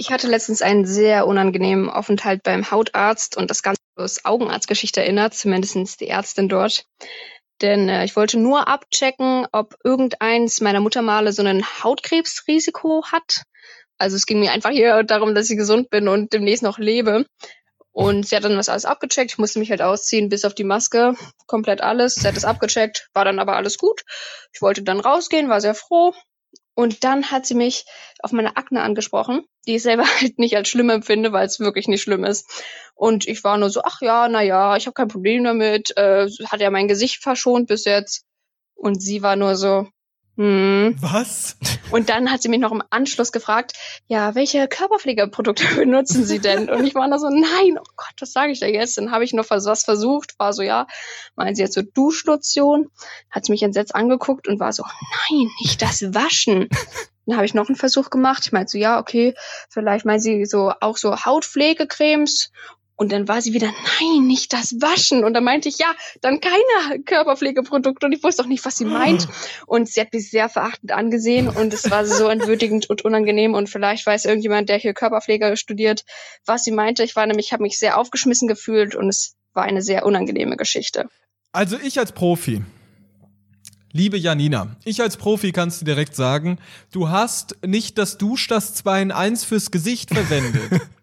Ich 0.00 0.12
hatte 0.12 0.28
letztens 0.28 0.62
einen 0.62 0.86
sehr 0.86 1.26
unangenehmen 1.26 1.90
Aufenthalt 1.90 2.44
beim 2.44 2.70
Hautarzt 2.70 3.36
und 3.36 3.50
das 3.50 3.64
Ganze 3.64 3.80
aus 3.96 4.24
Augenarztgeschichte 4.24 5.00
erinnert, 5.00 5.34
zumindest 5.34 6.00
die 6.00 6.06
Ärztin 6.06 6.48
dort. 6.48 6.84
Denn 7.62 7.88
äh, 7.88 8.04
ich 8.04 8.14
wollte 8.14 8.38
nur 8.38 8.68
abchecken, 8.68 9.48
ob 9.50 9.74
irgendeins 9.82 10.60
meiner 10.60 10.78
Muttermale 10.78 11.32
so 11.32 11.42
ein 11.42 11.64
Hautkrebsrisiko 11.82 13.06
hat. 13.10 13.42
Also 13.98 14.14
es 14.14 14.26
ging 14.26 14.38
mir 14.38 14.52
einfach 14.52 14.70
hier 14.70 15.02
darum, 15.02 15.34
dass 15.34 15.50
ich 15.50 15.56
gesund 15.56 15.90
bin 15.90 16.06
und 16.06 16.32
demnächst 16.32 16.62
noch 16.62 16.78
lebe. 16.78 17.26
Und 17.90 18.24
sie 18.24 18.36
hat 18.36 18.44
dann 18.44 18.56
was 18.56 18.68
alles 18.68 18.84
abgecheckt. 18.84 19.32
Ich 19.32 19.38
musste 19.38 19.58
mich 19.58 19.72
halt 19.72 19.82
ausziehen, 19.82 20.28
bis 20.28 20.44
auf 20.44 20.54
die 20.54 20.62
Maske. 20.62 21.16
Komplett 21.48 21.80
alles. 21.80 22.14
Sie 22.14 22.28
hat 22.28 22.36
es 22.36 22.44
abgecheckt, 22.44 23.08
war 23.14 23.24
dann 23.24 23.40
aber 23.40 23.56
alles 23.56 23.78
gut. 23.78 24.02
Ich 24.52 24.62
wollte 24.62 24.84
dann 24.84 25.00
rausgehen, 25.00 25.48
war 25.48 25.60
sehr 25.60 25.74
froh. 25.74 26.14
Und 26.78 27.02
dann 27.02 27.32
hat 27.32 27.44
sie 27.44 27.56
mich 27.56 27.86
auf 28.20 28.30
meine 28.30 28.56
Akne 28.56 28.82
angesprochen, 28.82 29.44
die 29.66 29.74
ich 29.74 29.82
selber 29.82 30.04
halt 30.20 30.38
nicht 30.38 30.54
als 30.54 30.68
schlimm 30.68 30.90
empfinde, 30.90 31.32
weil 31.32 31.44
es 31.44 31.58
wirklich 31.58 31.88
nicht 31.88 32.02
schlimm 32.02 32.22
ist. 32.22 32.48
Und 32.94 33.26
ich 33.26 33.42
war 33.42 33.58
nur 33.58 33.68
so, 33.68 33.80
ach 33.82 34.00
ja, 34.00 34.28
na 34.28 34.42
ja, 34.42 34.76
ich 34.76 34.86
habe 34.86 34.94
kein 34.94 35.08
Problem 35.08 35.42
damit. 35.42 35.96
Äh, 35.96 36.28
hat 36.46 36.60
ja 36.60 36.70
mein 36.70 36.86
Gesicht 36.86 37.20
verschont 37.20 37.66
bis 37.66 37.84
jetzt. 37.84 38.26
Und 38.76 39.02
sie 39.02 39.22
war 39.22 39.34
nur 39.34 39.56
so, 39.56 39.88
hm. 40.38 40.94
Was? 41.00 41.56
Und 41.90 42.10
dann 42.10 42.30
hat 42.30 42.42
sie 42.42 42.48
mich 42.48 42.60
noch 42.60 42.70
im 42.70 42.84
Anschluss 42.90 43.32
gefragt, 43.32 43.72
ja, 44.06 44.36
welche 44.36 44.68
Körperpflegeprodukte 44.68 45.64
benutzen 45.76 46.24
Sie 46.24 46.38
denn? 46.38 46.70
Und 46.70 46.86
ich 46.86 46.94
war 46.94 47.10
da 47.10 47.18
so, 47.18 47.28
nein, 47.28 47.76
oh 47.76 47.90
Gott, 47.96 48.14
was 48.20 48.32
sage 48.32 48.52
ich 48.52 48.60
da 48.60 48.66
jetzt? 48.66 48.96
Dann 48.98 49.10
habe 49.10 49.24
ich 49.24 49.32
noch 49.32 49.50
was 49.50 49.66
was 49.66 49.82
versucht, 49.82 50.38
war 50.38 50.52
so, 50.52 50.62
ja, 50.62 50.86
meinen 51.34 51.56
Sie 51.56 51.62
jetzt 51.62 51.74
so 51.74 51.82
Duschlotion? 51.82 52.88
Hat 53.30 53.46
sie 53.46 53.52
mich 53.52 53.64
entsetzt 53.64 53.96
angeguckt 53.96 54.46
und 54.46 54.60
war 54.60 54.72
so, 54.72 54.84
nein, 54.84 55.50
nicht 55.60 55.82
das 55.82 56.02
Waschen. 56.14 56.68
Dann 57.26 57.36
habe 57.36 57.44
ich 57.44 57.54
noch 57.54 57.68
einen 57.68 57.76
Versuch 57.76 58.08
gemacht. 58.08 58.44
Ich 58.46 58.52
meinte 58.52 58.70
so, 58.70 58.78
ja, 58.78 59.00
okay, 59.00 59.34
vielleicht 59.68 60.04
meinen 60.04 60.20
Sie 60.20 60.46
so 60.46 60.72
auch 60.80 60.96
so 60.96 61.16
Hautpflegecremes. 61.16 62.52
Und 62.98 63.12
dann 63.12 63.28
war 63.28 63.40
sie 63.40 63.52
wieder, 63.52 63.68
nein, 63.68 64.26
nicht 64.26 64.52
das 64.52 64.74
Waschen. 64.80 65.22
Und 65.22 65.32
dann 65.32 65.44
meinte 65.44 65.68
ich, 65.68 65.78
ja, 65.78 65.86
dann 66.20 66.40
keine 66.40 67.00
Körperpflegeprodukte. 67.04 68.06
Und 68.06 68.12
ich 68.12 68.24
wusste 68.24 68.42
auch 68.42 68.48
nicht, 68.48 68.64
was 68.64 68.76
sie 68.76 68.86
meint. 68.86 69.28
Und 69.66 69.88
sie 69.88 70.00
hat 70.00 70.12
mich 70.12 70.28
sehr 70.28 70.48
verachtend 70.48 70.90
angesehen 70.90 71.48
und 71.48 71.72
es 71.72 71.88
war 71.92 72.04
so 72.04 72.26
entwürdigend 72.26 72.90
und 72.90 73.02
unangenehm. 73.02 73.54
Und 73.54 73.70
vielleicht 73.70 74.04
weiß 74.04 74.24
irgendjemand, 74.24 74.68
der 74.68 74.78
hier 74.78 74.94
Körperpflege 74.94 75.56
studiert, 75.56 76.04
was 76.44 76.64
sie 76.64 76.72
meinte. 76.72 77.04
Ich 77.04 77.14
war 77.14 77.24
nämlich, 77.24 77.46
ich 77.46 77.52
habe 77.52 77.62
mich 77.62 77.78
sehr 77.78 77.98
aufgeschmissen 77.98 78.48
gefühlt 78.48 78.96
und 78.96 79.08
es 79.08 79.36
war 79.54 79.62
eine 79.62 79.80
sehr 79.80 80.04
unangenehme 80.04 80.56
Geschichte. 80.56 81.06
Also 81.52 81.76
ich 81.80 82.00
als 82.00 82.10
Profi, 82.10 82.62
liebe 83.92 84.18
Janina, 84.18 84.76
ich 84.84 85.00
als 85.00 85.16
Profi 85.16 85.52
kannst 85.52 85.82
dir 85.82 85.84
direkt 85.84 86.16
sagen, 86.16 86.58
du 86.90 87.10
hast 87.10 87.56
nicht 87.64 87.96
das 87.96 88.18
Dusch 88.18 88.48
das 88.48 88.74
2 88.74 89.02
in 89.02 89.12
1 89.12 89.44
fürs 89.44 89.70
Gesicht 89.70 90.12
verwendet. 90.12 90.82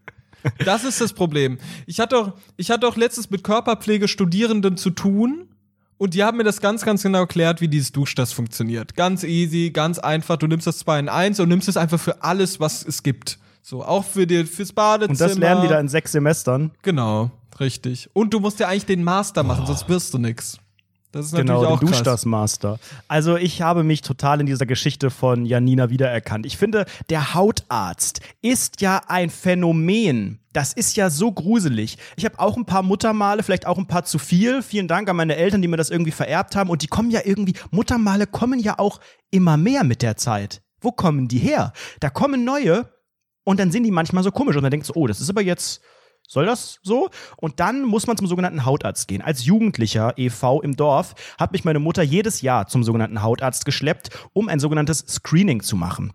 Das 0.63 0.83
ist 0.83 1.01
das 1.01 1.13
Problem. 1.13 1.57
Ich 1.85 1.99
hatte 1.99 2.17
auch, 2.17 2.33
ich 2.57 2.71
hatte 2.71 2.87
auch 2.87 2.95
letztens 2.95 3.29
mit 3.29 3.43
Körperpflegestudierenden 3.43 4.77
zu 4.77 4.89
tun 4.89 5.49
und 5.97 6.13
die 6.13 6.23
haben 6.23 6.37
mir 6.37 6.43
das 6.43 6.59
ganz, 6.59 6.83
ganz 6.83 7.03
genau 7.03 7.19
erklärt, 7.19 7.61
wie 7.61 7.67
dieses 7.67 7.91
Duschdas 7.91 8.33
funktioniert. 8.33 8.95
Ganz 8.95 9.23
easy, 9.23 9.71
ganz 9.71 9.99
einfach. 9.99 10.37
Du 10.37 10.47
nimmst 10.47 10.67
das 10.67 10.79
2 10.79 10.99
in 10.99 11.09
1 11.09 11.39
und 11.39 11.49
nimmst 11.49 11.69
es 11.69 11.77
einfach 11.77 11.99
für 11.99 12.21
alles, 12.21 12.59
was 12.59 12.85
es 12.85 13.01
gibt. 13.01 13.39
So, 13.61 13.83
auch 13.83 14.03
für 14.03 14.27
die, 14.27 14.43
fürs 14.45 14.73
Badezimmer. 14.73 15.11
Und 15.11 15.19
das 15.21 15.37
lernen 15.37 15.61
die 15.63 15.67
da 15.67 15.79
in 15.79 15.87
sechs 15.87 16.11
Semestern. 16.11 16.71
Genau, 16.81 17.31
richtig. 17.59 18.09
Und 18.13 18.33
du 18.33 18.39
musst 18.39 18.59
ja 18.59 18.67
eigentlich 18.67 18.85
den 18.85 19.03
Master 19.03 19.43
machen, 19.43 19.65
sonst 19.65 19.89
wirst 19.89 20.13
du 20.13 20.17
nix. 20.17 20.59
Das 21.16 21.28
ist 21.28 21.36
Genau, 21.36 21.53
natürlich 21.53 21.74
auch 21.76 21.80
den 21.80 21.88
krass. 21.88 21.97
Duschdas 21.99 22.26
Master. 22.26 22.80
Also 23.07 23.38
ich 23.38 23.61
habe 23.61 23.84
mich 23.84 24.01
total 24.01 24.41
in 24.41 24.45
dieser 24.47 24.66
Geschichte 24.66 25.09
von 25.09 25.45
Janina 25.45 25.89
wiedererkannt. 25.89 26.45
Ich 26.45 26.57
finde, 26.57 26.86
der 27.09 27.34
Hautarzt 27.34 28.20
ist 28.41 28.82
ja 28.82 29.01
ein 29.07 29.30
Phänomen. 29.30 30.39
Das 30.51 30.74
ist 30.74 30.97
ja 30.97 31.09
so 31.09 31.32
gruselig. 31.32 31.97
Ich 32.18 32.26
habe 32.26 32.38
auch 32.39 32.57
ein 32.57 32.66
paar 32.66 32.84
Muttermale, 32.84 33.43
vielleicht 33.43 33.66
auch 33.66 33.78
ein 33.78 33.88
paar 33.88 34.03
zu 34.03 34.20
viel. 34.20 34.61
Vielen 34.61 34.89
Dank 34.89 35.09
an 35.09 35.16
meine 35.16 35.38
Eltern, 35.38 35.61
die 35.61 35.70
mir 35.70 35.78
das 35.78 35.89
irgendwie 35.89 36.11
vererbt 36.11 36.55
haben. 36.57 36.70
Und 36.70 36.82
die 36.82 36.88
kommen 36.88 37.11
ja 37.11 37.22
irgendwie, 37.24 37.53
Muttermale 37.72 38.28
kommen 38.28 38.59
ja 38.59 38.78
auch 38.78 38.99
immer 39.32 39.55
mehr 39.55 39.84
mit 39.86 40.01
der 40.01 40.18
Zeit. 40.18 40.61
wo 40.82 40.91
kommen 40.91 41.28
die 41.30 41.39
her? 41.39 41.72
Da 42.01 42.09
kommen 42.09 42.43
neue 42.43 42.89
und 43.45 43.59
dann 43.59 43.72
sind 43.72 43.84
die 43.84 43.91
manchmal 43.91 44.24
so 44.24 44.32
komisch 44.32 44.55
und 44.55 44.63
dann 44.63 44.72
denkst 44.72 44.89
du, 44.89 44.93
oh, 44.95 45.07
das 45.07 45.20
ist 45.22 45.30
aber 45.30 45.41
jetzt 45.41 45.82
soll 46.28 46.45
das 46.45 46.80
so? 46.84 47.09
Und 47.38 47.59
dann 47.59 47.84
muss 47.84 48.07
man 48.07 48.17
zum 48.17 48.28
sogenannten 48.28 48.65
Hautarzt 48.65 49.07
gehen. 49.07 49.21
Als 49.21 49.45
Jugendlicher 49.45 50.13
EV 50.17 50.61
im 50.63 50.76
Dorf 50.76 51.15
hat 51.38 51.51
mich 51.51 51.63
meine 51.63 51.80
Mutter 51.80 52.03
jedes 52.03 52.41
Jahr 52.41 52.67
zum 52.67 52.84
sogenannten 52.84 53.21
Hautarzt 53.21 53.65
geschleppt, 53.65 54.09
um 54.34 54.49
ein 54.49 54.59
sogenanntes 54.59 54.99
Screening 54.99 55.61
zu 55.61 55.76
machen. 55.76 56.13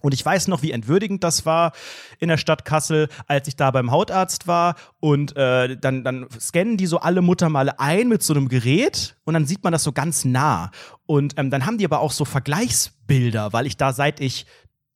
Und 0.00 0.14
ich 0.14 0.24
weiß 0.24 0.48
noch, 0.48 0.62
wie 0.62 0.70
entwürdigend 0.70 1.24
das 1.24 1.44
war 1.44 1.72
in 2.20 2.28
der 2.28 2.36
Stadt 2.36 2.64
Kassel, 2.64 3.08
als 3.26 3.48
ich 3.48 3.56
da 3.56 3.70
beim 3.70 3.90
Hautarzt 3.90 4.46
war. 4.46 4.76
Und 5.00 5.36
äh, 5.36 5.76
dann, 5.76 6.04
dann 6.04 6.26
scannen 6.38 6.76
die 6.76 6.86
so 6.86 7.00
alle 7.00 7.20
Muttermale 7.20 7.80
ein 7.80 8.08
mit 8.08 8.22
so 8.22 8.34
einem 8.34 8.48
Gerät 8.48 9.16
und 9.24 9.34
dann 9.34 9.46
sieht 9.46 9.64
man 9.64 9.72
das 9.72 9.82
so 9.82 9.92
ganz 9.92 10.24
nah. 10.24 10.70
Und 11.06 11.34
ähm, 11.36 11.50
dann 11.50 11.66
haben 11.66 11.78
die 11.78 11.84
aber 11.84 12.00
auch 12.00 12.12
so 12.12 12.24
Vergleichsbilder, 12.24 13.52
weil 13.52 13.66
ich 13.66 13.76
da 13.76 13.92
seit 13.92 14.20
ich 14.20 14.46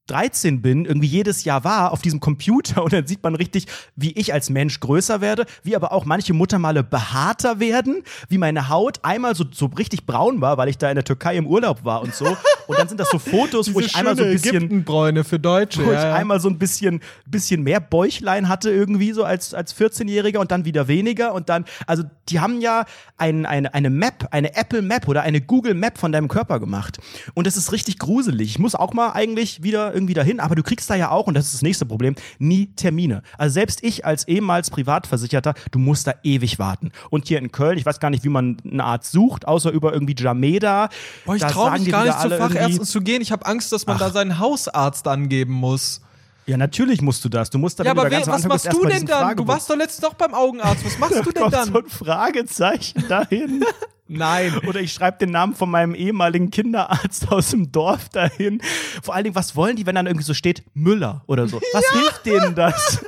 13 0.08 0.62
bin, 0.62 0.84
irgendwie 0.84 1.06
jedes 1.06 1.44
Jahr 1.44 1.64
war 1.64 1.92
auf 1.92 2.02
diesem 2.02 2.20
Computer 2.20 2.82
und 2.82 2.92
dann 2.92 3.06
sieht 3.06 3.22
man 3.22 3.34
richtig, 3.34 3.66
wie 3.94 4.12
ich 4.12 4.32
als 4.32 4.50
Mensch 4.50 4.80
größer 4.80 5.20
werde, 5.20 5.46
wie 5.62 5.76
aber 5.76 5.92
auch 5.92 6.04
manche 6.04 6.32
Muttermale 6.34 6.82
behaarter 6.82 7.60
werden, 7.60 8.02
wie 8.28 8.38
meine 8.38 8.68
Haut 8.68 8.98
einmal 9.04 9.34
so, 9.34 9.44
so 9.50 9.66
richtig 9.66 10.04
braun 10.04 10.40
war, 10.40 10.56
weil 10.58 10.68
ich 10.68 10.78
da 10.78 10.88
in 10.90 10.96
der 10.96 11.04
Türkei 11.04 11.36
im 11.36 11.46
Urlaub 11.46 11.84
war 11.84 12.02
und 12.02 12.14
so. 12.14 12.36
Und 12.66 12.78
dann 12.78 12.88
sind 12.88 12.98
das 13.00 13.10
so 13.10 13.18
Fotos, 13.18 13.74
wo 13.74 13.80
ich 13.80 13.94
einmal 13.96 14.16
so 14.16 14.22
ein 14.22 14.32
bisschen 14.32 14.84
für 15.24 15.38
Deutsche. 15.38 15.84
wo 15.84 15.90
ich 15.90 15.98
ja. 15.98 16.14
einmal 16.14 16.40
so 16.40 16.48
ein 16.48 16.58
bisschen, 16.58 17.00
bisschen 17.26 17.62
mehr 17.62 17.80
Bäuchlein 17.80 18.48
hatte 18.48 18.70
irgendwie 18.70 19.12
so 19.12 19.24
als, 19.24 19.54
als 19.54 19.76
14-Jähriger 19.76 20.38
und 20.38 20.50
dann 20.50 20.64
wieder 20.64 20.88
weniger 20.88 21.34
und 21.34 21.48
dann, 21.48 21.64
also 21.86 22.04
die 22.28 22.40
haben 22.40 22.60
ja 22.60 22.84
ein, 23.16 23.46
eine, 23.46 23.72
eine 23.74 23.90
Map, 23.90 24.28
eine 24.30 24.54
Apple 24.56 24.82
Map 24.82 25.08
oder 25.08 25.22
eine 25.22 25.40
Google 25.40 25.74
Map 25.74 25.98
von 25.98 26.12
deinem 26.12 26.28
Körper 26.28 26.60
gemacht 26.60 26.98
und 27.34 27.46
das 27.46 27.56
ist 27.56 27.72
richtig 27.72 27.98
gruselig. 27.98 28.50
Ich 28.50 28.58
muss 28.58 28.74
auch 28.74 28.92
mal 28.92 29.10
eigentlich 29.12 29.62
wieder 29.62 29.91
irgendwie 29.92 30.14
dahin, 30.14 30.40
aber 30.40 30.54
du 30.54 30.62
kriegst 30.62 30.88
da 30.90 30.94
ja 30.94 31.10
auch, 31.10 31.26
und 31.26 31.34
das 31.34 31.46
ist 31.46 31.54
das 31.54 31.62
nächste 31.62 31.86
Problem, 31.86 32.14
nie 32.38 32.66
Termine. 32.76 33.22
Also 33.38 33.54
selbst 33.54 33.82
ich 33.82 34.04
als 34.04 34.28
ehemals 34.28 34.70
Privatversicherter, 34.70 35.54
du 35.70 35.78
musst 35.78 36.06
da 36.06 36.14
ewig 36.22 36.58
warten. 36.58 36.92
Und 37.10 37.28
hier 37.28 37.38
in 37.38 37.50
Köln, 37.52 37.78
ich 37.78 37.86
weiß 37.86 38.00
gar 38.00 38.10
nicht, 38.10 38.24
wie 38.24 38.28
man 38.28 38.58
einen 38.64 38.80
Arzt 38.80 39.12
sucht, 39.12 39.48
außer 39.48 39.70
über 39.70 39.92
irgendwie 39.92 40.14
Jameda. 40.16 40.88
Boah, 41.24 41.36
ich 41.36 41.42
traue 41.42 41.72
mich 41.78 41.88
gar 41.88 42.04
nicht 42.04 42.20
zu 42.20 42.30
Fachärzten 42.30 42.84
zu 42.84 43.00
gehen. 43.00 43.22
Ich 43.22 43.32
habe 43.32 43.46
Angst, 43.46 43.72
dass 43.72 43.86
man 43.86 43.98
da 43.98 44.10
seinen 44.10 44.38
Hausarzt 44.38 45.08
angeben 45.08 45.54
muss. 45.54 46.01
Ja, 46.46 46.56
natürlich 46.56 47.00
musst 47.02 47.24
du 47.24 47.28
das. 47.28 47.50
Du 47.50 47.58
musst 47.58 47.78
dann, 47.78 47.86
Ja, 47.86 47.92
aber 47.92 48.02
du 48.04 48.10
da 48.10 48.16
wer, 48.18 48.18
ganz 48.26 48.44
am 48.44 48.50
was 48.50 48.64
machst 48.64 48.72
du 48.76 48.84
denn 48.86 49.06
dann? 49.06 49.36
Du 49.36 49.42
Fragebogen- 49.42 49.48
warst 49.48 49.70
doch 49.70 49.76
letztens 49.76 50.02
noch 50.02 50.14
beim 50.14 50.34
Augenarzt. 50.34 50.84
Was 50.84 50.98
machst 50.98 51.16
du 51.24 51.30
denn 51.30 51.42
kommt 51.42 51.54
dann? 51.54 51.68
so 51.72 51.78
ein 51.78 51.88
Fragezeichen 51.88 53.06
dahin. 53.08 53.64
Nein. 54.08 54.58
Oder 54.66 54.80
ich 54.80 54.92
schreibe 54.92 55.18
den 55.18 55.30
Namen 55.30 55.54
von 55.54 55.70
meinem 55.70 55.94
ehemaligen 55.94 56.50
Kinderarzt 56.50 57.30
aus 57.30 57.50
dem 57.50 57.70
Dorf 57.72 58.08
dahin. 58.10 58.60
Vor 59.02 59.14
allen 59.14 59.24
Dingen, 59.24 59.36
was 59.36 59.54
wollen 59.56 59.76
die, 59.76 59.86
wenn 59.86 59.94
dann 59.94 60.06
irgendwie 60.06 60.24
so 60.26 60.34
steht 60.34 60.64
Müller 60.74 61.22
oder 61.26 61.46
so? 61.48 61.60
Was 61.72 61.84
hilft 61.92 62.26
denen 62.26 62.54
das? 62.54 62.98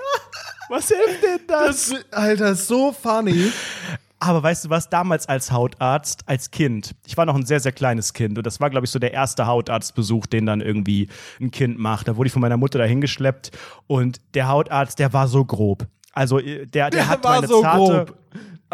Was 0.71 0.89
hilft 0.89 1.23
denen 1.23 1.47
das? 1.47 1.93
Alter, 2.13 2.55
so 2.55 2.93
funny. 2.93 3.53
Aber 4.27 4.43
weißt 4.43 4.65
du 4.65 4.71
was, 4.71 4.89
damals 4.89 5.29
als 5.29 5.53
Hautarzt, 5.53 6.23
als 6.27 6.51
Kind, 6.51 6.95
ich 7.07 7.17
war 7.17 7.27
noch 7.27 7.35
ein 7.35 7.45
sehr, 7.45 7.61
sehr 7.61 7.73
kleines 7.73 8.15
Kind 8.15 8.39
und 8.39 8.47
das 8.47 8.59
war, 8.59 8.71
glaube 8.71 8.87
ich, 8.87 8.91
so 8.91 8.99
der 8.99 9.13
erste 9.13 9.47
Hautarztbesuch, 9.47 10.27
den 10.27 10.47
dann 10.47 10.63
irgendwie 10.63 11.09
ein 11.41 11.51
Kind 11.51 11.79
macht. 11.79 12.09
Da 12.09 12.17
wurde 12.17 12.29
ich 12.29 12.33
von 12.33 12.41
meiner 12.41 12.57
Mutter 12.57 12.79
dahin 12.79 13.03
geschleppt 13.03 13.51
und 13.87 14.21
der 14.35 14.49
Hautarzt, 14.49 14.99
der 14.99 15.13
war 15.13 15.29
so 15.29 15.45
grob. 15.45 15.87
Also 16.15 16.39
äh, 16.39 16.67
der, 16.67 16.89
der, 16.91 17.09
hat 17.09 17.23
war 17.23 17.35
meine 17.35 17.49
so 17.49 17.61
zarte, 17.61 18.07
grob. 18.07 18.19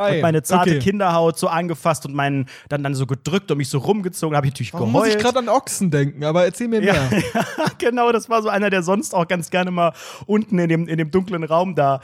Hat 0.00 0.22
meine 0.22 0.42
zarte 0.42 0.70
okay. 0.70 0.78
Kinderhaut 0.78 1.38
so 1.38 1.48
angefasst 1.48 2.06
und 2.06 2.14
meinen 2.14 2.46
dann, 2.68 2.82
dann 2.82 2.94
so 2.94 3.06
gedrückt 3.06 3.50
und 3.50 3.58
mich 3.58 3.68
so 3.68 3.78
rumgezogen, 3.78 4.36
habe 4.36 4.46
ich 4.46 4.52
natürlich 4.52 4.72
Warum 4.72 4.92
geheult. 4.92 5.06
muss 5.06 5.16
ich 5.16 5.22
gerade 5.22 5.38
an 5.38 5.48
Ochsen 5.48 5.90
denken? 5.90 6.24
Aber 6.24 6.44
erzähl 6.44 6.68
mir 6.68 6.80
mehr. 6.80 6.90
Ja, 7.10 7.66
genau, 7.78 8.12
das 8.12 8.28
war 8.28 8.42
so 8.42 8.48
einer, 8.48 8.70
der 8.70 8.82
sonst 8.82 9.14
auch 9.14 9.26
ganz 9.28 9.50
gerne 9.50 9.70
mal 9.70 9.92
unten 10.26 10.58
in 10.58 10.68
dem, 10.68 10.88
in 10.88 10.98
dem 10.98 11.10
dunklen 11.10 11.44
Raum 11.44 11.74
da 11.74 12.00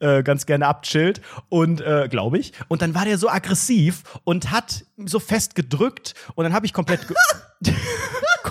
äh, 0.00 0.22
ganz 0.22 0.46
gerne 0.46 0.66
abchillt. 0.66 1.20
Und 1.48 1.80
äh, 1.80 2.08
glaube 2.08 2.38
ich. 2.38 2.52
Und 2.68 2.82
dann 2.82 2.94
war 2.94 3.04
der 3.04 3.18
so 3.18 3.28
aggressiv 3.28 4.02
und 4.24 4.50
hat 4.50 4.84
so 4.96 5.20
fest 5.20 5.54
gedrückt 5.54 6.14
und 6.34 6.44
dann 6.44 6.52
habe 6.52 6.66
ich 6.66 6.72
komplett. 6.72 7.06
Ge 7.08 7.16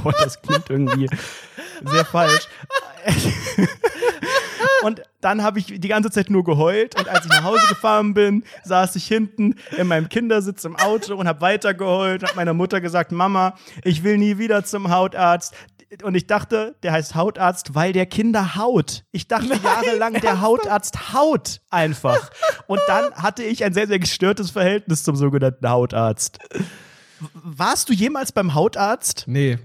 Gott, 0.03 0.15
das 0.19 0.41
klingt 0.41 0.69
irgendwie 0.69 1.09
sehr 1.83 2.05
falsch. 2.05 2.47
Und 4.87 5.01
dann 5.19 5.43
habe 5.43 5.59
ich 5.59 5.65
die 5.65 5.87
ganze 5.89 6.09
Zeit 6.09 6.29
nur 6.29 6.45
geheult 6.45 6.97
und 6.97 7.09
als 7.09 7.25
ich 7.25 7.31
nach 7.31 7.43
Hause 7.43 7.67
gefahren 7.67 8.13
bin, 8.13 8.45
saß 8.63 8.95
ich 8.95 9.05
hinten 9.05 9.55
in 9.75 9.85
meinem 9.85 10.07
Kindersitz 10.07 10.63
im 10.63 10.77
Auto 10.77 11.13
und 11.15 11.27
habe 11.27 11.41
weiter 11.41 11.73
geheult 11.73 12.21
und 12.21 12.29
habe 12.29 12.37
meiner 12.37 12.53
Mutter 12.53 12.79
gesagt, 12.79 13.11
Mama, 13.11 13.55
ich 13.83 14.05
will 14.05 14.17
nie 14.17 14.37
wieder 14.37 14.63
zum 14.63 14.89
Hautarzt. 14.89 15.53
Und 16.03 16.15
ich 16.15 16.25
dachte, 16.25 16.77
der 16.83 16.93
heißt 16.93 17.15
Hautarzt, 17.15 17.75
weil 17.75 17.91
der 17.91 18.05
Kinder 18.05 18.55
haut. 18.55 19.03
Ich 19.11 19.27
dachte 19.27 19.59
jahrelang, 19.61 20.13
der 20.21 20.39
Hautarzt 20.39 21.13
haut 21.13 21.59
einfach. 21.69 22.31
Und 22.67 22.79
dann 22.87 23.13
hatte 23.15 23.43
ich 23.43 23.65
ein 23.65 23.73
sehr, 23.73 23.87
sehr 23.87 23.99
gestörtes 23.99 24.51
Verhältnis 24.51 25.03
zum 25.03 25.17
sogenannten 25.17 25.69
Hautarzt. 25.69 26.39
Warst 27.33 27.89
du 27.89 27.93
jemals 27.93 28.31
beim 28.31 28.53
Hautarzt? 28.53 29.25
Nee. 29.27 29.59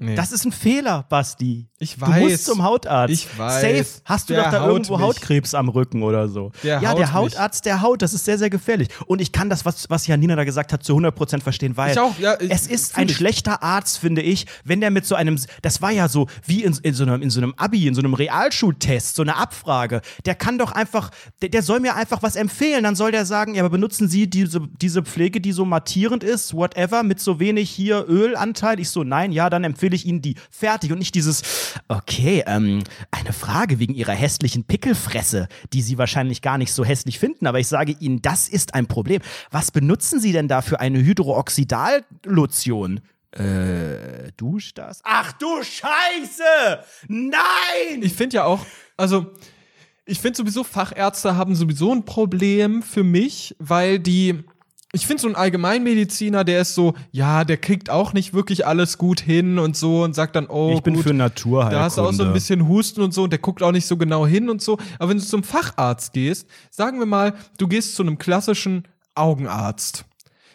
Nee. 0.00 0.14
Das 0.16 0.32
ist 0.32 0.44
ein 0.44 0.52
Fehler, 0.52 1.04
Basti. 1.08 1.68
Ich 1.78 1.94
Du 1.94 2.02
weiß. 2.02 2.20
musst 2.22 2.44
zum 2.44 2.62
Hautarzt. 2.62 3.14
Ich 3.14 3.38
weiß. 3.38 3.60
Safe. 3.60 3.86
Hast 4.04 4.28
du 4.28 4.34
doch 4.34 4.50
da 4.50 4.60
haut 4.62 4.68
irgendwo 4.70 4.96
mich. 4.96 5.06
Hautkrebs 5.06 5.54
am 5.54 5.68
Rücken 5.68 6.02
oder 6.02 6.28
so. 6.28 6.50
Der 6.62 6.80
ja, 6.82 6.94
der 6.94 7.06
mich. 7.06 7.12
Hautarzt, 7.14 7.64
der 7.64 7.80
haut. 7.80 8.02
Das 8.02 8.12
ist 8.12 8.24
sehr, 8.24 8.36
sehr 8.36 8.50
gefährlich. 8.50 8.88
Und 9.06 9.20
ich 9.22 9.32
kann 9.32 9.48
das, 9.48 9.64
was, 9.64 9.88
was 9.88 10.06
Janina 10.06 10.36
da 10.36 10.44
gesagt 10.44 10.72
hat, 10.72 10.82
zu 10.82 10.94
100% 10.96 11.40
verstehen, 11.40 11.76
weil 11.76 11.92
Ich 11.92 11.98
auch, 11.98 12.18
ja, 12.18 12.34
ich- 12.40 12.50
es 12.50 12.66
ist 12.66 12.96
ein 12.98 13.08
ich. 13.08 13.16
schlechter 13.16 13.62
Arzt, 13.62 13.98
finde 13.98 14.20
ich, 14.22 14.46
wenn 14.64 14.80
der 14.80 14.90
mit 14.90 15.06
so 15.06 15.14
einem, 15.14 15.38
das 15.62 15.80
war 15.80 15.90
ja 15.92 16.08
so 16.08 16.26
wie 16.44 16.64
in, 16.64 16.76
in, 16.82 16.92
so, 16.94 17.04
einem, 17.04 17.22
in 17.22 17.30
so 17.30 17.40
einem 17.40 17.54
Abi, 17.56 17.86
in 17.86 17.94
so 17.94 18.00
einem 18.00 18.12
Realschultest, 18.14 19.16
so 19.16 19.22
eine 19.22 19.36
Abfrage. 19.36 20.00
Der 20.26 20.34
kann 20.34 20.58
doch 20.58 20.72
einfach, 20.72 21.10
der, 21.42 21.48
der 21.48 21.62
soll 21.62 21.80
mir 21.80 21.94
einfach 21.96 22.22
was 22.22 22.36
empfehlen. 22.36 22.84
Dann 22.84 22.96
soll 22.96 23.12
der 23.12 23.24
sagen, 23.24 23.54
ja, 23.54 23.62
aber 23.62 23.70
benutzen 23.70 24.08
Sie 24.08 24.28
diese, 24.28 24.60
diese 24.80 25.02
Pflege, 25.02 25.40
die 25.40 25.52
so 25.52 25.64
mattierend 25.64 26.24
ist, 26.24 26.54
whatever, 26.54 27.02
mit 27.02 27.20
so 27.20 27.40
wenig 27.40 27.70
hier 27.70 28.04
Ölanteil. 28.08 28.80
Ich 28.80 28.90
so, 28.90 29.04
nein, 29.04 29.32
ja, 29.32 29.48
dann 29.50 29.64
empfehle 29.64 29.89
ich 29.94 30.06
Ihnen 30.06 30.22
die. 30.22 30.36
Fertig. 30.50 30.92
Und 30.92 30.98
nicht 30.98 31.14
dieses, 31.14 31.42
okay, 31.88 32.42
ähm, 32.46 32.82
eine 33.10 33.32
Frage 33.32 33.78
wegen 33.78 33.94
Ihrer 33.94 34.12
hässlichen 34.12 34.64
Pickelfresse, 34.64 35.48
die 35.72 35.82
Sie 35.82 35.98
wahrscheinlich 35.98 36.42
gar 36.42 36.58
nicht 36.58 36.72
so 36.72 36.84
hässlich 36.84 37.18
finden, 37.18 37.46
aber 37.46 37.60
ich 37.60 37.68
sage 37.68 37.96
Ihnen, 37.98 38.22
das 38.22 38.48
ist 38.48 38.74
ein 38.74 38.86
Problem. 38.86 39.22
Was 39.50 39.70
benutzen 39.70 40.20
Sie 40.20 40.32
denn 40.32 40.48
da 40.48 40.62
für 40.62 40.80
eine 40.80 40.98
Hydrooxidallotion? 41.02 43.00
Äh, 43.32 44.32
dusch 44.36 44.74
das? 44.74 45.00
Ach 45.04 45.32
du 45.32 45.62
Scheiße! 45.62 46.82
Nein! 47.06 48.02
Ich 48.02 48.14
finde 48.14 48.36
ja 48.36 48.44
auch, 48.44 48.66
also 48.96 49.32
ich 50.04 50.18
finde 50.18 50.38
sowieso, 50.38 50.64
Fachärzte 50.64 51.36
haben 51.36 51.54
sowieso 51.54 51.92
ein 51.92 52.04
Problem 52.04 52.82
für 52.82 53.04
mich, 53.04 53.54
weil 53.60 54.00
die, 54.00 54.42
ich 54.92 55.06
finde 55.06 55.22
so 55.22 55.28
ein 55.28 55.36
Allgemeinmediziner, 55.36 56.42
der 56.42 56.62
ist 56.62 56.74
so, 56.74 56.94
ja, 57.12 57.44
der 57.44 57.58
kriegt 57.58 57.90
auch 57.90 58.12
nicht 58.12 58.34
wirklich 58.34 58.66
alles 58.66 58.98
gut 58.98 59.20
hin 59.20 59.58
und 59.58 59.76
so 59.76 60.02
und 60.02 60.14
sagt 60.14 60.34
dann, 60.34 60.46
oh, 60.48 60.72
ich 60.74 60.82
bin 60.82 60.94
gut, 60.94 61.04
für 61.04 61.14
Naturheilkunde. 61.14 61.76
da 61.76 61.84
hast 61.84 61.98
du 61.98 62.02
auch 62.02 62.12
so 62.12 62.24
ein 62.24 62.32
bisschen 62.32 62.66
Husten 62.68 63.00
und 63.00 63.14
so 63.14 63.24
und 63.24 63.30
der 63.30 63.38
guckt 63.38 63.62
auch 63.62 63.70
nicht 63.70 63.86
so 63.86 63.96
genau 63.96 64.26
hin 64.26 64.50
und 64.50 64.60
so. 64.60 64.78
Aber 64.98 65.10
wenn 65.10 65.18
du 65.18 65.24
zum 65.24 65.44
Facharzt 65.44 66.12
gehst, 66.12 66.48
sagen 66.70 66.98
wir 66.98 67.06
mal, 67.06 67.34
du 67.58 67.68
gehst 67.68 67.94
zu 67.94 68.02
einem 68.02 68.18
klassischen 68.18 68.88
Augenarzt. 69.14 70.06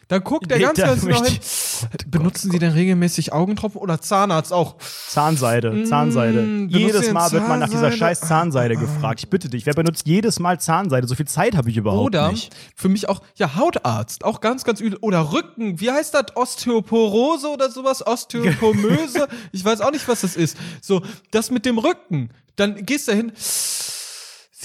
Dann 0.07 0.23
guckt 0.23 0.49
der 0.51 0.57
Nee, 0.57 0.63
ganz 0.65 0.79
da 0.79 0.87
ganz 0.87 1.01
genau 1.01 1.19
möchte 1.19 1.33
hin. 1.33 2.11
Benutzen 2.11 2.51
Sie 2.51 2.59
denn 2.59 2.73
regelmäßig 2.73 3.33
Augentropfen 3.33 3.81
oder 3.81 3.99
Zahnarzt 3.99 4.53
auch? 4.53 4.75
Zahnseide, 5.07 5.83
Zahnseide. 5.85 6.41
Mm, 6.41 6.69
jedes 6.69 7.11
Mal 7.11 7.31
wird 7.31 7.47
man 7.47 7.59
nach 7.59 7.67
dieser 7.69 7.89
Zahnseide? 7.89 7.97
scheiß 7.97 8.19
Zahnseide 8.21 8.75
gefragt. 8.75 9.21
Ich 9.21 9.29
bitte 9.29 9.49
dich, 9.49 9.65
wer 9.65 9.73
benutzt 9.73 10.05
jedes 10.05 10.39
Mal 10.39 10.59
Zahnseide? 10.59 11.07
So 11.07 11.15
viel 11.15 11.27
Zeit 11.27 11.55
habe 11.57 11.69
ich 11.71 11.77
überhaupt 11.77 12.05
Oder 12.05 12.29
nicht. 12.31 12.55
für 12.75 12.87
mich 12.89 13.09
auch, 13.09 13.21
ja, 13.35 13.55
Hautarzt, 13.55 14.23
auch 14.23 14.41
ganz, 14.41 14.63
ganz 14.63 14.79
übel. 14.79 14.99
Oder 15.01 15.31
Rücken, 15.33 15.79
wie 15.79 15.89
heißt 15.89 16.13
das? 16.13 16.35
Osteoporose 16.35 17.47
oder 17.47 17.71
sowas? 17.71 18.05
Osteopomöse? 18.05 19.27
ich 19.51 19.65
weiß 19.65 19.81
auch 19.81 19.91
nicht, 19.91 20.07
was 20.07 20.21
das 20.21 20.35
ist. 20.35 20.55
So, 20.81 21.01
das 21.31 21.49
mit 21.49 21.65
dem 21.65 21.79
Rücken. 21.79 22.29
Dann 22.55 22.85
gehst 22.85 23.07
du 23.07 23.13
hin. 23.13 23.31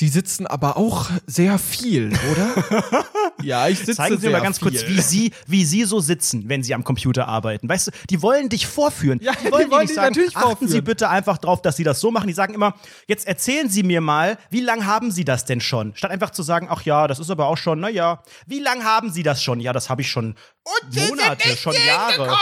Sie 0.00 0.08
sitzen 0.08 0.46
aber 0.46 0.78
auch 0.78 1.10
sehr 1.26 1.58
viel, 1.58 2.10
oder? 2.32 3.04
ja, 3.42 3.68
ich 3.68 3.80
sitze 3.80 3.96
Zeigen 3.96 4.14
Sie 4.14 4.22
sehr 4.22 4.30
mal 4.30 4.40
ganz 4.40 4.58
viel. 4.58 4.70
kurz, 4.70 4.86
wie 4.86 4.98
Sie, 4.98 5.32
wie 5.46 5.66
Sie 5.66 5.84
so 5.84 6.00
sitzen, 6.00 6.48
wenn 6.48 6.62
Sie 6.62 6.72
am 6.72 6.84
Computer 6.84 7.28
arbeiten. 7.28 7.68
Weißt 7.68 7.88
du, 7.88 7.90
die 8.08 8.22
wollen 8.22 8.48
dich 8.48 8.66
vorführen. 8.66 9.20
Ja, 9.20 9.32
die 9.32 9.52
wollen, 9.52 9.66
die 9.66 9.70
wollen 9.70 9.86
dich 9.86 9.96
sagen, 9.96 10.08
natürlich 10.08 10.34
achten 10.34 10.46
vorführen. 10.46 10.72
Sie 10.72 10.80
bitte 10.80 11.10
einfach 11.10 11.36
drauf, 11.36 11.60
dass 11.60 11.76
Sie 11.76 11.84
das 11.84 12.00
so 12.00 12.10
machen. 12.10 12.28
Die 12.28 12.32
sagen 12.32 12.54
immer, 12.54 12.76
jetzt 13.08 13.26
erzählen 13.26 13.68
Sie 13.68 13.82
mir 13.82 14.00
mal, 14.00 14.38
wie 14.48 14.62
lange 14.62 14.86
haben 14.86 15.10
Sie 15.10 15.26
das 15.26 15.44
denn 15.44 15.60
schon? 15.60 15.94
Statt 15.94 16.10
einfach 16.10 16.30
zu 16.30 16.42
sagen, 16.42 16.68
ach 16.70 16.80
ja, 16.80 17.06
das 17.06 17.18
ist 17.18 17.28
aber 17.28 17.48
auch 17.48 17.58
schon, 17.58 17.78
naja, 17.80 18.22
wie 18.46 18.60
lange 18.60 18.82
haben 18.84 19.12
Sie 19.12 19.22
das 19.22 19.42
schon? 19.42 19.60
Ja, 19.60 19.74
das 19.74 19.90
habe 19.90 20.00
ich 20.00 20.08
schon 20.08 20.34
Monate, 20.94 21.58
schon 21.58 21.74
Jahre. 21.86 22.38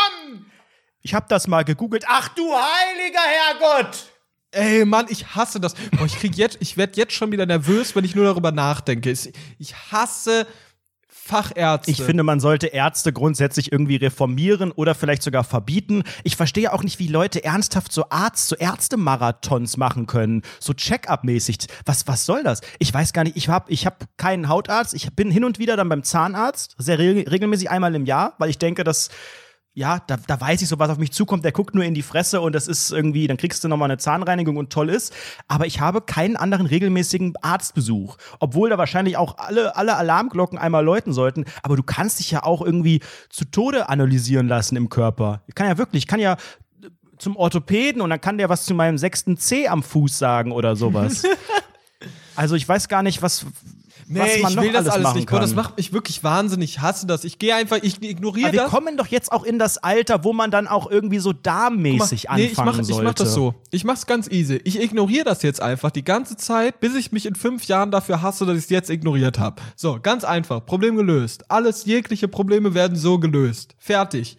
Ich 1.03 1.13
habe 1.13 1.27
das 1.29 1.49
mal 1.49 1.65
gegoogelt. 1.65 2.05
Ach 2.07 2.29
du 2.29 2.53
heiliger 2.53 3.19
Herrgott! 3.19 4.07
Ey, 4.51 4.85
Mann, 4.85 5.07
ich 5.09 5.35
hasse 5.35 5.61
das. 5.61 5.75
Boah, 5.75 6.07
ich 6.07 6.17
krieg 6.17 6.37
jetzt, 6.37 6.57
ich 6.61 6.77
werde 6.77 6.97
jetzt 6.97 7.13
schon 7.13 7.33
wieder 7.33 7.45
nervös, 7.45 7.95
wenn 7.95 8.05
ich 8.05 8.15
nur 8.15 8.25
darüber 8.25 8.51
nachdenke. 8.51 9.11
Ich 9.11 9.75
hasse 9.93 10.47
Fachärzte. 11.29 11.91
Ich 11.91 12.03
finde, 12.03 12.23
man 12.23 12.41
sollte 12.41 12.69
Ärzte 12.69 13.13
grundsätzlich 13.13 13.71
irgendwie 13.71 13.97
reformieren 13.97 14.73
oder 14.73 14.95
vielleicht 14.95 15.23
sogar 15.23 15.45
verbieten. 15.45 16.03
Ich 16.25 16.37
verstehe 16.37 16.73
auch 16.73 16.83
nicht, 16.83 16.99
wie 16.99 17.09
Leute 17.09 17.45
ernsthaft 17.45 17.93
so 17.93 18.07
Arzt, 18.09 18.49
so 18.49 18.57
Ärztemarathons 18.57 19.77
machen 19.77 20.07
können, 20.07 20.43
so 20.59 20.73
Check-up-mäßig. 20.73 21.59
Was, 21.85 22.07
was 22.07 22.25
soll 22.25 22.43
das? 22.43 22.63
Ich 22.79 22.93
weiß 22.93 23.13
gar 23.13 23.25
nicht, 23.25 23.37
ich 23.37 23.49
habe 23.49 23.71
ich 23.71 23.85
hab 23.85 24.07
keinen 24.17 24.49
Hautarzt. 24.49 24.95
Ich 24.95 25.15
bin 25.15 25.31
hin 25.31 25.45
und 25.45 25.59
wieder 25.59 25.77
dann 25.77 25.91
beim 25.91 26.03
Zahnarzt, 26.03 26.75
sehr 26.79 26.99
re 26.99 27.25
regelmäßig 27.31 27.71
einmal 27.71 27.95
im 27.95 28.07
Jahr, 28.07 28.35
weil 28.39 28.49
ich 28.49 28.59
denke, 28.59 28.83
dass 28.83 29.11
ja, 29.79 30.01
da, 30.05 30.17
da 30.27 30.41
weiß 30.41 30.61
ich 30.61 30.69
so, 30.69 30.81
was 30.81 30.91
auf 30.91 30.99
mich 30.99 31.13
zukommt. 31.13 31.45
Der 31.45 31.53
guckt 31.53 31.73
nur 31.77 31.85
in 31.85 31.95
die 31.95 32.03
Fresse 32.03 32.41
und 32.41 32.53
das 32.53 32.67
ist 32.67 32.91
irgendwie, 32.91 33.29
dann 33.29 33.37
kriegst 33.37 33.63
du 33.63 33.69
nochmal 33.69 33.89
eine 33.89 33.97
Zahnreinigung 33.97 34.57
und 34.57 34.73
toll 34.73 34.91
ist. 34.91 35.15
Aber 35.47 35.67
ich 35.67 35.81
habe 35.81 36.01
keinen 36.01 36.37
anderen 36.37 36.67
regelmäßigen 36.67 37.35
Arztbesuch. 37.43 38.17
Obwohl 38.41 38.71
da 38.71 38.77
wahrscheinlich 38.77 39.17
auch 39.17 39.39
alle, 39.39 39.77
alle 39.77 39.97
Alarmglocken 39.97 40.59
einmal 40.59 40.85
läuten 40.85 41.13
sollten. 41.13 41.45
Aber 41.63 41.77
du 41.77 41.85
kannst 41.85 42.19
dich 42.19 42.33
ja 42.33 42.43
auch 42.43 42.61
irgendwie 42.61 43.01
zu 43.31 43.45
Tode 43.45 43.89
analysieren 43.89 44.49
lassen 44.49 44.75
im 44.75 44.89
Körper. 44.89 45.43
Ich 45.47 45.55
kann 45.55 45.69
ja 45.69 45.79
wirklich, 45.79 46.03
ich 46.03 46.09
kann 46.09 46.19
ja 46.19 46.37
zum 47.17 47.37
Orthopäden 47.37 48.03
und 48.03 48.11
dann 48.11 48.21
kann 48.21 48.37
der 48.37 48.49
was 48.49 48.65
zu 48.65 48.75
meinem 48.75 48.99
sechsten 48.99 49.37
C 49.37 49.69
am 49.69 49.85
Fuß 49.85 50.19
sagen 50.19 50.51
oder 50.51 50.75
sowas. 50.75 51.23
also 52.35 52.57
ich 52.57 52.69
weiß 52.69 52.89
gar 52.89 53.05
nicht, 53.05 53.23
was, 53.23 53.47
Nee, 54.09 54.21
was 54.21 54.43
man 54.43 54.51
ich 54.51 54.57
noch 54.57 54.63
will 54.63 54.73
das 54.73 54.81
alles 54.83 54.93
alles 54.95 55.05
machen 55.05 55.17
nicht. 55.19 55.31
Boah, 55.31 55.41
das 55.41 55.51
kann. 55.51 55.57
macht 55.57 55.77
mich 55.77 55.93
wirklich 55.93 56.25
wahnsinnig. 56.25 56.71
Ich 56.71 56.81
hasse 56.81 57.07
das. 57.07 57.25
Ich 57.25 57.39
gehe 57.39 57.55
einfach, 57.55 57.79
ich 57.83 58.03
ignoriere 58.03 58.49
Aber 58.49 58.53
wir 58.53 58.61
das. 58.63 58.71
kommen 58.71 58.97
doch 58.97 59.07
jetzt 59.07 59.31
auch 59.33 59.45
in 59.45 59.59
das 59.59 59.79
Alter, 59.79 60.25
wo 60.25 60.33
man 60.33 60.51
dann 60.51 60.67
auch 60.67 60.91
irgendwie 60.91 61.19
so 61.19 61.33
darmmäßig 61.33 62.29
mal, 62.29 62.37
nee, 62.37 62.49
anfangen 62.49 62.69
ich 62.71 62.77
mach, 62.77 62.85
sollte. 62.85 62.93
ich 62.93 63.03
mach 63.03 63.15
das 63.15 63.35
so. 63.35 63.55
Ich 63.71 63.85
mach's 63.85 64.07
ganz 64.07 64.29
easy. 64.29 64.61
Ich 64.65 64.81
ignoriere 64.81 65.25
das 65.25 65.43
jetzt 65.43 65.61
einfach 65.61 65.91
die 65.91 66.05
ganze 66.05 66.37
Zeit, 66.37 66.81
bis 66.81 66.95
ich 66.95 67.13
mich 67.13 67.27
in 67.27 67.35
fünf 67.35 67.65
Jahren 67.65 67.91
dafür 67.91 68.23
hasse, 68.23 68.47
dass 68.47 68.57
ich 68.57 68.65
es 68.65 68.71
jetzt 68.71 68.91
ignoriert 68.91 69.39
habe. 69.39 69.63
So, 69.77 69.99
ganz 70.03 70.25
einfach. 70.25 70.65
Problem 70.65 70.97
gelöst. 70.97 71.51
Alles, 71.51 71.85
jegliche 71.85 72.29
Probleme 72.29 72.75
werden 72.75 72.97
so 72.97 73.19
gelöst. 73.19 73.75
Fertig. 73.79 74.39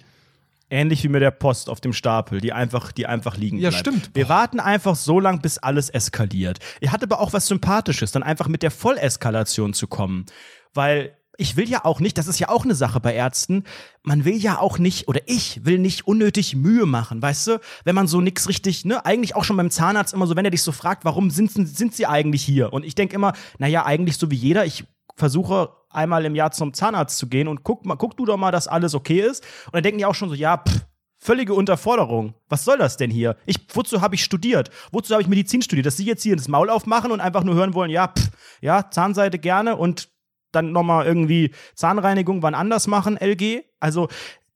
Ähnlich 0.69 1.03
wie 1.03 1.07
mit 1.09 1.21
der 1.21 1.31
Post 1.31 1.69
auf 1.69 1.81
dem 1.81 1.93
Stapel, 1.93 2.41
die 2.41 2.53
einfach, 2.53 2.91
die 2.91 3.07
einfach 3.07 3.37
liegen 3.37 3.57
Ja, 3.57 3.69
bleibt. 3.69 3.79
stimmt. 3.87 4.11
Wir 4.13 4.29
warten 4.29 4.59
einfach 4.59 4.95
so 4.95 5.19
lang, 5.19 5.41
bis 5.41 5.57
alles 5.57 5.89
eskaliert. 5.89 6.59
Ihr 6.79 6.91
hattet 6.91 7.11
aber 7.11 7.21
auch 7.21 7.33
was 7.33 7.47
Sympathisches, 7.47 8.11
dann 8.11 8.23
einfach 8.23 8.47
mit 8.47 8.61
der 8.63 8.71
Volleskalation 8.71 9.73
zu 9.73 9.87
kommen. 9.87 10.25
Weil 10.73 11.15
ich 11.37 11.55
will 11.55 11.69
ja 11.69 11.85
auch 11.85 12.01
nicht, 12.01 12.17
das 12.17 12.27
ist 12.27 12.37
ja 12.39 12.49
auch 12.49 12.65
eine 12.65 12.75
Sache 12.75 12.99
bei 12.99 13.13
Ärzten, 13.13 13.63
man 14.03 14.25
will 14.25 14.35
ja 14.35 14.59
auch 14.59 14.77
nicht, 14.77 15.07
oder 15.07 15.21
ich 15.25 15.65
will 15.65 15.79
nicht 15.79 16.05
unnötig 16.05 16.55
Mühe 16.55 16.85
machen, 16.85 17.21
weißt 17.21 17.47
du? 17.47 17.59
Wenn 17.85 17.95
man 17.95 18.07
so 18.07 18.19
nix 18.19 18.49
richtig, 18.49 18.83
ne, 18.83 19.05
eigentlich 19.05 19.35
auch 19.37 19.45
schon 19.45 19.55
beim 19.55 19.71
Zahnarzt 19.71 20.13
immer 20.13 20.27
so, 20.27 20.35
wenn 20.35 20.43
er 20.43 20.51
dich 20.51 20.63
so 20.63 20.73
fragt, 20.73 21.05
warum 21.05 21.29
sind, 21.31 21.49
sind 21.51 21.95
sie 21.95 22.05
eigentlich 22.05 22.43
hier? 22.43 22.73
Und 22.73 22.83
ich 22.83 22.93
denke 22.93 23.15
immer, 23.15 23.31
naja, 23.57 23.85
eigentlich 23.85 24.17
so 24.17 24.29
wie 24.29 24.35
jeder, 24.35 24.65
ich 24.65 24.83
versuche 25.19 25.69
einmal 25.89 26.25
im 26.25 26.35
Jahr 26.35 26.51
zum 26.51 26.73
Zahnarzt 26.73 27.17
zu 27.17 27.27
gehen 27.27 27.47
und 27.47 27.63
guck 27.63 27.85
mal, 27.85 27.95
guck 27.95 28.17
du 28.17 28.25
doch 28.25 28.37
mal, 28.37 28.51
dass 28.51 28.67
alles 28.67 28.95
okay 28.95 29.21
ist. 29.21 29.43
Und 29.65 29.75
dann 29.75 29.83
denken 29.83 29.99
die 29.99 30.05
auch 30.05 30.15
schon 30.15 30.29
so, 30.29 30.35
ja, 30.35 30.57
pff, 30.57 30.85
völlige 31.17 31.53
Unterforderung. 31.53 32.33
Was 32.47 32.63
soll 32.65 32.77
das 32.77 32.97
denn 32.97 33.11
hier? 33.11 33.35
Ich, 33.45 33.57
wozu 33.73 34.01
habe 34.01 34.15
ich 34.15 34.23
studiert? 34.23 34.69
Wozu 34.91 35.13
habe 35.13 35.21
ich 35.21 35.27
Medizin 35.27 35.61
studiert? 35.61 35.85
Dass 35.85 35.97
sie 35.97 36.05
jetzt 36.05 36.23
hier 36.23 36.35
das 36.35 36.47
Maul 36.47 36.69
aufmachen 36.69 37.11
und 37.11 37.19
einfach 37.19 37.43
nur 37.43 37.55
hören 37.55 37.73
wollen, 37.73 37.91
ja, 37.91 38.07
pff, 38.07 38.29
ja, 38.61 38.89
Zahnseite 38.89 39.37
gerne 39.37 39.75
und 39.75 40.09
dann 40.51 40.71
nochmal 40.71 41.05
irgendwie 41.05 41.51
Zahnreinigung 41.75 42.41
wann 42.41 42.55
anders 42.55 42.87
machen, 42.87 43.17
LG. 43.17 43.63
Also, 43.79 44.07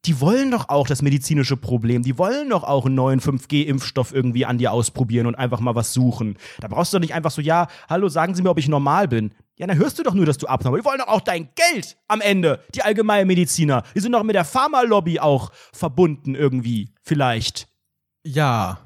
die 0.05 0.19
wollen 0.19 0.51
doch 0.51 0.67
auch 0.67 0.87
das 0.87 1.01
medizinische 1.01 1.55
Problem. 1.55 2.03
Die 2.03 2.17
wollen 2.17 2.49
doch 2.49 2.63
auch 2.63 2.85
einen 2.85 2.95
neuen 2.95 3.21
5G-Impfstoff 3.21 4.13
irgendwie 4.13 4.45
an 4.45 4.57
dir 4.57 4.73
ausprobieren 4.73 5.27
und 5.27 5.35
einfach 5.35 5.61
mal 5.61 5.75
was 5.75 5.93
suchen. 5.93 6.37
Da 6.59 6.67
brauchst 6.67 6.91
du 6.91 6.97
doch 6.97 7.01
nicht 7.01 7.13
einfach 7.13 7.31
so, 7.31 7.41
ja, 7.41 7.67
hallo, 7.87 8.09
sagen 8.09 8.35
Sie 8.35 8.41
mir, 8.41 8.49
ob 8.49 8.57
ich 8.57 8.67
normal 8.67 9.07
bin. 9.07 9.33
Ja, 9.57 9.67
dann 9.67 9.77
hörst 9.77 9.99
du 9.99 10.03
doch 10.03 10.15
nur, 10.15 10.25
dass 10.25 10.37
du 10.37 10.47
abnormal 10.47 10.79
Die 10.79 10.85
wollen 10.85 10.99
doch 10.99 11.07
auch 11.07 11.21
dein 11.21 11.49
Geld 11.55 11.95
am 12.07 12.21
Ende, 12.21 12.63
die 12.73 12.81
Allgemeinmediziner. 12.81 13.83
Die 13.95 13.99
sind 13.99 14.11
doch 14.11 14.23
mit 14.23 14.35
der 14.35 14.45
Pharmalobby 14.45 15.19
auch 15.19 15.51
verbunden 15.71 16.33
irgendwie, 16.33 16.89
vielleicht. 17.03 17.67
Ja. 18.23 18.79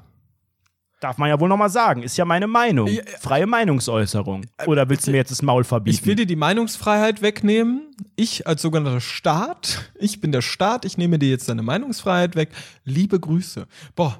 Darf 1.00 1.16
man 1.16 1.28
ja 1.28 1.38
wohl 1.38 1.48
nochmal 1.48 1.70
sagen. 1.70 2.02
Ist 2.02 2.16
ja 2.16 2.24
meine 2.24 2.48
Meinung. 2.48 2.88
Ja, 2.88 3.02
Freie 3.20 3.46
Meinungsäußerung. 3.46 4.46
Oder 4.66 4.88
willst 4.90 5.06
du 5.06 5.12
mir 5.12 5.18
jetzt 5.18 5.30
das 5.30 5.42
Maul 5.42 5.62
verbieten? 5.62 5.96
Ich 5.96 6.04
will 6.04 6.16
dir 6.16 6.26
die 6.26 6.36
Meinungsfreiheit 6.36 7.22
wegnehmen. 7.22 7.94
Ich 8.16 8.46
als 8.46 8.62
sogenannter 8.62 9.00
Staat, 9.00 9.92
ich 9.94 10.20
bin 10.20 10.32
der 10.32 10.42
Staat, 10.42 10.84
ich 10.84 10.98
nehme 10.98 11.18
dir 11.18 11.30
jetzt 11.30 11.48
deine 11.48 11.62
Meinungsfreiheit 11.62 12.34
weg. 12.34 12.50
Liebe 12.84 13.18
Grüße. 13.20 13.68
Boah. 13.94 14.18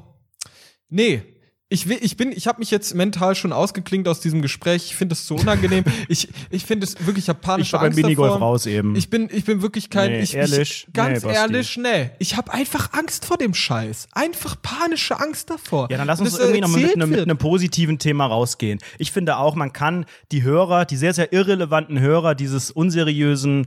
Nee. 0.88 1.22
Ich 1.70 1.86
will, 1.86 1.98
ich 2.00 2.16
bin, 2.16 2.32
ich 2.32 2.46
habe 2.46 2.60
mich 2.60 2.70
jetzt 2.70 2.94
mental 2.94 3.34
schon 3.34 3.52
ausgeklingt 3.52 4.08
aus 4.08 4.20
diesem 4.20 4.40
Gespräch. 4.40 4.86
Ich 4.86 4.96
finde 4.96 5.12
es 5.12 5.26
so 5.26 5.34
unangenehm. 5.34 5.84
ich, 6.08 6.28
ich 6.48 6.64
finde 6.64 6.86
es 6.86 6.94
wirklich 7.04 7.26
ich 7.26 7.28
hab 7.28 7.58
ich 7.58 7.72
beim 7.72 7.94
Minigolf 7.94 8.32
davor. 8.32 8.48
raus 8.48 8.64
eben. 8.64 8.96
Ich 8.96 9.10
bin, 9.10 9.28
ich 9.30 9.44
bin 9.44 9.60
wirklich 9.60 9.90
kein, 9.90 10.12
Nee, 10.12 10.20
ich, 10.20 10.34
ehrlich? 10.34 10.86
ich 10.88 10.92
ganz 10.94 11.24
Nee, 11.24 11.32
ehrlich, 11.34 11.76
nee. 11.76 12.10
Ich 12.18 12.38
habe 12.38 12.54
einfach 12.54 12.94
Angst 12.94 13.26
vor 13.26 13.36
dem 13.36 13.52
Scheiß. 13.52 14.08
Einfach 14.12 14.56
panische 14.62 15.20
Angst 15.20 15.50
davor. 15.50 15.88
Ja, 15.90 15.98
dann 15.98 16.06
lass 16.06 16.20
uns 16.22 16.38
irgendwie 16.38 16.62
noch 16.62 16.68
mit 16.68 16.82
erzählt 16.84 17.02
einem, 17.02 17.10
mit 17.10 17.20
einem 17.20 17.36
positiven 17.36 17.98
Thema 17.98 18.24
rausgehen. 18.24 18.78
Ich 18.96 19.12
finde 19.12 19.36
auch, 19.36 19.54
man 19.54 19.74
kann 19.74 20.06
die 20.32 20.42
Hörer, 20.44 20.86
die 20.86 20.96
sehr, 20.96 21.12
sehr 21.12 21.34
irrelevanten 21.34 22.00
Hörer 22.00 22.34
dieses 22.34 22.70
unseriösen, 22.70 23.66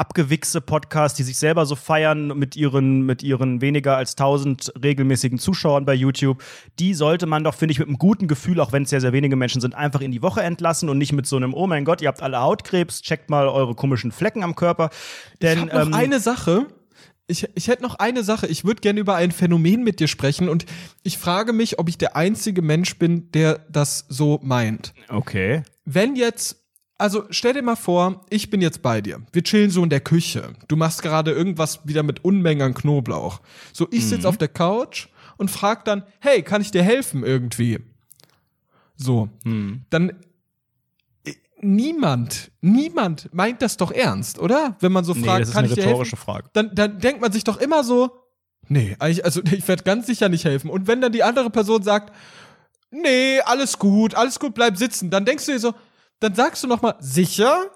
abgewichste 0.00 0.62
Podcasts, 0.62 1.14
die 1.18 1.22
sich 1.24 1.36
selber 1.36 1.66
so 1.66 1.76
feiern 1.76 2.28
mit 2.28 2.56
ihren, 2.56 3.02
mit 3.02 3.22
ihren 3.22 3.60
weniger 3.60 3.98
als 3.98 4.12
1000 4.12 4.72
regelmäßigen 4.82 5.38
Zuschauern 5.38 5.84
bei 5.84 5.92
YouTube, 5.92 6.42
die 6.78 6.94
sollte 6.94 7.26
man 7.26 7.44
doch, 7.44 7.54
finde 7.54 7.72
ich, 7.72 7.78
mit 7.78 7.86
einem 7.86 7.98
guten 7.98 8.26
Gefühl, 8.26 8.60
auch 8.60 8.72
wenn 8.72 8.84
es 8.84 8.90
sehr, 8.90 9.02
sehr 9.02 9.12
wenige 9.12 9.36
Menschen 9.36 9.60
sind, 9.60 9.74
einfach 9.74 10.00
in 10.00 10.10
die 10.10 10.22
Woche 10.22 10.42
entlassen 10.42 10.88
und 10.88 10.96
nicht 10.96 11.12
mit 11.12 11.26
so 11.26 11.36
einem, 11.36 11.52
oh 11.52 11.66
mein 11.66 11.84
Gott, 11.84 12.00
ihr 12.00 12.08
habt 12.08 12.22
alle 12.22 12.40
Hautkrebs, 12.40 13.02
checkt 13.02 13.28
mal 13.28 13.46
eure 13.46 13.74
komischen 13.74 14.10
Flecken 14.10 14.42
am 14.42 14.56
Körper. 14.56 14.88
Denn, 15.42 15.58
Ich 15.58 15.64
noch 15.66 15.82
ähm, 15.82 15.92
eine 15.92 16.18
Sache. 16.18 16.66
Ich, 17.26 17.46
ich 17.54 17.68
hätte 17.68 17.82
noch 17.82 17.96
eine 17.96 18.24
Sache. 18.24 18.46
Ich 18.46 18.64
würde 18.64 18.80
gerne 18.80 19.00
über 19.00 19.16
ein 19.16 19.32
Phänomen 19.32 19.84
mit 19.84 20.00
dir 20.00 20.08
sprechen 20.08 20.48
und 20.48 20.64
ich 21.02 21.18
frage 21.18 21.52
mich, 21.52 21.78
ob 21.78 21.90
ich 21.90 21.98
der 21.98 22.16
einzige 22.16 22.62
Mensch 22.62 22.98
bin, 22.98 23.30
der 23.32 23.66
das 23.70 24.06
so 24.08 24.40
meint. 24.42 24.94
Okay. 25.10 25.62
Wenn 25.84 26.16
jetzt, 26.16 26.59
also 27.00 27.24
stell 27.30 27.54
dir 27.54 27.62
mal 27.62 27.76
vor, 27.76 28.26
ich 28.28 28.50
bin 28.50 28.60
jetzt 28.60 28.82
bei 28.82 29.00
dir. 29.00 29.22
Wir 29.32 29.42
chillen 29.42 29.70
so 29.70 29.82
in 29.82 29.88
der 29.90 30.00
Küche. 30.00 30.52
Du 30.68 30.76
machst 30.76 31.02
gerade 31.02 31.32
irgendwas 31.32 31.80
wieder 31.86 32.02
mit 32.02 32.24
Unmengen 32.24 32.62
an 32.62 32.74
Knoblauch. 32.74 33.40
So, 33.72 33.88
ich 33.90 34.06
sitze 34.06 34.28
auf 34.28 34.36
der 34.36 34.48
Couch 34.48 35.08
und 35.38 35.50
frag 35.50 35.84
dann, 35.86 36.04
hey, 36.20 36.42
kann 36.42 36.60
ich 36.60 36.70
dir 36.70 36.82
helfen 36.82 37.24
irgendwie? 37.24 37.78
So, 38.96 39.30
dann 39.88 40.10
äh, 41.24 41.32
niemand, 41.62 42.50
niemand 42.60 43.32
meint 43.32 43.62
das 43.62 43.78
doch 43.78 43.90
ernst, 43.90 44.38
oder? 44.38 44.76
Wenn 44.80 44.92
man 44.92 45.04
so 45.04 45.14
Nee, 45.14 45.24
fragt, 45.24 45.40
das 45.40 45.48
ist 45.48 45.54
kann 45.54 45.64
eine 45.64 45.72
ich 45.72 45.78
dir 45.78 45.86
rhetorische 45.86 46.16
helfen? 46.16 46.24
Frage. 46.24 46.50
Dann, 46.52 46.74
dann 46.74 46.98
denkt 46.98 47.22
man 47.22 47.32
sich 47.32 47.44
doch 47.44 47.56
immer 47.56 47.82
so, 47.82 48.10
nee, 48.68 48.94
also 48.98 49.40
ich 49.50 49.66
werde 49.66 49.84
ganz 49.84 50.06
sicher 50.06 50.28
nicht 50.28 50.44
helfen. 50.44 50.68
Und 50.68 50.86
wenn 50.86 51.00
dann 51.00 51.12
die 51.12 51.22
andere 51.22 51.48
Person 51.48 51.82
sagt, 51.82 52.14
nee, 52.90 53.40
alles 53.40 53.78
gut, 53.78 54.14
alles 54.14 54.38
gut, 54.38 54.52
bleib 54.54 54.76
sitzen, 54.76 55.08
dann 55.08 55.24
denkst 55.24 55.46
du 55.46 55.52
dir 55.52 55.58
so, 55.60 55.74
dann 56.20 56.34
sagst 56.34 56.62
du 56.62 56.68
noch 56.68 56.82
mal, 56.82 56.94
sicher? 57.00 57.66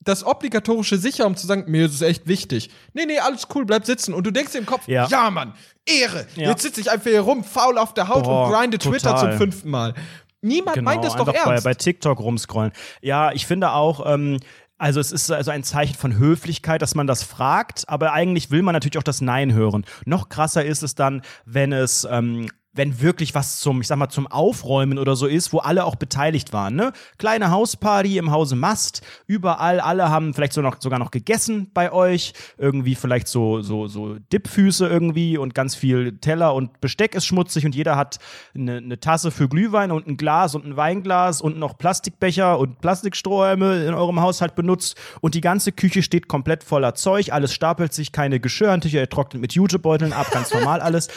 Das 0.00 0.24
obligatorische 0.24 0.98
sicher, 0.98 1.26
um 1.26 1.36
zu 1.36 1.46
sagen, 1.48 1.64
mir 1.68 1.86
ist 1.86 1.94
es 1.94 2.02
echt 2.02 2.28
wichtig. 2.28 2.70
Nee, 2.92 3.06
nee, 3.06 3.18
alles 3.18 3.48
cool, 3.54 3.64
bleib 3.64 3.84
sitzen. 3.86 4.14
Und 4.14 4.24
du 4.24 4.30
denkst 4.30 4.52
dir 4.52 4.58
im 4.58 4.66
Kopf, 4.66 4.86
Ja. 4.86 5.06
ja, 5.08 5.30
Mann, 5.30 5.54
Ehre. 5.84 6.26
Ja. 6.36 6.50
Jetzt 6.50 6.62
sitze 6.62 6.80
ich 6.80 6.90
einfach 6.90 7.10
hier 7.10 7.20
rum, 7.22 7.42
faul 7.42 7.76
auf 7.76 7.92
der 7.92 8.08
Haut 8.08 8.22
Boah, 8.24 8.46
und 8.46 8.52
grinde 8.52 8.78
Twitter 8.78 9.10
total. 9.14 9.30
zum 9.30 9.38
fünften 9.38 9.70
Mal. 9.70 9.94
Niemand 10.42 10.80
meint 10.82 11.04
es 11.04 11.14
doch 11.16 11.26
Genau, 11.26 11.50
ernst. 11.50 11.64
Bei, 11.64 11.70
bei 11.70 11.74
TikTok 11.74 12.20
rumscrollen. 12.20 12.70
Ja, 13.00 13.32
ich 13.32 13.46
finde 13.46 13.72
auch, 13.72 14.06
ähm, 14.06 14.38
also 14.78 15.00
es 15.00 15.10
ist 15.10 15.28
also 15.32 15.50
ein 15.50 15.64
Zeichen 15.64 15.94
von 15.96 16.16
Höflichkeit, 16.16 16.82
dass 16.82 16.94
man 16.94 17.08
das 17.08 17.24
fragt, 17.24 17.88
aber 17.88 18.12
eigentlich 18.12 18.50
will 18.52 18.62
man 18.62 18.74
natürlich 18.74 18.98
auch 18.98 19.02
das 19.02 19.20
Nein 19.20 19.54
hören. 19.54 19.84
Noch 20.04 20.28
krasser 20.28 20.64
ist 20.64 20.82
es 20.84 20.94
dann, 20.94 21.22
wenn 21.46 21.72
es 21.72 22.06
ähm, 22.08 22.48
wenn 22.76 23.00
wirklich 23.00 23.34
was 23.34 23.58
zum, 23.58 23.80
ich 23.80 23.86
sag 23.86 23.96
mal, 23.96 24.08
zum 24.08 24.26
Aufräumen 24.26 24.98
oder 24.98 25.16
so 25.16 25.26
ist, 25.26 25.52
wo 25.52 25.58
alle 25.58 25.84
auch 25.84 25.96
beteiligt 25.96 26.52
waren, 26.52 26.76
ne? 26.76 26.92
Kleine 27.18 27.50
Hausparty 27.50 28.18
im 28.18 28.30
Hause 28.30 28.56
Mast, 28.56 29.02
überall, 29.26 29.80
alle 29.80 30.10
haben 30.10 30.34
vielleicht 30.34 30.52
so 30.52 30.62
noch, 30.62 30.80
sogar 30.80 30.98
noch 30.98 31.10
gegessen 31.10 31.70
bei 31.72 31.92
euch, 31.92 32.32
irgendwie 32.58 32.94
vielleicht 32.94 33.28
so, 33.28 33.62
so, 33.62 33.86
so 33.86 34.16
Dippfüße 34.32 34.86
irgendwie 34.86 35.38
und 35.38 35.54
ganz 35.54 35.74
viel 35.74 36.18
Teller 36.18 36.54
und 36.54 36.80
Besteck 36.80 37.14
ist 37.14 37.26
schmutzig 37.26 37.64
und 37.64 37.74
jeder 37.74 37.96
hat 37.96 38.18
eine, 38.54 38.76
eine 38.76 39.00
Tasse 39.00 39.30
für 39.30 39.48
Glühwein 39.48 39.90
und 39.90 40.06
ein 40.06 40.16
Glas 40.16 40.54
und 40.54 40.64
ein 40.64 40.76
Weinglas 40.76 41.40
und 41.40 41.58
noch 41.58 41.78
Plastikbecher 41.78 42.58
und 42.58 42.80
Plastikstrohhalme 42.80 43.84
in 43.86 43.94
eurem 43.94 44.20
Haushalt 44.20 44.54
benutzt 44.54 44.96
und 45.20 45.34
die 45.34 45.40
ganze 45.40 45.72
Küche 45.72 46.02
steht 46.02 46.28
komplett 46.28 46.64
voller 46.64 46.94
Zeug, 46.94 47.32
alles 47.32 47.52
stapelt 47.52 47.92
sich, 47.92 48.12
keine 48.12 48.40
Geschirrhandtücher, 48.40 49.00
ihr 49.00 49.08
trocknet 49.08 49.40
mit 49.40 49.54
Jutebeuteln 49.54 50.12
ab, 50.12 50.30
ganz 50.30 50.52
normal 50.52 50.80
alles. 50.80 51.08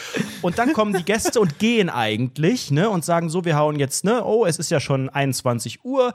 Und 0.42 0.58
dann 0.58 0.72
kommen 0.72 0.92
die 0.92 1.04
Gäste 1.04 1.40
und 1.40 1.49
und 1.50 1.58
gehen 1.58 1.90
eigentlich, 1.90 2.70
ne, 2.70 2.88
und 2.88 3.04
sagen 3.04 3.28
so, 3.28 3.44
wir 3.44 3.56
hauen 3.56 3.78
jetzt, 3.78 4.04
ne, 4.04 4.24
oh, 4.24 4.46
es 4.46 4.58
ist 4.58 4.70
ja 4.70 4.80
schon 4.80 5.08
21 5.08 5.84
Uhr, 5.84 6.12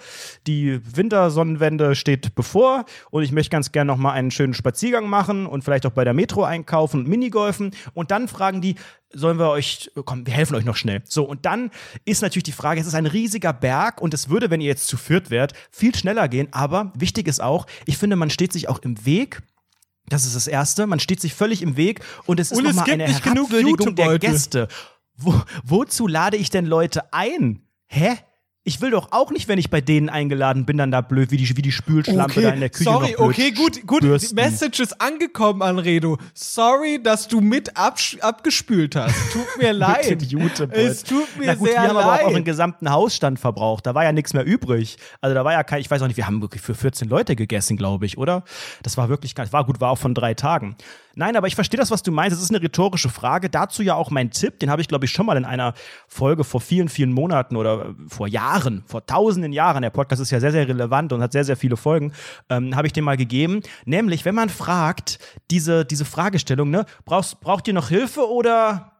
die 0.47 0.79
Wintersonnenwende 0.95 1.95
steht 1.95 2.35
bevor 2.35 2.85
und 3.11 3.23
ich 3.23 3.31
möchte 3.31 3.49
ganz 3.49 3.71
gerne 3.71 3.91
noch 3.91 3.97
mal 3.97 4.13
einen 4.13 4.31
schönen 4.31 4.53
Spaziergang 4.53 5.07
machen 5.09 5.45
und 5.45 5.63
vielleicht 5.63 5.85
auch 5.85 5.91
bei 5.91 6.03
der 6.03 6.13
Metro 6.13 6.43
einkaufen 6.43 7.01
und 7.01 7.07
Minigolfen 7.07 7.71
und 7.93 8.11
dann 8.11 8.27
fragen 8.27 8.61
die, 8.61 8.75
sollen 9.11 9.37
wir 9.37 9.49
euch, 9.49 9.91
komm, 10.05 10.25
wir 10.25 10.33
helfen 10.33 10.55
euch 10.55 10.65
noch 10.65 10.75
schnell. 10.75 11.01
So, 11.05 11.23
und 11.23 11.45
dann 11.45 11.71
ist 12.05 12.21
natürlich 12.21 12.43
die 12.43 12.51
Frage, 12.51 12.81
es 12.81 12.87
ist 12.87 12.95
ein 12.95 13.05
riesiger 13.05 13.53
Berg 13.53 14.01
und 14.01 14.13
es 14.13 14.29
würde, 14.29 14.49
wenn 14.49 14.61
ihr 14.61 14.67
jetzt 14.67 14.87
zu 14.87 14.97
führt 14.97 15.29
wärt, 15.29 15.53
viel 15.71 15.95
schneller 15.95 16.27
gehen, 16.27 16.47
aber 16.51 16.91
wichtig 16.95 17.27
ist 17.27 17.41
auch, 17.41 17.65
ich 17.85 17.97
finde, 17.97 18.15
man 18.15 18.29
steht 18.29 18.53
sich 18.53 18.69
auch 18.69 18.79
im 18.79 19.05
Weg 19.05 19.41
das 20.07 20.25
ist 20.25 20.35
das 20.35 20.47
Erste. 20.47 20.85
Man 20.85 20.99
steht 20.99 21.19
sich 21.19 21.33
völlig 21.33 21.61
im 21.61 21.77
Weg 21.77 22.01
und 22.25 22.39
es 22.39 22.51
ist 22.51 22.59
Und 22.59 22.65
nochmal 22.65 22.89
eine 22.89 23.07
Herabwürdigung 23.07 23.95
der. 23.95 24.19
Gäste. 24.19 24.67
Wo, 25.17 25.33
wozu 25.63 26.07
lade 26.07 26.37
ich 26.37 26.49
denn 26.49 26.65
Leute 26.65 27.13
ein? 27.13 27.61
Hä? 27.87 28.15
Ich 28.67 28.81
will 28.81 28.89
doch 28.89 29.09
auch 29.11 29.29
nicht, 29.29 29.47
wenn 29.47 29.59
ich 29.59 29.69
bei 29.69 29.79
denen 29.79 30.09
eingeladen 30.09 30.65
bin, 30.65 30.77
dann 30.77 30.89
da 30.89 31.01
blöd 31.01 31.29
wie 31.29 31.37
die, 31.37 31.55
wie 31.55 31.61
die 31.61 31.71
Spülschlampe 31.71 32.41
da 32.41 32.49
in 32.49 32.61
der 32.61 32.71
Küche 32.71 32.85
sorry, 32.85 33.11
noch 33.11 33.17
blöd 33.17 33.29
okay, 33.29 33.51
gut, 33.51 33.85
gut. 33.85 34.01
Die 34.01 34.07
bürsten. 34.07 34.33
Message 34.33 34.79
ist 34.79 34.99
angekommen, 34.99 35.61
Anredo. 35.61 36.17
Sorry, 36.33 36.99
dass 37.01 37.27
du 37.27 37.41
mit 37.41 37.77
abgespült 37.77 38.95
hast. 38.95 39.13
Tut 39.31 39.45
mir 39.59 39.71
leid. 39.73 40.19
Jutebeutel. 40.19 40.87
es 40.87 41.03
tut 41.03 41.37
mir 41.37 41.45
Na 41.45 41.53
gut, 41.53 41.67
sehr 41.67 41.83
wir 41.83 41.89
haben 41.89 41.97
aber 41.97 42.15
auch 42.15 42.25
leid. 42.25 42.35
einen 42.37 42.43
gesamten 42.43 42.89
Hausstand 42.89 43.39
verbraucht. 43.39 43.85
Da 43.85 43.93
war 43.93 44.03
ja 44.03 44.11
nichts 44.11 44.33
mehr 44.33 44.43
übrig. 44.43 44.97
Also 45.21 45.35
da 45.35 45.45
war 45.45 45.51
ja 45.51 45.63
kein, 45.63 45.81
ich 45.81 45.91
weiß 45.91 46.01
auch 46.01 46.07
nicht, 46.07 46.17
wir 46.17 46.25
haben 46.25 46.41
wirklich 46.41 46.63
für 46.63 46.73
14 46.73 47.07
Leute 47.07 47.35
gegessen, 47.35 47.77
glaube 47.77 48.07
ich, 48.07 48.17
oder? 48.17 48.43
Das 48.81 48.97
war 48.97 49.09
wirklich 49.09 49.35
ganz, 49.35 49.53
war 49.53 49.63
gut, 49.63 49.79
war 49.79 49.91
auch 49.91 49.99
von 49.99 50.15
drei 50.15 50.33
Tagen. 50.33 50.75
Nein, 51.15 51.35
aber 51.35 51.47
ich 51.47 51.55
verstehe 51.55 51.79
das, 51.79 51.91
was 51.91 52.03
du 52.03 52.11
meinst. 52.11 52.37
Es 52.37 52.43
ist 52.43 52.51
eine 52.51 52.61
rhetorische 52.61 53.09
Frage. 53.09 53.49
Dazu 53.49 53.81
ja 53.81 53.95
auch 53.95 54.11
mein 54.11 54.31
Tipp, 54.31 54.59
den 54.59 54.69
habe 54.69 54.81
ich, 54.81 54.87
glaube 54.87 55.05
ich, 55.05 55.11
schon 55.11 55.25
mal 55.25 55.37
in 55.37 55.45
einer 55.45 55.73
Folge 56.07 56.43
vor 56.43 56.61
vielen, 56.61 56.89
vielen 56.89 57.13
Monaten 57.13 57.55
oder 57.55 57.89
äh, 57.89 57.93
vor 58.07 58.27
Jahren, 58.27 58.83
vor 58.85 59.05
tausenden 59.05 59.53
Jahren, 59.53 59.81
der 59.81 59.89
Podcast 59.89 60.21
ist 60.21 60.31
ja 60.31 60.39
sehr, 60.39 60.51
sehr 60.51 60.67
relevant 60.67 61.13
und 61.13 61.21
hat 61.21 61.31
sehr, 61.31 61.45
sehr 61.45 61.57
viele 61.57 61.77
Folgen, 61.77 62.13
ähm, 62.49 62.75
habe 62.75 62.87
ich 62.87 62.93
den 62.93 63.03
mal 63.03 63.17
gegeben. 63.17 63.61
Nämlich, 63.85 64.25
wenn 64.25 64.35
man 64.35 64.49
fragt, 64.49 65.19
diese, 65.51 65.85
diese 65.85 66.05
Fragestellung, 66.05 66.69
ne, 66.69 66.85
brauchst, 67.05 67.39
braucht 67.39 67.67
ihr 67.67 67.73
noch 67.73 67.89
Hilfe 67.89 68.29
oder 68.29 68.94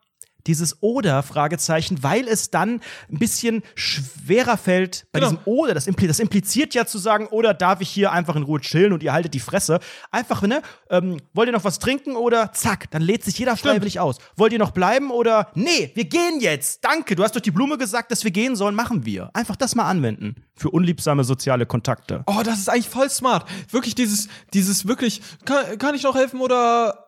dieses 0.48 0.82
oder 0.82 1.24
Fragezeichen, 1.24 2.04
weil 2.04 2.28
es 2.28 2.52
dann 2.52 2.82
ein 3.12 3.20
bisschen 3.20 3.64
schwerer 3.76 4.58
fällt 4.58 5.08
bei 5.12 5.20
Genau. 5.20 5.32
diesem 5.32 5.44
oder. 5.46 5.74
Das, 5.74 5.88
impli 5.88 6.08
das 6.08 6.20
impliziert 6.20 6.74
ja 6.74 6.86
zu 6.86 6.98
sagen, 6.98 7.28
oder 7.28 7.54
darf 7.54 7.82
ich 7.82 7.90
hier 7.90 8.12
einfach 8.12 8.36
in 8.36 8.44
Ruhe 8.44 8.60
chillen 8.60 8.94
und 8.94 9.04
ihr 9.04 9.14
haltet 9.14 9.34
die 9.34 9.40
Fresse. 9.40 9.80
Einfach, 10.12 10.42
ne? 10.44 10.62
Ähm, 10.90 11.18
wollt 11.34 11.50
ihr 11.50 11.54
noch 11.54 11.64
was 11.64 11.80
trinken 11.80 12.16
oder 12.16 12.52
zack, 12.54 12.90
dann 12.92 13.02
lädt 13.02 13.24
sich 13.24 13.38
jeder 13.40 13.58
freiwillig 13.58 14.00
aus. 14.00 14.18
Wollt 14.36 14.54
ihr 14.54 14.60
noch 14.60 14.72
bleiben 14.72 15.12
oder 15.12 15.50
nee, 15.56 15.92
wir 15.96 16.06
gehen 16.06 16.40
jetzt. 16.40 16.84
Danke, 16.84 17.16
du 17.16 17.24
hast 17.24 17.34
durch 17.34 17.44
die 17.44 17.52
Blume 17.52 17.78
gesagt, 17.78 18.12
dass 18.12 18.24
wir 18.24 18.32
gehen 18.32 18.56
sollen, 18.56 18.76
machen 18.76 19.06
wir. 19.06 19.30
Einfach 19.34 19.56
das 19.56 19.76
mal 19.76 19.86
anwenden 19.86 20.36
für 20.56 20.70
unliebsame 20.70 21.24
soziale 21.24 21.66
Kontakte. 21.66 22.24
Oh, 22.28 22.42
das 22.44 22.60
ist 22.60 22.70
eigentlich 22.70 22.90
voll 22.90 23.10
smart. 23.10 23.48
Wirklich 23.72 23.96
dieses, 23.96 24.28
dieses 24.54 24.88
wirklich, 24.88 25.22
kann, 25.44 25.78
kann 25.78 25.96
ich 25.96 26.04
noch 26.04 26.16
helfen 26.16 26.40
oder 26.40 27.05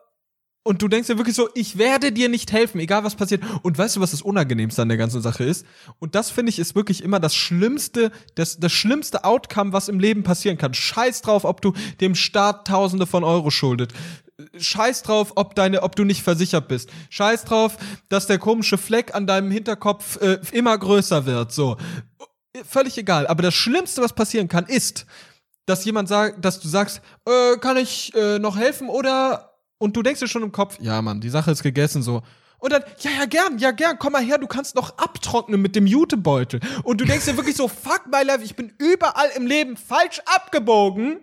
und 0.68 0.82
du 0.82 0.90
denkst 0.90 1.08
ja 1.08 1.18
wirklich 1.18 1.36
so, 1.36 1.50
ich 1.56 1.78
werde 1.78 2.12
dir 2.12 2.28
nicht 2.28 2.52
helfen, 2.52 2.80
egal 2.82 3.04
was 3.06 3.16
passiert. 3.16 3.42
Und 3.64 3.78
weißt 3.78 3.96
du, 3.96 4.02
was 4.02 4.12
das 4.12 4.22
Unangenehmste 4.22 4.82
an 4.82 4.90
der 4.90 4.98
ganzen 4.98 5.22
Sache 5.22 5.46
ist? 5.46 5.66
Und 6.00 6.14
das 6.14 6.30
finde 6.30 6.50
ich 6.50 6.60
ist 6.60 6.76
wirklich 6.76 7.04
immer 7.04 7.22
das 7.22 7.36
schlimmste, 7.36 8.12
das, 8.36 8.60
das 8.60 8.74
schlimmste 8.74 9.24
Outcome, 9.24 9.72
was 9.72 9.88
im 9.88 10.00
Leben 10.00 10.24
passieren 10.24 10.58
kann. 10.58 10.74
Scheiß 10.74 11.22
drauf, 11.22 11.46
ob 11.46 11.62
du 11.62 11.72
dem 12.02 12.16
Staat 12.16 12.68
Tausende 12.68 13.08
von 13.08 13.24
Euro 13.24 13.50
schuldet. 13.50 13.94
Scheiß 14.58 15.04
drauf, 15.04 15.32
ob 15.36 15.56
deine, 15.56 15.84
ob 15.84 15.96
du 15.96 16.04
nicht 16.04 16.22
versichert 16.22 16.68
bist. 16.68 16.90
Scheiß 17.10 17.46
drauf, 17.46 17.78
dass 18.10 18.28
der 18.28 18.38
komische 18.38 18.78
Fleck 18.78 19.16
an 19.16 19.26
deinem 19.26 19.50
Hinterkopf 19.50 20.22
äh, 20.22 20.40
immer 20.52 20.78
größer 20.78 21.26
wird. 21.26 21.54
So, 21.54 21.78
völlig 22.68 22.98
egal. 22.98 23.26
Aber 23.28 23.42
das 23.42 23.56
Schlimmste, 23.56 24.02
was 24.02 24.12
passieren 24.12 24.50
kann, 24.50 24.66
ist, 24.66 25.06
dass 25.66 25.86
jemand 25.86 26.10
sagt, 26.10 26.44
dass 26.44 26.60
du 26.60 26.68
sagst, 26.68 27.02
äh, 27.26 27.58
kann 27.58 27.78
ich 27.78 28.14
äh, 28.16 28.38
noch 28.40 28.58
helfen 28.58 28.90
oder 28.90 29.47
und 29.78 29.96
du 29.96 30.02
denkst 30.04 30.20
dir 30.20 30.28
schon 30.28 30.44
im 30.44 30.52
Kopf, 30.52 30.78
ja 30.80 31.02
Mann, 31.02 31.22
die 31.22 31.30
Sache 31.30 31.52
ist 31.52 31.64
gegessen 31.64 32.02
so. 32.02 32.22
Und 32.60 32.74
dann, 32.74 32.84
ja, 33.00 33.12
ja, 33.20 33.26
gern, 33.26 33.60
ja, 33.60 33.72
gern, 33.72 34.00
komm 34.00 34.14
mal 34.14 34.24
her, 34.24 34.40
du 34.40 34.48
kannst 34.48 34.76
noch 34.76 34.98
abtrocknen 34.98 35.62
mit 35.62 35.76
dem 35.76 35.86
Jutebeutel. 35.86 36.60
Und 36.84 37.00
du 37.00 37.06
denkst 37.06 37.26
dir 37.26 37.38
wirklich 37.38 37.56
so, 37.56 37.68
fuck 37.68 38.08
my 38.12 38.24
life, 38.24 38.44
ich 38.44 38.56
bin 38.56 38.74
überall 38.80 39.30
im 39.36 39.46
Leben 39.46 39.78
falsch 39.78 40.22
abgebogen, 40.26 41.20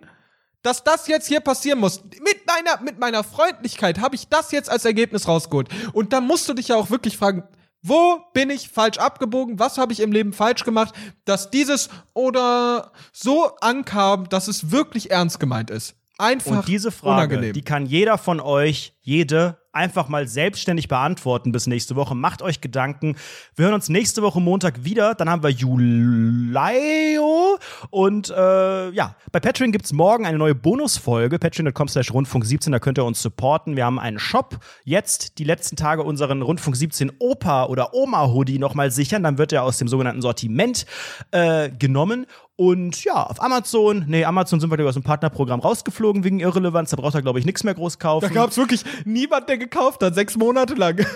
dass 0.61 0.83
das 0.83 1.07
jetzt 1.07 1.27
hier 1.27 1.41
passieren 1.41 1.79
muss. 1.79 2.01
Mit 2.03 2.47
meiner, 2.47 2.81
mit 2.81 2.99
meiner 2.99 3.23
Freundlichkeit 3.23 3.99
habe 3.99 4.15
ich 4.15 4.29
das 4.29 4.51
jetzt 4.51 4.69
als 4.69 4.85
Ergebnis 4.85 5.27
rausgeholt. 5.27 5.69
Und 5.93 6.13
da 6.13 6.21
musst 6.21 6.47
du 6.47 6.53
dich 6.53 6.69
ja 6.69 6.77
auch 6.77 6.89
wirklich 6.89 7.17
fragen, 7.17 7.43
wo 7.81 8.19
bin 8.33 8.49
ich 8.49 8.69
falsch 8.69 8.97
abgebogen? 8.97 9.59
Was 9.59 9.77
habe 9.77 9.93
ich 9.93 9.99
im 9.99 10.11
Leben 10.11 10.33
falsch 10.33 10.63
gemacht, 10.63 10.95
dass 11.25 11.51
dieses 11.51 11.89
oder 12.13 12.93
so 13.11 13.55
ankam, 13.57 14.27
dass 14.29 14.47
es 14.47 14.71
wirklich 14.71 15.11
ernst 15.11 15.39
gemeint 15.39 15.69
ist? 15.69 15.95
Einfach 16.17 16.59
Und 16.59 16.67
diese 16.67 16.91
Frage, 16.91 17.35
unangenehm. 17.35 17.53
die 17.53 17.61
kann 17.61 17.85
jeder 17.85 18.17
von 18.17 18.39
euch, 18.39 18.93
jede, 19.01 19.57
einfach 19.75 20.07
mal 20.07 20.27
selbstständig 20.27 20.87
beantworten 20.87 21.51
bis 21.51 21.67
nächste 21.67 21.95
Woche. 21.95 22.15
Macht 22.15 22.41
euch 22.41 22.61
Gedanken. 22.61 23.15
Wir 23.55 23.65
hören 23.65 23.75
uns 23.75 23.89
nächste 23.89 24.21
Woche 24.21 24.39
Montag 24.39 24.85
wieder. 24.85 25.13
Dann 25.13 25.29
haben 25.29 25.43
wir 25.43 25.49
Julio. 25.49 27.59
Und 27.89 28.29
äh, 28.29 28.89
ja, 28.91 29.15
bei 29.31 29.41
Patreon 29.41 29.73
gibt's 29.73 29.91
morgen 29.91 30.25
eine 30.25 30.37
neue 30.37 30.55
Bonusfolge. 30.55 31.37
Patreon.com 31.37 31.89
slash 31.89 32.13
Rundfunk 32.13 32.45
17, 32.45 32.71
da 32.71 32.79
könnt 32.79 32.97
ihr 32.97 33.05
uns 33.05 33.21
supporten. 33.21 33.75
Wir 33.75 33.85
haben 33.85 33.99
einen 33.99 34.17
Shop. 34.17 34.59
Jetzt 34.85 35.39
die 35.39 35.43
letzten 35.43 35.75
Tage 35.75 36.03
unseren 36.03 36.41
Rundfunk 36.41 36.77
17 36.77 37.11
Opa 37.19 37.65
oder 37.65 37.93
Oma-Hoodie 37.93 38.59
nochmal 38.59 38.91
sichern. 38.91 39.23
Dann 39.23 39.37
wird 39.37 39.51
er 39.51 39.63
aus 39.63 39.77
dem 39.77 39.89
sogenannten 39.89 40.21
Sortiment 40.21 40.85
äh, 41.31 41.69
genommen. 41.69 42.25
Und 42.57 43.03
ja, 43.03 43.23
auf 43.23 43.41
Amazon, 43.41 44.05
nee, 44.07 44.23
Amazon 44.23 44.61
sind 44.61 44.69
wir 44.69 44.77
glaube 44.77 44.87
ich, 44.87 44.89
aus 44.89 45.01
dem 45.01 45.03
Partnerprogramm 45.03 45.59
rausgeflogen 45.59 46.23
wegen 46.23 46.39
Irrelevanz. 46.39 46.91
Da 46.91 46.97
braucht 46.97 47.15
er, 47.15 47.21
glaube 47.21 47.39
ich, 47.39 47.45
nichts 47.45 47.63
mehr 47.63 47.73
groß 47.73 47.99
kaufen. 47.99 48.27
Da 48.27 48.33
gab 48.33 48.51
es 48.51 48.57
wirklich 48.57 48.83
niemand, 49.03 49.49
der 49.49 49.57
gekauft 49.57 50.01
hat, 50.01 50.15
sechs 50.15 50.37
Monate 50.37 50.75
lang. 50.75 51.05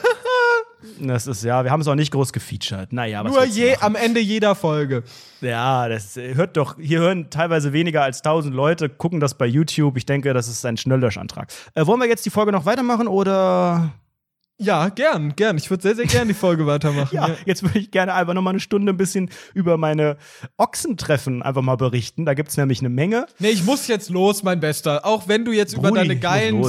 Das 1.02 1.28
ist 1.28 1.44
ja, 1.44 1.64
wir 1.64 1.72
haben 1.72 1.82
es 1.82 1.88
auch 1.88 1.96
nicht 1.96 2.12
groß 2.12 2.32
gefeatured. 2.32 2.94
Naja, 2.94 3.24
Nur 3.24 3.44
je 3.44 3.76
am 3.82 3.96
Ende 3.96 4.22
jeder 4.22 4.56
Folge. 4.56 5.04
Ja, 5.42 5.90
das 5.90 6.16
äh, 6.16 6.36
hört 6.36 6.56
doch, 6.56 6.78
hier 6.80 7.00
hören 7.00 7.30
teilweise 7.30 7.74
weniger 7.74 8.04
als 8.04 8.20
1000 8.20 8.54
Leute, 8.54 8.88
gucken 8.88 9.20
das 9.20 9.34
bei 9.38 9.46
YouTube. 9.46 9.98
Ich 9.98 10.06
denke, 10.06 10.34
das 10.34 10.48
ist 10.48 10.66
ein 10.66 10.78
Schnelllöschantrag. 10.78 11.52
Äh, 11.76 11.86
wollen 11.86 12.00
wir 12.00 12.08
jetzt 12.08 12.26
die 12.26 12.30
Folge 12.30 12.52
noch 12.54 12.66
weitermachen 12.66 13.08
oder? 13.08 13.92
Ja, 14.62 14.90
gern, 14.90 15.38
gern. 15.38 15.58
Ich 15.58 15.70
würde 15.70 15.82
sehr, 15.84 15.96
sehr 15.96 16.06
gern 16.06 16.28
die 16.28 16.34
Folge 16.34 16.68
weitermachen. 16.68 17.10
Ja, 17.20 17.30
jetzt 17.46 17.64
würde 17.64 17.80
ich 17.80 17.92
gerne 17.92 18.14
einfach 18.14 18.34
noch 18.34 18.42
mal 18.42 18.52
eine 18.52 18.60
Stunde 18.60 18.92
ein 18.92 18.98
bisschen 18.98 19.30
über 19.54 19.78
meine 19.78 20.18
Ochsentreffen 20.58 21.42
einfach 21.42 21.62
mal 21.62 21.78
berichten. 21.78 22.26
Da 22.26 22.34
gibt 22.34 22.50
es 22.50 22.58
nämlich 22.58 22.80
eine 22.80 22.90
Menge. 22.90 23.26
Nee, 23.40 23.50
ich 23.50 23.64
muss 23.64 23.88
jetzt 23.88 24.10
los, 24.10 24.44
mein 24.44 24.60
Bester. 24.60 25.06
Auch 25.06 25.28
wenn 25.28 25.46
du 25.46 25.52
jetzt 25.54 25.74
über 25.74 25.90
Brudi, 25.90 26.02
deine 26.02 26.14
ich 26.14 26.22
geilen, 26.22 26.62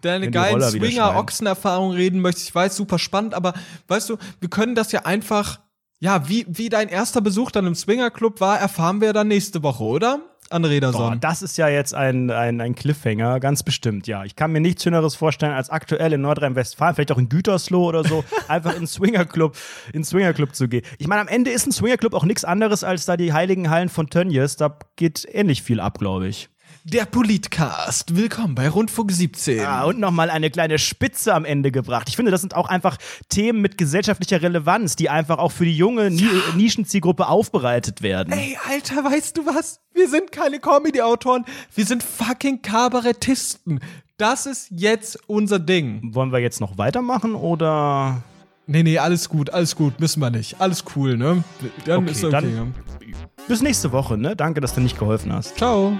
deine 0.00 0.24
Wenn 0.24 0.32
geilen. 0.32 0.62
Swinger-Ochsen-Erfahrungen 0.62 1.94
reden 1.94 2.20
möchtest, 2.20 2.48
ich 2.48 2.54
weiß, 2.54 2.76
super 2.76 2.98
spannend, 2.98 3.34
aber 3.34 3.52
weißt 3.88 4.08
du, 4.10 4.16
wir 4.40 4.48
können 4.48 4.74
das 4.74 4.90
ja 4.92 5.02
einfach, 5.02 5.60
ja, 6.00 6.28
wie, 6.28 6.46
wie 6.48 6.70
dein 6.70 6.88
erster 6.88 7.20
Besuch 7.20 7.50
dann 7.50 7.66
im 7.66 7.74
Swinger-Club 7.74 8.40
war, 8.40 8.58
erfahren 8.58 9.00
wir 9.00 9.12
dann 9.12 9.28
nächste 9.28 9.62
Woche, 9.62 9.84
oder? 9.84 10.20
An 10.50 10.62
Boah, 10.62 10.68
Rederson. 10.68 11.20
das 11.20 11.42
ist 11.42 11.56
ja 11.56 11.68
jetzt 11.68 11.94
ein, 11.94 12.30
ein, 12.30 12.60
ein 12.60 12.74
Cliffhanger, 12.74 13.40
ganz 13.40 13.62
bestimmt, 13.62 14.06
ja. 14.06 14.24
Ich 14.24 14.36
kann 14.36 14.52
mir 14.52 14.60
nichts 14.60 14.82
Schöneres 14.82 15.14
vorstellen, 15.14 15.52
als 15.52 15.70
aktuell 15.70 16.12
in 16.12 16.20
Nordrhein-Westfalen, 16.20 16.94
vielleicht 16.94 17.12
auch 17.12 17.18
in 17.18 17.28
Gütersloh 17.28 17.84
oder 17.86 18.04
so, 18.04 18.24
einfach 18.48 18.72
in 18.72 18.78
einen 18.78 18.86
Swingerclub, 18.86 19.56
in 19.88 19.96
einen 19.96 20.04
Swingerclub 20.04 20.54
zu 20.54 20.68
gehen. 20.68 20.84
Ich 20.98 21.06
meine, 21.06 21.22
am 21.22 21.28
Ende 21.28 21.50
ist 21.50 21.66
ein 21.66 21.72
Swingerclub 21.72 22.14
auch 22.14 22.24
nichts 22.24 22.44
anderes 22.44 22.84
als 22.84 23.06
da 23.06 23.16
die 23.16 23.32
heiligen 23.32 23.70
Hallen 23.70 23.88
von 23.88 24.10
Tönnies. 24.10 24.56
Da 24.56 24.78
geht 24.96 25.26
ähnlich 25.30 25.62
viel 25.62 25.80
ab, 25.80 25.98
glaube 25.98 26.28
ich. 26.28 26.48
Der 26.86 27.06
Politcast. 27.06 28.14
Willkommen 28.14 28.54
bei 28.54 28.68
Rundfunk 28.68 29.10
17. 29.10 29.64
Ah, 29.64 29.84
und 29.84 29.98
nochmal 29.98 30.28
eine 30.28 30.50
kleine 30.50 30.78
Spitze 30.78 31.32
am 31.32 31.46
Ende 31.46 31.72
gebracht. 31.72 32.10
Ich 32.10 32.16
finde, 32.16 32.30
das 32.30 32.42
sind 32.42 32.54
auch 32.54 32.68
einfach 32.68 32.98
Themen 33.30 33.62
mit 33.62 33.78
gesellschaftlicher 33.78 34.42
Relevanz, 34.42 34.94
die 34.94 35.08
einfach 35.08 35.38
auch 35.38 35.50
für 35.50 35.64
die 35.64 35.74
junge 35.74 36.10
Ni 36.10 36.28
Nischenzielgruppe 36.56 37.26
aufbereitet 37.26 38.02
werden. 38.02 38.34
Ey, 38.34 38.58
Alter, 38.68 39.02
weißt 39.02 39.34
du 39.38 39.46
was? 39.46 39.80
Wir 39.94 40.10
sind 40.10 40.30
keine 40.30 40.60
Comedy-Autoren, 40.60 41.46
wir 41.74 41.86
sind 41.86 42.02
fucking 42.02 42.60
Kabarettisten. 42.60 43.80
Das 44.18 44.44
ist 44.44 44.68
jetzt 44.70 45.18
unser 45.26 45.60
Ding. 45.60 46.14
Wollen 46.14 46.32
wir 46.32 46.40
jetzt 46.40 46.60
noch 46.60 46.76
weitermachen 46.76 47.34
oder? 47.34 48.22
Nee, 48.66 48.82
nee, 48.82 48.98
alles 48.98 49.28
gut, 49.28 49.50
alles 49.50 49.76
gut, 49.76 50.00
müssen 50.00 50.20
wir 50.20 50.30
nicht. 50.30 50.60
Alles 50.60 50.84
cool, 50.96 51.16
ne? 51.16 51.44
Dann 51.84 52.04
Okay, 52.04 52.10
ist 52.12 52.24
okay. 52.24 52.32
dann- 52.32 52.74
Bis 53.46 53.60
nächste 53.60 53.92
Woche, 53.92 54.16
ne? 54.16 54.34
Danke, 54.34 54.60
dass 54.62 54.74
du 54.74 54.80
nicht 54.80 54.98
geholfen 54.98 55.32
hast. 55.32 55.56
Ciao. 55.58 55.92